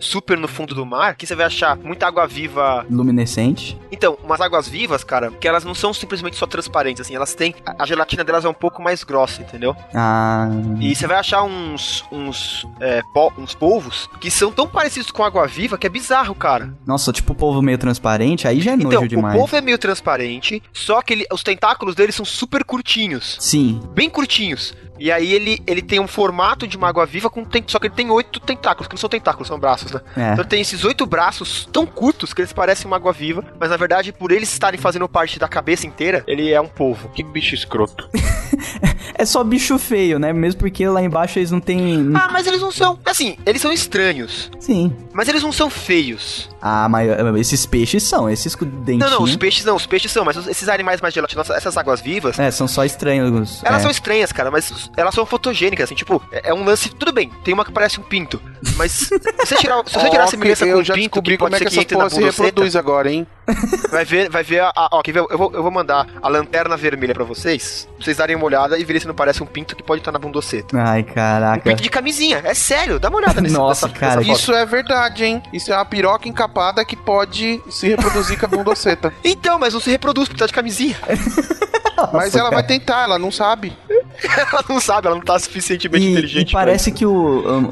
Super 0.00 0.36
no 0.38 0.48
fundo 0.48 0.74
do 0.74 0.84
mar, 0.86 1.14
que 1.14 1.26
você 1.26 1.34
vai 1.36 1.44
achar 1.46 1.76
muita 1.76 2.06
água 2.06 2.26
viva. 2.26 2.86
Luminescente. 2.90 3.78
Então, 3.92 4.16
umas 4.24 4.40
águas 4.40 4.66
vivas, 4.66 5.04
cara, 5.04 5.30
que 5.30 5.46
elas 5.46 5.62
não 5.62 5.74
são 5.74 5.92
simplesmente 5.92 6.36
só 6.36 6.46
transparentes, 6.46 7.02
assim, 7.02 7.14
elas 7.14 7.34
têm. 7.34 7.54
A 7.78 7.84
gelatina 7.86 8.24
delas 8.24 8.44
é 8.44 8.48
um 8.48 8.54
pouco 8.54 8.82
mais 8.82 9.04
grossa, 9.04 9.42
entendeu? 9.42 9.76
Ah. 9.94 10.48
E 10.80 10.94
você 10.94 11.06
vai 11.06 11.18
achar 11.18 11.42
uns. 11.42 12.02
uns. 12.10 12.66
É, 12.80 13.02
po- 13.12 13.32
uns 13.36 13.54
polvos 13.54 14.08
que 14.20 14.30
são 14.30 14.50
tão 14.50 14.66
parecidos 14.66 15.10
com 15.10 15.22
água 15.22 15.46
viva 15.46 15.76
que 15.76 15.86
é 15.86 15.90
bizarro, 15.90 16.34
cara. 16.34 16.74
Nossa, 16.86 17.12
tipo 17.12 17.34
polvo 17.34 17.60
meio 17.60 17.76
transparente, 17.78 18.48
aí 18.48 18.60
já 18.60 18.72
é 18.72 18.74
Então, 18.74 18.90
nojo 18.90 19.04
o 19.04 19.08
demais. 19.08 19.36
polvo 19.36 19.54
é 19.56 19.60
meio 19.60 19.76
transparente, 19.78 20.62
só 20.72 21.02
que 21.02 21.12
ele- 21.12 21.26
os 21.32 21.42
tentáculos 21.42 21.94
dele 21.94 22.12
são 22.12 22.24
super 22.24 22.64
curtinhos. 22.64 23.36
Sim. 23.38 23.80
Bem 23.94 24.08
curtinhos. 24.08 24.74
E 24.98 25.10
aí 25.10 25.32
ele, 25.32 25.58
ele 25.66 25.80
tem 25.80 25.98
um 25.98 26.06
formato 26.06 26.66
de 26.68 26.76
uma 26.76 26.86
água 26.88 27.06
viva 27.06 27.30
com 27.30 27.42
só 27.66 27.78
que 27.78 27.86
ele 27.86 27.94
tem 27.94 28.10
oito 28.10 28.38
tentáculos, 28.38 28.86
que 28.86 28.94
não 28.94 28.98
são 29.00 29.08
tentáculos, 29.08 29.48
são 29.48 29.58
braços, 29.58 29.89
né? 29.92 30.00
É. 30.16 30.32
Então 30.32 30.44
tem 30.44 30.60
esses 30.60 30.84
oito 30.84 31.06
braços 31.06 31.68
tão 31.72 31.86
curtos 31.86 32.32
que 32.32 32.40
eles 32.40 32.52
parecem 32.52 32.86
uma 32.86 32.96
água 32.96 33.12
viva, 33.12 33.44
mas 33.58 33.70
na 33.70 33.76
verdade, 33.76 34.12
por 34.12 34.32
eles 34.32 34.52
estarem 34.52 34.78
fazendo 34.78 35.08
parte 35.08 35.38
da 35.38 35.48
cabeça 35.48 35.86
inteira, 35.86 36.24
ele 36.26 36.50
é 36.50 36.60
um 36.60 36.68
polvo. 36.68 37.08
Que 37.10 37.22
bicho 37.22 37.54
escroto. 37.54 38.08
É 39.14 39.24
só 39.24 39.42
bicho 39.44 39.78
feio, 39.78 40.18
né? 40.18 40.32
Mesmo 40.32 40.60
porque 40.60 40.86
lá 40.88 41.02
embaixo 41.02 41.38
eles 41.38 41.50
não 41.50 41.60
têm. 41.60 42.10
Ah, 42.14 42.28
mas 42.32 42.46
eles 42.46 42.60
não 42.60 42.70
são. 42.72 42.98
Assim, 43.04 43.36
eles 43.46 43.60
são 43.62 43.72
estranhos, 43.72 44.50
Sim. 44.58 44.92
mas 45.12 45.28
eles 45.28 45.42
não 45.42 45.52
são 45.52 45.68
feios. 45.70 46.48
Ah, 46.62 46.88
mas 46.88 47.08
esses 47.38 47.64
peixes 47.66 48.02
são, 48.02 48.28
esses 48.28 48.54
com 48.54 48.64
dentinho. 48.66 48.98
Não, 48.98 49.10
não, 49.10 49.22
os 49.22 49.34
peixes 49.36 49.64
não, 49.64 49.76
os 49.76 49.86
peixes 49.86 50.12
são, 50.12 50.24
mas 50.24 50.36
esses 50.46 50.68
animais 50.68 51.00
mais 51.00 51.14
gelatinosos, 51.14 51.54
essas 51.54 51.76
águas 51.76 52.00
vivas, 52.00 52.38
É, 52.38 52.50
são 52.50 52.68
só 52.68 52.84
estranhos. 52.84 53.62
Elas 53.64 53.80
é. 53.80 53.82
são 53.82 53.90
estranhas, 53.90 54.30
cara, 54.32 54.50
mas 54.50 54.90
elas 54.96 55.14
são 55.14 55.24
fotogênicas, 55.24 55.84
assim, 55.84 55.94
tipo, 55.94 56.22
é 56.30 56.50
é 56.50 56.54
um 56.54 56.64
lance. 56.64 56.88
Tudo 56.90 57.12
bem, 57.12 57.30
tem 57.44 57.54
uma 57.54 57.64
que 57.64 57.72
parece 57.72 58.00
um 58.00 58.02
pinto. 58.02 58.40
Mas 58.76 58.92
se 58.92 59.18
você 59.38 59.56
tirar, 59.56 59.82
se 59.86 59.94
você 59.94 60.10
tirar 60.10 60.22
a 60.22 60.26
Ó, 60.26 60.28
semelhança 60.28 60.64
com 60.64 60.70
eu 60.72 60.78
um 60.78 60.84
já 60.84 60.94
pinto, 60.94 61.04
descobri 61.10 61.32
que 61.32 61.38
pode 61.38 61.50
como 61.52 61.56
é 61.56 61.58
que 61.58 61.70
que 61.74 61.80
essa 61.80 61.88
porra 61.94 62.10
se 62.10 62.20
reproduz 62.22 62.76
agora, 62.76 63.10
hein? 63.10 63.26
vai 63.90 64.04
ver, 64.04 64.28
vai 64.30 64.42
ver 64.44 64.60
a. 64.60 64.68
a- 64.76 64.88
ó, 64.92 65.02
quer 65.02 65.12
ver? 65.12 65.24
Eu 65.30 65.38
vou, 65.38 65.50
eu 65.54 65.62
vou 65.62 65.70
mandar 65.70 66.06
a 66.22 66.28
lanterna 66.28 66.76
vermelha 66.76 67.14
pra 67.14 67.24
vocês, 67.24 67.88
pra 67.96 68.04
vocês 68.04 68.16
darem 68.16 68.36
uma 68.36 68.44
olhada 68.44 68.78
e 68.78 68.84
verem 68.84 68.99
se 69.00 69.06
não 69.08 69.14
parece 69.14 69.42
um 69.42 69.46
pinto 69.46 69.74
que 69.76 69.82
pode 69.82 70.00
estar 70.00 70.12
na 70.12 70.18
bundoceta. 70.18 70.76
Ai, 70.80 71.00
Um 71.00 71.04
caraca. 71.14 71.60
pinto 71.62 71.82
de 71.82 71.88
camisinha, 71.90 72.40
é 72.44 72.54
sério, 72.54 72.98
dá 72.98 73.08
uma 73.08 73.18
olhada 73.18 73.40
nesse 73.40 73.54
Nossa, 73.56 73.86
nessa- 73.88 73.98
cara, 73.98 74.20
nessa. 74.20 74.32
Isso 74.32 74.52
é 74.52 74.64
verdade, 74.66 75.24
hein? 75.24 75.42
Isso 75.52 75.72
é 75.72 75.76
uma 75.76 75.84
piroca 75.84 76.28
encapada 76.28 76.84
que 76.84 76.96
pode 76.96 77.60
se 77.70 77.88
reproduzir 77.88 78.38
com 78.38 78.46
a 78.46 78.48
bundoceta. 78.48 79.12
Então, 79.24 79.58
mas 79.58 79.72
não 79.74 79.80
se 79.80 79.90
reproduz 79.90 80.28
porque 80.28 80.40
tá 80.40 80.46
de 80.46 80.52
camisinha. 80.52 80.96
Mas 82.12 82.34
ela 82.34 82.50
vai 82.50 82.62
tentar, 82.62 83.02
ela 83.04 83.18
não 83.18 83.30
sabe. 83.30 83.76
ela 84.52 84.64
não 84.68 84.80
sabe, 84.80 85.06
ela 85.06 85.16
não 85.16 85.22
tá 85.22 85.38
suficientemente 85.38 86.04
E, 86.06 86.10
inteligente. 86.12 86.50
e 86.50 86.52
parece 86.52 86.92
que 86.92 87.04
o, 87.06 87.12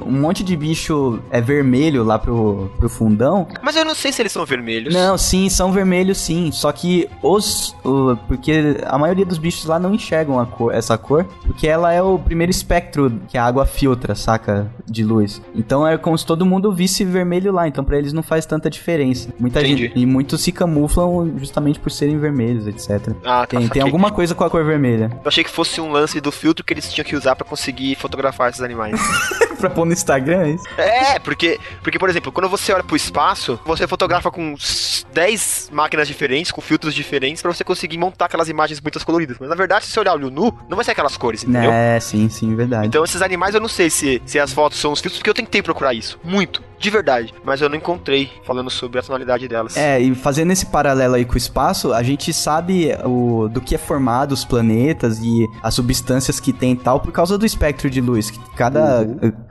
um, 0.03 0.09
um 0.09 0.21
monte 0.21 0.43
de 0.43 0.57
bicho 0.57 1.19
é 1.31 1.41
vermelho 1.41 2.03
lá 2.05 2.19
pro, 2.19 2.71
pro 2.79 2.89
fundão. 2.89 3.47
Mas 3.63 3.77
eu 3.77 3.85
não 3.85 3.95
sei 3.95 4.13
se 4.13 4.23
eles 4.23 4.33
são 4.33 4.45
vermelhos. 4.45 4.93
Não, 4.95 5.17
sim, 5.19 5.49
são 5.49 5.73
vermelhos 5.73 6.19
sim. 6.19 6.51
Só 6.53 6.71
que 6.73 7.09
os. 7.23 7.75
o- 7.85 8.17
porque 8.29 8.77
a 8.87 8.99
maioria 8.99 9.25
dos 9.27 9.39
bichos 9.39 9.65
lá 9.65 9.79
não 9.79 9.95
enxergam 9.95 10.45
cor- 10.47 10.73
essa 10.75 10.97
cor. 10.99 11.25
Porque 11.47 11.67
ela 11.67 11.93
é 11.93 12.03
o 12.03 12.19
primeiro 12.19 12.51
espectro 12.51 13.21
que 13.29 13.37
a 13.39 13.45
água 13.45 13.67
filtra, 13.67 14.15
saca? 14.15 14.71
De 14.87 15.05
luz. 15.05 15.41
Então 15.55 15.87
é 15.87 15.97
como 15.99 16.17
se 16.17 16.25
todo 16.27 16.45
mundo 16.47 16.73
visse 16.73 17.05
vermelho 17.05 17.53
lá. 17.53 17.67
Então 17.69 17.85
pra 17.85 17.99
eles 17.99 18.13
não 18.13 18.23
faz 18.23 18.47
tanta 18.47 18.69
diferença. 18.71 19.29
Muita 19.39 19.61
Entendi. 19.61 19.85
gente. 19.85 19.99
E 19.99 20.07
muitos 20.07 20.41
se 20.43 20.53
camuflam 20.53 21.33
justamente 21.39 21.79
por 21.81 21.91
serem 21.91 22.19
vermelhos, 22.19 22.67
etc. 22.67 23.13
Ah, 23.25 23.47
tá, 23.47 23.59
Tem, 23.59 23.69
tem 23.69 23.83
alguma 23.83 24.11
coisa 24.11 24.35
com 24.35 24.45
a 24.45 24.51
cor 24.51 24.65
vermelha. 24.65 25.11
Eu 25.15 25.29
achei 25.29 25.45
que 25.45 25.51
fosse 25.51 25.81
um 25.81 25.91
lance 25.91 26.21
do 26.21 26.31
filtro 26.39 26.65
que 26.65 26.73
eles 26.73 26.93
tinham 26.93 27.05
que 27.05 27.17
usar 27.17 27.35
pra 27.35 27.47
conseguir 27.47 27.97
fotografar 27.97 28.51
esses 28.51 28.63
animais. 28.63 29.01
pra 29.59 29.69
pôr 29.69 29.85
no 29.85 29.93
Instagram, 29.93 30.43
é 30.43 30.51
isso? 30.51 30.65
É, 30.79 31.19
porque, 31.19 31.59
porque, 31.83 31.99
por 31.99 32.09
exemplo, 32.09 32.31
quando 32.31 32.49
você 32.49 32.73
olha 32.73 32.85
pro 32.85 32.97
espaço, 32.97 33.59
você 33.65 33.87
fotografa 33.87 34.31
com 34.31 34.53
uns 34.53 35.07
10 35.13 35.71
máquinas 35.73 36.07
diferentes, 36.07 36.53
com 36.53 36.61
filtros 36.61 36.95
diferentes, 36.95 37.43
pra 37.43 37.53
você 37.53 37.65
conseguir 37.65 37.99
montar 37.99 38.27
aquelas 38.27 38.49
imagens 38.49 38.81
muito 38.81 39.05
coloridas. 39.05 39.37
Mas 39.39 39.49
na 39.49 39.55
verdade, 39.55 39.85
se 39.85 39.93
você 39.93 40.01
olhar 40.01 40.15
olho 40.15 40.31
nu, 40.31 40.57
não 40.69 40.77
vai 40.77 40.85
ser 40.85 40.93
aquelas 40.93 41.17
cores, 41.17 41.45
entendeu? 41.45 41.71
É, 41.71 41.99
sim, 42.01 42.29
sim, 42.29 42.55
verdade. 42.55 42.87
Então 42.87 43.05
esses 43.05 43.23
animais 43.23 43.55
eu 43.55 43.61
não 43.61 43.69
sei 43.69 43.91
se, 43.91 44.23
se 44.27 44.39
as 44.39 44.53
fotos 44.53 44.79
são 44.79 44.93
os 44.93 45.01
filtros, 45.01 45.19
porque 45.19 45.31
eu 45.31 45.35
tentei 45.35 45.63
procurar 45.63 45.95
isso. 45.95 46.19
Muito. 46.23 46.63
De 46.79 46.91
verdade. 46.91 47.35
Mas 47.45 47.61
eu 47.61 47.69
não 47.69 47.77
encontrei 47.77 48.31
falando 48.45 48.71
sobre 48.71 48.99
a 48.99 49.03
tonalidade 49.03 49.49
delas. 49.49 49.77
É, 49.77 50.01
e 50.01 50.15
fazendo 50.15 50.53
esse 50.53 50.67
paralelo 50.67 51.15
aí 51.15 51.25
com 51.25 51.35
o 51.35 51.39
espaço, 51.39 51.93
a 51.93 52.03
gente 52.03 52.33
sabe 52.33 52.91
o, 53.05 53.49
do 53.49 53.61
que 53.61 53.75
é 53.75 53.79
formado 53.79 54.33
os 54.33 54.45
planetas 54.45 55.19
e 55.21 55.47
as 55.63 55.75
substâncias 55.75 56.39
que 56.41 56.53
tem 56.53 56.73
e 56.73 56.77
tal 56.77 57.01
por 57.01 57.13
causa 57.13 57.37
do 57.37 57.45
espectro 57.47 57.89
de 57.91 58.01
luz. 58.01 58.31
que 58.31 58.39
Cada, 58.57 59.07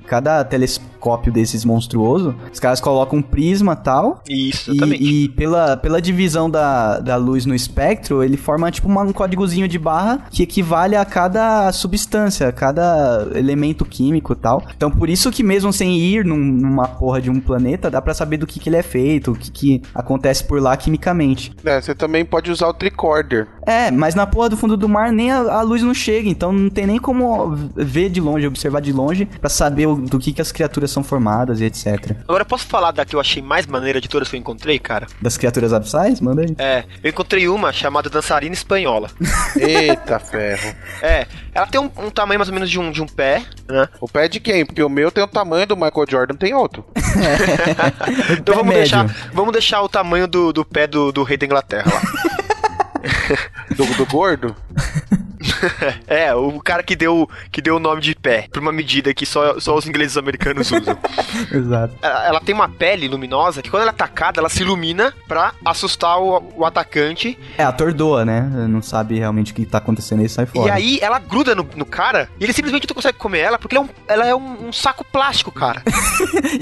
cada 0.05 0.43
telescópio 0.43 1.31
desses 1.31 1.63
monstruoso, 1.63 2.35
os 2.51 2.59
caras 2.59 2.79
colocam 2.81 3.19
um 3.19 3.21
prisma 3.21 3.73
e 3.73 3.83
tal. 3.83 4.21
Isso. 4.29 4.71
E, 4.73 5.23
e 5.25 5.29
pela, 5.29 5.77
pela 5.77 6.01
divisão 6.01 6.49
da, 6.49 6.99
da 6.99 7.15
luz 7.15 7.45
no 7.45 7.53
espectro, 7.55 8.23
ele 8.23 8.37
forma 8.37 8.69
tipo 8.71 8.87
uma- 8.87 9.03
um 9.03 9.13
códigozinho 9.13 9.67
de 9.67 9.77
barra 9.79 10.25
que 10.31 10.43
equivale 10.43 10.95
a 10.95 11.05
cada 11.05 11.71
substância, 11.71 12.47
a 12.49 12.51
cada 12.51 13.27
elemento 13.35 13.85
químico 13.85 14.33
e 14.33 14.35
tal. 14.35 14.63
Então 14.75 14.89
por 14.91 15.09
isso 15.09 15.31
que 15.31 15.43
mesmo 15.43 15.71
sem 15.71 15.97
ir 15.97 16.25
num- 16.25 16.37
numa 16.37 16.87
porra 16.87 17.16
de 17.21 17.29
um 17.29 17.39
planeta, 17.39 17.89
dá 17.89 18.01
pra 18.01 18.13
saber 18.13 18.37
do 18.37 18.47
que, 18.47 18.59
que 18.59 18.69
ele 18.69 18.75
é 18.77 18.83
feito, 18.83 19.31
o 19.31 19.35
que, 19.35 19.51
que 19.51 19.81
acontece 19.93 20.43
por 20.43 20.61
lá 20.61 20.75
quimicamente. 20.77 21.51
É, 21.65 21.81
você 21.81 21.93
também 21.95 22.23
pode 22.25 22.51
usar 22.51 22.67
o 22.67 22.73
tricorder. 22.73 23.47
É, 23.65 23.91
mas 23.91 24.15
na 24.15 24.25
porra 24.25 24.49
do 24.49 24.57
fundo 24.57 24.77
do 24.77 24.87
mar 24.87 25.11
nem 25.11 25.31
a, 25.31 25.37
a 25.39 25.61
luz 25.61 25.81
não 25.83 25.93
chega, 25.93 26.29
então 26.29 26.51
não 26.51 26.69
tem 26.69 26.87
nem 26.87 26.97
como 26.99 27.55
ver 27.75 28.09
de 28.09 28.21
longe, 28.21 28.47
observar 28.47 28.81
de 28.81 28.91
longe, 28.93 29.25
pra 29.25 29.49
saber 29.49 29.87
o- 29.87 29.95
do 29.95 30.19
que, 30.19 30.31
que 30.31 30.41
as 30.41 30.51
criaturas 30.51 30.89
são 30.91 31.03
formadas 31.03 31.59
e 31.61 31.65
etc. 31.65 32.15
Agora, 32.27 32.45
posso 32.45 32.65
falar 32.65 32.91
da 32.91 33.05
que 33.05 33.15
eu 33.15 33.19
achei 33.19 33.41
mais 33.41 33.65
maneira 33.67 33.99
de 33.99 34.07
todas 34.07 34.29
que 34.29 34.35
eu 34.35 34.39
encontrei, 34.39 34.79
cara? 34.79 35.07
Das 35.21 35.37
criaturas 35.37 35.73
abissais? 35.73 36.21
Manda 36.21 36.41
aí. 36.43 36.55
É, 36.57 36.83
eu 37.03 37.09
encontrei 37.09 37.47
uma 37.49 37.71
chamada 37.73 38.09
dançarina 38.09 38.53
espanhola. 38.53 39.09
Eita 39.59 40.19
ferro. 40.19 40.73
É, 41.01 41.25
ela 41.53 41.67
tem 41.67 41.79
um, 41.81 41.89
um 41.97 42.09
tamanho 42.09 42.39
mais 42.39 42.47
ou 42.49 42.53
menos 42.53 42.69
de 42.69 42.79
um, 42.79 42.91
de 42.91 43.01
um 43.01 43.05
pé, 43.07 43.43
né? 43.69 43.87
O 43.99 44.07
pé 44.07 44.27
de 44.27 44.39
quem? 44.39 44.65
Porque 44.65 44.81
o 44.83 44.89
meu 44.89 45.11
tem 45.11 45.23
o 45.23 45.27
tamanho 45.27 45.67
do 45.67 45.75
Michael 45.75 46.05
Jordan, 46.09 46.35
tem 46.35 46.53
outro. 46.53 46.85
Então 48.39 48.55
vamos 48.55 48.73
médio. 48.73 48.81
deixar, 48.81 49.31
vamos 49.33 49.51
deixar 49.51 49.81
o 49.81 49.89
tamanho 49.89 50.27
do, 50.27 50.53
do 50.53 50.63
pé 50.65 50.87
do, 50.87 51.11
do 51.11 51.23
rei 51.23 51.37
da 51.37 51.45
Inglaterra 51.45 51.91
lá. 51.93 52.01
Do, 53.75 53.85
do 53.95 54.05
gordo? 54.07 54.55
É, 56.07 56.33
o 56.33 56.59
cara 56.61 56.83
que 56.83 56.95
deu, 56.95 57.29
que 57.51 57.61
deu 57.61 57.75
o 57.75 57.79
nome 57.79 58.01
de 58.01 58.15
pé, 58.15 58.47
por 58.51 58.61
uma 58.61 58.71
medida 58.71 59.13
que 59.13 59.25
só, 59.25 59.59
só 59.59 59.75
os 59.75 59.85
ingleses 59.87 60.17
americanos 60.17 60.71
usam. 60.71 60.97
Exato. 61.51 61.93
ela, 62.01 62.25
ela 62.27 62.39
tem 62.41 62.53
uma 62.55 62.69
pele 62.69 63.07
luminosa 63.07 63.61
que 63.61 63.69
quando 63.69 63.81
ela 63.81 63.91
é 63.91 63.93
atacada, 63.93 64.39
ela 64.39 64.49
se 64.49 64.61
ilumina 64.61 65.13
pra 65.27 65.53
assustar 65.65 66.19
o, 66.19 66.53
o 66.55 66.65
atacante. 66.65 67.37
É, 67.57 67.63
atordoa, 67.63 68.23
né? 68.25 68.41
Não 68.69 68.81
sabe 68.81 69.17
realmente 69.19 69.51
o 69.51 69.55
que 69.55 69.65
tá 69.65 69.77
acontecendo 69.79 70.23
e 70.23 70.29
sai 70.29 70.45
fora. 70.45 70.67
E 70.67 70.71
aí 70.71 70.99
ela 71.01 71.19
gruda 71.19 71.53
no, 71.55 71.67
no 71.75 71.85
cara 71.85 72.29
e 72.39 72.43
ele 72.43 72.53
simplesmente 72.53 72.87
não 72.87 72.95
consegue 72.95 73.17
comer 73.17 73.39
ela 73.39 73.59
porque 73.59 73.75
ela 73.75 73.83
é 73.83 73.87
um, 73.87 73.89
ela 74.07 74.27
é 74.27 74.35
um, 74.35 74.67
um 74.67 74.73
saco 74.73 75.03
plástico, 75.03 75.51
cara. 75.51 75.81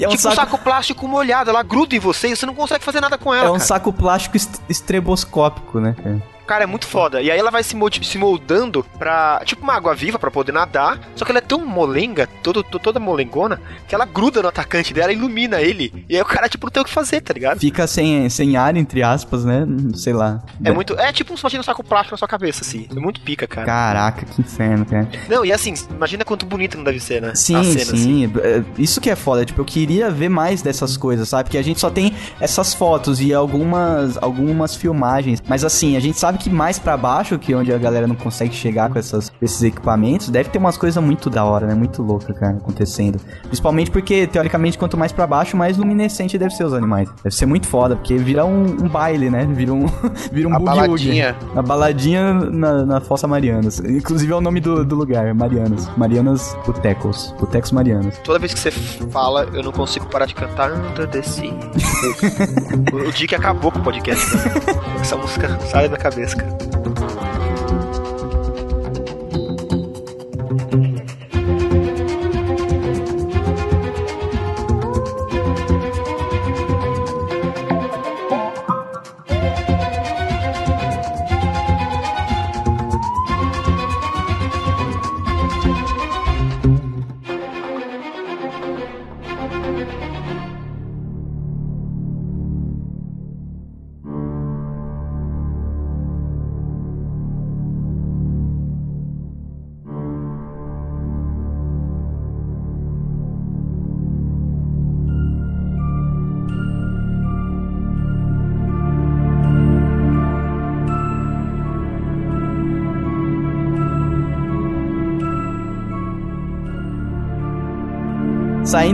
É 0.00 0.06
um 0.06 0.10
tipo 0.10 0.18
saco, 0.22 0.32
um 0.34 0.36
saco 0.36 0.58
plástico 0.58 1.08
molhado, 1.08 1.50
ela 1.50 1.62
gruda 1.62 1.94
em 1.94 1.98
você 1.98 2.28
e 2.28 2.36
você 2.36 2.44
não 2.46 2.54
consegue 2.54 2.84
fazer 2.84 3.00
nada 3.00 3.16
com 3.16 3.32
ela. 3.32 3.46
é 3.46 3.50
um 3.50 3.54
cara. 3.54 3.64
saco 3.64 3.92
plástico 3.92 4.36
est- 4.36 4.60
estreboscópico, 4.68 5.80
né? 5.80 5.94
cara? 6.02 6.22
Cara, 6.46 6.64
é 6.64 6.66
muito 6.66 6.86
foda. 6.86 7.20
E 7.20 7.30
aí 7.30 7.38
ela 7.38 7.50
vai 7.50 7.62
se, 7.62 7.76
se 8.02 8.18
moldando 8.18 8.84
pra. 8.98 9.40
Tipo 9.44 9.62
uma 9.62 9.74
água 9.74 9.94
viva 9.94 10.18
pra 10.18 10.30
poder 10.30 10.52
nadar. 10.52 11.00
Só 11.14 11.24
que 11.24 11.32
ela 11.32 11.38
é 11.38 11.42
tão 11.42 11.64
molenga, 11.64 12.28
todo, 12.42 12.62
to- 12.62 12.78
toda 12.78 13.00
molengona, 13.00 13.60
que 13.88 13.94
ela 13.94 14.04
gruda 14.04 14.42
no 14.42 14.48
atacante 14.48 14.94
dela 14.94 15.12
ilumina 15.12 15.60
ele. 15.60 16.04
E 16.08 16.14
aí 16.16 16.22
o 16.22 16.24
cara, 16.24 16.48
tipo, 16.48 16.66
não 16.66 16.70
tem 16.70 16.82
o 16.82 16.84
que 16.86 16.92
fazer, 16.92 17.20
tá 17.20 17.32
ligado? 17.34 17.58
Fica 17.60 17.86
sem, 17.86 18.28
sem 18.28 18.56
ar, 18.56 18.76
entre 18.76 19.02
aspas, 19.02 19.44
né? 19.44 19.66
Sei 19.94 20.12
lá. 20.12 20.42
É 20.64 20.70
muito. 20.70 20.94
É 20.98 21.12
tipo 21.12 21.32
um 21.32 21.36
um 21.36 21.62
saco 21.62 21.82
plástico 21.84 22.12
na 22.14 22.18
sua 22.18 22.28
cabeça, 22.28 22.62
assim. 22.62 22.86
É 22.90 22.98
muito 23.00 23.20
pica, 23.20 23.46
cara. 23.46 23.66
Caraca, 23.66 24.26
que 24.26 24.40
inferno, 24.40 24.84
cara. 24.84 25.08
Não, 25.28 25.44
e 25.44 25.52
assim, 25.52 25.72
imagina 25.90 26.24
quanto 26.24 26.44
bonito 26.44 26.76
não 26.76 26.84
deve 26.84 27.00
ser, 27.00 27.22
né? 27.22 27.34
Sim, 27.34 27.62
cena, 27.62 27.82
assim. 27.82 27.96
sim. 27.96 28.32
É, 28.42 28.62
Isso 28.78 29.00
que 29.00 29.08
é 29.10 29.16
foda. 29.16 29.44
Tipo, 29.44 29.60
eu 29.62 29.64
queria 29.64 30.10
ver 30.10 30.28
mais 30.28 30.62
dessas 30.62 30.96
coisas, 30.96 31.28
sabe? 31.28 31.44
Porque 31.44 31.58
a 31.58 31.62
gente 31.62 31.80
só 31.80 31.88
tem 31.90 32.14
essas 32.40 32.74
fotos 32.74 33.20
e 33.20 33.32
algumas, 33.32 34.16
algumas 34.22 34.74
filmagens. 34.76 35.42
Mas 35.48 35.64
assim, 35.64 35.96
a 35.96 36.00
gente 36.00 36.18
sabe 36.18 36.35
sabe 36.36 36.38
que 36.38 36.50
mais 36.50 36.78
pra 36.78 36.96
baixo, 36.96 37.38
que 37.38 37.52
é 37.52 37.56
onde 37.56 37.72
a 37.72 37.78
galera 37.78 38.06
não 38.06 38.14
consegue 38.14 38.54
chegar 38.54 38.90
com 38.90 38.98
essas, 38.98 39.32
esses 39.40 39.62
equipamentos, 39.62 40.28
deve 40.28 40.50
ter 40.50 40.58
umas 40.58 40.76
coisas 40.76 41.02
muito 41.02 41.30
da 41.30 41.44
hora, 41.44 41.66
né? 41.66 41.74
Muito 41.74 42.02
louca, 42.02 42.32
cara, 42.34 42.56
acontecendo. 42.56 43.18
Principalmente 43.44 43.90
porque, 43.90 44.26
teoricamente, 44.26 44.78
quanto 44.78 44.96
mais 44.96 45.12
pra 45.12 45.26
baixo, 45.26 45.56
mais 45.56 45.76
luminescente 45.76 46.38
deve 46.38 46.54
ser 46.54 46.64
os 46.64 46.74
animais. 46.74 47.08
Deve 47.22 47.34
ser 47.34 47.46
muito 47.46 47.66
foda, 47.66 47.96
porque 47.96 48.16
vira 48.16 48.44
um, 48.44 48.64
um 48.64 48.88
baile, 48.88 49.30
né? 49.30 49.46
Vira 49.50 49.72
um, 49.72 49.86
vira 50.30 50.48
um 50.48 50.54
A 50.54 50.58
baladinha. 50.58 51.36
A 51.54 51.62
baladinha 51.62 52.34
na, 52.34 52.84
na 52.84 53.00
Fossa 53.00 53.26
Marianas. 53.26 53.80
Inclusive 53.80 54.32
é 54.32 54.36
o 54.36 54.40
nome 54.40 54.60
do, 54.60 54.84
do 54.84 54.94
lugar, 54.94 55.32
Marianas. 55.34 55.88
Marianas 55.96 56.56
Botecos. 56.66 57.34
Botecos 57.38 57.72
Marianas. 57.72 58.18
Toda 58.18 58.38
vez 58.38 58.52
que 58.52 58.60
você 58.60 58.70
fala, 58.70 59.48
eu 59.52 59.62
não 59.62 59.72
consigo 59.72 60.06
parar 60.06 60.26
de 60.26 60.34
cantar 60.34 60.72
Under 60.72 61.08
the 61.08 61.22
Sea. 61.22 61.52
o, 62.92 63.08
o 63.08 63.12
Dick 63.12 63.34
acabou 63.34 63.70
com 63.70 63.78
o 63.78 63.82
podcast. 63.82 64.36
Né? 64.36 64.42
Essa 65.00 65.16
música 65.16 65.58
sai 65.60 65.88
da 65.88 65.96
cabeça, 65.96 66.25
cara. 66.34 66.56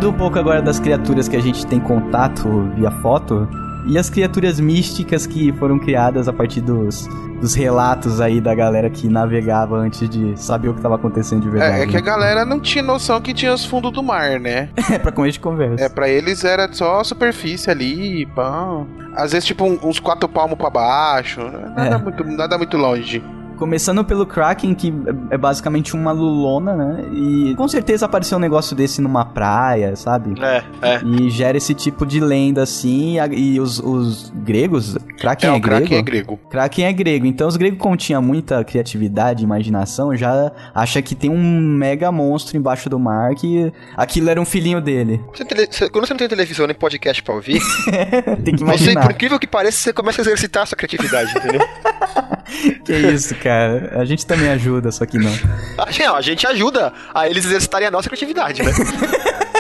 Saindo 0.03 0.17
um 0.17 0.19
pouco 0.19 0.37
agora 0.37 0.61
das 0.61 0.81
criaturas 0.81 1.29
que 1.29 1.37
a 1.37 1.41
gente 1.41 1.65
tem 1.65 1.79
contato 1.79 2.69
via 2.75 2.91
foto, 2.91 3.49
e 3.87 3.97
as 3.97 4.11
criaturas 4.11 4.59
místicas 4.59 5.29
que 5.29 5.53
foram 5.53 5.79
criadas 5.79 6.27
a 6.27 6.33
partir 6.33 6.61
dos, 6.61 7.07
dos 7.41 7.55
relatos 7.55 8.21
aí 8.21 8.41
da 8.41 8.53
galera 8.53 8.91
que 8.91 9.09
navegava 9.09 9.77
antes 9.77 10.09
de 10.09 10.37
saber 10.37 10.71
o 10.71 10.73
que 10.73 10.81
estava 10.81 10.97
acontecendo 10.97 11.43
de 11.43 11.51
verdade. 11.51 11.79
É, 11.79 11.83
é 11.85 11.87
que 11.87 11.97
a 11.97 12.01
galera 12.01 12.45
não 12.45 12.59
tinha 12.59 12.83
noção 12.83 13.21
que 13.21 13.33
tinha 13.33 13.55
os 13.55 13.65
fundos 13.65 13.93
do 13.93 14.03
mar, 14.03 14.41
né? 14.41 14.71
É 14.91 14.99
pra 14.99 15.13
comer 15.13 15.31
de 15.31 15.39
conversa. 15.39 15.85
É, 15.85 15.89
pra 15.89 16.09
eles 16.09 16.43
era 16.43 16.69
só 16.73 17.05
superfície 17.05 17.71
ali, 17.71 18.27
pá. 18.27 18.85
Às 19.15 19.31
vezes, 19.31 19.47
tipo, 19.47 19.65
um- 19.65 19.79
uns 19.85 20.01
quatro 20.01 20.29
palmos 20.29 20.59
pra 20.59 20.69
baixo. 20.69 21.41
Nada, 21.77 21.95
É. 21.95 21.99
muito, 21.99 22.25
nada 22.25 22.59
muito 22.59 22.77
longe. 22.77 23.23
Começando 23.63 24.05
pelo 24.05 24.27
Kraken, 24.27 24.75
que 24.75 24.93
é 25.31 25.39
basicamente 25.39 25.95
uma 25.95 26.11
lulona, 26.11 26.75
né? 26.75 27.05
E 27.15 27.55
com 27.55 27.69
certeza 27.69 28.07
apareceu 28.07 28.37
um 28.37 28.41
negócio 28.41 28.75
desse 28.75 29.01
numa 29.01 29.25
praia, 29.25 29.95
sabe? 29.95 30.35
É, 30.43 30.65
é. 30.83 31.01
E 31.05 31.31
gera 31.31 31.57
esse 31.57 31.73
tipo 31.73 32.05
de 32.05 32.19
lenda 32.19 32.61
assim. 32.65 33.19
E 33.31 33.61
os, 33.61 33.79
os 33.79 34.33
gregos. 34.35 34.97
Kraken 35.17 35.51
É, 35.51 35.53
é, 35.53 35.57
o 35.57 35.61
Kraken 35.61 35.87
grego? 35.89 35.95
é 35.95 36.03
grego. 36.03 36.41
Kraken 36.51 36.85
é 36.87 36.93
grego. 36.93 37.25
Então 37.27 37.47
os 37.47 37.57
gregos, 37.57 37.79
como 37.79 37.97
tinha 37.97 38.21
muita 38.21 38.65
criatividade 38.65 39.43
e 39.43 39.45
imaginação, 39.45 40.17
já 40.17 40.51
acha 40.75 41.01
que 41.01 41.15
tem 41.15 41.31
um 41.31 41.61
mega 41.61 42.11
monstro 42.11 42.57
embaixo 42.57 42.91
do 42.91 42.99
mar 42.99 43.33
que 43.37 43.73
aquilo 43.97 44.29
era 44.29 44.41
um 44.41 44.45
filhinho 44.45 44.81
dele. 44.81 45.21
Você 45.33 45.45
tele- 45.45 45.69
você- 45.71 45.89
quando 45.89 46.05
você 46.09 46.13
não 46.15 46.19
tem 46.19 46.29
televisão 46.29 46.67
nem 46.67 46.75
podcast 46.75 47.23
pra 47.23 47.33
ouvir, 47.37 47.61
tem 48.45 48.57
que 48.57 48.65
você, 48.65 48.65
imaginar. 48.65 49.03
por 49.03 49.13
incrível 49.13 49.39
que 49.39 49.47
pareça, 49.47 49.79
você 49.79 49.93
começa 49.93 50.21
a 50.21 50.23
exercitar 50.23 50.65
a 50.65 50.67
sua 50.67 50.77
criatividade, 50.77 51.31
entendeu? 51.39 51.61
Que 52.85 52.93
isso, 52.93 53.35
cara. 53.37 53.93
A 54.01 54.05
gente 54.05 54.27
também 54.27 54.49
ajuda, 54.49 54.91
só 54.91 55.07
que 55.07 55.19
não. 55.19 55.31
a, 55.79 55.91
gente, 55.91 56.07
não, 56.07 56.17
a 56.17 56.21
gente 56.21 56.47
ajuda 56.47 56.93
a 57.15 57.29
eles 57.29 57.45
exercitarem 57.45 57.89
a 57.89 57.91
nossa 57.91 58.09
criatividade, 58.09 58.63
né? 58.63 58.73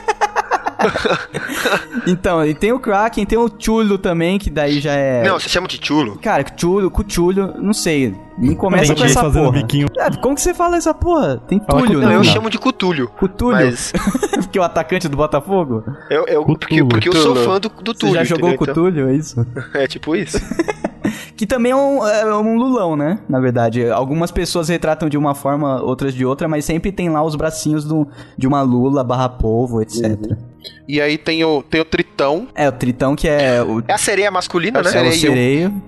Então, 2.07 2.45
e 2.45 2.55
tem 2.55 2.73
o 2.73 2.81
Kraken, 2.81 3.25
tem 3.25 3.39
o 3.39 3.49
Chulo 3.57 3.97
também, 3.97 4.37
que 4.39 4.51
daí 4.51 4.81
já 4.81 4.93
é. 4.93 5.23
Não, 5.23 5.39
você 5.39 5.49
chama 5.49 5.69
de 5.69 5.79
chulo. 5.81 6.19
Cara, 6.19 6.45
Chulo, 6.57 6.91
Cuchulho, 6.91 7.55
não 7.59 7.73
sei. 7.73 8.15
Não 8.37 8.55
começa 8.57 8.87
Tem 8.87 8.95
com 8.97 9.01
gente 9.03 9.11
essa 9.13 9.21
fazendo 9.21 9.45
porra. 9.45 9.59
biquinho. 9.61 9.87
Ah, 10.01 10.11
como 10.21 10.35
que 10.35 10.41
você 10.41 10.53
fala 10.53 10.77
essa 10.77 10.93
porra? 10.93 11.37
Tem 11.47 11.61
Fala 11.61 11.83
Tulho, 11.83 12.01
Não, 12.01 12.09
né? 12.09 12.17
eu 12.17 12.25
chamo 12.25 12.51
de 12.51 12.59
cutulho. 12.59 13.07
Cutulho. 13.09 13.57
Mas 13.57 13.93
Porque 14.35 14.59
o 14.59 14.63
atacante 14.63 15.09
do 15.09 15.17
Botafogo? 15.17 15.85
eu, 16.11 16.25
eu, 16.27 16.45
porque, 16.45 16.75
Cthulhu. 16.75 16.89
porque 16.89 17.09
eu 17.09 17.13
sou 17.13 17.37
fã 17.37 17.61
do, 17.61 17.69
do 17.69 17.93
Você 17.93 17.99
Túlio. 18.01 18.15
já 18.17 18.25
jogou 18.25 18.51
entendeu? 18.51 18.75
Cutulho, 18.75 19.09
é 19.09 19.15
isso? 19.15 19.41
Então, 19.49 19.81
é 19.81 19.87
tipo 19.87 20.17
isso. 20.17 20.39
Que 21.43 21.47
também 21.47 21.73
é 21.73 21.75
um, 21.75 22.07
é 22.07 22.37
um 22.37 22.55
lulão, 22.57 22.95
né? 22.95 23.19
Na 23.29 23.41
verdade. 23.41 23.85
Algumas 23.91 24.31
pessoas 24.31 24.69
retratam 24.69 25.09
de 25.09 25.19
uma 25.19 25.35
forma, 25.35 25.83
outras 25.83 26.15
de 26.15 26.25
outra, 26.25 26.47
mas 26.47 26.65
sempre 26.65 26.93
tem 26.93 27.11
lá 27.11 27.21
os 27.21 27.35
bracinhos 27.35 27.85
do, 27.85 28.07
de 28.39 28.47
uma 28.47 28.63
lula 28.63 29.03
barra 29.03 29.29
polvo, 29.29 29.83
etc. 29.83 30.05
Uhum. 30.05 30.37
E 30.87 31.01
aí 31.01 31.19
tem 31.19 31.43
o, 31.43 31.61
tem 31.61 31.81
o 31.81 31.85
Tritão. 31.85 32.47
É, 32.55 32.69
o 32.69 32.71
Tritão 32.73 33.17
que 33.17 33.27
é 33.27 33.61
o, 33.61 33.83
É 33.89 33.93
a 33.93 33.99
sereia 33.99 34.31
masculina, 34.31 34.79
É 34.79 34.83
né? 34.85 34.89
é 34.89 34.91
o 34.91 34.93
sereio. 34.93 35.19
sereio. 35.19 35.83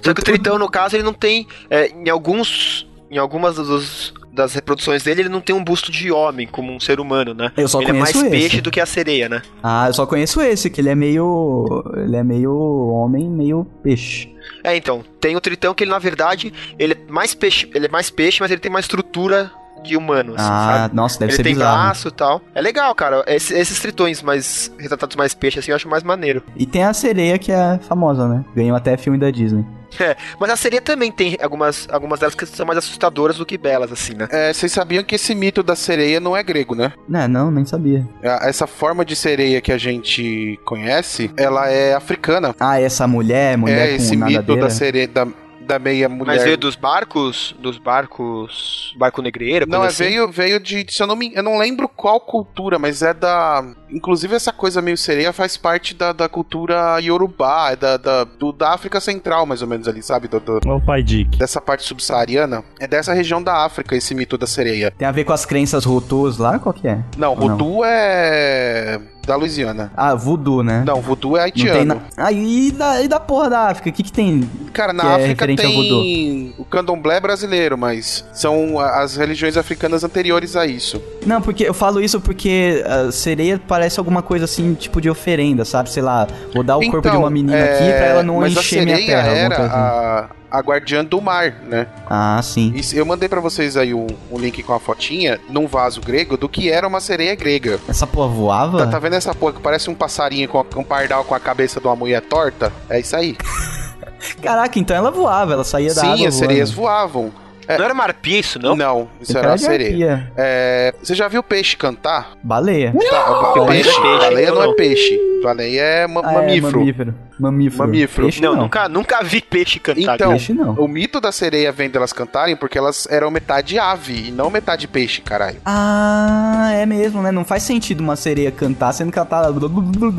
Só 0.00 0.14
que 0.14 0.22
o 0.22 0.24
Tritão, 0.24 0.58
no 0.58 0.70
caso, 0.70 0.96
ele 0.96 1.02
não 1.02 1.12
tem. 1.12 1.46
é, 1.68 1.88
em 1.90 2.08
alguns. 2.08 2.88
Em 3.10 3.18
algumas 3.18 3.56
dos- 3.56 4.14
das 4.32 4.54
reproduções 4.54 5.02
dele, 5.02 5.22
ele 5.22 5.28
não 5.28 5.40
tem 5.40 5.54
um 5.54 5.62
busto 5.62 5.90
de 5.90 6.10
homem, 6.10 6.46
como 6.46 6.72
um 6.72 6.80
ser 6.80 7.00
humano, 7.00 7.34
né? 7.34 7.52
Eu 7.56 7.68
só 7.68 7.80
ele 7.80 7.90
é 7.90 7.92
mais 7.94 8.12
conheço 8.12 8.26
esse. 8.26 8.30
peixe 8.30 8.60
do 8.60 8.70
que 8.70 8.80
a 8.80 8.86
sereia, 8.86 9.28
né? 9.28 9.42
Ah, 9.62 9.88
eu 9.88 9.94
só 9.94 10.06
conheço 10.06 10.40
esse, 10.40 10.70
que 10.70 10.80
ele 10.80 10.88
é 10.88 10.94
meio. 10.94 11.84
Ele 11.96 12.16
é 12.16 12.22
meio 12.22 12.52
homem, 12.52 13.28
meio 13.28 13.64
peixe. 13.82 14.34
É, 14.62 14.76
então, 14.76 15.02
tem 15.20 15.36
o 15.36 15.40
Tritão 15.40 15.74
que 15.74 15.84
ele, 15.84 15.90
na 15.90 15.98
verdade, 15.98 16.52
ele 16.78 16.94
é 16.94 17.12
mais 17.12 17.34
peixe, 17.34 17.68
ele 17.74 17.86
é 17.86 17.88
mais 17.88 18.10
peixe, 18.10 18.38
mas 18.40 18.50
ele 18.50 18.60
tem 18.60 18.70
uma 18.70 18.80
estrutura 18.80 19.50
de 19.82 19.96
humano, 19.96 20.34
assim, 20.34 20.46
ah, 20.46 20.76
sabe? 20.82 20.94
nossa, 20.94 21.18
deve 21.18 21.30
ele 21.30 21.36
ser 21.36 21.42
tem 21.42 21.54
bizarro. 21.54 21.82
braço 21.82 22.08
e 22.08 22.10
tal. 22.10 22.42
É 22.54 22.60
legal, 22.60 22.94
cara. 22.94 23.24
Esses, 23.26 23.50
esses 23.50 23.80
tritões 23.80 24.22
mais 24.22 24.70
retratados 24.78 25.16
mais 25.16 25.32
peixe, 25.32 25.58
assim, 25.58 25.70
eu 25.70 25.76
acho 25.76 25.88
mais 25.88 26.02
maneiro. 26.02 26.42
E 26.54 26.66
tem 26.66 26.84
a 26.84 26.92
sereia 26.92 27.38
que 27.38 27.50
é 27.50 27.78
famosa, 27.78 28.28
né? 28.28 28.44
Ganhou 28.54 28.76
até 28.76 28.96
filme 28.96 29.18
da 29.18 29.30
Disney. 29.30 29.64
É, 29.98 30.16
mas 30.38 30.50
a 30.50 30.56
sereia 30.56 30.80
também 30.80 31.10
tem 31.10 31.36
algumas, 31.42 31.88
algumas 31.90 32.20
delas 32.20 32.34
que 32.34 32.46
são 32.46 32.66
mais 32.66 32.78
assustadoras 32.78 33.36
do 33.36 33.46
que 33.46 33.58
belas, 33.58 33.90
assim, 33.92 34.14
né? 34.14 34.28
É, 34.30 34.52
vocês 34.52 34.70
sabiam 34.72 35.02
que 35.02 35.14
esse 35.14 35.34
mito 35.34 35.62
da 35.62 35.74
sereia 35.74 36.20
não 36.20 36.36
é 36.36 36.42
grego, 36.42 36.74
né? 36.74 36.92
Não, 37.08 37.28
não, 37.28 37.50
nem 37.50 37.64
sabia. 37.64 38.06
Essa 38.22 38.66
forma 38.66 39.04
de 39.04 39.16
sereia 39.16 39.60
que 39.60 39.72
a 39.72 39.78
gente 39.78 40.58
conhece, 40.64 41.30
ela 41.36 41.68
é 41.68 41.94
africana. 41.94 42.54
Ah, 42.58 42.80
essa 42.80 43.06
mulher, 43.06 43.56
mulher 43.56 43.88
é 43.88 43.90
com 43.90 43.96
esse 43.96 44.16
mito 44.16 44.56
da 44.56 44.70
sereia, 44.70 45.08
da, 45.08 45.26
da 45.70 45.78
meia 45.78 46.08
mulher. 46.08 46.34
Mas 46.34 46.42
veio 46.44 46.56
dos 46.58 46.74
barcos, 46.76 47.54
dos 47.58 47.78
barcos, 47.78 48.92
barco 48.98 49.22
negreiro, 49.22 49.66
Não, 49.68 49.84
é, 49.84 49.86
assim. 49.88 50.04
veio, 50.04 50.30
veio 50.30 50.60
de. 50.60 50.84
Se 50.88 51.02
eu, 51.02 51.06
não 51.06 51.14
me, 51.16 51.32
eu 51.34 51.42
não 51.42 51.56
lembro 51.58 51.88
qual 51.88 52.20
cultura, 52.20 52.78
mas 52.78 53.02
é 53.02 53.14
da. 53.14 53.64
Inclusive, 53.90 54.34
essa 54.34 54.52
coisa 54.52 54.80
meio 54.82 54.96
sereia 54.96 55.32
faz 55.32 55.56
parte 55.56 55.94
da, 55.94 56.12
da 56.12 56.28
cultura 56.28 56.98
iorubá, 57.00 57.70
é 57.72 57.76
da, 57.76 57.96
da, 57.96 58.24
do- 58.24 58.52
da 58.52 58.72
África 58.72 59.00
Central, 59.00 59.46
mais 59.46 59.62
ou 59.62 59.68
menos 59.68 59.86
ali, 59.88 60.02
sabe? 60.02 60.28
Do- 60.28 60.40
do- 60.40 60.60
Olha 60.66 60.76
o 60.76 60.80
pai 60.84 61.02
Dick. 61.02 61.36
dessa 61.38 61.60
parte 61.60 61.82
subsaariana. 61.84 62.62
É 62.78 62.86
dessa 62.86 63.12
região 63.12 63.42
da 63.42 63.64
África, 63.64 63.94
esse 63.96 64.14
mito 64.14 64.36
da 64.36 64.46
sereia. 64.46 64.90
Tem 64.96 65.06
a 65.06 65.12
ver 65.12 65.24
com 65.24 65.32
as 65.32 65.44
crenças 65.46 65.86
Hutus 65.86 66.38
lá? 66.38 66.58
Qual 66.58 66.72
que 66.72 66.86
é? 66.88 66.98
Não? 67.16 67.34
Voodoo 67.36 67.84
é. 67.84 69.00
Da 69.26 69.36
Louisiana. 69.36 69.92
Ah, 69.96 70.14
voodoo, 70.14 70.62
né? 70.62 70.82
Não, 70.86 71.00
Voodoo 71.00 71.36
é 71.36 71.42
haitiano. 71.42 71.94
na... 71.94 72.00
Ah, 72.16 72.32
e 72.32 72.70
da, 72.72 73.02
e 73.02 73.08
da 73.08 73.20
porra 73.20 73.50
da 73.50 73.60
África? 73.68 73.90
O 73.90 73.92
que 73.92 74.02
que 74.02 74.12
tem? 74.12 74.48
Cara, 74.72 74.92
na 74.92 75.18
é 75.18 75.24
África 75.24 75.44
ao 75.44 75.56
tem. 75.56 76.54
O 76.58 76.64
candomblé 76.64 77.16
é 77.16 77.20
brasileiro, 77.20 77.76
mas 77.76 78.24
são 78.32 78.78
as 78.78 79.16
religiões 79.16 79.56
africanas 79.56 80.04
anteriores 80.04 80.56
a 80.56 80.66
isso. 80.66 81.00
Não, 81.26 81.40
porque 81.40 81.64
eu 81.64 81.74
falo 81.74 82.00
isso 82.00 82.20
porque 82.20 82.82
a 82.86 83.12
sereia 83.12 83.60
parece 83.68 83.98
alguma 83.98 84.22
coisa 84.22 84.44
assim, 84.44 84.74
tipo 84.74 85.00
de 85.00 85.10
oferenda, 85.10 85.64
sabe? 85.64 85.90
Sei 85.90 86.02
lá, 86.02 86.26
vou 86.54 86.62
dar 86.62 86.76
o 86.76 86.80
corpo 86.80 87.02
de 87.02 87.08
Então, 87.08 87.20
uma 87.20 87.30
menina 87.30 87.56
é, 87.56 87.74
aqui 87.74 87.92
pra 87.98 88.06
ela 88.06 88.22
não 88.22 88.40
mas 88.40 88.52
encher 88.52 88.80
a 88.80 88.84
minha 88.84 88.96
terra. 88.96 89.28
era 89.28 89.54
assim. 89.56 89.74
a, 89.74 90.28
a 90.50 90.60
guardiã 90.60 91.04
do 91.04 91.20
mar, 91.20 91.52
né? 91.66 91.86
Ah, 92.08 92.40
sim. 92.42 92.72
Isso- 92.74 92.96
eu 92.96 93.04
mandei 93.06 93.28
pra 93.28 93.40
vocês 93.40 93.76
aí 93.76 93.94
um, 93.94 94.06
um 94.30 94.38
link 94.38 94.62
com 94.62 94.72
a 94.74 94.80
fotinha 94.80 95.38
num 95.48 95.66
vaso 95.66 96.00
grego 96.00 96.36
do 96.36 96.48
que 96.48 96.70
era 96.70 96.86
uma 96.86 97.00
sereia 97.00 97.34
grega. 97.34 97.78
Essa 97.88 98.06
porra 98.06 98.28
voava? 98.28 98.78
Tá, 98.78 98.86
tá 98.88 98.98
vendo 98.98 99.14
essa 99.16 99.34
porra 99.34 99.52
que 99.54 99.60
parece 99.60 99.88
um 99.90 99.94
passarinho 99.94 100.48
com 100.48 100.58
a- 100.58 100.64
um 100.76 100.84
pardal 100.84 101.24
com 101.24 101.34
a 101.34 101.40
cabeça 101.40 101.80
de 101.80 101.86
uma 101.86 101.96
mulher 101.96 102.20
torta? 102.22 102.72
É 102.88 102.98
isso 103.00 103.14
aí. 103.16 103.36
Caraca, 104.42 104.78
então 104.78 104.96
ela 104.96 105.10
voava, 105.10 105.52
ela 105.54 105.64
saía 105.64 105.94
da 105.94 106.02
água 106.02 106.16
Sim, 106.16 106.26
as 106.26 106.34
sereias 106.34 106.70
voando. 106.70 106.90
voavam. 106.90 107.32
É. 107.68 107.78
Não 107.78 107.84
era 107.84 107.94
uma 107.94 108.02
arpia 108.02 108.40
isso, 108.40 108.58
não? 108.58 108.74
Não, 108.74 109.08
isso 109.20 109.30
era 109.30 109.42
cara 109.42 109.50
uma 109.52 109.56
de 109.58 109.62
sereia. 109.64 110.32
É, 110.36 110.92
você 111.00 111.14
já 111.14 111.28
viu 111.28 111.40
peixe 111.40 111.76
cantar? 111.76 112.32
Baleia. 112.42 112.92
Tá, 113.10 113.52
Baleia 113.54 113.80
é 113.80 113.84
peixe, 113.84 114.00
baleia 114.00 114.42
então 114.42 114.54
não 114.56 114.62
não. 114.66 114.72
é 114.72 114.74
peixe. 114.74 115.20
Baleia 115.42 115.80
é 115.82 116.06
ma- 116.06 116.20
Ah, 116.24 116.32
é, 116.32 116.34
mamífero. 116.34 116.78
mamífero. 116.78 117.14
Mamífero. 117.38 117.78
Mamífero. 117.84 118.22
Peixe 118.26 118.42
Não, 118.42 118.54
não. 118.54 118.62
Nunca, 118.64 118.88
nunca 118.88 119.22
vi 119.22 119.40
peixe 119.40 119.78
cantar. 119.78 120.14
Então, 120.14 120.30
Peixe 120.32 120.52
não. 120.52 120.74
o 120.74 120.86
mito 120.86 121.20
da 121.20 121.32
sereia 121.32 121.72
vem 121.72 121.88
delas 121.88 122.12
cantarem 122.12 122.54
porque 122.54 122.76
elas 122.76 123.06
eram 123.10 123.30
metade 123.30 123.78
ave 123.78 124.28
e 124.28 124.30
não 124.30 124.50
metade 124.50 124.86
peixe, 124.86 125.22
caralho. 125.22 125.56
Ah, 125.64 126.70
é 126.74 126.84
mesmo, 126.84 127.22
né? 127.22 127.30
Não 127.32 127.44
faz 127.44 127.62
sentido 127.62 128.00
uma 128.00 128.16
sereia 128.16 128.50
cantar 128.50 128.92
sendo 128.92 129.10
que 129.10 129.18
ela 129.18 129.26
tá 129.26 129.50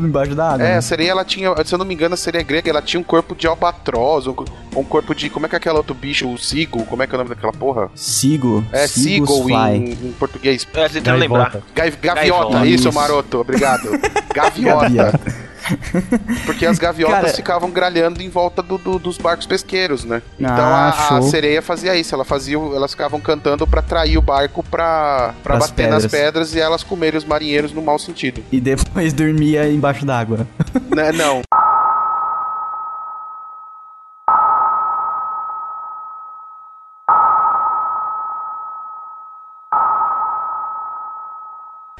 embaixo 0.00 0.34
da 0.34 0.50
água. 0.54 0.66
É, 0.66 0.70
né? 0.72 0.76
a 0.78 0.82
sereia, 0.82 1.10
ela 1.12 1.24
tinha, 1.24 1.52
se 1.64 1.72
eu 1.74 1.78
não 1.78 1.84
me 1.86 1.94
engano, 1.94 2.14
a 2.14 2.16
sereia 2.16 2.42
grega, 2.42 2.68
ela 2.70 2.82
tinha 2.82 2.98
um 2.98 3.04
corpo 3.04 3.34
de 3.36 3.46
albatroz, 3.46 4.26
um, 4.26 4.34
um 4.76 4.82
corpo 4.84 5.14
de, 5.14 5.30
como 5.30 5.46
é 5.46 5.48
que 5.48 5.54
é 5.54 5.58
aquele 5.58 5.76
outro 5.76 5.94
bicho, 5.94 6.28
o 6.28 6.36
sigo, 6.36 6.84
como 6.86 7.02
é 7.02 7.06
que 7.06 7.14
é 7.14 7.16
o 7.16 7.18
nome 7.18 7.30
daquela 7.30 7.52
porra? 7.52 7.88
Sigo. 7.94 8.64
É, 8.72 8.88
fly. 8.88 9.76
em, 9.76 9.92
em 10.08 10.12
português. 10.18 10.66
É, 10.74 10.88
tentando 10.88 11.18
lembrar. 11.18 11.56
Gaviota, 11.74 12.14
Gaivota. 12.14 12.66
isso, 12.66 12.88
Isso. 12.88 12.92
maroto, 12.92 13.38
obrigado. 13.40 13.88
Gaviota. 14.34 15.11
Porque 16.44 16.66
as 16.66 16.78
gaviotas 16.78 17.16
Cara- 17.20 17.28
ficavam 17.34 17.70
gralhando 17.70 18.20
em 18.22 18.28
volta 18.28 18.62
do- 18.62 18.78
do- 18.78 18.98
dos 18.98 19.16
barcos 19.18 19.46
pesqueiros, 19.46 20.04
né? 20.04 20.20
Então 20.38 20.52
Ah, 20.54 20.94
a, 21.10 21.18
a 21.18 21.22
sereia 21.22 21.62
fazia 21.62 21.94
isso, 21.96 22.14
ela 22.14 22.24
fazia, 22.24 22.56
elas 22.56 22.90
ficavam 22.92 23.20
cantando 23.20 23.66
pra 23.66 23.80
atrair 23.80 24.18
o 24.18 24.22
barco 24.22 24.62
Pras 24.64 25.34
bater 25.44 25.88
nas 25.88 26.02
pedras. 26.04 26.06
pedras 26.10 26.54
e 26.54 26.60
elas 26.60 26.82
comerem 26.82 27.16
os 27.18 27.24
marinheiros 27.24 27.72
no 27.72 27.80
mau 27.82 27.98
sentido. 27.98 28.42
E 28.50 28.60
depois 28.60 29.12
dormia 29.14 29.68
embaixo 29.70 30.04
d'água. 30.04 30.46
né? 30.94 31.12
Não. 31.12 31.42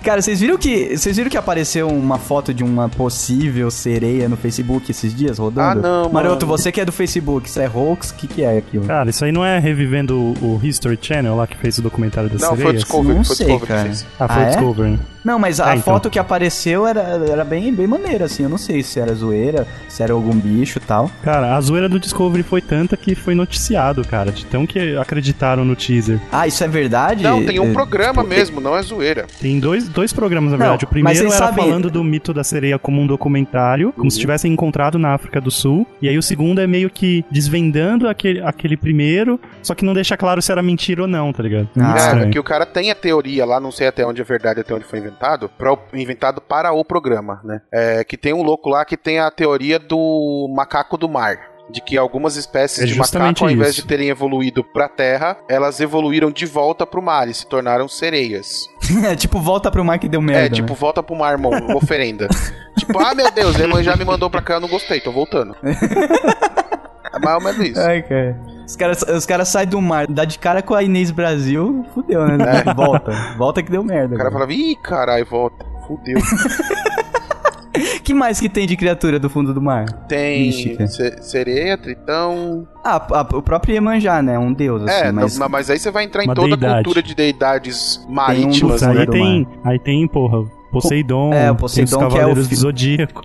Cara, 0.02 0.20
vocês 0.20 0.40
viram 0.40 0.58
que 0.58 0.96
vocês 0.96 1.16
viram 1.16 1.30
que 1.30 1.36
apareceu 1.36 1.88
uma 1.88 2.18
foto 2.18 2.52
de 2.52 2.64
uma 2.64 2.88
possível 2.88 3.70
sereia 3.70 4.28
no 4.28 4.36
Facebook 4.36 4.90
esses 4.90 5.14
dias 5.14 5.38
rodando? 5.38 5.86
Ah, 5.86 6.02
não, 6.02 6.10
Maroto, 6.10 6.46
mano. 6.46 6.58
você 6.58 6.72
que 6.72 6.80
é 6.80 6.84
do 6.84 6.92
Facebook, 6.92 7.48
isso 7.48 7.60
é 7.60 7.68
hoax? 7.68 8.10
O 8.10 8.14
que, 8.14 8.26
que 8.26 8.42
é 8.42 8.58
aquilo? 8.58 8.84
Cara, 8.86 9.08
isso 9.10 9.24
aí 9.24 9.30
não 9.32 9.44
é 9.44 9.58
revivendo 9.58 10.18
o, 10.18 10.60
History 10.62 10.98
Channel 11.00 11.36
lá 11.36 11.46
que 11.46 11.56
fez 11.56 11.78
o 11.78 11.82
documentário 11.82 12.28
das 12.28 12.40
Não, 12.40 12.48
foi 12.48 12.56
o 12.56 12.58
sereias? 12.58 12.82
Discovery, 12.82 13.14
Não 13.14 13.24
foi 13.24 13.36
sei, 13.36 13.46
Discovery 13.46 13.68
cara. 13.68 13.82
que 13.82 13.88
fez. 13.88 14.06
Ah, 14.18 14.28
foi 14.28 14.42
Ah, 14.42 14.46
o 14.46 14.48
é? 14.48 14.98
Não, 15.24 15.38
mas 15.38 15.60
a 15.60 15.70
É, 15.72 15.76
então. 15.76 15.94
foto 15.94 16.10
que 16.10 16.18
apareceu 16.18 16.86
era, 16.86 17.00
era 17.28 17.44
bem, 17.44 17.72
bem 17.72 17.86
maneira, 17.86 18.24
assim. 18.24 18.42
Eu 18.42 18.48
não 18.48 18.58
sei 18.58 18.82
se 18.82 18.98
era 18.98 19.14
zoeira, 19.14 19.66
se 19.88 20.02
era 20.02 20.12
algum 20.12 20.34
bicho 20.34 20.78
e 20.78 20.80
tal. 20.86 21.10
Cara, 21.22 21.56
a 21.56 21.60
zoeira 21.60 21.88
do 21.88 21.98
Discovery 22.00 22.42
foi 22.42 22.60
tanta 22.60 22.96
que 22.96 23.14
foi 23.14 23.34
noticiado, 23.34 24.04
cara, 24.06 24.32
de 24.32 24.44
tão 24.46 24.66
que 24.66 24.96
acreditaram 24.96 25.64
no 25.64 25.76
teaser. 25.76 26.20
Ah, 26.32 26.46
isso 26.46 26.62
é 26.64 26.68
verdade? 26.68 27.22
Não, 27.22 27.44
tem 27.44 27.60
um 27.60 27.70
É, 27.70 27.72
programa 27.72 28.22
tipo, 28.22 28.34
mesmo, 28.34 28.60
não 28.60 28.76
é 28.76 28.82
zoeira. 28.82 29.26
Tem 29.40 29.58
dois, 29.60 29.88
dois 29.88 30.12
programas, 30.12 30.52
na 30.52 30.58
Não, 30.58 30.64
verdade. 30.66 30.84
O 30.84 30.88
mas 30.88 30.90
primeiro 31.18 31.26
era 31.34 31.46
sabem- 31.46 31.64
falando 31.64 31.90
do 31.90 32.02
mito 32.02 32.32
da 32.34 32.42
sereia 32.42 32.78
como 32.78 33.00
um 33.00 33.06
documentário, 33.06 33.92
como 33.92 34.10
se 34.10 34.18
tivessem 34.18 34.52
encontrado 34.52 34.98
na 34.98 35.14
África 35.14 35.40
do 35.40 35.50
Sul. 35.50 35.86
E 36.00 36.08
aí 36.08 36.18
o 36.18 36.22
segundo 36.22 36.60
é 36.60 36.66
meio 36.66 36.90
que 36.90 37.24
desvendando 37.30 38.08
aquele, 38.08 38.40
aquele 38.42 38.76
primeiro, 38.76 39.38
só 39.62 39.74
que 39.74 39.84
não 39.84 39.94
deixa 39.94 40.16
claro 40.16 40.40
se 40.42 40.50
era 40.50 40.62
mentira 40.62 41.02
ou 41.02 41.08
não, 41.08 41.32
tá 41.32 41.42
ligado? 41.42 41.68
Ah, 41.78 42.22
é, 42.22 42.28
que 42.28 42.38
o 42.38 42.42
cara 42.44 42.66
tem 42.66 42.90
a 42.90 42.94
teoria 42.94 43.44
lá, 43.44 43.60
não 43.60 43.70
sei 43.70 43.86
até 43.86 44.04
onde 44.06 44.20
é 44.20 44.24
verdade, 44.24 44.60
até 44.60 44.74
onde 44.74 44.84
foi 44.84 44.98
inventado, 44.98 45.11
pra, 45.58 45.72
o- 45.72 45.78
inventado 45.94 46.40
para 46.40 46.72
o 46.72 46.84
programa, 46.84 47.40
né? 47.44 47.60
É, 47.72 48.04
que 48.04 48.16
tem 48.16 48.32
um 48.32 48.42
louco 48.42 48.68
lá 48.68 48.84
que 48.84 48.96
tem 48.96 49.18
a 49.18 49.30
teoria 49.30 49.78
do 49.78 50.48
macaco 50.54 50.96
do 50.96 51.08
mar. 51.08 51.50
De 51.70 51.80
que 51.80 51.96
algumas 51.96 52.36
espécies 52.36 52.82
É 52.82 52.86
de 52.86 52.98
macaco, 52.98 53.44
ao 53.44 53.50
invés 53.50 53.70
isso. 53.70 53.82
de 53.82 53.86
terem 53.88 54.08
evoluído 54.08 54.62
pra 54.64 54.88
terra, 54.88 55.38
elas 55.48 55.80
evoluíram 55.80 56.30
de 56.30 56.44
volta 56.44 56.84
pro 56.84 57.00
mar 57.00 57.28
e 57.28 57.32
se 57.34 57.46
tornaram 57.46 57.88
sereias. 57.88 58.66
É 59.08 59.14
tipo, 59.16 59.40
volta 59.40 59.70
pro 59.70 59.82
mar 59.84 59.98
que 59.98 60.08
deu 60.08 60.20
merda. 60.20 60.46
é, 60.46 60.50
tipo, 60.50 60.72
né? 60.72 60.78
volta 60.78 61.02
pro 61.02 61.14
mar, 61.14 61.32
irmão, 61.32 61.52
oferenda. 61.76 62.28
tipo, 62.76 62.98
ah, 62.98 63.14
meu 63.14 63.30
Deus, 63.30 63.58
a 63.58 63.66
mãe 63.68 63.82
já 63.82 63.96
me 63.96 64.04
mandou 64.04 64.28
pra 64.28 64.42
cá, 64.42 64.54
eu 64.54 64.60
não 64.60 64.68
gostei, 64.68 65.00
tô 65.00 65.12
voltando. 65.12 65.56
é 65.62 67.18
mais 67.24 67.36
ou 67.36 67.40
menos 67.42 67.66
isso. 67.66 67.80
Ai, 67.80 68.02
cara. 68.02 68.36
Os 68.72 68.76
caras 68.76 69.02
os 69.02 69.26
cara 69.26 69.44
saem 69.44 69.68
do 69.68 69.80
mar, 69.82 70.06
dá 70.06 70.24
de 70.24 70.38
cara 70.38 70.62
com 70.62 70.74
a 70.74 70.82
Inês 70.82 71.10
Brasil, 71.10 71.84
fudeu, 71.94 72.26
né? 72.26 72.36
Volta. 72.74 73.12
Volta 73.36 73.62
que 73.62 73.70
deu 73.70 73.84
merda. 73.84 74.14
É. 74.14 74.16
O 74.16 74.18
cara 74.18 74.30
cara. 74.30 74.32
falava, 74.32 74.52
ih, 74.52 74.74
caralho, 74.82 75.26
volta. 75.26 75.64
Fudeu. 75.86 76.18
que 78.02 78.14
mais 78.14 78.40
que 78.40 78.48
tem 78.48 78.66
de 78.66 78.74
criatura 78.76 79.18
do 79.18 79.28
fundo 79.28 79.52
do 79.52 79.60
mar? 79.60 79.84
Tem 80.08 80.46
Mística. 80.46 80.86
sereia, 81.20 81.76
tritão. 81.76 82.66
Ah, 82.84 82.96
a- 82.96 83.36
o 83.36 83.42
próprio 83.42 83.74
Iemanjá, 83.74 84.22
né? 84.22 84.38
Um 84.38 84.52
deus, 84.54 84.82
assim, 84.84 85.06
é, 85.08 85.12
mas... 85.12 85.38
não- 85.38 85.48
mas... 85.50 85.68
aí 85.70 85.78
você 85.78 85.90
vai 85.90 86.04
entrar 86.04 86.22
em 86.22 86.26
Uma 86.28 86.34
toda 86.34 86.54
a 86.54 86.56
deidade. 86.56 86.84
cultura 86.84 87.02
de 87.02 87.14
deidades 87.14 88.02
um 88.08 88.12
marítimas, 88.12 88.80
dos 88.80 88.82
né? 88.82 89.00
aí 89.00 89.06
do 89.06 89.12
tem, 89.12 89.46
aí 89.64 89.78
tem, 89.78 90.08
porra, 90.08 90.44
Poseidon, 90.70 91.32
É, 91.34 91.50
o 91.50 91.54
tem 91.54 91.60
Poseidon 91.60 91.90
os 91.90 91.98
que 91.98 92.04
é 92.04 92.06
o 92.06 92.10
Cavaleiros 92.10 92.48
do 92.48 92.56
Zodíaco. 92.56 93.22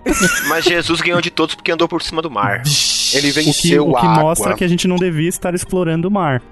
Mas 0.50 0.66
Jesus 0.66 1.00
ganhou 1.00 1.22
de 1.22 1.32
todos 1.32 1.56
porque 1.56 1.72
andou 1.72 1.88
por 1.88 2.02
cima 2.02 2.22
do 2.22 2.30
mar. 2.30 2.62
Ele 3.14 3.30
O 3.30 3.34
que, 3.34 3.42
venceu 3.42 3.88
o 3.88 3.94
que 3.94 4.06
a 4.06 4.10
água. 4.10 4.24
mostra 4.24 4.54
que 4.56 4.64
a 4.64 4.68
gente 4.68 4.88
não 4.88 4.96
devia 4.98 5.30
estar 5.30 5.54
explorando 5.54 6.08
o 6.08 6.12
mar. 6.12 6.42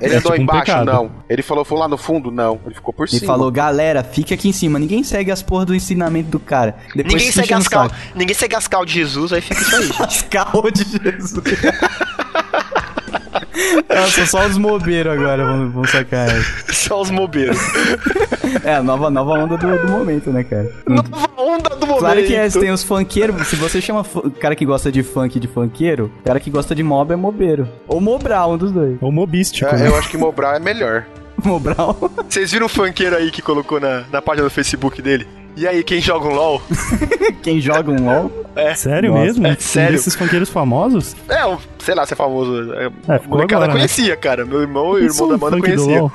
Ele 0.00 0.14
é 0.14 0.18
andou 0.18 0.32
tipo 0.32 0.40
um 0.40 0.44
embaixo? 0.44 0.64
pecado. 0.66 0.86
não. 0.86 1.10
Ele 1.28 1.42
falou, 1.42 1.64
foi 1.64 1.76
lá 1.78 1.88
no 1.88 1.98
fundo? 1.98 2.30
Não. 2.30 2.60
Ele 2.64 2.74
ficou 2.74 2.92
por 2.94 3.08
Ele 3.08 3.18
cima. 3.18 3.26
falou, 3.32 3.50
galera, 3.50 4.04
fique 4.04 4.32
aqui 4.32 4.48
em 4.48 4.52
cima. 4.52 4.78
Ninguém 4.78 5.02
segue 5.02 5.30
as 5.32 5.42
porras 5.42 5.66
do 5.66 5.74
ensinamento 5.74 6.28
do 6.30 6.38
cara. 6.38 6.76
Depois 6.94 7.14
Ninguém 7.14 7.32
segue, 7.32 7.52
as 7.54 7.66
o 7.66 7.70
cal... 7.70 7.90
Ninguém 8.14 8.34
segue 8.34 8.54
as 8.54 8.68
cal 8.68 8.84
de 8.84 8.92
Jesus, 8.92 9.32
aí 9.32 9.40
fica 9.40 9.60
isso 9.60 9.76
aí. 9.76 9.90
As 10.06 10.22
carro 10.22 10.70
de 10.70 10.84
Jesus. 10.84 11.32
Nossa, 13.88 14.26
só 14.26 14.46
os 14.46 14.56
mobeiros 14.58 15.12
agora 15.12 15.44
vão, 15.44 15.70
vão 15.70 15.84
sacar. 15.84 16.28
Só 16.70 17.00
os 17.00 17.10
mobeiros. 17.10 17.58
É, 18.64 18.74
a 18.76 18.82
nova, 18.82 19.10
nova 19.10 19.32
onda 19.32 19.56
do, 19.56 19.78
do 19.78 19.88
momento, 19.88 20.30
né, 20.30 20.44
cara? 20.44 20.70
Nova 20.86 21.28
onda 21.38 21.70
do 21.70 21.86
momento. 21.86 22.00
Claro 22.00 22.22
que 22.22 22.34
é, 22.34 22.48
tem 22.48 22.70
os 22.70 22.84
funkeiros. 22.84 23.46
Se 23.48 23.56
você 23.56 23.80
chama 23.80 24.04
cara 24.38 24.54
que 24.54 24.64
gosta 24.66 24.92
de 24.92 25.02
funk 25.02 25.40
de 25.40 25.48
funkeiro, 25.48 26.12
cara 26.24 26.38
que 26.38 26.50
gosta 26.50 26.74
de 26.74 26.82
mob 26.82 27.12
é 27.12 27.16
mobeiro. 27.16 27.66
Ou 27.88 28.00
mobral, 28.00 28.52
um 28.52 28.58
dos 28.58 28.70
dois. 28.70 28.98
Ou 29.00 29.10
mobístico, 29.10 29.68
É, 29.68 29.78
né? 29.78 29.88
eu 29.88 29.96
acho 29.96 30.10
que 30.10 30.18
Mobral 30.18 30.54
é 30.54 30.58
melhor. 30.60 31.06
Mobral. 31.42 31.96
Vocês 32.28 32.52
viram 32.52 32.66
o 32.66 32.68
funkeiro 32.68 33.16
aí 33.16 33.30
que 33.30 33.40
colocou 33.42 33.80
na, 33.80 34.04
na 34.12 34.20
página 34.20 34.44
do 34.44 34.50
Facebook 34.50 35.00
dele? 35.00 35.26
E 35.54 35.66
aí, 35.68 35.82
quem 35.84 36.00
joga 36.00 36.26
um 36.28 36.34
LOL? 36.34 36.62
Quem 37.42 37.60
joga 37.60 37.90
um 37.90 38.04
LOL. 38.06 38.30
Sério 38.76 39.10
Nossa, 39.12 39.24
mesmo? 39.24 39.46
é 39.46 39.56
sério. 39.56 39.92
desses 39.96 40.14
funkeiros 40.14 40.48
famosos? 40.48 41.14
É, 41.28 41.44
um- 41.44 41.58
sei 41.78 41.94
lá 41.94 42.06
se 42.06 42.14
é 42.14 42.16
famoso. 42.16 42.72
É, 42.74 42.86
É, 43.08 43.20
molecada 43.26 43.66
né? 43.66 43.72
conhecia, 43.72 44.16
cara. 44.16 44.46
Meu 44.46 44.60
irmão 44.62 44.98
e 44.98 45.02
o 45.02 45.04
irmão 45.06 45.26
é 45.28 45.30
da 45.32 45.36
banda 45.38 45.58
conheciam. 45.60 46.10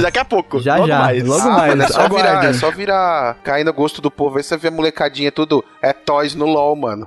Daqui 0.00 0.18
a 0.18 0.24
pouco. 0.24 0.60
Já, 0.60 0.76
logo 0.76 0.86
já, 0.88 0.98
mais. 1.00 1.22
logo 1.26 1.40
Ah, 1.42 1.52
mais. 1.52 1.68
mano, 1.70 1.82
é 1.82 1.88
só 1.88 2.08
virar, 2.08 2.44
é 2.44 2.52
só 2.54 2.70
virar, 2.70 3.34
cair 3.44 3.64
no 3.64 3.72
gosto 3.74 4.00
do 4.00 4.10
povo. 4.10 4.38
Aí 4.38 4.42
você 4.42 4.56
vê 4.56 4.68
a 4.68 4.70
molecadinha 4.70 5.30
tudo, 5.30 5.62
é 5.82 5.92
toys 5.92 6.34
no 6.34 6.46
LOL, 6.46 6.74
mano. 6.76 7.06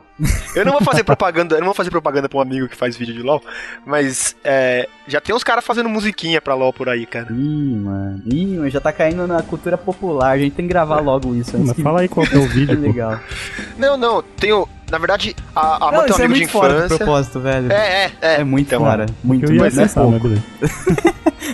Eu 0.55 0.65
não 0.65 0.73
vou 0.73 0.81
fazer 0.81 1.03
propaganda, 1.03 1.55
eu 1.55 1.59
não 1.59 1.67
vou 1.67 1.75
fazer 1.75 1.89
propaganda 1.89 2.27
pra 2.29 2.37
um 2.37 2.41
amigo 2.41 2.67
que 2.67 2.75
faz 2.75 2.95
vídeo 2.97 3.13
de 3.15 3.21
LOL, 3.21 3.41
mas 3.85 4.35
é, 4.43 4.87
já 5.07 5.19
tem 5.21 5.33
uns 5.35 5.43
caras 5.43 5.63
fazendo 5.65 5.89
musiquinha 5.89 6.41
pra 6.41 6.53
LOL 6.53 6.71
por 6.73 6.89
aí, 6.89 7.05
cara. 7.05 7.27
Ih, 7.31 7.75
mano. 7.75 8.21
Ih, 8.25 8.57
mano, 8.57 8.69
já 8.69 8.79
tá 8.79 8.91
caindo 8.91 9.25
na 9.27 9.41
cultura 9.41 9.77
popular. 9.77 10.31
A 10.31 10.37
gente 10.37 10.53
tem 10.53 10.65
que 10.65 10.69
gravar 10.73 10.99
logo 10.99 11.33
isso. 11.35 11.55
antes 11.55 11.67
Mas 11.67 11.75
que- 11.75 11.83
fala 11.83 12.01
aí 12.01 12.07
qual 12.07 12.25
é 12.25 12.37
o 12.37 12.43
É 12.45 12.47
vídeo, 12.47 12.79
legal. 12.79 13.19
Não, 13.77 13.97
não, 13.97 14.21
tenho. 14.21 14.67
Na 14.91 14.97
verdade, 14.97 15.35
a, 15.55 15.87
a 15.87 15.91
Não, 15.91 15.99
tem 15.99 15.99
um 16.01 16.05
isso 16.05 16.21
é 16.21 16.25
amigo 16.25 16.33
de 16.33 16.39
muito 16.41 16.51
fora 16.51 16.73
do 16.73 16.77
infância. 16.85 16.97
propósito, 16.97 17.39
velho. 17.39 17.71
É, 17.71 17.75
é, 18.05 18.11
é. 18.21 18.41
É 18.41 18.43
muito 18.43 18.67
Então, 18.67 18.81
fora. 18.81 19.05
Muito, 19.23 19.45
Eu 19.45 19.53
ia 19.55 19.61
mas 19.61 19.73
não 19.75 19.81
é 19.81 19.85
acessar, 19.85 20.03
pouco. 20.03 20.27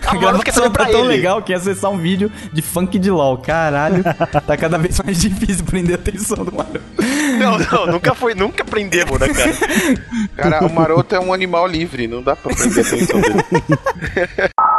A 0.05 0.15
gravação 0.15 0.63
tá 0.63 0.69
pra 0.69 0.85
tão 0.85 0.99
ele. 1.01 1.07
legal 1.09 1.41
que 1.41 1.53
acessar 1.53 1.91
um 1.91 1.97
vídeo 1.97 2.31
de 2.51 2.61
funk 2.61 2.97
de 2.99 3.09
LOL. 3.11 3.38
Caralho, 3.38 4.03
tá 4.03 4.57
cada 4.57 4.77
vez 4.77 4.99
mais 5.01 5.19
difícil 5.21 5.63
prender 5.65 5.95
a 5.95 5.99
atenção 5.99 6.43
do 6.43 6.51
Mario. 6.51 6.81
Não, 7.39 7.57
não, 7.59 7.93
nunca 7.93 8.13
foi, 8.15 8.33
nunca 8.33 8.63
aprendemos, 8.63 9.19
né, 9.19 9.29
cara? 9.29 9.51
Cara, 10.35 10.65
o 10.65 10.73
maroto 10.73 11.13
é 11.15 11.19
um 11.19 11.31
animal 11.33 11.67
livre, 11.67 12.07
não 12.07 12.21
dá 12.21 12.35
pra 12.35 12.53
prender 12.53 12.83
a 12.83 12.88
atenção 12.88 13.21
dele. 13.21 13.43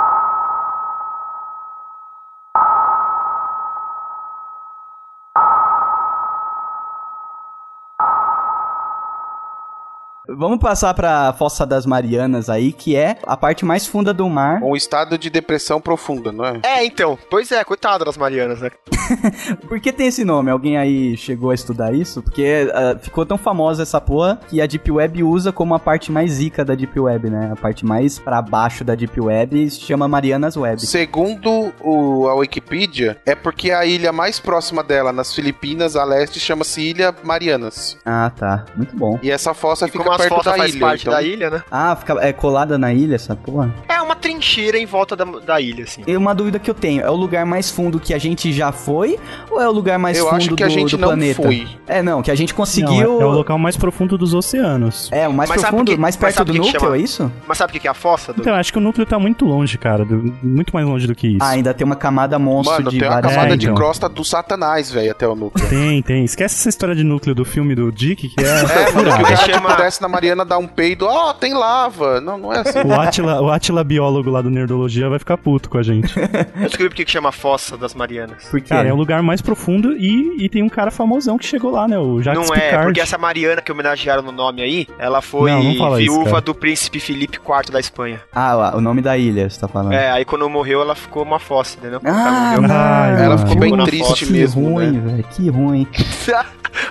Vamos 10.39 10.59
passar 10.61 10.95
pra 10.95 11.32
Fossa 11.32 11.66
das 11.66 11.84
Marianas 11.84 12.49
aí, 12.49 12.70
que 12.72 12.95
é 12.95 13.16
a 13.26 13.36
parte 13.36 13.64
mais 13.64 13.89
funda 13.89 14.14
do 14.14 14.28
mar. 14.30 14.62
Um 14.62 14.76
estado 14.76 15.18
de 15.18 15.28
depressão 15.28 15.80
profunda, 15.80 16.30
não 16.30 16.45
é? 16.45 16.61
É, 16.62 16.84
então. 16.84 17.18
Pois 17.28 17.51
é, 17.51 17.64
coitado 17.64 18.05
das 18.05 18.16
Marianas, 18.16 18.61
né? 18.61 18.70
Por 19.66 19.80
que 19.80 19.93
tem 19.93 20.07
esse 20.07 20.24
nome? 20.24 20.49
Alguém 20.49 20.78
aí 20.78 21.16
chegou 21.16 21.51
a 21.51 21.55
estudar 21.57 21.93
isso? 21.93 22.22
Porque 22.22 22.70
ah, 22.72 22.97
ficou 23.01 23.26
tão 23.26 23.36
famosa 23.36 23.82
essa 23.82 24.01
porra 24.01 24.39
que 24.49 24.61
a 24.61 24.66
Deep 24.66 24.89
Web 24.93 25.24
usa 25.24 25.51
como 25.51 25.74
a 25.74 25.78
parte 25.80 26.12
mais 26.12 26.30
zica 26.30 26.64
da 26.64 26.76
Deep 26.76 27.01
Web, 27.01 27.30
né? 27.30 27.51
A 27.53 27.57
parte 27.57 27.84
mais 27.84 28.20
pra 28.20 28.41
baixo 28.41 28.84
da 28.84 28.95
Deep 28.95 29.20
Web 29.20 29.68
se 29.68 29.80
chama 29.80 30.07
Marianas 30.07 30.57
Web. 30.57 30.80
Segundo 30.86 31.72
o- 31.80 32.28
a 32.28 32.34
Wikipedia, 32.36 33.20
é 33.26 33.34
porque 33.34 33.72
a 33.72 33.84
ilha 33.84 34.12
mais 34.12 34.39
próxima 34.39 34.84
dela, 34.84 35.12
nas 35.12 35.34
Filipinas, 35.34 35.97
a 35.97 36.05
leste, 36.05 36.39
chama-se 36.39 36.80
Ilha 36.80 37.12
Marianas. 37.24 37.99
Ah, 38.07 38.30
tá. 38.30 38.66
Muito 38.76 38.97
bom. 38.97 39.18
E 39.20 39.32
essa 39.32 39.53
fossa 39.53 39.86
E 39.86 39.91
fica 39.91 40.05
como 40.05 40.14
as 40.14 40.27
perto 40.28 40.44
fossa 40.44 40.50
da 40.50 40.56
faz 40.56 40.74
ilha, 40.74 40.80
parte 40.86 41.00
então. 41.02 41.12
da 41.14 41.22
ilha, 41.22 41.50
né? 41.50 41.62
Ah, 41.70 41.96
fica, 41.96 42.12
é 42.20 42.32
colada 42.32 42.78
na 42.78 42.92
ilha 42.92 43.14
essa 43.14 43.34
porra? 43.36 43.72
É 43.88 44.00
uma 44.00 44.14
trincheira 44.16 44.78
em 44.78 44.86
volta 44.86 45.14
da, 45.16 45.24
da 45.24 45.60
ilha, 45.60 45.84
assim. 45.84 46.02
E 46.06 46.16
uma 46.16 46.34
dúvida 46.34 46.58
que 46.58 46.70
eu 46.70 46.74
tenho, 46.74 47.02
é 47.02 47.10
o 47.10 47.14
lugar 47.16 47.44
mais 47.46 47.70
fundo 47.70 47.98
que 48.00 48.12
a 48.14 48.18
gente 48.18 48.52
já 48.52 48.72
foi 48.72 49.18
ou 49.50 49.60
é 49.60 49.68
o 49.68 49.72
lugar 49.72 49.98
mais 49.98 50.18
Eu 50.18 50.24
fundo 50.26 50.36
acho 50.36 50.48
que 50.50 50.54
do, 50.56 50.64
a 50.64 50.68
gente 50.68 50.90
do 50.96 50.98
não 51.00 51.08
planeta? 51.08 51.42
foi. 51.42 51.66
É, 51.86 52.02
não, 52.02 52.22
que 52.22 52.30
a 52.30 52.34
gente 52.34 52.50
Não, 52.52 52.56
conseguiu... 52.56 53.18
é, 53.20 53.22
é 53.22 53.26
o 53.26 53.30
local 53.30 53.58
mais 53.58 53.76
profundo 53.76 54.16
dos 54.18 54.34
oceanos. 54.34 55.08
É, 55.12 55.26
o 55.28 55.32
mais 55.32 55.48
Mas 55.50 55.60
profundo, 55.62 55.90
que- 55.92 55.96
mais 55.96 56.16
mas 56.16 56.16
perto 56.16 56.36
sabe 56.38 56.52
do 56.52 56.54
que 56.54 56.60
que 56.60 56.66
núcleo, 56.72 56.80
chama? 56.80 56.96
é 56.96 57.00
isso? 57.00 57.32
Mas 57.46 57.58
sabe 57.58 57.70
o 57.70 57.72
que 57.74 57.80
que 57.80 57.86
é 57.88 57.90
a 57.90 57.94
fossa? 57.94 58.32
Do... 58.32 58.40
Então, 58.40 58.52
eu 58.52 58.58
acho 58.58 58.72
que 58.72 58.78
o 58.78 58.80
núcleo 58.80 59.06
tá 59.06 59.18
muito 59.18 59.44
longe, 59.44 59.76
cara. 59.78 60.04
do- 60.04 60.34
muito 60.42 60.72
mais 60.74 60.86
longe 60.86 61.06
do 61.06 61.14
que 61.14 61.28
isso. 61.28 61.38
Ah, 61.42 61.48
ainda 61.50 61.72
tem 61.74 61.84
uma 61.84 61.96
camada 61.96 62.38
monstro 62.38 62.74
Mano, 62.76 62.90
de 62.90 62.98
tem 62.98 63.08
uma 63.08 63.20
camada 63.20 63.54
É, 63.54 63.56
de 63.56 63.66
então. 63.66 63.74
crosta 63.74 64.08
do 64.08 64.24
satanás, 64.24 64.90
velho, 64.90 65.10
até 65.10 65.26
o 65.28 65.34
núcleo. 65.34 65.68
Tem, 65.68 66.02
tem. 66.02 66.24
Esquece 66.24 66.56
essa 66.56 66.68
história 66.68 66.94
de 66.94 67.04
núcleo 67.04 67.34
do 67.34 67.44
filme 67.44 67.74
do 67.74 67.90
Dick, 67.92 68.28
que 68.28 68.40
é, 68.44 68.48
É, 68.48 68.92
mano, 68.92 69.10
que 69.16 69.22
o 69.22 69.62
cara 69.62 69.88
na 70.00 70.08
Mariana, 70.18 70.44
dá 70.44 70.58
um 70.58 70.66
peido, 70.66 71.06
ó, 71.06 71.32
tem 71.32 71.54
lava. 71.54 72.20
Não, 72.20 72.36
não 72.36 72.52
é 72.52 72.58
assim. 72.60 72.80
O 72.80 72.92
Atila, 73.00 73.40
o 73.40 73.50
Atila 73.50 73.84
biólogo 73.84 74.30
lá 74.30 74.42
do 74.42 74.50
Nerdologia 74.50 75.08
vai 75.08 75.18
ficar 75.20 75.36
puto 75.38 75.70
com 75.70 75.78
a 75.78 75.82
gente. 75.82 76.12
Eu 76.56 76.62
descobri 76.62 76.88
por 76.88 76.94
que 76.96 77.06
chama 77.10 77.30
Fossa 77.30 77.76
das 77.76 77.94
Marianas. 77.94 78.44
Por 78.50 78.60
quê? 78.60 78.68
Cara, 78.68 78.88
é 78.88 78.92
o 78.92 78.96
lugar 78.96 79.22
mais 79.22 79.40
profundo 79.40 79.92
e, 79.96 80.44
e 80.44 80.48
tem 80.48 80.62
um 80.62 80.68
cara 80.68 80.90
famosão 80.90 81.38
que 81.38 81.46
chegou 81.46 81.70
lá, 81.70 81.86
né? 81.86 81.96
O 81.98 82.20
Jacques 82.20 82.48
não 82.48 82.54
é, 82.54 82.60
Picard. 82.60 82.86
porque 82.86 83.00
essa 83.00 83.16
Mariana 83.16 83.62
que 83.62 83.70
homenagearam 83.70 84.22
no 84.22 84.32
nome 84.32 84.60
aí, 84.62 84.86
ela 84.98 85.22
foi 85.22 85.50
Não, 85.50 85.62
não 85.62 85.70
isso, 85.72 85.96
viúva 85.96 86.30
cara. 86.30 86.40
do 86.40 86.54
príncipe 86.54 86.98
Felipe 86.98 87.38
IV 87.38 87.72
da 87.72 87.78
Espanha. 87.78 88.20
Ah, 88.34 88.72
o 88.74 88.80
nome 88.80 89.00
da 89.00 89.16
ilha, 89.16 89.48
você 89.48 89.60
tá 89.60 89.68
falando. 89.68 89.92
É, 89.92 90.10
aí 90.10 90.24
quando 90.24 90.48
morreu, 90.50 90.80
ela 90.82 90.94
ficou 90.96 91.22
uma 91.22 91.38
fossa, 91.38 91.76
entendeu? 91.78 92.00
Ah, 92.04 92.54
Ela. 92.56 92.66
Ai, 92.68 93.12
mano. 93.12 93.22
Ela 93.24 93.38
ficou 93.38 93.56
bem 93.56 93.76
triste 93.84 94.26
que 94.26 94.32
mesmo, 94.32 94.68
ruim, 94.74 94.90
né? 94.92 95.10
velho, 95.12 95.24
que 95.30 95.48
ruim. 95.48 95.86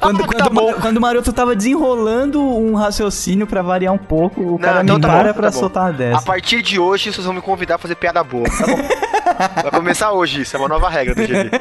Quando, 0.01 0.21
Ah, 0.23 0.27
quando, 0.27 0.37
tá 0.43 0.49
bom. 0.49 0.73
quando 0.81 0.97
o 0.97 1.01
Maroto 1.01 1.31
tava 1.31 1.55
desenrolando 1.55 2.41
um 2.41 2.75
raciocínio 2.75 3.16
pra 3.47 3.61
variar 3.61 3.93
um 3.93 3.97
pouco, 3.97 4.41
o 4.41 4.51
Não, 4.51 4.57
cara 4.57 4.83
então 4.83 4.95
me 4.95 5.01
tá 5.01 5.07
para 5.07 5.27
bom, 5.29 5.33
pra 5.33 5.51
tá 5.51 5.51
soltar 5.51 5.83
uma 5.83 5.89
A 5.89 5.93
dessa. 5.93 6.25
partir 6.25 6.61
de 6.61 6.79
hoje, 6.79 7.11
vocês 7.11 7.25
vão 7.25 7.33
me 7.33 7.41
convidar 7.41 7.75
a 7.75 7.77
fazer 7.77 7.95
piada 7.95 8.23
boa, 8.23 8.45
tá 8.45 8.65
bom? 8.67 8.77
Vai 9.63 9.71
começar 9.71 10.11
hoje 10.11 10.41
isso, 10.41 10.55
é 10.55 10.59
uma 10.59 10.67
nova 10.69 10.89
regra 10.89 11.13
do 11.13 11.21
GD. 11.21 11.51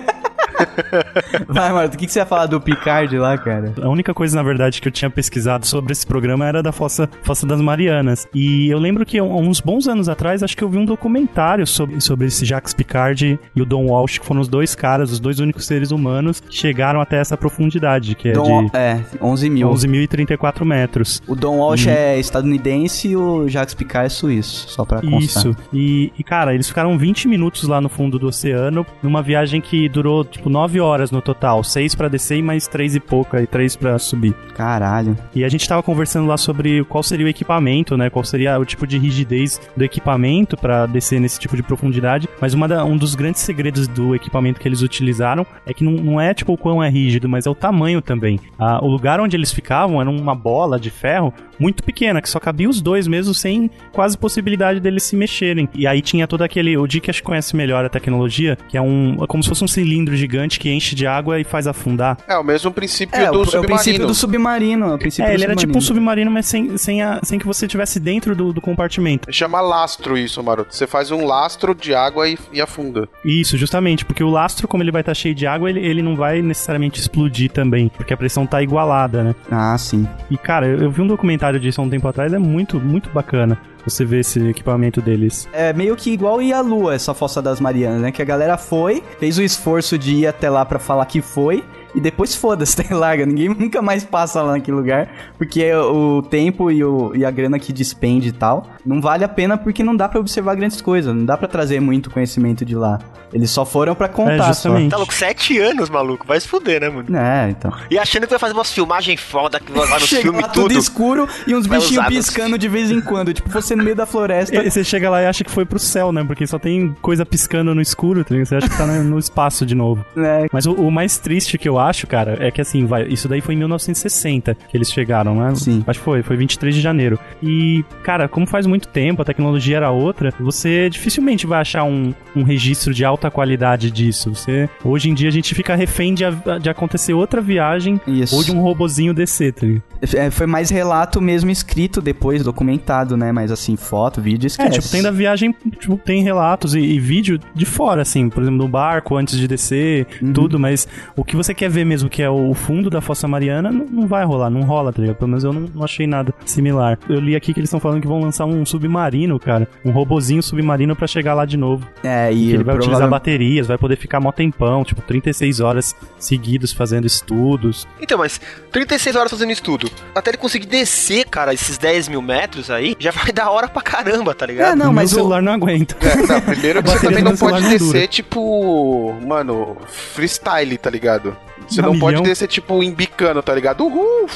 Vai, 1.48 1.72
Maroto, 1.72 1.96
o 1.96 1.98
que, 1.98 2.06
que 2.06 2.12
você 2.12 2.20
ia 2.20 2.26
falar 2.26 2.46
do 2.46 2.60
Picard 2.60 3.16
lá, 3.18 3.36
cara? 3.38 3.72
A 3.80 3.88
única 3.88 4.12
coisa, 4.14 4.36
na 4.36 4.42
verdade, 4.42 4.80
que 4.80 4.88
eu 4.88 4.92
tinha 4.92 5.10
pesquisado 5.10 5.66
sobre 5.66 5.92
esse 5.92 6.06
programa 6.06 6.46
era 6.46 6.62
da 6.62 6.72
Fossa, 6.72 7.08
Fossa 7.22 7.46
das 7.46 7.60
Marianas. 7.60 8.26
E 8.34 8.68
eu 8.68 8.78
lembro 8.78 9.04
que 9.04 9.18
há 9.18 9.24
uns 9.24 9.60
bons 9.60 9.86
anos 9.86 10.08
atrás, 10.08 10.42
acho 10.42 10.56
que 10.56 10.64
eu 10.64 10.68
vi 10.68 10.78
um 10.78 10.84
documentário 10.84 11.66
sobre, 11.66 12.00
sobre 12.00 12.26
esse 12.26 12.44
Jacques 12.44 12.74
Picard 12.74 13.38
e 13.54 13.62
o 13.62 13.64
Don 13.64 13.86
Walsh, 13.86 14.18
que 14.18 14.26
foram 14.26 14.40
os 14.40 14.48
dois 14.48 14.74
caras, 14.74 15.10
os 15.10 15.20
dois 15.20 15.40
únicos 15.40 15.66
seres 15.66 15.90
humanos 15.90 16.40
que 16.40 16.56
chegaram 16.56 17.00
até 17.00 17.18
essa 17.18 17.36
profundidade, 17.36 18.14
que 18.14 18.28
é 18.28 18.32
Dom, 18.32 18.66
de 18.66 18.76
é, 18.76 19.00
11 19.20 19.50
mil. 19.50 19.70
11.034 19.70 20.64
metros. 20.64 21.22
O 21.26 21.34
Don 21.34 21.58
Walsh 21.58 21.86
é 21.86 22.18
estadunidense 22.18 23.08
e 23.08 23.16
o 23.16 23.48
Jacques 23.48 23.74
Picard 23.74 24.06
é 24.06 24.08
suíço, 24.08 24.68
só 24.68 24.84
pra 24.84 25.00
constar. 25.00 25.20
Isso. 25.20 25.56
E, 25.72 26.12
e, 26.18 26.24
cara, 26.24 26.54
eles 26.54 26.68
ficaram 26.68 26.96
20 26.98 27.28
minutos 27.28 27.64
lá 27.64 27.80
no 27.80 27.88
fundo 27.88 28.18
do 28.18 28.26
oceano, 28.28 28.86
numa 29.02 29.22
viagem 29.22 29.60
que 29.60 29.88
durou, 29.88 30.24
tipo, 30.24 30.48
9 30.48 30.65
horas 30.80 31.10
no 31.10 31.22
total. 31.22 31.62
6 31.62 31.94
pra 31.94 32.08
descer 32.08 32.38
e 32.38 32.42
mais 32.42 32.66
3 32.66 32.96
e 32.96 33.00
pouco, 33.00 33.36
aí 33.36 33.46
3 33.46 33.76
pra 33.76 33.98
subir. 33.98 34.32
Caralho. 34.54 35.16
E 35.34 35.44
a 35.44 35.48
gente 35.48 35.68
tava 35.68 35.82
conversando 35.82 36.26
lá 36.26 36.36
sobre 36.36 36.84
qual 36.84 37.02
seria 37.02 37.26
o 37.26 37.28
equipamento, 37.28 37.96
né? 37.96 38.10
Qual 38.10 38.24
seria 38.24 38.58
o 38.58 38.64
tipo 38.64 38.86
de 38.86 38.98
rigidez 38.98 39.60
do 39.76 39.84
equipamento 39.84 40.56
pra 40.56 40.86
descer 40.86 41.20
nesse 41.20 41.38
tipo 41.38 41.56
de 41.56 41.62
profundidade. 41.62 42.28
Mas 42.40 42.54
uma 42.54 42.66
da- 42.66 42.84
um 42.84 42.96
dos 42.96 43.14
grandes 43.14 43.42
segredos 43.42 43.86
do 43.86 44.14
equipamento 44.14 44.60
que 44.60 44.66
eles 44.68 44.82
utilizaram 44.82 45.46
é 45.66 45.72
que 45.72 45.84
não, 45.84 45.92
não 45.92 46.20
é 46.20 46.32
tipo 46.34 46.52
o 46.52 46.58
quão 46.58 46.82
é 46.82 46.88
rígido, 46.88 47.28
mas 47.28 47.46
é 47.46 47.50
o 47.50 47.54
tamanho 47.54 48.00
também. 48.02 48.38
Ah, 48.58 48.78
o 48.84 48.88
lugar 48.88 49.20
onde 49.20 49.36
eles 49.36 49.52
ficavam 49.52 50.00
era 50.00 50.10
uma 50.10 50.34
bola 50.34 50.78
de 50.80 50.90
ferro 50.90 51.32
muito 51.58 51.82
pequena, 51.82 52.20
que 52.20 52.28
só 52.28 52.38
cabia 52.38 52.68
os 52.68 52.80
dois 52.82 53.06
mesmo, 53.06 53.32
sem 53.32 53.70
quase 53.92 54.16
possibilidade 54.18 54.78
deles 54.80 55.02
se 55.04 55.16
mexerem. 55.16 55.68
E 55.74 55.86
aí 55.86 56.02
tinha 56.02 56.26
todo 56.26 56.42
aquele. 56.42 56.76
O 56.76 56.86
Dick 56.86 57.08
acho 57.10 57.20
que 57.20 57.26
conhece 57.26 57.56
melhor 57.56 57.84
a 57.84 57.88
tecnologia, 57.88 58.56
que 58.68 58.76
é 58.76 58.82
um. 58.82 59.16
é 59.22 59.26
como 59.26 59.42
se 59.42 59.48
fosse 59.48 59.64
um 59.64 59.68
cilindro 59.68 60.14
gigante 60.16 60.55
que 60.58 60.70
enche 60.70 60.94
de 60.94 61.06
água 61.06 61.40
e 61.40 61.44
faz 61.44 61.66
afundar. 61.66 62.18
É 62.28 62.36
o 62.36 62.44
mesmo 62.44 62.70
princípio 62.70 63.16
É, 63.18 63.30
do 63.30 63.38
o, 63.38 63.40
é 63.40 63.42
o 63.42 63.44
submarino. 63.46 63.66
princípio 63.66 64.06
do 64.06 64.14
submarino. 64.14 64.86
É, 64.90 64.94
o 64.94 64.98
princípio 64.98 65.24
É, 65.24 65.28
do 65.30 65.34
ele 65.34 65.44
era 65.44 65.54
tipo 65.56 65.76
um 65.76 65.80
submarino. 65.80 65.96
submarino, 65.96 66.30
mas 66.30 66.46
sem, 66.46 66.76
sem, 66.76 67.02
a- 67.02 67.20
sem 67.22 67.38
que 67.38 67.46
você 67.46 67.66
estivesse 67.66 67.98
dentro 68.00 68.34
do, 68.34 68.52
do 68.52 68.60
compartimento. 68.60 69.32
Chama 69.32 69.60
lastro 69.60 70.16
isso, 70.18 70.42
Maroto. 70.42 70.74
Você 70.74 70.86
faz 70.86 71.10
um 71.10 71.24
lastro 71.26 71.74
de 71.74 71.94
água 71.94 72.28
e, 72.28 72.38
e 72.52 72.60
afunda. 72.60 73.08
Isso, 73.24 73.56
justamente, 73.56 74.04
porque 74.04 74.22
o 74.22 74.30
lastro, 74.30 74.66
como 74.68 74.82
ele 74.82 74.90
vai 74.92 75.02
estar 75.02 75.14
cheio 75.14 75.34
de 75.34 75.46
água, 75.46 75.68
ele, 75.70 75.80
ele 75.80 76.02
não 76.02 76.14
vai 76.16 76.42
necessariamente 76.42 77.00
explodir 77.00 77.50
também, 77.50 77.88
porque 77.88 78.12
a 78.12 78.16
pressão 78.16 78.46
tá 78.46 78.62
igualada, 78.62 79.22
né? 79.22 79.34
Ah, 79.50 79.76
sim. 79.78 80.06
E, 80.30 80.36
cara, 80.36 80.66
eu, 80.66 80.78
eu 80.82 80.90
vi 80.90 81.00
um 81.02 81.06
documentário 81.06 81.58
disso 81.60 81.80
há 81.80 81.84
um 81.84 81.90
tempo 81.90 82.06
atrás, 82.08 82.32
é 82.32 82.38
muito, 82.38 82.78
muito 82.80 83.10
bacana 83.10 83.58
você 83.86 84.04
ver 84.04 84.20
esse 84.20 84.38
equipamento 84.48 85.00
deles. 85.00 85.48
É 85.52 85.72
meio 85.72 85.96
que 85.96 86.10
igual 86.10 86.42
ir 86.42 86.52
à 86.52 86.60
lua, 86.60 86.94
essa 86.94 87.14
Fossa 87.14 87.40
das 87.40 87.60
Marianas, 87.60 88.00
né? 88.00 88.10
Que 88.10 88.20
a 88.20 88.24
galera 88.24 88.56
foi, 88.58 89.02
fez 89.18 89.38
o 89.38 89.42
esforço 89.42 89.96
de 89.96 90.14
ir 90.14 90.26
até 90.26 90.50
lá 90.50 90.64
pra 90.64 90.78
falar 90.78 91.06
que 91.06 91.22
foi, 91.22 91.64
e 91.94 92.00
depois 92.00 92.34
foda-se, 92.34 92.76
tá 92.82 92.94
larga. 92.96 93.24
Ninguém 93.26 93.48
nunca 93.48 93.80
mais 93.82 94.04
passa 94.04 94.42
lá 94.42 94.52
naquele 94.52 94.76
lugar, 94.76 95.08
porque 95.38 95.72
o 95.74 96.22
tempo 96.22 96.70
e, 96.70 96.82
o, 96.84 97.12
e 97.14 97.24
a 97.24 97.30
grana 97.30 97.58
que 97.58 97.72
despende 97.72 98.28
e 98.28 98.32
tal, 98.32 98.66
não 98.84 99.00
vale 99.00 99.24
a 99.24 99.28
pena 99.28 99.56
porque 99.56 99.82
não 99.82 99.96
dá 99.96 100.08
pra 100.08 100.20
observar 100.20 100.54
grandes 100.56 100.80
coisas, 100.80 101.14
não 101.14 101.24
dá 101.24 101.36
pra 101.36 101.48
trazer 101.48 101.80
muito 101.80 102.10
conhecimento 102.10 102.64
de 102.64 102.74
lá. 102.74 102.98
Eles 103.32 103.50
só 103.50 103.64
foram 103.66 103.94
pra 103.94 104.08
contar, 104.08 104.34
É, 104.34 104.42
justamente. 104.46 104.90
Tá 104.90 104.96
louco, 104.96 105.12
sete 105.12 105.58
anos, 105.58 105.90
maluco, 105.90 106.24
vai 106.26 106.40
se 106.40 106.46
fuder, 106.46 106.80
né, 106.80 106.88
mano? 106.88 107.16
É, 107.16 107.50
então. 107.50 107.72
E 107.90 107.98
achando 107.98 108.22
que 108.22 108.30
vai 108.30 108.38
fazer 108.38 108.54
umas 108.54 108.72
filmagens 108.72 109.20
foda 109.20 109.58
que 109.58 109.72
vai 109.72 109.86
nos 109.88 110.02
Chega 110.06 110.22
filmes 110.22 110.42
lá 110.42 110.48
tudo 110.48 110.68
tudo. 110.68 110.78
escuro 110.78 111.28
e 111.46 111.54
uns 111.54 111.66
Vai 111.66 111.78
bichinhos 111.78 112.04
nos- 112.04 112.14
piscando 112.14 112.56
de 112.56 112.68
vez 112.68 112.90
em 112.90 113.00
quando, 113.00 113.34
tipo 113.34 113.50
você 113.50 113.74
no 113.74 113.82
meio 113.82 113.96
da 113.96 114.06
floresta. 114.06 114.56
E 114.62 114.70
você 114.70 114.84
chega 114.84 115.10
lá 115.10 115.22
e 115.22 115.26
acha 115.26 115.42
que 115.42 115.50
foi 115.50 115.64
pro 115.64 115.78
céu, 115.78 116.12
né? 116.12 116.22
Porque 116.24 116.46
só 116.46 116.58
tem 116.58 116.94
coisa 117.02 117.26
piscando 117.26 117.74
no 117.74 117.80
escuro, 117.80 118.24
tá? 118.24 118.34
Você 118.36 118.54
acha 118.56 118.68
que 118.68 118.76
tá 118.76 118.86
no, 118.86 119.02
no 119.04 119.18
espaço 119.18 119.66
de 119.66 119.74
novo. 119.74 120.04
né? 120.14 120.46
Mas 120.52 120.64
o, 120.66 120.72
o 120.72 120.90
mais 120.90 121.18
triste 121.18 121.58
que 121.58 121.68
eu 121.68 121.75
acho, 121.78 122.06
cara, 122.06 122.36
é 122.40 122.50
que 122.50 122.60
assim, 122.60 122.86
vai, 122.86 123.06
isso 123.08 123.28
daí 123.28 123.40
foi 123.40 123.54
em 123.54 123.58
1960 123.58 124.56
que 124.68 124.76
eles 124.76 124.90
chegaram, 124.90 125.34
né? 125.34 125.54
Sim. 125.54 125.82
Acho 125.86 125.98
que 125.98 126.04
foi, 126.04 126.22
foi 126.22 126.36
23 126.36 126.74
de 126.74 126.80
janeiro. 126.80 127.18
E, 127.42 127.84
cara, 128.02 128.28
como 128.28 128.46
faz 128.46 128.66
muito 128.66 128.88
tempo, 128.88 129.22
a 129.22 129.24
tecnologia 129.24 129.76
era 129.76 129.90
outra, 129.90 130.32
você 130.40 130.88
dificilmente 130.90 131.46
vai 131.46 131.60
achar 131.60 131.84
um, 131.84 132.12
um 132.34 132.42
registro 132.42 132.92
de 132.92 133.04
alta 133.04 133.30
qualidade 133.30 133.90
disso. 133.90 134.34
Você, 134.34 134.68
hoje 134.84 135.10
em 135.10 135.14
dia 135.14 135.28
a 135.28 135.32
gente 135.32 135.54
fica 135.54 135.74
refém 135.74 136.14
de, 136.14 136.24
de 136.60 136.68
acontecer 136.68 137.12
outra 137.14 137.40
viagem 137.40 138.00
Isso. 138.06 138.34
ou 138.34 138.42
de 138.44 138.52
um 138.52 138.60
robozinho 138.60 139.12
descer, 139.14 139.52
tá? 139.52 139.66
É, 140.14 140.30
foi 140.30 140.46
mais 140.46 140.70
relato 140.70 141.20
mesmo 141.20 141.50
escrito 141.50 142.00
depois, 142.00 142.42
documentado, 142.42 143.16
né? 143.16 143.32
Mas 143.32 143.50
assim, 143.50 143.76
foto, 143.76 144.20
vídeo, 144.20 144.46
É, 144.46 144.48
esquece. 144.48 144.70
tipo, 144.78 144.88
tem 144.88 145.02
da 145.02 145.10
viagem, 145.10 145.54
tipo, 145.78 145.96
tem 145.96 146.22
relatos 146.22 146.74
e, 146.74 146.80
e 146.80 146.98
vídeo 147.00 147.38
de 147.54 147.64
fora, 147.64 148.02
assim, 148.02 148.28
por 148.28 148.42
exemplo, 148.42 148.58
no 148.58 148.68
barco, 148.68 149.16
antes 149.16 149.38
de 149.38 149.46
descer, 149.48 150.06
Uhum. 150.22 150.32
tudo, 150.32 150.58
mas 150.58 150.86
o 151.16 151.24
que 151.24 151.34
você 151.36 151.54
quer 151.54 151.65
ver 151.68 151.84
mesmo, 151.84 152.08
que 152.08 152.22
é 152.22 152.28
o 152.30 152.52
fundo 152.54 152.88
da 152.90 153.00
Fossa 153.00 153.26
Mariana, 153.28 153.70
não, 153.70 153.86
não 153.86 154.06
vai 154.06 154.24
rolar, 154.24 154.50
não 154.50 154.62
rola, 154.62 154.92
tá 154.92 155.00
ligado? 155.00 155.16
Pelo 155.16 155.28
menos 155.28 155.44
eu 155.44 155.52
não, 155.52 155.62
não 155.74 155.84
achei 155.84 156.06
nada 156.06 156.32
similar. 156.44 156.98
Eu 157.08 157.20
li 157.20 157.34
aqui 157.36 157.52
que 157.54 157.60
eles 157.60 157.68
estão 157.68 157.80
falando 157.80 158.00
que 158.00 158.06
vão 158.08 158.20
lançar 158.20 158.44
um 158.46 158.64
submarino, 158.64 159.38
cara, 159.38 159.68
um 159.84 159.90
robozinho 159.90 160.42
submarino 160.42 160.94
pra 160.96 161.06
chegar 161.06 161.34
lá 161.34 161.44
de 161.44 161.56
novo. 161.56 161.86
É, 162.02 162.28
Que 162.30 162.34
e 162.34 162.52
ele 162.52 162.64
vai 162.64 162.74
utilizar 162.76 163.00
provavelmente- 163.00 163.10
baterias, 163.10 163.66
vai 163.66 163.78
poder 163.78 163.96
ficar 163.96 164.20
mó 164.20 164.32
tempão, 164.32 164.84
tipo, 164.84 165.00
36 165.02 165.60
horas 165.60 165.94
seguidos 166.18 166.72
fazendo 166.72 167.06
estudos. 167.06 167.86
Então, 168.00 168.18
mas 168.18 168.40
36 168.70 169.16
horas 169.16 169.30
fazendo 169.30 169.50
estudo. 169.52 169.90
Até 170.14 170.30
ele 170.30 170.38
conseguir 170.38 170.66
descer, 170.66 171.26
cara, 171.26 171.52
esses 171.54 171.78
10 171.78 172.08
mil 172.08 172.22
metros 172.22 172.70
aí, 172.70 172.96
já 172.98 173.10
vai 173.10 173.32
dar 173.32 173.50
hora 173.50 173.68
pra 173.68 173.82
caramba, 173.82 174.34
tá 174.34 174.46
ligado? 174.46 174.72
É, 174.72 174.76
não, 174.76 174.92
mas 174.92 175.10
meu 175.12 175.18
o- 175.18 175.22
celular 175.22 175.42
não 175.42 175.52
aguenta. 175.52 175.96
É, 176.06 176.16
não, 176.26 176.40
primeiro 176.40 176.82
que 176.84 176.90
A 176.90 176.92
você 176.98 177.06
também 177.06 177.22
não 177.24 177.36
pode 177.36 177.62
não 177.62 177.70
descer, 177.70 177.86
dura. 177.92 178.06
tipo, 178.06 179.14
mano, 179.26 179.76
freestyle, 179.86 180.76
tá 180.78 180.90
ligado? 180.90 181.36
Você 181.68 181.82
não 181.82 181.98
pode 181.98 182.16
milhão. 182.16 182.22
descer, 182.22 182.48
tipo, 182.48 182.82
embicando, 182.82 183.42
tá 183.42 183.54
ligado? 183.54 183.84
Uhul! 183.84 184.26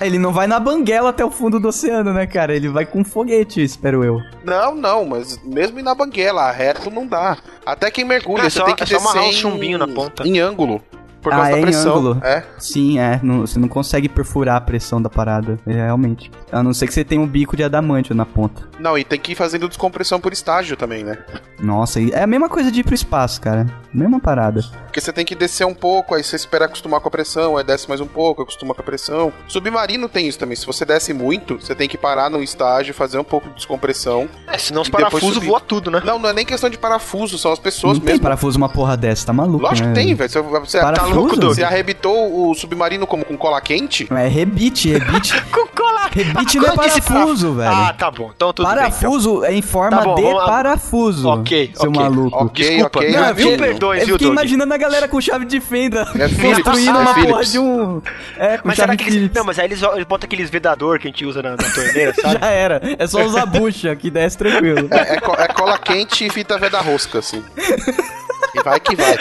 Ele 0.00 0.18
não 0.18 0.30
vai 0.32 0.46
na 0.46 0.60
banguela 0.60 1.08
até 1.08 1.24
o 1.24 1.30
fundo 1.30 1.58
do 1.58 1.68
oceano, 1.68 2.12
né, 2.12 2.26
cara? 2.26 2.54
Ele 2.54 2.68
vai 2.68 2.84
com 2.84 3.02
foguete, 3.02 3.62
espero 3.62 4.04
eu. 4.04 4.20
Não, 4.44 4.74
não, 4.74 5.06
mas 5.06 5.40
mesmo 5.42 5.78
ir 5.78 5.82
na 5.82 5.94
banguela, 5.94 6.50
reto 6.50 6.90
não 6.90 7.06
dá. 7.06 7.38
Até 7.64 7.90
quem 7.90 8.04
mergulha, 8.04 8.42
É 8.42 8.50
você 8.50 8.58
só- 8.58 8.64
tem 8.66 8.74
que 8.74 8.82
é 8.82 8.86
só 8.86 8.96
descer 8.96 9.08
amarrar 9.08 9.24
um 9.24 9.30
em- 9.30 9.32
chumbinho 9.32 9.78
na 9.78 9.88
ponta. 9.88 10.26
Em 10.28 10.38
ângulo. 10.38 10.82
Por 11.26 11.32
Ah, 11.32 11.36
causa 11.38 11.50
é 11.50 11.54
da 11.54 11.58
em 11.58 11.62
pressão. 11.62 11.96
ângulo. 11.96 12.20
É. 12.22 12.44
Sim, 12.56 13.00
é. 13.00 13.18
não- 13.20 13.40
você 13.40 13.58
não 13.58 13.66
consegue 13.66 14.08
perfurar 14.08 14.54
a 14.58 14.60
pressão 14.60 15.02
da 15.02 15.10
parada, 15.10 15.58
é, 15.66 15.72
realmente. 15.72 16.30
A 16.52 16.62
não 16.62 16.72
ser 16.72 16.86
que 16.86 16.94
você 16.94 17.02
tenha 17.04 17.20
um 17.20 17.26
bico 17.26 17.56
de 17.56 17.64
adamantio 17.64 18.14
na 18.14 18.24
ponta. 18.24 18.62
Não, 18.78 18.96
e 18.96 19.02
tem 19.02 19.18
que 19.18 19.32
ir 19.32 19.34
fazendo 19.34 19.66
descompressão 19.66 20.20
por 20.20 20.32
estágio 20.32 20.76
também, 20.76 21.02
né? 21.02 21.18
Nossa, 21.58 22.00
é 22.00 22.22
a 22.22 22.26
mesma 22.28 22.48
coisa 22.48 22.70
de 22.70 22.78
ir 22.80 22.84
pro 22.84 22.94
espaço, 22.94 23.40
cara. 23.40 23.66
Mesma 23.92 24.20
parada. 24.20 24.62
Porque 24.84 25.00
você 25.00 25.12
tem 25.12 25.24
que 25.24 25.34
descer 25.34 25.66
um 25.66 25.74
pouco, 25.74 26.14
aí 26.14 26.22
você 26.22 26.36
espera 26.36 26.66
acostumar 26.66 27.00
com 27.00 27.08
a 27.08 27.10
pressão, 27.10 27.56
aí 27.56 27.64
desce 27.64 27.88
mais 27.88 28.00
um 28.00 28.06
pouco, 28.06 28.42
acostuma 28.42 28.72
com 28.72 28.82
a 28.82 28.84
pressão. 28.84 29.32
Submarino 29.48 30.08
tem 30.08 30.28
isso 30.28 30.38
também. 30.38 30.54
Se 30.54 30.64
você 30.64 30.84
desce 30.84 31.12
muito, 31.12 31.56
você 31.60 31.74
tem 31.74 31.88
que 31.88 31.98
parar 31.98 32.30
no 32.30 32.40
estágio, 32.40 32.94
fazer 32.94 33.18
um 33.18 33.24
pouco 33.24 33.48
de 33.48 33.56
descompressão. 33.56 34.28
É, 34.46 34.56
senão 34.58 34.82
os 34.82 34.88
parafusos 34.88 35.42
voam 35.44 35.58
tudo, 35.60 35.90
né? 35.90 36.00
Não, 36.04 36.20
não 36.20 36.28
é 36.28 36.32
nem 36.32 36.44
questão 36.46 36.70
de 36.70 36.78
parafuso, 36.78 37.36
são 37.36 37.50
as 37.52 37.58
pessoas 37.58 37.94
Não 37.94 38.00
tem 38.04 38.12
mesmo. 38.14 38.22
parafuso 38.22 38.56
uma 38.58 38.68
porra 38.68 38.96
dessa, 38.96 39.26
tá 39.26 39.32
maluco, 39.32 39.64
Lógico 39.64 39.88
né? 39.88 39.94
que 39.94 40.00
tem, 40.00 40.14
velho. 40.14 40.30
Você, 40.30 40.40
você, 40.42 40.78
Parafuso? 40.80 41.15
Você 41.24 41.64
arrebitou 41.64 42.50
o 42.50 42.54
submarino 42.54 43.06
como 43.06 43.24
com 43.24 43.36
cola 43.36 43.60
quente? 43.60 44.06
É 44.12 44.28
rebite, 44.28 44.90
rebite. 44.92 45.34
Com 45.50 45.66
cola. 45.68 46.06
Rebite 46.12 46.58
não 46.58 46.68
é 46.68 46.76
parafuso, 46.76 47.54
paraf- 47.54 47.56
velho. 47.56 47.86
Ah, 47.88 47.92
tá 47.92 48.10
bom. 48.10 48.30
Então 48.34 48.52
tudo 48.52 48.66
bem. 48.66 48.74
então. 48.76 48.90
parafuso 48.90 49.44
é 49.44 49.54
em 49.54 49.62
forma 49.62 49.96
Tá 49.98 50.04
bom, 50.04 50.14
de 50.14 50.22
parafuso. 50.46 51.28
Ok, 51.28 51.70
seu 51.74 51.90
ok. 51.90 52.02
maluco. 52.02 52.36
Ok, 52.36 52.68
Desculpa. 52.68 52.98
ok. 52.98 53.10
Não, 53.12 53.34
filho. 53.34 53.58
perdões, 53.58 54.00
Eu 54.00 54.06
viu, 54.06 54.14
fiquei 54.14 54.28
Doug? 54.28 54.38
imaginando 54.38 54.74
a 54.74 54.76
galera 54.76 55.08
com 55.08 55.20
chave 55.20 55.44
de 55.44 55.60
fenda 55.60 56.02
É 56.14 56.28
Philips, 56.28 56.62
construindo 56.62 56.88
é 56.96 56.98
uma 56.98 57.14
porra 57.14 57.44
de 57.44 57.58
um. 57.58 58.02
É, 58.38 58.58
com 58.58 58.68
Mas 58.68 58.76
chave 58.76 58.86
será 58.92 58.96
que 58.96 59.02
eles... 59.04 59.14
Philips. 59.14 59.36
Não, 59.36 59.44
mas 59.44 59.58
aí 59.58 59.64
eles, 59.66 59.82
eles 59.82 60.04
botam 60.06 60.26
aqueles 60.26 60.48
vedador 60.50 60.98
que 60.98 61.08
a 61.08 61.10
gente 61.10 61.24
usa 61.24 61.42
na, 61.42 61.50
na 61.50 61.56
torneira, 61.56 62.14
sabe? 62.20 62.38
Já 62.40 62.46
era. 62.46 62.80
É 62.98 63.06
só 63.06 63.24
usar 63.24 63.46
bucha 63.46 63.94
que 63.96 64.10
desce 64.10 64.38
tranquilo. 64.38 64.88
É, 64.90 65.14
é 65.14 65.16
é 65.16 65.48
cola 65.48 65.78
quente 65.78 66.26
e 66.26 66.30
fita 66.30 66.58
veda 66.58 66.80
rosca, 66.80 67.18
assim. 67.18 67.42
E 68.56 68.62
vai 68.62 68.80
que 68.80 68.96
vai. 68.96 69.14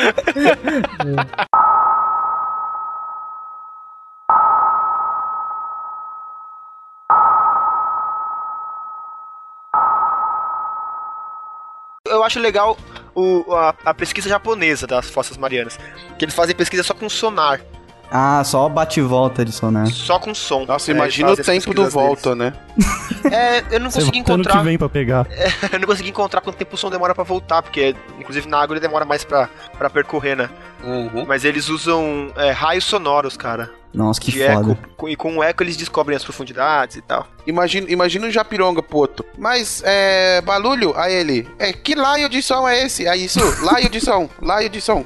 Eu 12.07 12.23
acho 12.23 12.39
legal 12.39 12.77
o, 13.13 13.53
a, 13.53 13.75
a 13.83 13.93
pesquisa 13.93 14.29
japonesa 14.29 14.87
das 14.87 15.09
Fossas 15.09 15.35
Marianas. 15.35 15.77
Que 16.17 16.23
eles 16.23 16.35
fazem 16.35 16.55
pesquisa 16.55 16.83
só 16.83 16.93
com 16.93 17.09
sonar. 17.09 17.59
Ah, 18.17 18.41
só 18.45 18.69
bate 18.69 19.01
e 19.01 19.03
volta 19.03 19.43
de 19.43 19.51
sonar. 19.51 19.87
Só 19.87 20.17
com 20.17 20.33
som. 20.33 20.63
Nossa, 20.65 20.89
É, 20.89 20.95
imagina 20.95 21.31
o 21.31 21.35
tempo 21.35 21.73
do 21.73 21.89
volta, 21.89 22.33
né? 22.33 22.53
deles. 22.77 23.05
É, 23.25 23.59
eu 23.75 23.79
não 23.79 23.89
Você 23.89 23.99
consegui 23.99 24.19
ano 24.19 24.35
encontrar. 24.41 24.57
que 24.59 24.63
vem 24.63 24.77
pra 24.77 24.87
pegar. 24.87 25.27
eu 25.73 25.79
não 25.79 25.87
consegui 25.87 26.09
encontrar 26.11 26.39
quanto 26.41 26.55
tempo 26.55 26.75
o 26.75 26.77
som 26.77 26.89
demora 26.89 27.13
pra 27.13 27.23
voltar, 27.23 27.61
porque 27.61 27.93
inclusive 28.19 28.47
na 28.47 28.59
água 28.61 28.73
ele 28.75 28.79
demora 28.79 29.03
mais 29.03 29.23
pra, 29.25 29.49
pra 29.77 29.89
percorrer, 29.89 30.37
né? 30.37 30.49
Uhum. 30.83 31.25
Mas 31.27 31.43
eles 31.43 31.67
usam 31.67 32.31
é, 32.37 32.51
raios 32.51 32.85
sonoros, 32.85 33.35
cara. 33.35 33.69
Nossa, 33.95 34.19
que 34.19 34.31
de 34.31 34.39
foda. 34.39 34.71
eco. 34.71 35.09
E 35.09 35.15
com 35.15 35.37
o 35.37 35.43
eco 35.43 35.63
eles 35.63 35.77
descobrem 35.77 36.15
as 36.15 36.23
profundidades 36.23 36.97
e 36.97 37.01
tal. 37.01 37.27
Imagina, 37.47 37.87
imagina 37.89 38.27
o 38.27 38.31
Japironga 38.31 38.81
pro 38.81 38.97
outro. 38.97 39.25
Mas, 39.37 39.81
é. 39.85 40.41
Barulho? 40.41 40.93
Aí 40.97 41.13
ele. 41.13 41.47
É, 41.59 41.71
que 41.71 41.93
laio 41.93 42.27
de 42.27 42.41
som 42.41 42.67
é 42.67 42.83
esse? 42.83 43.07
Aí 43.07 43.25
isso, 43.25 43.39
laio 43.63 43.89
de 43.89 44.01
som, 44.01 44.27
laio 44.41 44.69
de 44.69 44.81
som. 44.81 45.05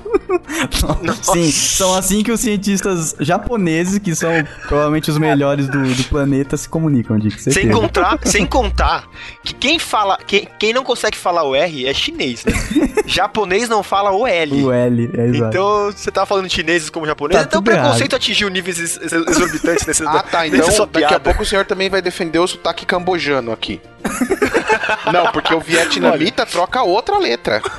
Sim, 1.22 1.52
são 1.52 1.94
assim 1.94 2.24
que 2.24 2.32
os 2.32 2.40
cientistas 2.40 3.16
japoneses, 3.20 4.00
que 4.00 4.16
são 4.16 4.32
provavelmente 4.68 5.12
os 5.12 5.18
melhores 5.18 5.68
do, 5.68 5.94
do 5.94 6.04
planeta, 6.06 6.56
se 6.56 6.68
comunicam, 6.70 7.20
Dick. 7.20 7.42
Sem 7.42 7.70
contar, 7.70 8.20
sem 8.26 8.46
contar 8.46 9.08
que 9.44 9.54
quem 9.54 9.78
fala. 9.78 10.18
Quem, 10.26 10.48
quem 10.58 10.74
não 10.74 10.84
consegue 10.84 11.18
falar 11.18 11.44
o 11.44 11.56
R 11.56 11.88
é 11.88 11.94
chinês, 11.94 12.46
né? 12.46 12.54
Japonês 13.06 13.68
não 13.68 13.84
fala 13.84 14.12
o 14.12 14.26
L. 14.26 14.64
O 14.64 14.72
L, 14.72 15.10
é 15.14 15.26
exato. 15.26 15.50
Então, 15.50 15.92
você 15.92 16.12
tava 16.12 16.26
falando 16.26 16.50
chineses 16.50 16.90
como 16.90 17.06
japonês, 17.06 17.42
Tá 17.42 17.48
então 17.48 17.60
o 17.60 17.64
preconceito 17.64 18.16
atingiu 18.16 18.50
níveis 18.50 18.79
ex- 18.80 18.98
ex- 19.02 19.28
exorbitantes 19.28 19.86
nesse 19.86 20.04
Ah, 20.06 20.24
tá. 20.24 20.48
Então, 20.48 20.60
daqui 20.68 20.82
a 20.82 21.08
piada. 21.10 21.20
pouco 21.20 21.44
o 21.44 21.46
senhor 21.46 21.66
também 21.66 21.90
vai 21.90 22.02
defender 22.02 22.40
o 22.40 22.48
sotaque 22.48 22.86
cambojano 22.86 23.52
aqui. 23.52 23.82
Não, 25.14 25.32
porque 25.32 25.54
o 25.54 25.60
vietnamita 25.60 26.46
troca 26.46 26.82
outra 26.84 27.18
letra. 27.18 27.62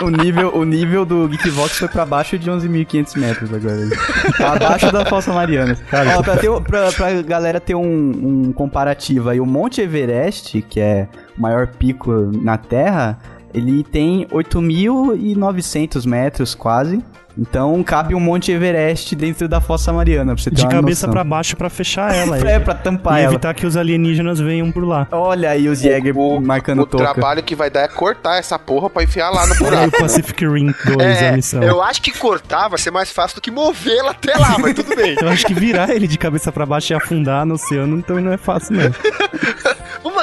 O 0.00 0.10
nível, 0.10 0.54
o 0.54 0.64
nível 0.64 1.04
do 1.04 1.26
Geekvox 1.28 1.76
foi 1.78 1.88
pra 1.88 2.06
baixo 2.06 2.38
de 2.38 2.48
11.500 2.48 3.16
metros 3.18 3.52
agora. 3.52 3.78
Tá 4.36 4.52
abaixo 4.52 4.92
da 4.92 5.04
Fossa 5.04 5.32
Mariana. 5.32 5.76
Ó, 6.16 6.22
pra, 6.22 6.36
ter, 6.36 6.48
pra, 6.60 6.92
pra 6.92 7.22
galera 7.22 7.58
ter 7.58 7.74
um, 7.74 7.82
um 8.46 8.52
comparativo 8.52 9.28
aí, 9.28 9.40
o 9.40 9.46
Monte 9.46 9.80
Everest, 9.80 10.62
que 10.62 10.78
é 10.78 11.08
o 11.36 11.40
maior 11.42 11.66
pico 11.66 12.12
na 12.32 12.56
Terra, 12.56 13.18
ele 13.54 13.82
tem 13.82 14.26
8.900 14.26 16.06
metros 16.06 16.54
quase. 16.54 17.02
Então 17.40 17.80
cabe 17.84 18.16
um 18.16 18.20
Monte 18.20 18.50
Everest 18.50 19.14
dentro 19.14 19.46
da 19.46 19.60
Fossa 19.60 19.92
Mariana, 19.92 20.34
pra 20.34 20.42
você 20.42 20.50
ter 20.50 20.56
De 20.56 20.62
uma 20.62 20.70
cabeça 20.72 21.06
pra 21.06 21.22
baixo 21.22 21.56
pra 21.56 21.70
fechar 21.70 22.12
ela. 22.12 22.36
É, 22.48 22.58
pra 22.58 22.74
tampar 22.74 23.20
e 23.20 23.22
ela. 23.22 23.32
evitar 23.32 23.54
que 23.54 23.64
os 23.64 23.76
alienígenas 23.76 24.40
venham 24.40 24.72
por 24.72 24.82
lá. 24.84 25.06
Olha 25.12 25.50
aí 25.50 25.68
os 25.68 25.78
Jäger 25.80 26.12
marcando 26.42 26.82
o 26.82 26.86
toca. 26.86 27.04
trabalho 27.04 27.40
que 27.44 27.54
vai 27.54 27.70
dar 27.70 27.82
é 27.82 27.88
cortar 27.88 28.38
essa 28.38 28.58
porra 28.58 28.90
pra 28.90 29.04
enfiar 29.04 29.30
lá 29.30 29.46
no 29.46 29.54
buraco. 29.54 29.86
o 29.96 30.00
Pacific 30.00 30.44
Rim 30.44 30.74
2, 30.84 30.98
É, 31.00 31.28
a 31.28 31.32
missão. 31.32 31.62
eu 31.62 31.80
acho 31.80 32.02
que 32.02 32.10
cortar 32.10 32.66
vai 32.66 32.78
ser 32.78 32.90
mais 32.90 33.12
fácil 33.12 33.36
do 33.36 33.40
que 33.40 33.52
movê-la 33.52 34.10
até 34.10 34.34
lá, 34.36 34.58
mas 34.58 34.74
tudo 34.74 34.96
bem. 34.96 35.14
Eu 35.20 35.28
acho 35.28 35.46
que 35.46 35.54
virar 35.54 35.90
ele 35.90 36.08
de 36.08 36.18
cabeça 36.18 36.50
pra 36.50 36.66
baixo 36.66 36.92
e 36.92 36.96
afundar 36.96 37.46
no 37.46 37.54
oceano 37.54 38.02
também 38.02 38.24
não 38.24 38.32
é 38.32 38.36
fácil, 38.36 38.74
não. 38.76 38.90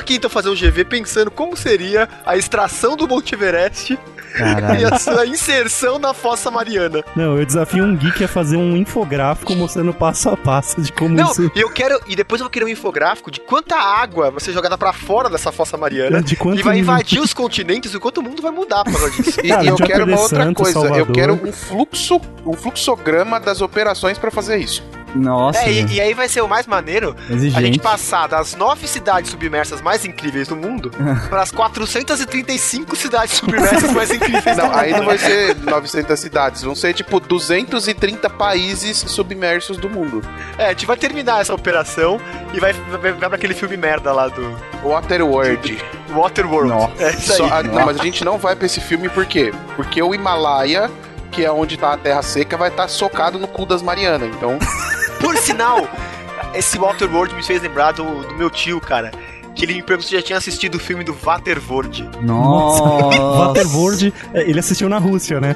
Aqui 0.06 0.18
então 0.18 0.30
fazer 0.30 0.50
um 0.50 0.54
GV 0.54 0.86
pensando 0.86 1.32
como 1.32 1.58
seria 1.58 2.08
a 2.24 2.38
extração 2.38 2.96
do 2.96 3.08
Monte 3.08 3.34
Everest 3.34 3.94
e 3.98 3.98
Caralho. 4.38 4.94
a 4.94 5.00
sua 5.00 5.26
inserção 5.26 5.98
na 5.98 6.14
Fossa 6.14 6.52
Mariana. 6.52 7.04
Não, 7.16 7.36
eu 7.40 7.44
desafio 7.44 7.84
um 7.84 7.96
geek 7.96 8.24
a 8.24 8.28
fazer 8.28 8.56
um 8.56 8.78
infográfico 8.78 9.56
mostrando 9.56 9.92
passo 9.96 10.30
a 10.30 10.38
passo 10.38 10.80
de 10.80 10.92
como 10.92 11.16
Não, 11.16 11.32
isso. 11.32 11.52
e 11.56 11.60
eu 11.60 11.72
quero. 11.72 12.00
E 12.08 12.16
depois 12.16 12.40
eu 12.40 12.46
vou 12.46 12.52
querer 12.52 12.66
um 12.66 12.68
infográfico 12.68 13.32
de 13.32 13.40
quanta 13.40 13.76
água 13.76 14.30
vai 14.30 14.40
ser 14.40 14.54
jogada 14.54 14.78
pra 14.78 14.94
fora 14.94 15.28
dessa 15.28 15.52
Fossa 15.52 15.76
Mariana. 15.76 16.22
De 16.22 16.36
quanto 16.36 16.60
e 16.60 16.62
vai 16.62 16.78
invadir 16.78 17.20
os 17.20 17.34
continentes 17.34 17.92
e 17.92 18.00
quanto 18.00 18.20
o 18.20 18.24
mundo 18.24 18.44
vai 18.44 18.52
mudar 18.52 18.84
por 18.84 18.94
causa 18.94 19.10
disso. 19.10 19.40
E, 19.44 19.50
Cara, 19.50 19.64
e 19.64 19.68
eu 19.70 19.76
quero 19.76 20.06
uma 20.06 20.20
outra 20.20 20.44
Santos, 20.44 20.62
coisa. 20.72 20.78
Eu 20.78 20.84
Salvador. 20.84 21.16
quero 21.16 21.34
um 21.34 21.52
fluxo, 21.52 22.22
um 22.46 22.54
fluxograma 22.54 23.40
das 23.40 23.60
operações 23.60 24.20
pra 24.20 24.30
fazer 24.30 24.58
isso. 24.58 24.84
Nossa, 25.16 25.60
É, 25.60 25.72
e, 25.72 25.94
e 25.94 26.02
aí 26.02 26.14
vai 26.14 26.28
ser 26.28 26.42
o 26.42 26.48
mais 26.48 26.68
maneiro 26.68 27.16
a 27.18 27.32
gente 27.32 27.36
exigente. 27.48 27.80
passar 27.80 28.28
das 28.28 28.54
nove 28.56 28.88
cidades 28.88 29.32
submersas 29.32 29.82
mais 29.82 30.04
incríveis 30.06 30.48
do 30.50 30.56
mundo 30.56 30.92
para 31.30 31.42
as 31.42 31.52
435 31.52 32.96
cidades 32.96 33.36
submersas 33.38 33.92
mais 33.92 34.12
incríveis 34.12 34.56
do 34.58 34.64
Não, 34.64 34.76
aí 34.76 34.92
não 34.92 35.06
vai 35.06 35.18
ser 35.18 35.56
900 35.56 36.20
cidades, 36.20 36.62
vão 36.64 36.76
ser 36.76 36.94
tipo 36.94 37.20
230 37.20 38.30
países 38.30 38.98
submersos 39.08 39.78
do 39.78 39.90
mundo. 39.90 40.22
É, 40.58 40.66
a 40.68 40.70
gente 40.70 40.86
vai 40.86 40.98
terminar 40.98 41.42
essa 41.42 41.54
operação 41.54 42.20
e 42.54 42.60
vai, 42.60 42.74
vai, 42.74 43.12
vai 43.14 43.30
pra 43.30 43.36
aquele 43.36 43.54
filme 43.54 43.78
merda 43.78 44.12
lá 44.12 44.28
do 44.28 44.56
Waterworld. 44.84 45.78
Waterworld. 46.10 46.70
Nossa. 46.70 47.04
É 47.04 47.10
isso 47.12 47.32
aí. 47.32 47.38
Só- 47.38 47.48
ah, 47.52 47.64
não, 47.64 47.86
mas 47.86 48.00
a 48.00 48.04
gente 48.04 48.24
não 48.24 48.38
vai 48.38 48.56
pra 48.56 48.66
esse 48.66 48.82
filme 48.82 49.10
por 49.10 49.26
quê? 49.26 49.54
Porque 49.76 50.02
o 50.02 50.14
Himalaia, 50.14 50.90
que 51.32 51.44
é 51.46 51.52
onde 51.52 51.78
tá 51.78 51.94
a 51.94 51.98
Terra 51.98 52.22
Seca, 52.22 52.56
vai 52.58 52.70
estar 52.70 52.88
socado 52.88 53.38
no 53.38 53.48
cu 53.48 53.66
das 53.66 53.82
Marianas. 53.82 54.30
Então, 54.36 54.58
Por 55.26 55.36
sinal, 55.38 55.90
esse 56.54 56.78
Waterworld 56.78 57.34
me 57.34 57.42
fez 57.42 57.60
lembrar 57.60 57.94
do, 57.94 58.04
do 58.04 58.36
meu 58.36 58.48
tio, 58.48 58.80
cara. 58.80 59.10
Que 59.56 59.66
ele 59.66 59.74
me 59.74 59.82
perguntou 59.82 60.08
se 60.08 60.16
já 60.16 60.22
tinha 60.22 60.38
assistido 60.38 60.76
o 60.76 60.80
filme 60.80 61.04
do 61.04 61.16
Waterworld. 61.16 62.08
Nossa. 62.22 62.84
Waterworld, 62.84 64.14
é, 64.36 64.48
ele 64.48 64.60
assistiu 64.60 64.88
na 64.88 65.00
Rússia, 65.00 65.42
né? 65.42 65.56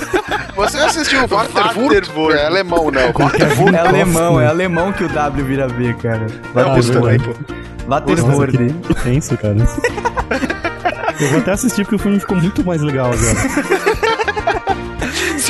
você 0.56 0.78
assistiu 0.78 1.24
o 1.24 1.28
Waterworld? 1.28 1.96
Waterworld. 1.96 2.38
É 2.38 2.46
alemão, 2.46 2.88
não. 2.90 3.00
É 3.00 3.78
alemão, 3.78 4.40
é 4.40 4.46
alemão 4.46 4.90
que 4.90 5.04
o 5.04 5.08
W 5.08 5.44
vira 5.44 5.68
V, 5.68 5.92
cara. 5.94 6.26
O 6.54 6.74
Russo 6.76 6.92
também, 6.92 7.18
verdade. 7.18 7.44
pô. 7.46 7.54
Nossa, 7.86 8.06
Waterworld. 8.06 8.56
que, 8.56 8.94
que 8.94 9.02
tenso, 9.02 9.36
cara. 9.36 9.56
Eu 11.20 11.28
vou 11.28 11.40
até 11.40 11.52
assistir 11.52 11.82
porque 11.82 11.96
o 11.96 11.98
filme 11.98 12.18
ficou 12.18 12.38
muito 12.38 12.64
mais 12.64 12.80
legal 12.80 13.12
agora. 13.12 14.09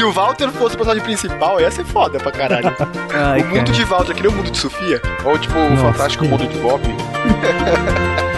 Se 0.01 0.05
o 0.05 0.11
Walter 0.13 0.49
fosse 0.53 0.77
o 0.77 0.79
personagem 0.79 1.03
principal, 1.05 1.61
ia 1.61 1.71
ser 1.71 1.85
foda 1.85 2.19
pra 2.19 2.33
caralho. 2.33 2.75
Ai, 3.13 3.43
o 3.43 3.49
mundo 3.49 3.57
cara. 3.67 3.73
de 3.73 3.85
Walter, 3.85 4.15
que 4.17 4.23
nem 4.23 4.33
o 4.33 4.35
mundo 4.35 4.51
de 4.51 4.57
Sofia. 4.57 4.99
Ou 5.27 5.39
tipo 5.39 5.59
o 5.59 5.71
Nossa, 5.73 5.93
Fantástico 5.93 6.25
que- 6.25 6.31
Mundo 6.31 6.47
de 6.49 6.59
Bob. 6.59 6.81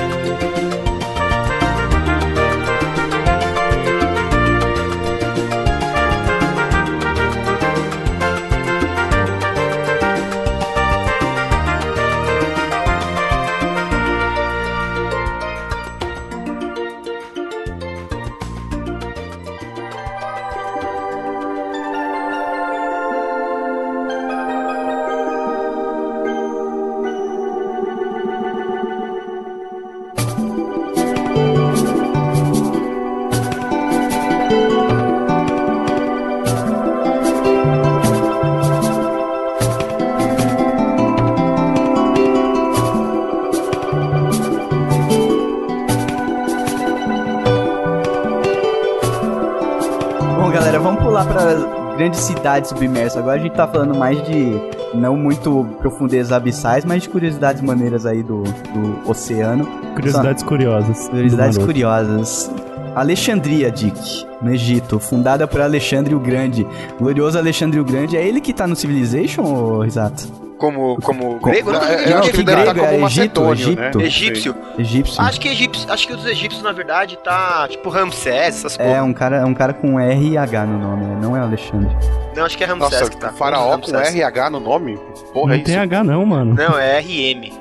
cidades 52.24 52.70
submersas. 52.70 53.18
Agora 53.18 53.40
a 53.40 53.42
gente 53.42 53.54
tá 53.54 53.66
falando 53.66 53.94
mais 53.94 54.22
de 54.26 54.60
não 54.94 55.16
muito 55.16 55.66
profundezas 55.78 56.32
abissais, 56.32 56.84
mas 56.84 57.02
de 57.02 57.08
curiosidades 57.08 57.62
maneiras 57.62 58.06
aí 58.06 58.22
do, 58.22 58.42
do 58.42 59.10
oceano. 59.10 59.66
Curiosidades 59.94 60.42
curiosas. 60.42 61.08
Curiosidades 61.08 61.58
curiosas. 61.58 62.50
Alexandria, 62.94 63.70
Dick, 63.70 64.26
no 64.42 64.52
Egito, 64.52 64.98
fundada 64.98 65.48
por 65.48 65.60
Alexandre 65.60 66.14
o 66.14 66.20
Grande. 66.20 66.66
Glorioso 66.98 67.38
Alexandre 67.38 67.80
o 67.80 67.84
Grande, 67.84 68.16
é 68.16 68.26
ele 68.26 68.40
que 68.40 68.52
tá 68.52 68.66
no 68.66 68.76
Civilization, 68.76 69.42
ou 69.42 69.80
Risato? 69.80 70.41
Como, 70.62 70.96
como 71.02 71.40
Co- 71.40 71.50
grego? 71.50 71.70
Eu 71.70 71.72
não 71.74 71.82
É, 71.82 71.94
entendi 71.94 72.10
eu 72.12 72.18
acho 72.20 72.30
que 72.30 72.42
deve 72.44 72.64
tá. 72.64 72.72
como 72.74 72.86
grego, 72.86 73.02
é 73.02 73.06
Egito, 73.06 73.52
Egito. 73.52 73.98
né? 73.98 74.04
Egípcio. 74.06 74.54
Egípcio. 74.78 75.20
Acho 75.20 75.40
que 75.40 75.48
egípcio, 75.48 75.92
acho 75.92 76.06
que 76.06 76.12
os 76.14 76.24
egípcios, 76.24 76.62
na 76.62 76.70
verdade, 76.70 77.18
tá 77.18 77.66
tipo 77.68 77.88
Ramsés, 77.90 78.58
essas 78.58 78.78
É 78.78 78.84
coisas. 78.84 79.02
um 79.02 79.12
cara, 79.12 79.36
é 79.38 79.44
um 79.44 79.54
cara 79.54 79.72
com 79.74 79.98
R 79.98 80.28
e 80.30 80.38
H 80.38 80.64
no 80.64 80.78
nome, 80.78 81.04
né? 81.04 81.18
não 81.20 81.36
é 81.36 81.40
Alexandre. 81.40 81.90
Não, 82.36 82.44
acho 82.44 82.56
que 82.56 82.62
é 82.62 82.66
Ramsés 82.68 82.92
Nossa, 82.92 83.10
que 83.10 83.16
tá. 83.16 83.32
faraó 83.32 83.76
com 83.76 83.90
Ramsés. 83.90 84.14
RH 84.14 84.50
no 84.50 84.60
nome? 84.60 84.96
Porra, 85.32 85.54
é 85.54 85.56
Não 85.56 85.64
tem 85.64 85.74
isso? 85.74 85.82
H 85.82 86.04
não, 86.04 86.24
mano. 86.24 86.54
Não, 86.54 86.78
é 86.78 87.00
RM. 87.00 87.52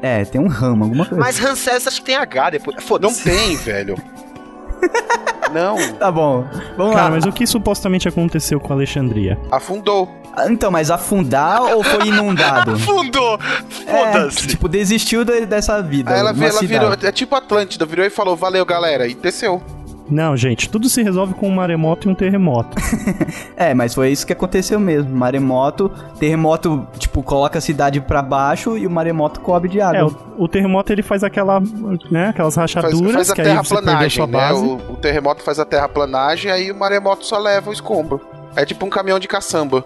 É, 0.00 0.24
tem 0.24 0.40
um 0.40 0.48
ramo, 0.48 0.84
alguma 0.84 1.04
coisa. 1.04 1.22
Mas 1.22 1.38
Ramsés 1.38 1.86
acho 1.86 2.00
que 2.00 2.06
tem 2.06 2.16
H 2.16 2.50
depois. 2.50 2.74
Não 2.76 2.82
Foda-se. 2.82 3.22
tem, 3.22 3.54
velho. 3.56 3.96
Não, 5.52 5.76
Tá 5.94 6.10
bom, 6.10 6.44
vamos 6.76 6.94
Cara, 6.94 7.04
lá. 7.06 7.10
mas 7.12 7.24
o 7.24 7.32
que 7.32 7.46
supostamente 7.46 8.08
aconteceu 8.08 8.58
com 8.60 8.72
Alexandria? 8.72 9.38
afundou. 9.50 10.10
Ah, 10.36 10.50
Então, 10.50 10.70
mas 10.70 10.90
afundar 10.90 11.62
ou 11.62 11.82
foi 11.82 12.08
inundado? 12.08 12.72
Afundou! 12.76 13.38
É, 13.86 14.12
Foda-se! 14.12 14.48
tipo, 14.48 14.68
desistiu 14.68 15.24
de- 15.24 15.46
dessa 15.46 15.80
vida. 15.82 16.12
Aí 16.12 16.18
ela, 16.20 16.30
ela 16.30 16.60
virou, 16.60 16.92
é 16.92 17.12
tipo 17.12 17.34
Atlântida, 17.34 17.86
virou 17.86 18.04
e 18.04 18.10
falou, 18.10 18.36
valeu 18.36 18.64
galera, 18.66 19.06
e 19.06 19.14
desceu. 19.14 19.62
Não, 20.08 20.36
gente, 20.36 20.68
tudo 20.68 20.88
se 20.88 21.02
resolve 21.02 21.34
com 21.34 21.48
um 21.48 21.54
maremoto 21.54 22.08
e 22.08 22.10
um 22.10 22.14
terremoto. 22.14 22.76
É, 23.56 23.72
mas 23.72 23.94
foi 23.94 24.10
isso 24.10 24.26
que 24.26 24.32
aconteceu 24.32 24.78
mesmo. 24.78 25.14
Maremoto, 25.16 25.90
terremoto, 26.18 26.86
tipo, 26.98 27.22
coloca 27.22 27.58
a 27.58 27.60
cidade 27.60 28.00
pra 28.00 28.20
baixo 28.20 28.76
e 28.76 28.86
o 28.86 28.90
maremoto 28.90 29.40
cobre 29.40 29.68
de 29.68 29.80
água. 29.80 29.98
É, 29.98 30.04
o, 30.04 30.44
o 30.44 30.48
terremoto 30.48 30.92
ele 30.92 31.02
faz 31.02 31.24
aquela, 31.24 31.60
né, 32.10 32.28
aquelas 32.28 32.54
Faz, 32.54 32.74
rachaduras 32.74 33.14
faz 33.14 33.30
a 33.30 33.34
que 33.34 33.40
aí 33.40 33.56
você 33.56 33.74
perdeu 33.74 33.84
terraplanagem, 33.84 34.10
sua 34.10 34.26
né? 34.26 34.32
base. 34.32 34.62
O, 34.62 34.92
o 34.92 34.96
terremoto 34.96 35.42
faz 35.42 35.58
a 35.58 35.64
terraplanagem, 35.64 36.50
aí 36.50 36.70
o 36.70 36.76
maremoto 36.76 37.24
só 37.24 37.38
leva 37.38 37.70
o 37.70 37.72
escombro. 37.72 38.20
É 38.54 38.64
tipo 38.64 38.84
um 38.84 38.90
caminhão 38.90 39.18
de 39.18 39.26
caçamba. 39.26 39.84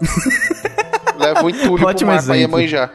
leva 1.18 1.44
o 1.44 1.50
entulho 1.50 1.76
pro 1.76 1.88
Ótimo 1.88 2.10
mar 2.10 2.22
pra 2.22 2.36
exemplo. 2.36 2.58
Iemanjá. 2.58 2.90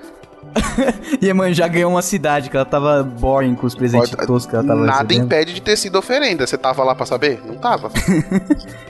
Iemanjá 1.21 1.67
ganhou 1.67 1.91
uma 1.91 2.01
cidade 2.01 2.49
que 2.49 2.55
ela 2.55 2.65
tava 2.65 3.03
boring 3.03 3.55
com 3.55 3.65
os 3.67 3.75
presentes 3.75 4.09
Pode- 4.11 4.27
toscos 4.27 4.45
que 4.49 4.55
ela 4.55 4.63
tava 4.65 4.81
Nada 4.85 4.97
recebendo. 5.03 5.25
impede 5.25 5.53
de 5.53 5.61
ter 5.61 5.75
sido 5.77 5.97
oferenda. 5.97 6.45
Você 6.45 6.57
tava 6.57 6.83
lá 6.83 6.93
pra 6.95 7.05
saber? 7.05 7.41
Não 7.45 7.55
tava. 7.55 7.89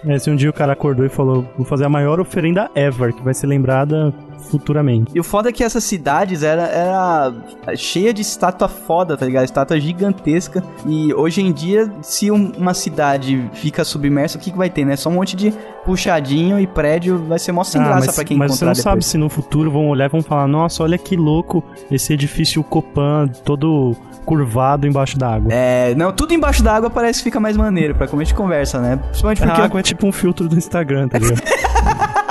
É, 0.08 0.18
se 0.20 0.30
um 0.30 0.36
dia 0.38 0.49
o 0.49 0.53
cara 0.53 0.72
acordou 0.72 1.05
e 1.05 1.10
falou, 1.10 1.45
vou 1.58 1.66
fazer 1.66 1.84
a 1.84 1.89
maior 1.89 2.18
oferenda 2.20 2.70
ever, 2.76 3.12
que 3.14 3.22
vai 3.22 3.34
ser 3.34 3.45
lembrada 3.47 4.14
futuramente. 4.38 5.11
E 5.15 5.19
o 5.19 5.23
foda 5.23 5.49
é 5.49 5.51
que 5.51 5.63
essas 5.63 5.83
cidades 5.83 6.43
era, 6.43 6.63
era 6.63 7.33
cheia 7.75 8.13
de 8.13 8.21
estátua 8.21 8.67
foda, 8.67 9.17
tá 9.17 9.25
ligado? 9.25 9.43
Estátua 9.45 9.79
gigantesca. 9.79 10.63
E 10.85 11.13
hoje 11.13 11.41
em 11.41 11.51
dia, 11.51 11.91
se 12.01 12.31
um- 12.31 12.51
uma 12.57 12.73
cidade 12.73 13.49
fica 13.53 13.83
submersa, 13.83 14.38
o 14.38 14.41
que, 14.41 14.51
que 14.51 14.57
vai 14.57 14.69
ter, 14.69 14.85
né? 14.85 14.95
Só 14.95 15.09
um 15.09 15.13
monte 15.13 15.35
de 15.35 15.53
puxadinho 15.85 16.59
e 16.59 16.67
prédio, 16.67 17.17
vai 17.27 17.39
ser 17.39 17.51
mó 17.51 17.63
sem 17.63 17.81
graça 17.81 17.97
Ah, 17.97 18.05
mas, 18.07 18.15
pra 18.15 18.23
quem 18.25 18.38
mas 18.38 18.51
você 18.51 18.55
encontrar 18.55 18.67
não 18.67 18.73
depois. 18.73 18.83
sabe 18.83 19.05
se 19.05 19.17
no 19.17 19.29
futuro 19.29 19.71
vão 19.71 19.88
olhar 19.88 20.05
e 20.05 20.09
vão 20.09 20.21
falar, 20.21 20.47
nossa, 20.47 20.83
olha 20.83 20.97
que 20.97 21.15
louco 21.15 21.63
esse 21.89 22.13
edifício 22.13 22.61
Copan 22.63 23.27
todo 23.45 23.95
curvado 24.25 24.85
embaixo 24.85 25.17
d'água. 25.17 25.49
É, 25.53 25.95
não, 25.95 26.11
tudo 26.11 26.33
embaixo 26.33 26.61
da 26.61 26.73
água 26.75 26.89
parece 26.89 27.19
que 27.19 27.23
fica 27.25 27.39
mais 27.39 27.55
maneiro 27.55 27.95
pra 27.95 28.07
comer 28.07 28.25
de 28.25 28.33
conversa, 28.33 28.79
né? 28.81 28.97
Principalmente 28.97 29.39
porque 29.41 29.61
A 29.61 29.63
água 29.63 29.79
é 29.79 29.83
tipo 29.83 30.05
um 30.05 30.11
filtro 30.11 30.49
do 30.49 30.57
Instagram, 30.57 31.07
tá 31.07 31.17
ligado? 31.17 31.41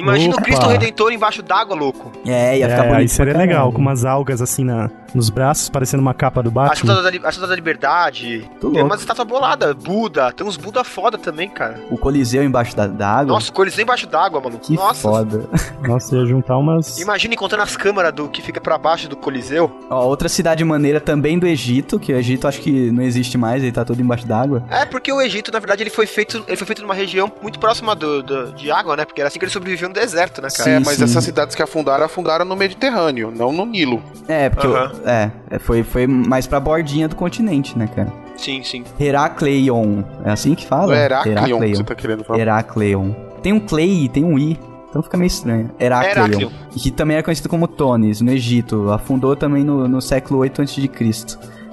Imagina 0.00 0.32
Opa. 0.34 0.40
o 0.40 0.44
Cristo 0.44 0.66
Redentor 0.66 1.12
embaixo 1.12 1.42
d'água, 1.42 1.76
louco. 1.76 2.10
É, 2.26 2.58
ia 2.58 2.68
ficar 2.68 2.82
é, 2.84 2.86
bonito. 2.88 3.00
aí 3.00 3.08
seria 3.08 3.36
legal, 3.36 3.72
com 3.72 3.78
umas 3.78 4.04
algas 4.04 4.40
assim 4.42 4.64
na, 4.64 4.90
nos 5.14 5.30
braços, 5.30 5.68
parecendo 5.68 6.00
uma 6.00 6.14
capa 6.14 6.42
do 6.42 6.48
A 6.48 6.52
Batman. 6.52 6.92
Estátua 6.92 7.02
da, 7.02 7.08
a 7.08 7.30
Estátua 7.30 7.46
da 7.48 7.54
Liberdade. 7.54 8.48
Tô 8.60 8.68
Tem 8.70 8.80
louco. 8.80 8.86
umas 8.86 9.00
estátuas 9.00 9.26
boladas. 9.26 9.74
Buda. 9.74 10.32
Tem 10.32 10.46
uns 10.46 10.56
Buda 10.56 10.82
foda 10.84 11.18
também, 11.18 11.48
cara. 11.48 11.80
O 11.90 11.96
Coliseu 11.98 12.42
embaixo 12.44 12.76
da, 12.76 12.86
da 12.86 13.08
água. 13.08 13.34
Nossa, 13.34 13.50
o 13.50 13.52
Coliseu 13.54 13.82
embaixo 13.82 14.06
d'água, 14.06 14.40
mano. 14.40 14.58
que 14.58 14.74
Nossa. 14.74 15.00
foda. 15.00 15.48
Nossa, 15.86 16.16
ia 16.16 16.24
juntar 16.26 16.56
umas... 16.56 16.98
Imagina 16.98 17.34
encontrando 17.34 17.62
as 17.62 17.76
câmeras 17.76 18.12
do 18.12 18.28
que 18.28 18.40
fica 18.42 18.60
pra 18.60 18.78
baixo 18.78 19.08
do 19.08 19.16
Coliseu. 19.16 19.70
Ó, 19.90 20.04
outra 20.06 20.28
cidade 20.28 20.64
maneira 20.64 21.00
também 21.00 21.38
do 21.38 21.46
Egito, 21.46 21.98
que 21.98 22.12
o 22.12 22.16
Egito 22.16 22.46
acho 22.48 22.60
que 22.60 22.90
não 22.90 23.02
existe 23.02 23.36
mais, 23.36 23.62
ele 23.62 23.72
tá 23.72 23.84
todo 23.84 24.00
embaixo 24.00 24.26
d'água. 24.26 24.62
É 24.70 24.84
porque 24.84 25.12
o 25.12 25.20
Egito, 25.20 25.50
na 25.52 25.58
verdade, 25.58 25.82
ele 25.82 25.90
foi 25.90 26.06
feito, 26.06 26.44
ele 26.46 26.56
foi 26.56 26.66
feito 26.66 26.82
numa 26.82 26.94
região 26.94 27.30
muito 27.42 27.58
próxima 27.58 27.94
do, 27.94 28.22
do- 28.22 28.52
de 28.52 28.70
água, 28.70 28.96
né? 28.96 29.04
Porque 29.04 29.20
era 29.20 29.28
assim 29.28 29.38
que 29.38 29.44
ele 29.44 29.52
sobreviveu 29.52 29.88
no 29.90 29.94
deserto, 29.94 30.40
né, 30.40 30.48
cara? 30.48 30.64
Sim, 30.64 30.70
é, 30.70 30.80
mas 30.80 30.96
sim. 30.96 31.04
essas 31.04 31.24
cidades 31.24 31.54
que 31.54 31.62
afundaram, 31.62 32.04
afundaram 32.04 32.44
no 32.44 32.56
Mediterrâneo, 32.56 33.32
não 33.34 33.52
no 33.52 33.66
Nilo. 33.66 34.02
É, 34.26 34.48
porque 34.48 34.66
Aham. 34.66 34.92
é, 35.04 35.30
é, 35.50 35.58
foi, 35.58 35.82
foi 35.82 36.06
mais 36.06 36.46
pra 36.46 36.58
bordinha 36.58 37.08
do 37.08 37.16
continente, 37.16 37.76
né, 37.76 37.88
cara? 37.94 38.12
Sim, 38.36 38.62
sim. 38.62 38.84
Herakleion, 38.98 40.02
é 40.24 40.30
assim 40.30 40.54
que 40.54 40.66
fala? 40.66 40.86
No 40.86 40.94
Heraklion 40.94 41.60
que 41.60 41.76
você 41.76 41.84
tá 41.84 41.94
querendo 41.94 42.24
falar. 42.24 42.38
Herakleion. 42.38 43.12
Tem 43.42 43.52
um 43.52 43.60
Clay 43.60 44.04
e 44.04 44.08
tem 44.08 44.24
um 44.24 44.38
I, 44.38 44.58
então 44.88 45.02
fica 45.02 45.16
meio 45.16 45.26
estranho. 45.26 45.70
Herakleion. 45.78 46.26
Heraklion. 46.26 46.50
Que 46.70 46.90
também 46.90 47.16
era 47.16 47.22
conhecido 47.22 47.48
como 47.48 47.68
Tones, 47.68 48.20
no 48.20 48.30
Egito. 48.30 48.90
Afundou 48.90 49.36
também 49.36 49.62
no, 49.62 49.86
no 49.86 50.00
século 50.00 50.40
8 50.40 50.62
a.C. 50.62 50.90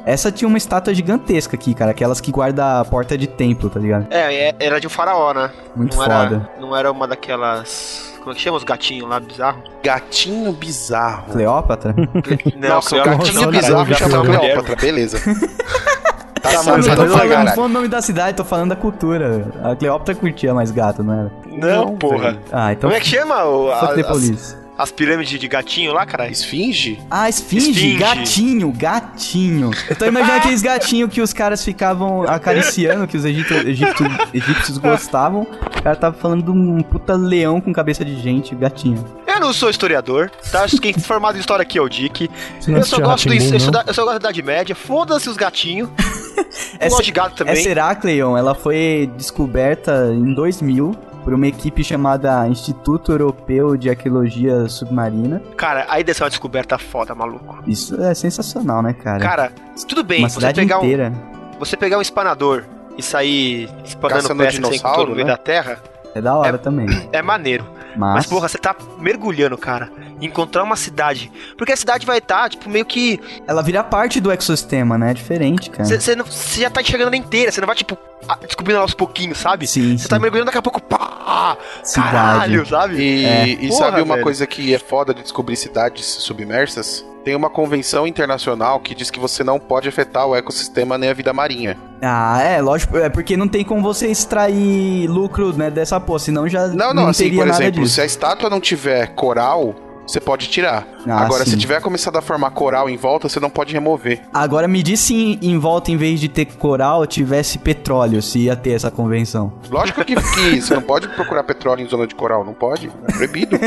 Essa 0.07 0.31
tinha 0.31 0.47
uma 0.47 0.57
estátua 0.57 0.93
gigantesca 0.93 1.55
aqui, 1.55 1.73
cara. 1.73 1.91
Aquelas 1.91 2.21
que 2.21 2.31
guarda 2.31 2.79
a 2.79 2.85
porta 2.85 3.17
de 3.17 3.27
templo, 3.27 3.69
tá 3.69 3.79
ligado? 3.79 4.07
É, 4.09 4.49
é- 4.49 4.55
era 4.59 4.79
de 4.79 4.87
um 4.87 4.89
faraó, 4.89 5.33
né? 5.33 5.51
Muito 5.75 5.97
não 5.97 6.03
foda. 6.05 6.15
Era, 6.15 6.51
não 6.61 6.75
era 6.75 6.91
uma 6.91 7.07
daquelas. 7.07 8.13
Como 8.19 8.31
é 8.31 8.35
que 8.35 8.41
chama 8.41 8.57
os 8.57 8.63
gatinhos 8.63 9.09
lá, 9.09 9.19
bizarro? 9.19 9.61
Gatinho 9.83 10.51
bizarro. 10.53 11.31
Cleópatra? 11.31 11.93
Não, 12.57 12.69
Nossa, 12.69 12.87
o 12.95 13.01
Cleópatra- 13.01 13.17
gatinho 13.25 13.47
olha, 13.47 13.51
bizarro 13.61 13.95
chama. 13.95 14.25
Cleópatra, 14.25 14.75
beleza. 14.75 15.19
tá 16.41 16.49
Tá, 16.51 16.63
não 16.63 16.77
eu 16.77 16.83
tô 16.83 16.89
tô 16.89 16.95
falando, 16.95 17.09
não 17.09 17.17
caralho. 17.29 17.55
falando 17.55 17.71
o 17.71 17.73
nome 17.73 17.87
da 17.87 18.01
cidade, 18.01 18.35
tô 18.37 18.43
falando 18.45 18.69
da 18.69 18.75
cultura. 18.75 19.45
A 19.63 19.75
Cleópatra 19.75 20.15
curtia 20.15 20.53
mais 20.53 20.71
gato, 20.71 21.03
não 21.03 21.13
era? 21.13 21.31
Não, 21.45 21.85
Não, 21.85 21.97
porra. 21.97 22.37
Ah, 22.51 22.71
então. 22.73 22.89
Como 22.89 22.97
é 22.97 22.99
que 23.01 23.07
chama? 23.07 23.43
O, 23.45 23.71
a- 23.71 23.79
Fuck 23.79 23.95
the 23.95 24.01
as, 24.01 24.07
police. 24.07 24.57
As 24.77 24.91
pirâmides 24.91 25.39
de 25.39 25.47
gatinho 25.47 25.91
lá, 25.93 26.05
cara? 26.05 26.29
Esfinge? 26.29 26.99
Ah, 27.09 27.27
esfinge, 27.27 27.71
Esfinge. 27.71 27.97
gatinho, 27.97 28.71
gatinho. 28.71 29.71
Eu 29.89 29.95
tô 29.95 30.05
imaginando 30.05 30.37
aqueles 30.39 30.61
gatinhos 30.61 31.11
que 31.11 31.21
os 31.21 31.33
caras 31.33 31.63
ficavam 31.63 32.23
acariciando, 32.23 33.07
que 33.07 33.17
os 33.17 33.25
egito, 33.25 33.53
egito, 33.53 34.03
egípcios 34.33 34.77
gostavam. 34.77 35.41
O 35.43 35.81
cara 35.81 35.95
tava 35.95 36.15
falando 36.17 36.43
de 36.43 36.51
um 36.51 36.81
puta 36.81 37.13
leão 37.15 37.59
com 37.59 37.73
cabeça 37.73 38.05
de 38.05 38.19
gente, 38.21 38.53
gatinho. 38.55 39.03
Eu 39.25 39.39
não 39.39 39.53
sou 39.53 39.69
historiador, 39.69 40.31
tá? 40.51 40.65
Quem 40.81 40.93
é 40.95 40.99
formado 40.99 41.37
em 41.37 41.39
história 41.39 41.63
aqui 41.63 41.77
é 41.77 41.81
o 41.81 41.89
Dick. 41.89 42.29
Eu 42.67 42.83
só, 42.83 42.99
gosto 42.99 43.27
do, 43.27 43.33
Rá-Tim-Bum, 43.35 43.53
eu, 43.53 43.59
só 43.59 43.71
eu 43.87 43.93
só 43.93 44.03
gosto 44.03 44.19
da 44.19 44.29
Idade 44.29 44.41
Média. 44.43 44.75
Foda-se 44.75 45.29
os 45.29 45.37
gatinhos. 45.37 45.89
Eu 46.37 46.45
Essa- 46.79 46.89
gosto 46.89 47.03
de 47.05 47.11
gato 47.11 47.35
também. 47.35 47.53
Essa 47.55 47.69
Herakleion, 47.69 48.37
ela 48.37 48.53
foi 48.53 49.09
descoberta 49.17 50.11
em 50.13 50.33
2000 50.35 50.95
por 51.27 51.33
uma 51.33 51.45
equipe 51.45 51.83
chamada 51.83 52.47
Instituto 52.47 53.11
Europeu 53.11 53.75
de 53.75 53.89
Arqueologia 53.89 54.65
Submarina. 54.69 55.41
Cara, 55.57 55.85
aí 55.89 56.01
dessa 56.01 56.23
é 56.23 56.23
uma 56.23 56.29
descoberta 56.29 56.77
foda, 56.77 57.13
maluco. 57.13 57.61
Isso 57.67 58.01
é 58.01 58.15
sensacional, 58.15 58.81
né, 58.81 58.93
cara? 58.93 59.19
Cara, 59.19 59.51
tudo 59.85 60.05
bem, 60.05 60.19
uma 60.19 60.29
você 60.29 60.35
cidade 60.35 60.61
pegar, 60.61 60.79
um, 60.79 60.85
inteira. 60.85 61.11
você 61.59 61.75
pegar 61.75 61.97
um 61.97 62.01
espanador 62.01 62.63
e 62.97 63.03
sair 63.03 63.69
espanando 63.83 64.33
peças 64.37 64.69
sem 64.69 64.79
controle 64.79 65.09
no 65.09 65.15
meio 65.15 65.27
né? 65.27 65.33
da 65.33 65.37
terra, 65.37 65.83
É 66.15 66.21
da 66.21 66.33
hora 66.33 66.57
também. 66.57 66.87
é 67.11 67.21
maneiro. 67.21 67.65
Mas, 67.97 68.13
Mas, 68.13 68.25
porra, 68.27 68.47
você 68.47 68.57
tá 68.57 68.73
mergulhando, 68.97 69.57
cara, 69.57 69.91
encontrar 70.21 70.63
uma 70.63 70.75
cidade. 70.77 71.29
Porque 71.57 71.73
a 71.73 71.77
cidade 71.77 72.05
vai 72.05 72.19
estar, 72.19 72.49
tipo, 72.49 72.69
meio 72.69 72.85
que. 72.85 73.19
ela 73.45 73.61
vira 73.61 73.83
parte 73.83 74.21
do 74.21 74.31
ecossistema, 74.31 74.97
né? 74.97 75.11
É 75.11 75.13
diferente, 75.13 75.69
cara. 75.71 75.83
Você 75.83 76.61
já 76.61 76.69
tá 76.69 76.81
enxergando 76.81 77.09
ela 77.09 77.17
inteira, 77.17 77.51
você 77.51 77.59
não 77.59 77.65
vai, 77.65 77.75
tipo, 77.75 77.97
descobrindo 78.41 78.75
ela 78.77 78.83
aos 78.83 78.93
pouquinhos, 78.93 79.37
sabe? 79.37 79.67
Sim, 79.67 79.97
Você 79.97 80.03
sim. 80.03 80.09
tá 80.09 80.19
mergulhando 80.19 80.47
daqui 80.47 80.57
a 80.57 80.61
pouco, 80.61 80.81
pá! 80.81 81.57
Cidade. 81.83 82.11
Caralho, 82.11 82.65
sabe? 82.65 82.97
E, 82.97 83.25
É. 83.25 83.47
e 83.47 83.67
Porra, 83.69 83.79
sabe 83.85 84.01
uma 84.01 84.15
velho. 84.15 84.23
coisa 84.23 84.45
que 84.47 84.73
é 84.73 84.79
foda 84.79 85.13
de 85.13 85.21
descobrir 85.21 85.55
cidades 85.55 86.05
submersas? 86.05 87.05
Tem 87.23 87.35
uma 87.35 87.49
convenção 87.49 88.07
internacional 88.07 88.79
que 88.79 88.95
diz 88.95 89.11
que 89.11 89.19
você 89.19 89.43
não 89.43 89.59
pode 89.59 89.89
afetar 89.89 90.25
o 90.25 90.33
ecossistema 90.35 90.97
nem 90.97 91.09
a 91.09 91.13
vida 91.13 91.33
marinha. 91.33 91.77
Ah, 92.01 92.41
é, 92.41 92.61
lógico, 92.61 92.97
é 92.97 93.09
porque 93.09 93.35
não 93.35 93.49
tem 93.49 93.65
como 93.65 93.81
você 93.81 94.07
extrair 94.07 95.07
lucro, 95.09 95.51
né, 95.57 95.69
dessa 95.69 95.99
porra, 95.99 96.19
senão 96.19 96.47
já 96.47 96.67
Não, 96.67 96.93
não, 96.93 97.07
assim, 97.09 97.25
teria 97.25 97.39
por 97.39 97.47
nada 97.47 97.63
exemplo, 97.63 97.81
disso. 97.83 97.95
se 97.95 98.01
a 98.01 98.05
estátua 98.05 98.49
não 98.49 98.61
tiver 98.61 99.07
coral, 99.07 99.75
você 100.07 100.19
pode 100.21 100.47
tirar. 100.47 100.87
Ah, 101.05 101.21
Agora, 101.25 101.43
sim. 101.43 101.51
se 101.51 101.57
tiver 101.57 101.81
começado 101.81 102.15
a 102.17 102.21
formar 102.21 102.51
coral 102.51 102.89
em 102.89 102.95
volta, 102.97 103.27
você 103.27 103.39
não 103.39 103.49
pode 103.49 103.73
remover. 103.73 104.21
Agora 104.33 104.67
me 104.67 104.81
diz 104.81 105.01
se 105.01 105.13
em, 105.13 105.39
em 105.41 105.57
volta, 105.59 105.91
em 105.91 105.97
vez 105.97 106.19
de 106.19 106.29
ter 106.29 106.45
coral, 106.45 107.05
tivesse 107.05 107.57
petróleo, 107.57 108.21
se 108.21 108.39
ia 108.39 108.55
ter 108.55 108.71
essa 108.71 108.89
convenção. 108.89 109.53
Lógico 109.69 110.03
que, 110.05 110.15
que 110.15 110.61
você 110.61 110.73
não 110.73 110.81
pode 110.81 111.07
procurar 111.09 111.43
petróleo 111.43 111.81
em 111.83 111.89
zona 111.89 112.07
de 112.07 112.15
coral, 112.15 112.45
não 112.45 112.53
pode. 112.53 112.89
É 113.07 113.11
proibido. 113.13 113.57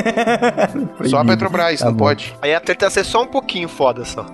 Só 1.04 1.18
a 1.18 1.24
Petrobras, 1.24 1.80
Tá 1.80 1.86
não 1.86 1.92
bom. 1.92 2.04
pode. 2.06 2.34
Aí 2.40 2.54
a 2.54 2.60
treta 2.60 2.88
ser 2.90 3.04
só 3.04 3.22
um 3.22 3.26
pouquinho 3.26 3.68
foda 3.68 4.04
só. 4.04 4.26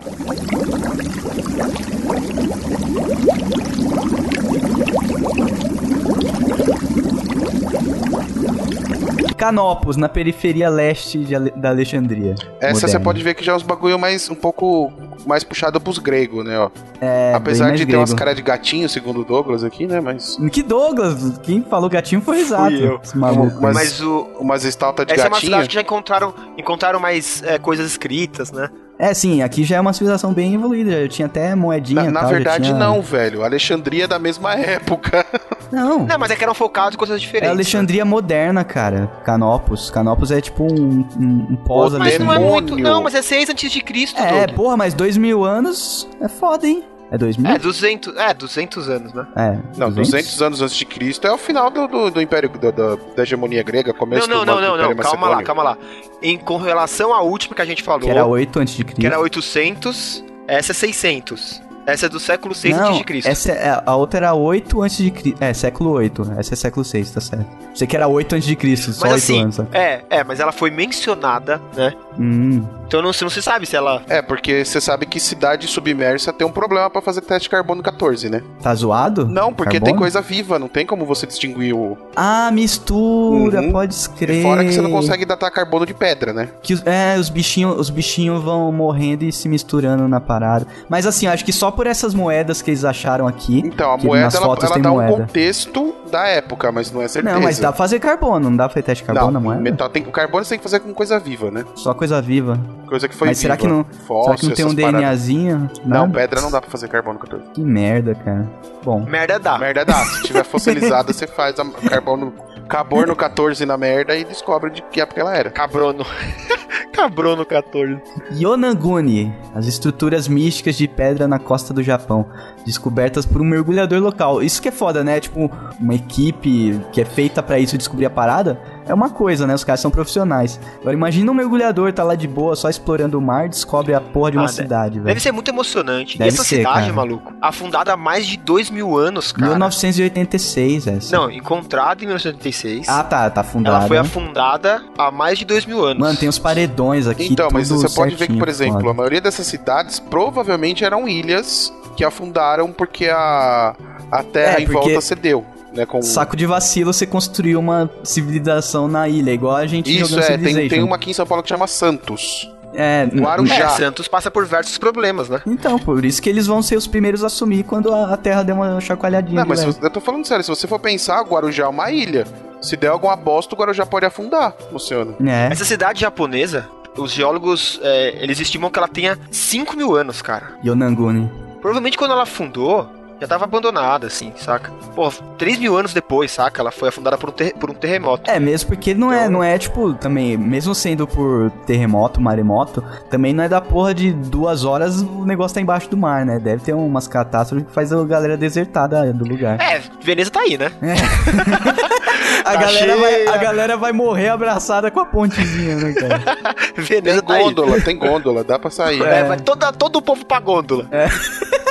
Canopus, 9.37 9.97
na 9.97 10.09
periferia 10.09 10.69
leste 10.69 11.19
de 11.19 11.51
da 11.51 11.71
Alexandria. 11.71 12.35
Essa 12.61 12.81
você 12.81 12.87
moderna. 12.87 13.05
pode 13.05 13.23
ver 13.23 13.35
que 13.35 13.45
já 13.45 13.53
é 13.53 13.57
uns 13.57 13.63
bagulho 13.63 13.99
mais 13.99 14.29
um 14.31 14.35
pouco 14.35 14.93
mais 15.25 15.45
puxado 15.45 15.81
pros 15.81 15.99
gregos, 15.99 16.45
né, 16.45 16.59
ó. 16.59 16.71
É, 17.01 17.33
Apesar 17.35 17.73
de 17.75 17.87
ter 17.87 17.97
umas 17.97 18.11
grego. 18.11 18.19
caras 18.19 18.37
de 18.37 18.43
gatinho, 18.43 18.89
segundo 18.89 19.21
o 19.21 19.25
Douglas 19.25 19.63
aqui, 19.65 19.87
né, 19.87 20.01
mas 20.01 20.37
Que 20.53 20.63
Douglas? 20.63 21.39
Quem 21.43 21.63
falou 21.63 21.89
gatinho 21.89 22.21
foi 22.21 22.41
exato. 22.41 22.75
eu. 22.75 23.01
Esse 23.03 23.17
maluco. 23.17 23.59
Mas- 23.61 23.75
Mas 23.75 24.01
o. 24.01 24.27
umas 24.41 24.65
estátuas 24.65 25.07
de 25.07 25.13
Essa 25.15 25.23
é 25.23 25.25
uma 25.29 25.31
gatinho. 25.37 25.53
cidade 25.53 25.69
que 25.69 25.75
já 25.75 25.81
encontraram, 25.83 26.35
encontraram 26.59 26.99
mais 27.01 27.43
é, 27.45 27.59
coisas 27.59 27.87
escritas, 27.91 28.51
né? 28.53 28.69
É, 28.99 29.13
sim, 29.13 29.43
aqui 29.43 29.63
já 29.63 29.77
é 29.77 29.81
uma 29.81 29.93
civilização 29.93 30.33
bem 30.33 30.55
evoluída. 30.55 31.03
Já 31.03 31.09
tinha 31.09 31.27
até 31.27 31.55
moedinha 31.55 32.05
Na, 32.05 32.11
na 32.11 32.21
tal, 32.21 32.31
verdade, 32.31 32.65
tinha- 32.65 32.79
não, 32.79 33.03
velho. 33.03 33.45
Alexandria 33.45 34.05
é 34.05 34.07
da 34.07 34.19
mesma 34.19 34.55
época. 34.55 35.25
Não. 35.71 36.07
Não, 36.07 36.17
mas 36.17 36.31
é 36.31 36.37
que 36.37 36.45
eram 36.45 36.55
focados 36.55 36.95
em 36.95 36.97
coisas 36.97 37.17
É 37.17 37.19
diferentes. 37.19 37.49
a 37.49 37.53
Alexandria 37.53 38.05
moderna, 38.05 38.63
cara. 38.65 39.11
Canopus. 39.25 39.91
Canopus 39.91 40.31
é 40.31 40.41
tipo 40.41 40.63
um, 40.65 41.05
um, 41.19 41.47
um 41.51 41.57
pós 41.57 41.93
né? 41.93 41.99
Mas 41.99 42.19
não 42.19 42.33
é 42.33 42.39
muito. 42.39 42.77
Não, 42.79 43.03
mas 43.03 43.15
é 43.17 43.21
6 43.21 43.51
antes 43.51 43.71
de 43.71 43.81
Cristo, 43.83 44.19
É, 44.19 44.47
Doug. 44.47 44.57
porra, 44.57 44.77
mas 44.79 44.95
dois 44.95 45.06
mil 45.17 45.45
anos 45.45 46.09
é 46.21 46.29
foda, 46.29 46.67
hein? 46.67 46.83
É 47.11 47.17
dois 47.17 47.37
mil? 47.37 47.49
É, 47.53 47.57
200, 47.57 48.17
é, 48.17 48.35
200 48.35 48.89
anos, 48.89 49.13
né? 49.13 49.27
É. 49.37 49.59
Não, 49.79 49.93
200 49.93 50.43
anos 50.43 50.61
antes 50.61 50.75
de 50.77 50.85
Cristo 50.85 51.25
é 51.25 51.33
o 51.33 51.39
final 51.39 51.71
do, 51.71 51.87
do, 51.87 52.11
do 52.11 52.21
Império, 52.21 52.49
da, 52.49 52.73
da, 52.73 52.97
da 52.97 53.23
hegemonia 53.23 53.63
grega, 53.63 53.95
começo 53.95 54.29
Não, 54.29 54.45
não, 54.45 54.57
do, 54.57 54.61
não, 54.61 54.73
do 54.73 54.77
não, 54.79 54.85
Império 54.91 54.97
não. 54.97 55.03
Calma 55.05 55.29
lá, 55.29 55.43
calma 55.45 55.63
lá. 55.63 55.79
Em, 56.21 56.37
com 56.37 56.57
relação 56.57 57.15
à 57.15 57.21
última 57.21 57.55
que 57.55 57.63
a 57.63 57.65
gente 57.65 57.83
falou, 57.85 58.01
Que 58.01 58.11
era 58.11 58.27
8 58.27 58.59
antes 58.59 58.75
de 58.75 58.83
Cristo. 58.83 59.01
que 59.01 59.07
era 59.07 59.21
800, 59.21 60.25
essa 60.49 60.73
é 60.73 60.75
600. 60.75 61.63
Essa 61.87 62.07
é 62.07 62.09
do 62.09 62.19
século 62.19 62.55
6 62.55 62.77
Não, 62.77 62.87
antes 62.87 62.99
de 62.99 63.05
Cristo. 63.05 63.29
essa 63.29 63.53
é, 63.53 63.83
a 63.87 63.95
outra 63.97 64.19
era 64.19 64.35
8 64.35 64.83
antes 64.83 64.97
de 64.99 65.11
Cristo. 65.11 65.39
É, 65.43 65.55
século 65.55 65.91
8. 65.93 66.33
Essa 66.37 66.55
é 66.55 66.57
século 66.57 66.85
6, 66.85 67.11
tá 67.13 67.21
certo. 67.21 67.47
Você 67.73 67.87
que 67.87 67.95
era 67.97 68.09
8 68.09 68.35
antes 68.35 68.49
de 68.49 68.57
Cristo, 68.57 68.93
só 68.93 69.07
Mas 69.07 69.13
8 69.15 69.23
assim, 69.23 69.43
anos. 69.43 69.55
só. 69.57 69.67
é, 69.73 70.03
é, 70.11 70.25
mas 70.25 70.41
ela 70.41 70.51
foi 70.53 70.71
mencionada, 70.71 71.61
né? 71.77 71.93
Hum. 72.19 72.65
Então 72.87 73.03
não, 73.03 73.13
se- 73.13 73.23
não 73.25 73.31
se 73.31 73.43
sabe 73.43 73.67
se 73.67 73.75
ela. 73.77 74.03
É, 74.09 74.23
porque 74.23 74.65
você 74.65 74.81
sabe 74.81 75.07
que 75.07 75.19
cidade 75.21 75.67
submersa 75.67 76.33
tem 76.33 76.47
um 76.47 76.53
problema 76.53 76.89
pra 76.89 77.03
fazer 77.03 77.21
teste 77.21 77.43
de 77.45 77.51
carbono 77.51 77.83
14, 77.83 78.31
né? 78.31 78.43
Tá 78.63 78.75
zoado? 78.75 79.27
Não, 79.27 79.53
porque 79.53 79.73
tem 79.73 79.81
Carbono? 79.81 79.99
coisa 80.01 80.21
viva, 80.23 80.59
não 80.59 80.69
tem 80.69 80.87
como 80.87 81.05
você 81.05 81.27
distinguir 81.27 81.75
o. 81.75 81.97
Ah, 82.15 82.51
mistura, 82.53 83.61
Uhum. 83.61 83.73
pode 83.73 83.93
E 83.93 83.97
escrever. 83.97 84.43
fora 84.43 84.65
que 84.65 84.73
você 84.73 84.81
não 84.81 84.91
consegue 84.91 85.25
datar 85.25 85.51
carbono 85.51 85.85
de 85.85 85.95
pedra, 85.95 86.33
né? 86.33 86.49
Que 86.63 86.75
é, 86.85 87.17
os 87.19 87.29
bichinhos 87.29 87.77
os 87.79 87.91
bichinhos 87.91 88.43
vão 88.43 88.71
morrendo 88.73 89.25
e 89.25 89.33
se 89.33 89.49
misturando 89.49 90.07
na 90.09 90.21
parada. 90.21 90.67
Mas 90.89 91.07
assim, 91.07 91.27
acho 91.27 91.45
que 91.45 91.53
só 91.53 91.71
por 91.77 91.87
essas 91.87 92.15
moedas 92.15 92.63
que 92.63 92.71
eles 92.71 92.85
acharam 92.85 93.27
aqui. 93.29 93.61
Então, 93.65 93.93
a 93.93 93.99
que 93.99 94.07
moeda 94.07 94.25
nas 94.25 94.35
ela, 94.35 94.47
fotos 94.47 94.65
ela 94.65 94.75
tem 94.75 94.83
dá 94.83 94.91
um 94.91 94.95
moeda. 94.95 95.13
contexto 95.13 95.95
da 96.11 96.27
época, 96.27 96.73
mas 96.73 96.91
não 96.91 97.03
é 97.03 97.09
certeza. 97.09 97.35
Não, 97.35 97.43
mas 97.43 97.59
dá 97.59 97.69
pra 97.69 97.77
fazer 97.79 98.01
carbono, 98.01 98.51
não 98.51 98.57
dá 98.57 98.65
pra 98.65 98.75
fazer 98.75 98.83
teste 98.87 99.05
de 99.05 99.07
carbono 99.07 99.31
na 99.31 99.39
não, 99.39 99.41
moeda? 99.41 99.61
metal 99.61 99.89
tem, 99.89 100.03
o 100.03 100.11
carbono 100.11 100.45
você 100.45 100.51
tem 100.51 100.59
que 100.59 100.63
fazer 100.63 100.81
com 100.81 100.93
coisa 100.95 101.19
viva, 101.19 101.51
né? 101.51 101.65
Só 101.77 101.93
coisa 101.95 102.21
viva. 102.23 102.59
Coisa 102.89 103.07
que 103.09 103.15
foi 103.15 103.29
mas 103.29 103.39
viva. 103.39 103.43
será 103.43 103.57
que 103.57 103.67
não, 103.69 103.85
Fóssil, 104.07 104.25
será 104.25 104.37
que 104.37 104.47
não 104.47 104.55
tem 104.55 104.65
um 104.65 104.75
paradas. 104.75 105.01
DNAzinho? 105.01 105.71
Não, 105.85 106.11
pedra 106.11 106.41
não 106.41 106.51
dá 106.51 106.61
pra 106.61 106.71
fazer 106.71 106.89
carbono 106.89 107.19
14. 107.19 107.45
Que 107.53 107.61
merda, 107.61 108.15
cara. 108.15 108.49
Bom, 108.85 109.01
Merda 109.01 109.39
dá. 109.39 109.59
Merda 109.59 109.85
dá. 109.85 110.05
Se 110.05 110.23
tiver 110.23 110.45
fossilizada, 110.47 111.13
você 111.13 111.27
faz 111.27 111.59
a 111.59 111.65
carbono, 111.89 112.33
carbono 112.69 113.15
14 113.15 113.65
na 113.65 113.77
merda 113.77 114.17
e 114.17 114.25
descobre 114.25 114.71
de 114.71 114.83
que 114.83 115.01
época 115.01 115.21
ela 115.21 115.37
era. 115.37 115.51
Cabrono. 115.51 116.05
Cabrono 116.93 117.45
14. 117.45 118.01
Yonaguni, 118.33 119.35
as 119.55 119.67
estruturas 119.67 120.27
místicas 120.29 120.77
de 120.77 120.89
pedra 120.89 121.29
na 121.29 121.39
costa 121.39 121.75
do 121.75 121.83
Japão, 121.83 122.27
descobertas 122.65 123.27
por 123.27 123.43
um 123.43 123.45
mergulhador 123.45 124.01
local. 124.01 124.43
Isso 124.43 124.63
que 124.63 124.69
é 124.69 124.73
foda, 124.73 125.05
né? 125.05 125.21
Tipo, 125.21 125.51
uma 125.79 125.95
equipe 125.95 126.81
que 126.93 127.01
é 127.01 127.05
feita 127.05 127.43
pra 127.43 127.59
isso 127.59 127.77
descobrir 127.77 128.07
a 128.07 128.11
parada, 128.11 128.61
é 128.87 128.95
uma 128.95 129.11
coisa, 129.11 129.47
né? 129.47 129.55
Os 129.55 129.65
caras 129.65 129.81
são 129.81 129.91
profissionais. 129.91 130.59
Agora 130.81 130.95
imagina 130.95 131.31
um 131.31 131.35
mergulhador 131.35 131.93
tá 131.93 132.03
lá 132.05 132.15
de 132.15 132.27
boa, 132.29 132.55
só 132.57 132.69
explorando 132.71 133.19
o 133.19 133.21
mar, 133.21 133.49
descobre 133.49 133.93
a 133.95 134.01
porra 134.01 134.31
de 134.31 134.37
uma 134.39 134.45
Ah, 134.45 134.49
de- 134.49 134.53
cidade, 134.55 134.95
velho. 134.95 135.07
Deve 135.07 135.21
ser 135.21 135.33
muito 135.33 135.49
emocionante. 135.49 136.17
Deve 136.19 136.31
e 136.31 136.33
essa 136.33 136.45
ser, 136.45 136.57
cidade, 136.59 136.81
cara. 136.83 136.93
maluco, 136.93 137.33
afundada 137.41 137.93
há 137.93 137.97
mais 137.97 138.27
de 138.27 138.37
dois 138.37 138.71
mil 138.71 138.97
anos, 138.97 139.33
cara. 139.33 139.49
1986, 139.51 140.87
essa. 140.87 141.17
Não, 141.17 141.31
encontrada 141.31 142.03
em 142.03 142.07
1986. 142.07 142.89
Ah, 142.89 143.03
tá, 143.03 143.29
tá 143.31 143.41
afundada. 143.41 143.79
ela 143.79 143.89
foi 143.89 143.99
afundada 143.99 144.83
há 144.97 145.11
mais 145.11 145.39
de 145.39 145.45
dois 145.45 145.67
mil 145.67 145.85
anos. 145.85 145.99
Mano, 146.01 146.17
tem 146.19 146.29
uns 146.29 146.39
paredões 146.39 147.07
aqui. 147.07 147.29
Então, 147.33 147.49
mas 147.53 147.69
você 147.69 147.89
pode 147.95 148.11
ver 148.11 148.17
que, 148.17 148.19
certinho, 148.19 148.39
por 148.39 148.49
exemplo, 148.49 148.81
foda. 148.81 148.91
a 148.91 148.95
maioria 148.95 149.21
dessas 149.21 149.47
cidades 149.47 149.99
provavelmente 149.99 150.85
eram 150.85 151.09
ilhas 151.09 151.73
que 151.97 152.05
afundaram 152.05 152.71
porque 152.73 153.09
a, 153.09 153.75
a 154.11 154.23
terra 154.23 154.59
É, 154.59 154.63
em 154.63 154.67
porque- 154.67 154.79
volta 154.91 155.01
cedeu. 155.01 155.45
Né, 155.77 155.85
com... 155.87 156.01
Saco 156.01 156.37
de 156.37 156.47
vacilo 156.47 156.93
você 156.93 157.07
construiu 157.07 157.61
uma 157.61 157.91
civilização 158.03 158.89
na 158.89 159.09
ilha, 159.09 159.31
igual 159.31 159.57
a 159.57 159.67
gente 159.67 159.95
Isso 159.95 160.11
jogando 160.11 160.31
é, 160.31 160.39
tem, 160.39 160.69
tem 160.69 160.83
uma 160.83 160.97
aqui 160.97 161.11
em 161.11 161.15
São 161.15 161.27
Paulo 161.27 161.43
que 161.43 161.49
chama 161.51 161.67
Santos. 161.67 162.51
É, 162.75 163.07
Guarujá. 163.07 163.55
É. 163.55 163.69
Santos 163.71 164.07
passa 164.07 164.31
por 164.31 164.45
diversos 164.45 164.77
problemas, 164.77 165.29
né? 165.29 165.41
Então, 165.47 165.79
por 165.79 166.05
isso 166.05 166.21
que 166.21 166.29
eles 166.29 166.47
vão 166.47 166.61
ser 166.63 166.77
os 166.77 166.87
primeiros 166.87 167.25
a 167.25 167.29
assumir 167.29 167.63
quando 167.65 167.93
a, 167.93 168.13
a 168.15 168.17
Terra 168.17 168.43
der 168.43 168.53
uma 168.53 168.81
chacoalhadinha. 168.81 169.41
Não, 169.41 169.49
mas 169.49 169.65
você- 169.65 169.85
eu 169.85 169.91
tô 169.91 170.01
falando 170.01 170.27
sério, 170.27 170.45
se 170.45 170.51
você 170.51 170.67
for 170.67 170.79
pensar, 170.79 171.23
Guarujá 171.23 171.65
é 171.65 171.69
uma 171.69 171.91
ilha. 171.91 172.27
Se 172.61 172.77
der 172.77 172.89
alguma 172.89 173.17
bosta, 173.17 173.55
o 173.55 173.59
Guarujá 173.59 173.87
pode 173.87 174.05
afundar, 174.05 174.55
Luciano. 174.73 175.15
É. 175.27 175.49
Essa 175.53 175.65
cidade 175.65 176.01
japonesa, 176.01 176.69
os 176.97 177.13
geólogos, 177.13 177.81
é, 177.83 178.23
eles 178.23 178.41
estimam 178.41 178.71
que 178.71 178.79
ela 178.79 178.89
tenha 178.89 179.19
5 179.31 179.77
mil 179.77 179.95
anos, 179.95 180.21
cara. 180.21 180.59
Yonaguni. 180.65 181.31
Provavelmente 181.61 181.97
quando 181.97 182.13
ela 182.13 182.23
afundou, 182.25 182.89
já 183.21 183.27
tava 183.27 183.45
abandonada, 183.45 184.07
assim, 184.07 184.33
saca? 184.37 184.71
Pô, 184.95 185.11
3 185.39 185.59
mil 185.59 185.77
anos 185.77 185.93
depois, 185.95 186.31
saca? 186.31 186.61
Ela 186.61 186.71
foi 186.71 186.89
afundada 186.91 187.17
por 187.19 187.31
um, 187.31 187.33
ter- 187.33 187.55
por 187.55 187.71
um 187.71 187.75
terremoto. 187.75 188.31
É, 188.31 188.39
mesmo 188.39 188.69
porque 188.71 188.95
não 188.95 189.13
é, 189.13 189.21
Então- 189.21 189.31
não 189.33 189.43
é, 189.45 189.59
tipo, 189.59 189.95
também, 189.95 190.37
mesmo 190.37 190.75
sendo 190.75 191.07
por 191.07 191.51
terremoto, 191.67 192.21
maremoto, 192.21 192.83
também 193.11 193.33
não 193.33 193.45
é 193.45 193.49
da 193.49 193.61
porra 193.61 193.95
de 193.95 194.13
duas 194.13 194.65
horas 194.65 195.01
o 195.01 195.25
negócio 195.25 195.55
tá 195.55 195.61
embaixo 195.61 195.89
do 195.89 195.97
mar, 195.97 196.25
né? 196.27 196.39
Deve 196.39 196.63
ter 196.63 196.73
umas 196.75 197.09
catástrofes 197.09 197.67
que 197.67 197.73
faz 197.73 197.93
a 197.93 198.05
galera 198.05 198.37
desertar 198.37 198.89
da- 198.89 199.05
do 199.13 199.25
lugar. 199.25 199.61
É, 199.61 199.81
Veneza 200.03 200.31
tá 200.31 200.41
aí, 200.41 200.57
né? 200.59 200.71
a, 202.47 202.53
tá 202.53 202.57
galera 202.57 202.97
vai, 202.97 203.27
a 203.27 203.37
galera 203.37 203.77
vai 203.77 203.93
morrer 203.93 204.29
abraçada 204.29 204.91
com 204.91 205.01
a 205.01 205.07
pontezinha, 205.07 205.77
né, 205.77 205.93
cara? 205.93 206.23
Veneza 206.77 207.23
Tem 207.23 207.37
aí. 207.37 207.43
gôndola, 207.43 207.81
tem 207.81 207.97
gôndola, 207.99 208.45
dá 208.45 208.59
pra 208.59 208.71
sair. 208.71 209.03
É, 209.03 209.25
vai 209.25 209.39
toda, 209.41 209.73
todo 209.73 209.97
o 209.97 210.03
povo 210.03 210.25
pra 210.25 210.41
gôndola. 210.41 210.89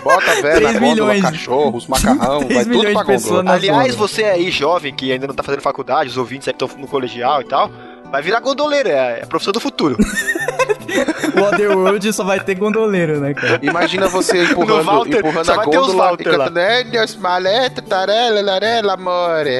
Bota 0.03 0.31
a 0.31 0.35
véia 0.41 0.59
na 0.59 0.69
Três 0.69 0.73
gôndola, 0.79 1.13
milhões. 1.13 1.21
cachorros, 1.21 1.87
macarrão, 1.89 2.39
Três 2.39 2.53
vai 2.53 2.63
tudo 2.65 2.77
milhões 2.77 2.93
pra 2.93 3.03
gôndola. 3.03 3.51
Aliás, 3.53 3.95
você 3.95 4.23
aí, 4.25 4.51
jovem, 4.51 4.93
que 4.93 5.11
ainda 5.11 5.27
não 5.27 5.33
tá 5.33 5.41
fazendo 5.43 5.61
faculdade, 5.61 6.09
os 6.09 6.17
ouvintes 6.17 6.47
aí 6.47 6.53
que 6.53 6.63
estão 6.63 6.77
no 6.79 6.87
colegial 6.87 7.41
e 7.41 7.45
tal, 7.45 7.71
vai 8.11 8.21
virar 8.21 8.39
gondoleiro, 8.39 8.89
é, 8.89 9.19
é 9.19 9.23
a 9.23 9.27
profissão 9.27 9.51
do 9.53 9.59
futuro. 9.59 9.97
O 11.37 11.41
Otherworld 11.43 12.13
só 12.13 12.23
vai 12.23 12.39
ter 12.39 12.55
gondoleiro, 12.55 13.19
né, 13.19 13.33
cara? 13.33 13.59
Imagina 13.61 14.07
você 14.07 14.43
empurrando, 14.45 14.83
Walter, 14.83 15.17
empurrando 15.19 15.45
só 15.45 15.53
a 15.53 15.55
vai 15.57 15.67
ter 15.69 15.77
os 15.79 15.87
gôndola 15.87 16.03
e 16.03 16.09
Walter 16.09 16.29
lá. 16.31 16.37
cantando 16.45 16.59
"Eh, 16.59 16.83
Deus, 16.85 17.15
maleta, 17.15 17.81
tarela, 17.81 18.41
larela, 18.41 18.93
amore. 18.93 19.51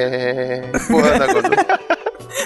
Empurrando 0.74 1.22
a 1.22 1.26
gôndola. 1.32 1.56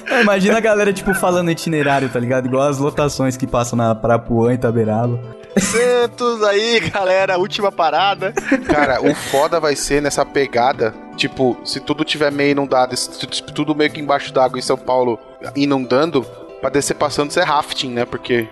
É, 0.08 0.22
Imagina 0.22 0.56
a 0.58 0.60
galera, 0.60 0.92
tipo, 0.92 1.12
falando 1.14 1.50
itinerário, 1.50 2.08
tá 2.08 2.18
ligado? 2.20 2.46
Igual 2.46 2.68
as 2.68 2.78
lotações 2.78 3.36
que 3.36 3.44
passam 3.46 3.76
na 3.76 3.92
Parapuã 3.92 4.52
e 4.54 4.58
Taberaba. 4.58 5.18
Santos 5.58 6.42
aí, 6.44 6.78
galera, 6.80 7.38
última 7.38 7.72
parada. 7.72 8.32
Cara, 8.66 9.02
o 9.02 9.12
foda 9.14 9.58
vai 9.58 9.74
ser 9.74 10.00
nessa 10.00 10.24
pegada, 10.24 10.94
tipo, 11.16 11.56
se 11.64 11.80
tudo 11.80 12.04
tiver 12.04 12.30
meio 12.30 12.52
inundado, 12.52 12.96
se 12.96 13.10
tu- 13.26 13.42
tudo 13.52 13.74
meio 13.74 13.90
que 13.90 14.00
embaixo 14.00 14.32
d'água 14.32 14.58
em 14.58 14.62
São 14.62 14.76
Paulo 14.76 15.18
inundando, 15.56 16.24
pra 16.60 16.70
descer 16.70 16.94
passando 16.94 17.32
ser 17.32 17.44
rafting, 17.44 17.90
né? 17.90 18.04
Porque 18.04 18.48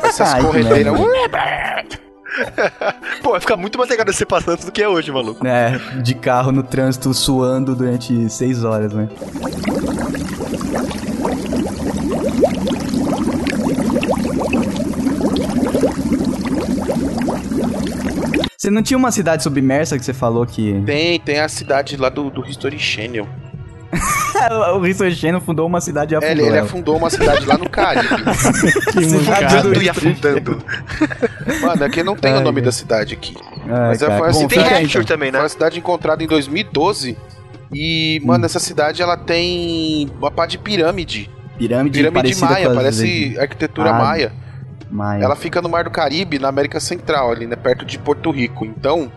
vai 0.00 0.12
ser 0.12 0.22
as 0.22 0.34
Ai, 0.34 0.42
corredeiras. 0.42 0.94
Pô, 3.22 3.30
vai 3.32 3.40
ficar 3.40 3.56
muito 3.56 3.78
mais 3.78 3.90
legal 3.90 4.04
descer 4.04 4.26
pra 4.26 4.40
Santos 4.40 4.64
do 4.64 4.72
que 4.72 4.82
é 4.82 4.88
hoje, 4.88 5.10
maluco. 5.10 5.46
É, 5.46 5.78
de 6.02 6.14
carro 6.14 6.52
no 6.52 6.62
trânsito 6.62 7.12
suando 7.12 7.74
durante 7.74 8.28
seis 8.30 8.64
horas, 8.64 8.92
né? 8.92 9.08
Você 18.56 18.70
não 18.70 18.82
tinha 18.82 18.98
uma 18.98 19.10
cidade 19.10 19.42
submersa 19.42 19.98
que 19.98 20.04
você 20.04 20.12
falou 20.12 20.46
que. 20.46 20.82
Tem, 20.84 21.18
tem 21.18 21.40
a 21.40 21.48
cidade 21.48 21.96
lá 21.96 22.08
do, 22.08 22.30
do 22.30 22.46
History 22.46 22.78
Channel. 22.78 23.26
o 24.78 24.86
History 24.86 25.14
Channel 25.14 25.40
fundou 25.40 25.66
uma 25.66 25.80
cidade 25.80 26.14
e 26.14 26.16
É, 26.16 26.18
afundou. 26.18 26.32
ele, 26.32 26.42
ele 26.42 26.56
ela. 26.56 26.66
afundou 26.66 26.96
uma 26.96 27.10
cidade 27.10 27.46
lá 27.46 27.58
no 27.58 27.68
Caribe. 27.68 28.08
Que. 28.92 28.98
Afundando 28.98 29.82
e 29.82 29.88
afundando. 29.88 30.64
Mano, 31.62 31.84
aqui 31.84 32.02
não 32.02 32.16
tem 32.16 32.32
Ai, 32.32 32.38
o 32.38 32.42
nome 32.42 32.60
da 32.60 32.72
cidade 32.72 33.14
aqui. 33.14 33.36
Ai, 33.64 33.88
Mas 33.88 34.02
é, 34.02 34.06
cara. 34.06 34.18
foi 34.18 34.26
Bom, 34.32 34.36
assim, 34.38 34.48
Tem 34.48 34.58
fica 34.62 34.74
aí, 34.76 34.82
Rapture 34.82 35.04
então. 35.04 35.16
também, 35.16 35.30
Foi 35.30 35.38
né? 35.38 35.42
uma 35.44 35.48
cidade 35.48 35.78
encontrada 35.78 36.22
em 36.22 36.26
2012. 36.26 37.16
E, 37.72 38.20
mano, 38.24 38.44
essa 38.46 38.58
cidade 38.58 39.00
ela 39.00 39.16
tem 39.16 40.10
uma 40.18 40.30
pá 40.30 40.44
de 40.46 40.58
pirâmide. 40.58 41.30
Pirâmide, 41.56 41.98
Pirâmide 41.98 42.34
maia, 42.40 42.70
parece 42.74 43.02
vezes- 43.02 43.38
arquitetura 43.38 43.90
Ah, 43.90 43.98
maia. 43.98 44.32
Maia. 44.90 45.22
Ela 45.22 45.36
fica 45.36 45.62
no 45.62 45.68
Mar 45.68 45.84
do 45.84 45.90
Caribe, 45.90 46.38
na 46.40 46.48
América 46.48 46.80
Central, 46.80 47.30
ali, 47.30 47.46
né? 47.46 47.54
Perto 47.54 47.84
de 47.84 47.96
Porto 47.96 48.30
Rico. 48.32 48.64
Então, 48.64 49.10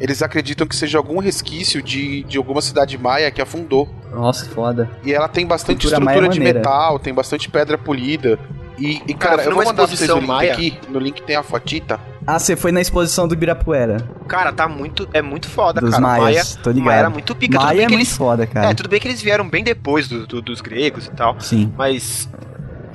eles 0.00 0.22
acreditam 0.22 0.66
que 0.66 0.76
seja 0.76 0.98
algum 0.98 1.18
resquício 1.18 1.82
de, 1.82 2.22
de 2.24 2.36
alguma 2.38 2.60
cidade 2.60 2.96
maia 2.98 3.30
que 3.30 3.40
afundou. 3.40 3.88
Nossa, 4.12 4.44
foda. 4.46 4.90
E 5.04 5.12
ela 5.12 5.28
tem 5.28 5.46
bastante 5.46 5.82
Cultura 5.86 5.96
estrutura 6.00 6.28
de 6.28 6.38
maneira. 6.38 6.58
metal, 6.60 6.98
tem 6.98 7.12
bastante 7.14 7.48
pedra 7.50 7.76
polida. 7.78 8.38
E, 8.78 9.00
e, 9.06 9.14
cara, 9.14 9.36
Cara, 9.38 9.42
eu 9.48 9.54
vou 9.54 9.64
mandar 9.64 9.86
pra 9.86 9.96
vocês 9.96 10.10
o 10.10 10.16
link 10.18 10.26
maia- 10.26 10.52
aqui. 10.52 10.78
No 10.90 10.98
link 10.98 11.22
tem 11.22 11.34
a 11.34 11.42
fotita. 11.42 11.98
Ah, 12.26 12.38
você 12.38 12.54
foi 12.56 12.72
na 12.72 12.80
exposição 12.80 13.26
do 13.26 13.34
Ibirapuera, 13.34 13.98
Cara, 14.28 14.52
tá 14.52 14.68
muito. 14.68 15.08
É 15.14 15.22
muito 15.22 15.48
foda, 15.48 15.80
dos 15.80 15.90
cara. 15.90 16.02
Maias, 16.02 16.56
tô 16.56 16.68
Maia, 16.70 16.74
ligado. 16.74 16.84
Maia 16.86 16.98
era 16.98 17.10
muito 17.10 17.34
pica. 17.34 17.52
tudo 17.56 17.64
Maia 17.64 17.76
bem 17.76 17.84
é 17.84 17.86
que 17.88 17.92
muito 17.94 18.06
eles. 18.08 18.16
foda, 18.16 18.46
cara. 18.46 18.70
É, 18.70 18.74
tudo 18.74 18.88
bem 18.88 19.00
que 19.00 19.06
eles 19.08 19.22
vieram 19.22 19.48
bem 19.48 19.62
depois 19.64 20.08
do- 20.08 20.26
do- 20.26 20.42
dos 20.42 20.60
gregos 20.60 21.06
e 21.06 21.10
tal. 21.12 21.40
Sim. 21.40 21.72
Mas 21.76 22.28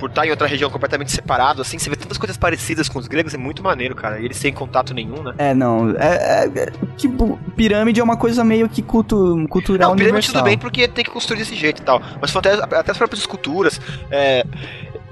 por 0.02 0.10
estar 0.10 0.26
em 0.26 0.30
outra 0.30 0.48
região 0.48 0.68
completamente 0.68 1.12
separado, 1.12 1.62
assim, 1.62 1.78
você 1.78 1.88
vê 1.88 1.94
tantas 1.94 2.18
coisas 2.18 2.36
parecidas 2.36 2.88
com 2.88 2.98
os 2.98 3.06
gregos, 3.06 3.32
é 3.34 3.36
muito 3.38 3.62
maneiro, 3.62 3.94
cara. 3.94 4.18
E 4.18 4.24
eles 4.24 4.36
sem 4.36 4.52
contato 4.52 4.92
nenhum, 4.92 5.22
né? 5.22 5.32
É, 5.38 5.54
não. 5.54 5.90
É, 5.90 6.44
é- 6.44 6.50
é- 6.64 6.72
tipo, 6.96 7.38
pirâmide 7.54 8.00
é 8.00 8.02
uma 8.02 8.16
coisa 8.16 8.42
meio 8.42 8.68
que 8.68 8.82
cultu, 8.82 9.46
cultural 9.48 9.90
Não, 9.90 9.96
pirâmide 9.96 10.16
universal. 10.26 10.34
tudo 10.42 10.44
bem 10.44 10.58
porque 10.58 10.88
tem 10.88 11.04
que 11.04 11.10
construir 11.12 11.38
desse 11.38 11.54
jeito 11.54 11.80
e 11.80 11.84
tal. 11.84 12.02
Mas 12.20 12.34
até, 12.34 12.54
até 12.54 12.90
as 12.90 12.98
próprias 12.98 13.20
esculturas. 13.20 13.80
é, 14.10 14.44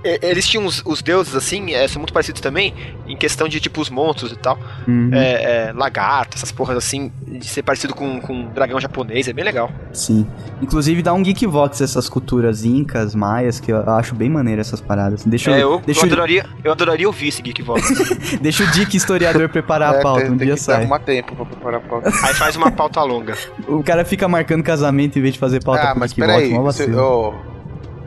eles 0.02 0.46
tinham 0.48 0.64
os, 0.66 0.82
os 0.84 1.02
deuses, 1.02 1.34
assim, 1.34 1.72
é, 1.72 1.86
são 1.88 2.00
muito 2.00 2.12
parecidos 2.12 2.40
também, 2.40 2.74
em 3.06 3.16
questão 3.16 3.48
de 3.48 3.60
tipo 3.60 3.80
os 3.80 3.90
monstros 3.90 4.32
e 4.32 4.36
tal. 4.36 4.58
Uhum, 4.86 5.10
É, 5.12 5.68
é, 5.68 5.72
lagarto, 5.74 6.36
essas 6.36 6.50
porras 6.52 6.76
assim, 6.76 7.10
de 7.26 7.46
ser 7.46 7.62
parecido 7.62 7.94
com, 7.94 8.20
com 8.20 8.32
um 8.32 8.48
dragão 8.48 8.80
japonês, 8.80 9.28
é 9.28 9.32
bem 9.32 9.44
legal. 9.44 9.70
Sim. 9.92 10.26
Inclusive 10.62 11.02
dá 11.02 11.12
um 11.12 11.22
Geekvox 11.22 11.80
essas 11.80 12.08
culturas 12.08 12.64
incas, 12.64 13.14
maias, 13.14 13.60
que 13.60 13.72
eu 13.72 13.88
acho 13.90 14.14
bem 14.14 14.28
maneiro 14.28 14.60
essas 14.60 14.80
paradas. 14.80 15.24
Deixa, 15.24 15.50
É, 15.50 15.54
eu, 15.62 15.72
eu, 15.72 15.82
deixa, 15.84 16.00
eu, 16.02 16.06
adoraria, 16.06 16.46
eu 16.64 16.72
adoraria 16.72 17.06
ouvir 17.06 17.28
esse 17.28 17.42
Geek 17.42 17.62
Vox. 17.62 17.82
deixa 18.40 18.64
o 18.64 18.66
Dick 18.72 18.96
historiador 18.96 19.48
preparar 19.48 19.94
a 19.94 19.98
É, 20.00 20.02
pauta, 20.02 20.22
tem, 20.22 20.30
um 20.30 20.36
tem 20.38 20.46
dia 20.46 20.54
que 20.56 20.62
sai. 20.62 20.76
arrumar 20.76 21.00
tempo 21.00 21.34
pra 21.36 21.44
preparar 21.46 21.80
a 21.80 21.82
pauta. 21.82 22.08
Aí 22.26 22.34
faz 22.34 22.56
uma 22.56 22.70
pauta 22.70 23.02
longa. 23.02 23.36
O 23.68 23.82
cara 23.82 24.04
fica 24.04 24.26
marcando 24.28 24.62
casamento 24.62 25.18
em 25.18 25.22
vez 25.22 25.34
de 25.34 25.40
fazer 25.40 25.62
pauta 25.62 25.82
ah, 25.82 25.90
pro 25.90 26.00
mas 26.00 26.12
Geekvox, 26.12 26.38
peraí. 26.42 26.58
Você. 26.58 26.90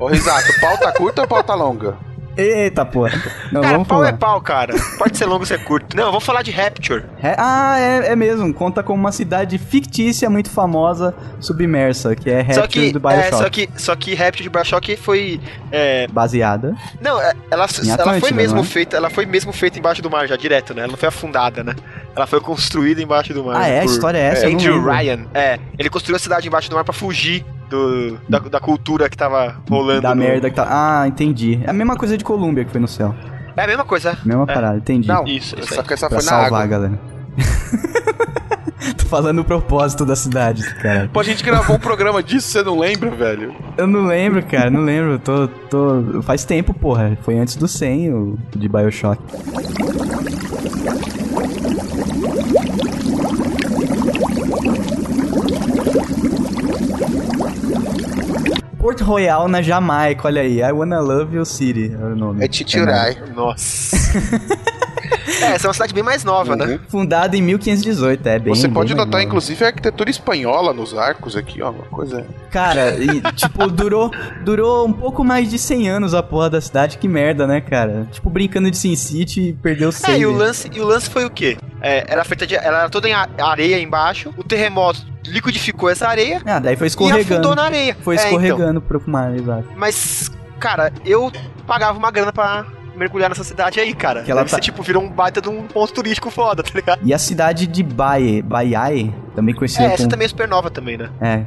Ô, 0.04 0.08
Risato, 0.08 0.60
pauta 0.60 0.92
curta 0.94 1.22
ou 1.22 1.28
pauta 1.28 1.54
longa? 1.54 1.98
Eita, 2.36 2.84
porra. 2.84 3.12
Não, 3.52 3.62
cara, 3.62 3.74
vamos 3.74 3.88
pau 3.88 3.98
falar. 4.00 4.10
é 4.10 4.14
pau, 4.14 4.42
cara. 4.42 4.74
Pode 4.98 5.16
ser 5.16 5.26
longo 5.26 5.42
ou 5.42 5.46
ser 5.46 5.64
curto. 5.64 5.96
Não, 5.96 6.06
vamos 6.06 6.24
falar 6.24 6.42
de 6.42 6.50
Rapture. 6.50 7.06
É- 7.22 7.36
ah, 7.38 7.76
é, 7.80 8.14
é 8.14 8.16
mesmo. 8.16 8.52
Conta 8.52 8.82
com 8.82 8.92
uma 8.96 9.12
cidade 9.12 9.60
fictícia 9.60 10.28
muito 10.32 10.50
famosa, 10.50 11.14
submersa, 11.40 12.16
que 12.16 12.32
é 12.32 12.44
Só 12.52 12.62
Rapture 12.62 12.88
que, 12.88 12.92
do 13.00 13.08
é, 13.08 13.16
Bioshock. 13.22 13.38
só 13.44 13.50
que, 13.52 13.70
só 13.78 13.96
que 13.96 14.16
Rapture 14.16 14.44
de 14.44 14.50
Bioshock 14.50 14.96
foi. 14.98 15.40
é, 15.72 16.08
Baseada. 16.08 16.76
não, 17.00 17.22
é, 17.22 17.26
ela, 17.26 17.36
ela 17.52 17.66
Atlântida, 17.66 18.20
foi 18.20 18.32
mesmo 18.32 18.62
é? 18.62 18.64
feita. 18.64 18.98
Ela 18.98 19.12
foi 19.12 19.28
mesmo 19.28 19.54
feita 19.54 19.78
embaixo 19.78 20.02
do 20.02 20.10
mar 20.10 20.28
já, 20.28 20.36
direto, 20.36 20.74
né? 20.74 20.82
Ela 20.82 20.92
não 20.92 20.98
foi 20.98 21.10
afundada, 21.10 21.64
né? 21.64 21.76
Ela 22.16 22.28
foi 22.28 22.40
construída 22.40 23.02
embaixo 23.02 23.34
do 23.34 23.44
mar. 23.44 23.56
Ah, 23.62 23.68
é? 23.68 23.80
A 23.80 23.84
por 23.84 23.90
história 23.92 24.18
é 24.18 24.22
essa? 24.28 24.46
Não 24.48 24.54
Andrew 24.54 24.76
lembro. 24.76 24.92
Ryan. 24.92 25.20
É, 25.34 25.60
ele 25.80 25.90
construiu 25.90 26.16
a 26.16 26.20
cidade 26.20 26.48
embaixo 26.48 26.70
do 26.70 26.76
mar 26.76 26.84
pra 26.84 26.94
fugir 26.94 27.44
do, 27.70 28.18
da, 28.30 28.38
da 28.40 28.60
cultura 28.60 29.10
que 29.10 29.18
tava 29.18 29.56
rolando. 29.70 30.02
Da 30.02 30.14
no- 30.14 30.22
merda 30.24 30.50
que 30.50 30.56
tá. 30.56 30.68
Ah, 30.70 31.08
entendi. 31.08 31.60
É 31.64 31.70
a 31.72 31.74
mesma 31.74 31.96
coisa 31.96 32.16
de 32.18 32.24
Colômbia 32.24 32.64
que 32.66 32.72
foi 32.72 32.80
no 32.82 32.88
céu. 32.88 33.16
É 33.58 33.64
a 33.64 33.68
mesma 33.68 33.84
coisa. 33.86 34.18
Mesma 34.24 34.44
É. 34.44 34.54
parada, 34.54 34.78
entendi. 34.78 35.08
Não, 35.08 35.26
Isso, 35.26 35.56
isso 35.60 35.74
só 35.74 35.82
que 35.84 35.94
essa 35.94 36.08
pra 36.08 36.20
foi 36.20 36.26
na 36.26 36.32
salvar 36.32 36.46
água. 36.48 36.64
a 36.64 36.68
galera. 36.68 37.00
Tô 38.98 39.06
falando 39.06 39.40
o 39.40 39.44
propósito 39.46 40.06
da 40.06 40.16
cidade, 40.16 40.62
cara. 40.76 41.10
Pô, 41.12 41.20
a 41.20 41.24
gente 41.24 41.44
gravou 41.44 41.76
um 41.78 41.80
programa 41.80 42.22
disso, 42.22 42.50
você 42.50 42.62
não 42.64 42.78
lembra, 42.78 43.10
velho? 43.12 43.56
Eu 43.78 43.88
não 43.88 44.06
lembro, 44.06 44.44
cara, 44.46 44.70
não 44.70 44.82
lembro. 44.82 45.18
Tô, 45.20 45.48
tô... 45.48 46.22
Faz 46.24 46.44
tempo, 46.44 46.74
porra. 46.74 47.18
Foi 47.22 47.38
antes 47.38 47.56
do 47.56 47.68
100, 47.68 48.14
o 48.14 48.38
de 48.56 48.68
Bioshock. 48.68 49.22
Royal 59.04 59.48
na 59.48 59.62
Jamaica, 59.62 60.28
olha 60.28 60.42
aí. 60.42 60.60
I 60.62 60.72
Wanna 60.72 61.00
Love 61.00 61.36
Your 61.36 61.46
City 61.46 61.92
é 61.94 62.06
o 62.06 62.16
nome. 62.16 62.44
É 62.44 62.48
Titirai. 62.48 63.18
Nossa. 63.36 63.96
é, 65.42 65.46
essa 65.54 65.66
é 65.66 65.68
uma 65.68 65.74
cidade 65.74 65.94
bem 65.94 66.04
mais 66.04 66.24
nova, 66.24 66.56
né? 66.56 66.80
Fundada 66.90 67.36
em 67.38 67.42
1518, 67.42 68.28
é 68.28 68.40
bem 68.40 68.56
Você 68.56 68.68
bem 68.68 68.74
pode 68.74 68.94
mais 68.94 69.06
notar, 69.06 69.20
nova. 69.20 69.24
inclusive, 69.24 69.64
a 69.64 69.68
arquitetura 69.68 70.10
espanhola 70.10 70.74
nos 70.74 70.94
arcos 70.98 71.36
aqui, 71.36 71.62
ó. 71.62 71.72
Uma 71.72 71.84
coisa. 71.86 72.26
Cara, 72.52 72.96
e, 72.96 73.22
tipo, 73.34 73.68
durou, 73.68 74.12
durou 74.44 74.88
um 74.88 74.94
pouco 74.94 75.24
mais 75.24 75.50
de 75.50 75.58
100 75.60 75.90
anos 75.90 76.14
a 76.14 76.24
porra 76.24 76.50
da 76.50 76.62
cidade. 76.62 76.98
Que 76.98 77.08
merda, 77.08 77.46
né, 77.48 77.62
cara? 77.62 78.08
Tipo, 78.12 78.30
brincando 78.30 78.70
de 78.72 78.78
Sin 78.78 78.96
City, 78.96 79.58
perdeu 79.62 79.92
100. 79.92 80.14
É, 80.14 80.18
e 80.20 80.26
o 80.26 80.32
lance, 80.32 80.70
e 80.74 80.80
o 80.80 80.86
lance 80.86 81.10
foi 81.10 81.26
o 81.26 81.30
quê? 81.30 81.58
É, 81.82 82.06
era 82.12 82.24
feita 82.24 82.46
de, 82.48 82.56
ela 82.56 82.80
era 82.82 82.90
toda 82.90 83.08
em 83.10 83.14
a- 83.14 83.28
areia 83.40 83.80
embaixo, 83.80 84.34
o 84.38 84.44
terremoto 84.44 85.13
liquidificou 85.34 85.90
essa 85.90 86.08
areia 86.08 86.42
Ah, 86.46 86.60
daí 86.60 86.76
foi 86.78 86.88
e 86.88 86.90
escorregando. 86.90 87.34
afundou 87.34 87.56
na 87.56 87.64
areia. 87.64 87.98
Foi 88.02 88.16
É, 88.16 88.20
então. 88.20 88.30
escorregando 88.32 88.82
pro 88.82 89.02
mar, 89.06 89.36
exato. 89.36 89.66
Mas, 89.76 90.32
cara, 90.60 90.94
eu 91.06 91.32
pagava 91.68 91.98
uma 91.98 92.12
grana 92.12 92.32
pra 92.32 92.66
mergulhar 92.96 93.28
nessa 93.30 93.44
cidade 93.44 93.80
aí, 93.80 93.94
cara. 93.94 94.22
Que 94.24 94.32
ela 94.32 94.42
Deve 94.42 94.52
tá- 94.52 94.58
ser, 94.58 94.62
tipo, 94.62 94.84
virou 94.84 95.02
um 95.04 95.10
baita 95.10 95.42
de 95.42 95.50
um 95.50 95.64
ponto 95.64 95.92
turístico 95.94 96.30
foda, 96.30 96.62
tá 96.64 96.70
ligado? 96.76 97.00
E 97.04 97.14
a 97.14 97.18
cidade 97.18 97.66
de 97.68 97.82
Baie, 97.84 98.42
Baiae, 98.42 99.14
também 99.36 99.56
conhecida 99.56 99.84
É, 99.86 99.88
essa 99.88 99.98
como... 99.98 100.10
também 100.10 100.26
é 100.26 100.30
super 100.30 100.48
nova 100.48 100.70
também, 100.70 100.98
né? 100.98 101.10
É. 101.20 101.44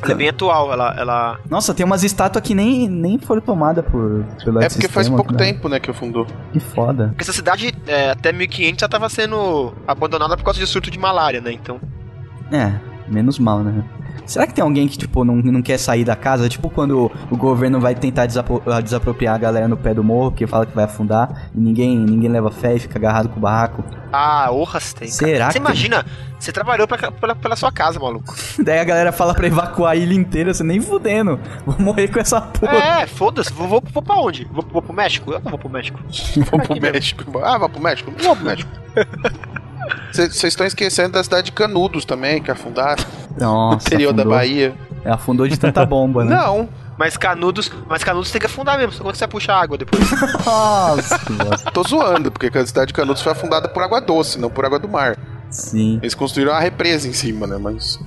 Ela 0.00 0.12
é 0.12 0.14
bem 0.14 0.28
atual, 0.28 0.72
ela... 0.72 0.94
ela... 0.96 1.38
Nossa, 1.50 1.74
tem 1.74 1.84
umas 1.84 2.04
estátuas 2.04 2.42
que 2.44 2.54
nem, 2.54 2.88
nem 2.88 3.18
foram 3.18 3.40
tomadas 3.40 3.84
por, 3.84 4.24
pelo 4.44 4.60
É 4.62 4.68
porque 4.68 4.86
faz 4.86 5.06
sistema, 5.06 5.16
pouco 5.16 5.32
né? 5.32 5.38
tempo, 5.38 5.68
né, 5.68 5.80
que 5.80 5.92
fundou. 5.92 6.24
Que 6.52 6.60
foda. 6.60 7.08
Porque 7.08 7.22
essa 7.24 7.32
cidade, 7.32 7.74
é, 7.86 8.10
até 8.10 8.32
1500, 8.32 8.80
já 8.80 8.88
tava 8.88 9.08
sendo 9.08 9.72
abandonada 9.88 10.36
por 10.36 10.44
causa 10.44 10.60
de 10.60 10.66
surto 10.68 10.88
de 10.90 10.98
malária, 10.98 11.40
né? 11.40 11.50
Então... 11.52 11.80
É, 12.52 12.72
menos 13.10 13.38
mal, 13.38 13.60
né? 13.60 13.84
Será 14.26 14.46
que 14.46 14.52
tem 14.52 14.62
alguém 14.62 14.86
que, 14.86 14.98
tipo, 14.98 15.24
não, 15.24 15.36
não 15.36 15.62
quer 15.62 15.78
sair 15.78 16.04
da 16.04 16.14
casa? 16.14 16.50
Tipo 16.50 16.68
quando 16.68 17.10
o 17.30 17.36
governo 17.36 17.80
vai 17.80 17.94
tentar 17.94 18.26
desapro- 18.26 18.62
ah, 18.66 18.78
desapropriar 18.80 19.34
a 19.34 19.38
galera 19.38 19.66
no 19.66 19.76
pé 19.76 19.94
do 19.94 20.04
morro, 20.04 20.32
que 20.32 20.46
fala 20.46 20.66
que 20.66 20.74
vai 20.74 20.84
afundar, 20.84 21.48
e 21.54 21.58
ninguém, 21.58 21.96
ninguém 21.96 22.28
leva 22.28 22.50
fé 22.50 22.74
e 22.76 22.78
fica 22.78 22.98
agarrado 22.98 23.30
com 23.30 23.38
o 23.38 23.40
barraco. 23.40 23.82
Ah, 24.12 24.48
orras 24.50 24.92
tem. 24.92 25.08
Será 25.08 25.50
Você 25.50 25.56
imagina, 25.56 26.04
você 26.38 26.52
trabalhou 26.52 26.86
pra, 26.86 27.10
pela, 27.10 27.34
pela 27.34 27.56
sua 27.56 27.72
casa, 27.72 27.98
maluco. 27.98 28.34
Daí 28.62 28.78
a 28.78 28.84
galera 28.84 29.12
fala 29.12 29.32
pra 29.34 29.46
evacuar 29.46 29.92
a 29.92 29.96
ilha 29.96 30.12
inteira, 30.14 30.52
você 30.52 30.62
nem 30.62 30.78
fudendo. 30.80 31.40
Vou 31.64 31.78
morrer 31.80 32.08
com 32.08 32.18
essa 32.20 32.38
porra. 32.40 32.76
É, 32.76 33.06
foda-se, 33.06 33.50
vou, 33.52 33.66
vou, 33.66 33.82
vou 33.92 34.02
pra 34.02 34.16
onde? 34.16 34.44
Vou, 34.52 34.62
vou 34.70 34.82
pro 34.82 34.92
México? 34.92 35.32
Eu 35.32 35.40
não 35.40 35.50
vou 35.50 35.58
pro 35.58 35.70
México. 35.70 35.98
Vamos 36.50 36.66
pro. 36.66 36.78
México. 36.80 37.38
Ah, 37.42 37.56
vai 37.56 37.68
pro 37.70 37.80
México? 37.82 38.12
Não 38.18 38.24
vou 38.24 38.36
pro 38.36 38.44
México. 38.44 38.70
Vocês 40.12 40.44
estão 40.44 40.66
esquecendo 40.66 41.12
da 41.12 41.24
cidade 41.24 41.46
de 41.46 41.52
Canudos 41.52 42.04
também, 42.04 42.42
que 42.42 42.50
afundaram. 42.50 43.04
Nossa, 43.38 43.76
no 43.76 43.82
interior 43.82 44.12
da 44.12 44.22
afundou. 44.22 44.38
Bahia. 44.38 44.74
É, 45.04 45.10
afundou 45.10 45.46
de 45.48 45.56
tanta 45.58 45.84
bomba, 45.86 46.24
né? 46.24 46.34
Não, 46.34 46.68
Mas 46.98 47.16
Canudos, 47.16 47.70
mas 47.88 48.02
Canudos 48.02 48.30
tem 48.32 48.40
que 48.40 48.46
afundar 48.46 48.76
mesmo, 48.76 48.96
como 48.98 49.10
é 49.10 49.12
que 49.12 49.18
você 49.18 49.24
vai 49.24 49.30
puxar 49.30 49.60
água 49.62 49.78
depois? 49.78 50.02
Nossa, 50.44 51.18
tô 51.72 51.82
zoando, 51.84 52.30
porque 52.32 52.46
a 52.58 52.66
cidade 52.66 52.88
de 52.88 52.92
Canudos 52.94 53.22
foi 53.22 53.30
afundada 53.32 53.68
por 53.68 53.82
água 53.82 54.00
doce, 54.00 54.38
não 54.40 54.50
por 54.50 54.64
água 54.64 54.78
do 54.78 54.88
mar. 54.88 55.16
Sim. 55.50 55.98
Eles 56.02 56.14
construíram 56.14 56.52
uma 56.52 56.60
represa 56.60 57.08
em 57.08 57.12
cima, 57.12 57.46
né? 57.46 57.56
Mas 57.58 57.98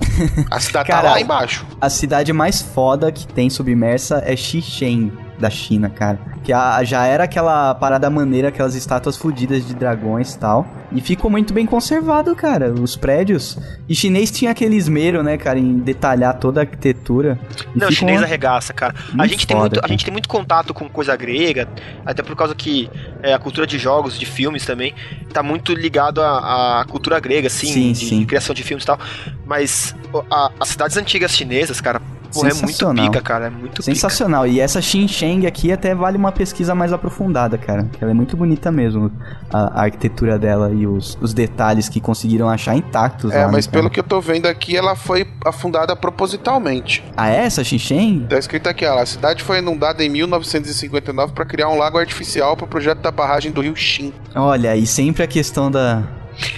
a 0.50 0.60
cidade 0.60 0.88
tá 0.88 0.94
Cara, 0.96 1.10
lá 1.12 1.20
embaixo. 1.20 1.66
A 1.80 1.90
cidade 1.90 2.32
mais 2.32 2.62
foda 2.62 3.10
que 3.10 3.26
tem 3.26 3.50
submersa 3.50 4.22
é 4.24 4.36
Xixen, 4.36 5.10
da 5.38 5.50
China, 5.50 5.90
cara. 5.90 6.18
Que 6.44 6.52
a- 6.52 6.82
já 6.84 7.04
era 7.06 7.24
aquela 7.24 7.74
parada 7.74 8.08
maneira, 8.10 8.48
aquelas 8.48 8.74
estátuas 8.74 9.16
fodidas 9.16 9.66
de 9.66 9.74
dragões 9.74 10.34
e 10.34 10.38
tal. 10.38 10.66
E 10.92 11.00
ficou 11.00 11.30
muito 11.30 11.52
bem 11.54 11.64
conservado, 11.66 12.34
cara, 12.36 12.70
os 12.72 12.96
prédios. 12.96 13.58
E 13.88 13.94
chinês 13.94 14.30
tinha 14.30 14.50
aquele 14.50 14.76
esmero, 14.76 15.22
né, 15.22 15.36
cara, 15.38 15.58
em 15.58 15.78
detalhar 15.78 16.38
toda 16.38 16.60
a 16.60 16.62
arquitetura. 16.64 17.38
E 17.74 17.78
Não, 17.78 17.90
chinês 17.90 18.22
arregaça, 18.22 18.72
cara. 18.72 18.94
A 19.12 19.16
Muito 19.16 19.30
gente, 19.30 19.46
tem 19.46 19.56
foda, 19.56 19.68
muito, 19.68 19.78
a 19.78 19.80
cara. 19.82 19.92
gente 19.92 20.04
tem 20.04 20.12
muito 20.12 20.28
contato 20.28 20.74
com 20.74 20.88
coisa 20.88 21.16
grega, 21.16 21.66
até 22.04 22.22
por 22.22 22.36
causa 22.36 22.54
que 22.54 22.90
é, 23.22 23.32
a 23.32 23.38
cultura 23.38 23.66
de 23.66 23.78
jogos, 23.78 24.18
de 24.18 24.26
filmes 24.26 24.66
também, 24.66 24.94
tá 25.32 25.42
muito 25.42 25.72
ligado 25.72 26.20
à, 26.20 26.80
à 26.80 26.84
cultura 26.84 27.18
grega, 27.20 27.46
assim, 27.46 27.66
Sim, 27.68 27.92
de, 27.92 27.98
sim. 27.98 28.18
de 28.20 28.26
criação 28.26 28.54
de 28.54 28.62
filmes 28.62 28.84
e 28.84 28.86
tal. 28.86 28.98
Mas 29.46 29.94
a- 30.30 30.50
as 30.60 30.68
cidades 30.68 30.96
antigas 30.96 31.32
chinesas, 31.32 31.80
cara, 31.80 32.00
pô, 32.32 32.40
é 32.40 32.44
muito 32.44 32.54
Sensacional. 32.56 33.10
pica, 33.10 33.20
cara, 33.20 33.46
é 33.46 33.50
muito 33.50 33.70
pica. 33.72 33.82
Sensacional. 33.82 34.46
E 34.46 34.60
essa 34.60 34.80
Xinjiang 34.80 35.46
aqui 35.46 35.70
até 35.72 35.94
vale 35.94 36.16
uma 36.16 36.32
pesquisa 36.32 36.74
mais 36.74 36.92
aprofundada, 36.92 37.56
cara. 37.58 37.88
Ela 38.00 38.10
é 38.10 38.14
muito 38.14 38.36
bonita 38.36 38.70
mesmo. 38.72 39.10
A, 39.52 39.80
a 39.80 39.84
arquitetura 39.84 40.38
dela 40.38 40.72
e 40.72 40.86
os, 40.86 41.16
os 41.20 41.32
detalhes 41.34 41.88
que 41.88 42.00
conseguiram 42.00 42.48
achar 42.48 42.74
intactos 42.76 43.30
É, 43.32 43.40
lá, 43.40 43.46
né, 43.46 43.52
mas 43.52 43.66
cara? 43.66 43.78
pelo 43.78 43.90
que 43.90 44.00
eu 44.00 44.04
tô 44.04 44.20
vendo 44.20 44.46
aqui, 44.46 44.76
ela 44.76 44.94
foi 44.94 45.26
afundada 45.44 45.94
propositalmente. 45.94 47.04
Ah, 47.16 47.30
é 47.30 47.44
essa 47.44 47.62
Xinjiang? 47.62 48.26
Tá 48.28 48.38
escrito 48.38 48.68
aqui, 48.68 48.84
ó, 48.86 48.98
a 48.98 49.06
cidade 49.06 49.42
foi 49.42 49.58
inundada 49.58 50.02
em 50.04 50.08
1959 50.08 51.32
para 51.32 51.44
criar 51.44 51.68
um 51.68 51.76
lago 51.78 51.98
artificial 51.98 52.56
para 52.56 52.64
o 52.64 52.68
projeto 52.68 52.98
da 53.00 53.10
barragem 53.10 53.52
do 53.52 53.60
rio 53.60 53.76
Xin. 53.76 54.12
Olha, 54.34 54.74
e 54.76 54.86
sempre 54.86 55.22
a 55.22 55.26
questão 55.26 55.70
da 55.70 56.02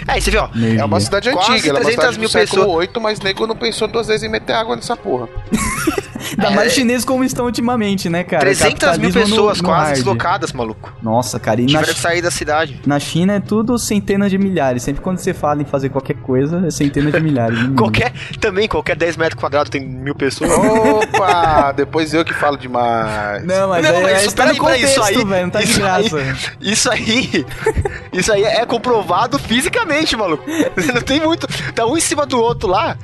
É, 0.07 0.21
você 0.21 0.31
viu, 0.31 0.43
ó, 0.43 0.49
energia. 0.55 0.81
É 0.81 0.85
uma 0.85 1.01
cidade 1.01 1.31
Quase 1.31 1.53
antiga, 1.53 1.69
ela 1.71 1.79
é 1.79 1.83
uma 1.83 1.85
300 1.87 1.95
cidade 1.95 2.17
do 2.17 2.21
mil 2.21 2.29
século 2.29 2.63
pessoas. 2.63 2.79
8, 2.79 3.01
mas 3.01 3.21
nego 3.21 3.47
não 3.47 3.57
pensou 3.57 3.89
duas 3.89 4.07
vezes 4.07 4.23
em 4.23 4.29
meter 4.29 4.53
água 4.53 4.77
nessa 4.77 4.97
porra. 4.97 5.29
Ainda 6.31 6.51
mais 6.51 6.73
chineses 6.73 7.05
como 7.05 7.25
estão 7.25 7.47
ultimamente, 7.47 8.09
né, 8.09 8.25
cara? 8.25 8.41
300 8.43 8.71
mil 8.71 8.79
Capitalismo 8.79 9.21
no- 9.21 9.27
pessoas 9.31 9.59
no 9.59 9.65
quase 9.69 9.85
hard. 9.85 9.95
deslocadas, 9.97 10.53
maluco. 10.53 10.93
Nossa, 11.03 11.39
cara, 11.39 11.61
e 11.61 11.65
na, 11.65 11.69
Tiveram 11.69 11.95
que 11.95 12.01
sair 12.01 12.23
da 12.23 12.31
cidade. 12.31 12.81
na 12.87 12.99
China 12.99 13.35
é 13.35 13.41
tudo 13.41 13.79
centenas 13.79 14.31
de 14.31 14.39
milhares. 14.39 14.83
Sempre 14.83 15.03
quando 15.03 15.19
você 15.19 15.35
fala 15.35 15.63
em 15.63 15.65
fazer 15.65 15.89
qualquer 15.91 16.15
coisa, 16.17 16.65
é 16.67 16.71
centenas 16.71 17.13
de 17.13 17.21
milhares. 17.21 17.57
mínimo. 17.59 17.77
Qualquer, 17.77 18.13
também, 18.41 18.69
qualquer 18.69 18.97
10 18.97 19.17
metros 19.17 19.41
quadrados 19.41 19.71
tem 19.71 19.87
mil 19.87 20.15
pessoas. 20.15 20.51
Opa! 20.53 21.73
Depois 21.77 22.13
eu 22.15 22.25
que 22.25 22.33
falo 22.35 22.57
demais. 22.57 23.45
Não, 23.45 23.69
mas, 23.69 23.83
Não, 23.85 23.97
aí, 23.97 24.03
mas 24.03 24.13
aí 24.19 24.27
isso- 24.27 24.35
tá 24.37 24.47
no 24.47 24.55
peraí, 24.55 24.83
isso 24.83 24.95
contexto, 25.01 25.19
aí- 25.19 25.25
velho, 25.25 25.43
não 25.45 25.51
tá 25.51 25.59
de 25.61 25.65
isso 25.71 25.85
aí- 25.85 26.09
graça. 26.09 26.37
Isso 26.61 26.91
aí, 26.91 27.47
isso 28.13 28.33
aí 28.33 28.45
é 28.45 28.65
comprovado 28.67 29.39
fisicamente, 29.39 30.17
maluco. 30.17 30.45
Não 30.95 31.03
tem 31.03 31.21
muito. 31.21 31.47
Tá 31.75 31.87
um 31.87 31.97
em 31.97 32.01
cima 32.01 32.25
do 32.27 32.41
outro 32.41 32.69
lá. 32.69 32.97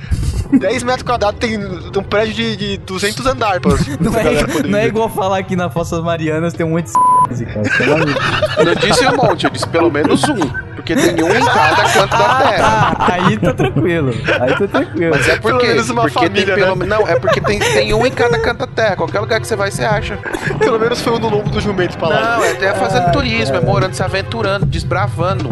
10 0.52 0.82
metros 0.82 1.04
quadrados 1.04 1.38
tem 1.38 1.56
um 1.56 2.02
prédio 2.02 2.34
de, 2.34 2.56
de 2.56 2.76
200 2.78 3.09
andares 3.18 3.60
pra, 3.60 3.72
Não 4.00 4.12
pra 4.12 4.22
galera 4.22 4.46
é, 4.52 4.62
não 4.66 4.78
é 4.78 4.86
igual 4.86 5.08
falar 5.08 5.38
aqui 5.38 5.56
na 5.56 5.70
Fossas 5.70 6.02
Marianas 6.02 6.52
tem 6.54 6.64
um 6.64 6.70
monte 6.70 6.90
de 7.30 7.44
cara. 7.46 7.62
Pelo. 7.76 8.10
Eu 8.58 8.64
não 8.64 8.74
disse 8.74 9.06
um 9.06 9.16
monte, 9.16 9.44
eu 9.44 9.50
disse 9.50 9.68
pelo 9.68 9.90
menos 9.90 10.22
um. 10.28 10.70
Porque 10.80 10.94
tem 10.96 11.22
um 11.22 11.34
em 11.34 11.44
cada 11.44 11.84
canto 11.84 12.10
da 12.16 12.34
terra. 12.36 12.96
Ah, 12.98 13.12
aí 13.12 13.38
tá 13.38 13.52
tranquilo. 13.52 14.14
Aí 14.40 14.56
tá 14.56 14.66
tranquilo. 14.66 15.14
Mas 15.14 15.28
é 15.28 15.36
Pelo 15.36 15.42
porque, 15.42 15.66
menos 15.66 15.90
uma 15.90 16.02
porque 16.02 16.18
família, 16.18 16.54
tem 16.54 16.64
pelo 16.64 16.76
né? 16.76 16.86
Não, 16.86 17.06
é 17.06 17.18
porque 17.18 17.40
tem, 17.40 17.58
tem 17.58 17.92
um 17.92 18.06
em 18.06 18.10
cada 18.10 18.38
canto 18.38 18.58
da 18.60 18.66
terra. 18.66 18.96
Qualquer 18.96 19.20
lugar 19.20 19.40
que 19.40 19.46
você 19.46 19.56
vai, 19.56 19.70
você 19.70 19.84
acha. 19.84 20.16
Pelo 20.58 20.78
menos 20.78 21.00
foi 21.02 21.12
um 21.12 21.18
no 21.18 21.28
lombo 21.28 21.50
do 21.50 21.60
jumento 21.60 21.98
pra 21.98 22.08
lá. 22.08 22.36
Não, 22.36 22.44
é, 22.44 22.52
é 22.52 22.74
fazendo 22.74 23.06
Ai, 23.06 23.12
turismo, 23.12 23.56
é 23.56 23.60
morando, 23.60 23.94
se 23.94 24.02
aventurando, 24.02 24.64
desbravando. 24.64 25.50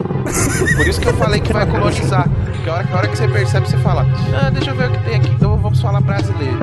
Por 0.77 0.87
isso 0.87 1.01
que 1.01 1.09
eu 1.09 1.15
falei 1.15 1.41
que 1.41 1.53
vai 1.53 1.67
colonizar. 1.67 2.27
Porque 2.47 2.71
a 2.71 2.75
hora, 2.75 2.89
a 2.91 2.97
hora 2.97 3.09
que 3.09 3.19
você 3.19 3.29
percebe, 3.29 3.69
você 3.69 3.77
fala: 3.79 4.07
Ah, 4.35 4.51
deixa 4.51 4.71
eu 4.71 4.75
ver 4.75 4.89
o 4.89 4.93
que 4.93 5.05
tem 5.05 5.17
aqui, 5.17 5.29
então 5.29 5.57
vamos 5.59 5.81
falar 5.81 6.01
brasileiro. 6.01 6.59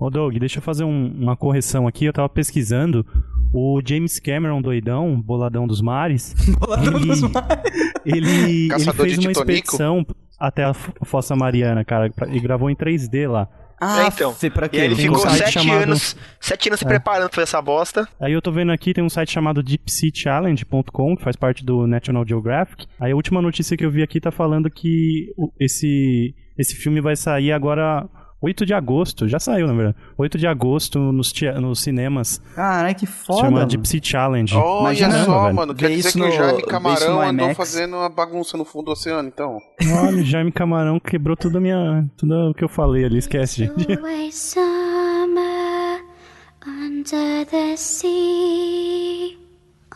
Ô 0.00 0.08
Doug, 0.10 0.36
deixa 0.38 0.58
eu 0.58 0.62
fazer 0.62 0.82
um- 0.84 1.12
uma 1.20 1.36
correção 1.36 1.86
aqui. 1.86 2.06
Eu 2.06 2.12
tava 2.12 2.28
pesquisando. 2.28 3.04
O 3.52 3.80
James 3.84 4.18
Cameron, 4.20 4.62
doidão, 4.62 5.20
boladão 5.20 5.66
dos 5.66 5.80
mares, 5.82 6.34
Boladão 6.58 6.96
ele, 6.96 7.06
dos 7.06 7.20
mares. 7.22 7.72
ele, 8.06 8.28
ele 8.28 8.70
fez 8.70 8.86
uma 8.86 8.92
Titanico. 8.92 9.30
expedição 9.32 10.06
até 10.38 10.64
a 10.64 10.72
Fossa 10.72 11.34
Mariana, 11.36 11.84
cara, 11.84 12.08
pra- 12.10 12.28
e 12.28 12.38
gravou 12.40 12.70
em 12.70 12.76
3D 12.76 13.28
lá. 13.28 13.48
Ah, 13.82 14.04
É, 14.04 14.06
então. 14.08 14.32
Fê, 14.34 14.48
pra 14.50 14.66
E 14.66 14.68
quê? 14.68 14.76
aí 14.78 14.84
ele 14.84 14.94
Tem 14.94 15.10
um 15.10 15.14
ficou 15.14 15.28
site 15.30 15.38
7 15.38 15.52
chamado- 15.52 15.82
anos, 15.82 16.16
sete 16.38 16.68
anos 16.68 16.78
se 16.80 16.84
É. 16.86 16.88
preparando 16.88 17.28
pra 17.30 17.42
essa 17.42 17.60
bosta. 17.60 18.06
Aí 18.20 18.32
eu 18.32 18.40
tô 18.42 18.52
vendo 18.52 18.70
aqui, 18.72 18.92
tem 18.94 19.02
um 19.02 19.08
site 19.08 19.32
chamado 19.32 19.62
deepseachallenge.com, 19.62 21.16
que 21.16 21.22
faz 21.24 21.34
parte 21.36 21.64
do 21.64 21.86
National 21.86 22.24
Geographic. 22.26 22.86
Aí 23.00 23.12
a 23.12 23.16
última 23.16 23.40
notícia 23.42 23.76
que 23.76 23.84
eu 23.84 23.90
vi 23.90 24.02
aqui 24.02 24.20
tá 24.20 24.30
falando 24.30 24.70
que 24.70 25.32
esse, 25.58 26.34
esse 26.58 26.76
filme 26.76 27.00
vai 27.00 27.16
sair 27.16 27.52
agora 27.52 28.06
8 28.42 28.64
de 28.64 28.72
agosto. 28.74 29.28
Já 29.28 29.38
saiu, 29.38 29.66
na 29.66 29.72
verdade. 29.72 29.96
8 30.16 30.38
de 30.38 30.46
agosto 30.46 30.98
nos, 31.12 31.32
nos 31.60 31.80
cinemas. 31.80 32.40
Caralho, 32.54 32.94
que 32.94 33.06
foda. 33.06 33.40
chama 33.42 33.68
Sea 33.84 34.00
Challenge. 34.02 34.54
Olha 34.54 34.80
Imagina, 34.80 35.24
só, 35.24 35.42
velho. 35.44 35.54
mano. 35.56 35.74
Quer 35.74 35.88
Vê 35.88 35.96
dizer 35.96 36.08
isso 36.08 36.18
que 36.18 36.24
o 36.24 36.30
Jaime 36.32 36.62
Camarão 36.62 37.20
andou 37.20 37.44
IMAX. 37.46 37.56
fazendo 37.56 37.96
uma 37.96 38.08
bagunça 38.08 38.56
no 38.56 38.64
fundo 38.64 38.86
do 38.86 38.92
oceano, 38.92 39.28
então. 39.28 39.58
Olha, 40.02 40.16
o 40.22 40.24
Jaime 40.24 40.50
Camarão 40.52 40.98
quebrou 40.98 41.36
tudo, 41.36 41.58
a 41.58 41.60
minha, 41.60 42.08
tudo 42.16 42.50
o 42.50 42.54
que 42.54 42.64
eu 42.64 42.68
falei 42.68 43.04
ali, 43.04 43.18
esquece, 43.18 43.64
gente. 43.64 43.86
Under 46.66 47.46
the 47.46 47.74
sea. 47.76 49.34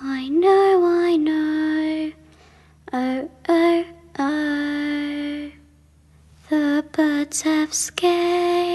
I 0.00 0.28
know, 0.30 0.82
I 0.84 1.16
know. 1.18 2.12
Oh, 2.92 3.28
oh, 3.48 3.84
oh. 4.18 4.63
Birds 6.96 7.42
have 7.42 7.74
scales 7.74 8.70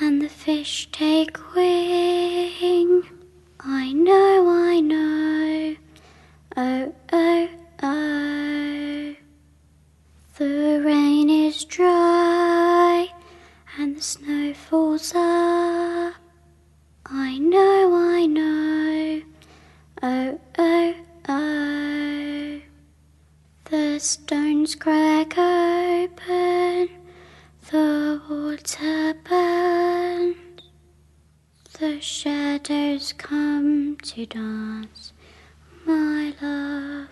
and 0.00 0.20
the 0.20 0.28
fish 0.28 0.88
take 0.90 1.38
wing. 1.54 3.04
I 3.60 3.92
know, 3.92 4.48
I 4.48 4.80
know. 4.80 5.76
Oh, 6.56 6.92
oh, 7.12 7.48
oh. 7.84 9.14
The 10.36 10.82
rain 10.84 11.30
is 11.30 11.64
dry 11.64 13.12
and 13.78 13.96
the 13.96 14.02
snow 14.02 14.54
falls 14.54 15.12
up. 15.14 16.14
I 17.06 17.38
know, 17.38 17.94
I 17.94 18.26
know. 18.26 19.22
Oh, 20.02 20.40
oh, 20.58 20.94
oh. 21.28 21.73
The 23.74 23.98
stones 23.98 24.76
crack 24.76 25.36
open, 25.36 26.88
the 27.72 28.20
water 28.30 29.14
burns. 29.28 30.36
The 31.80 32.00
shadows 32.00 33.12
come 33.14 33.96
to 33.96 34.26
dance, 34.26 35.12
my 35.84 36.32
love. 36.40 37.08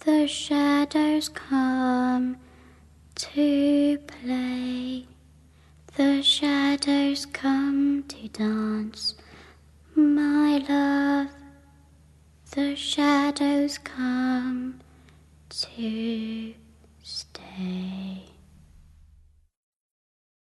The 0.00 0.26
shadows 0.26 1.30
come 1.30 2.36
to 3.14 3.98
play. 4.06 5.06
The 5.96 6.22
shadows 6.22 7.24
come 7.24 8.04
to 8.08 8.28
dance, 8.28 9.14
my 9.94 10.58
love. 10.68 11.30
The 12.50 12.76
shadows 12.76 13.78
come 13.78 14.80
to 15.56 16.54
stay. 17.02 18.35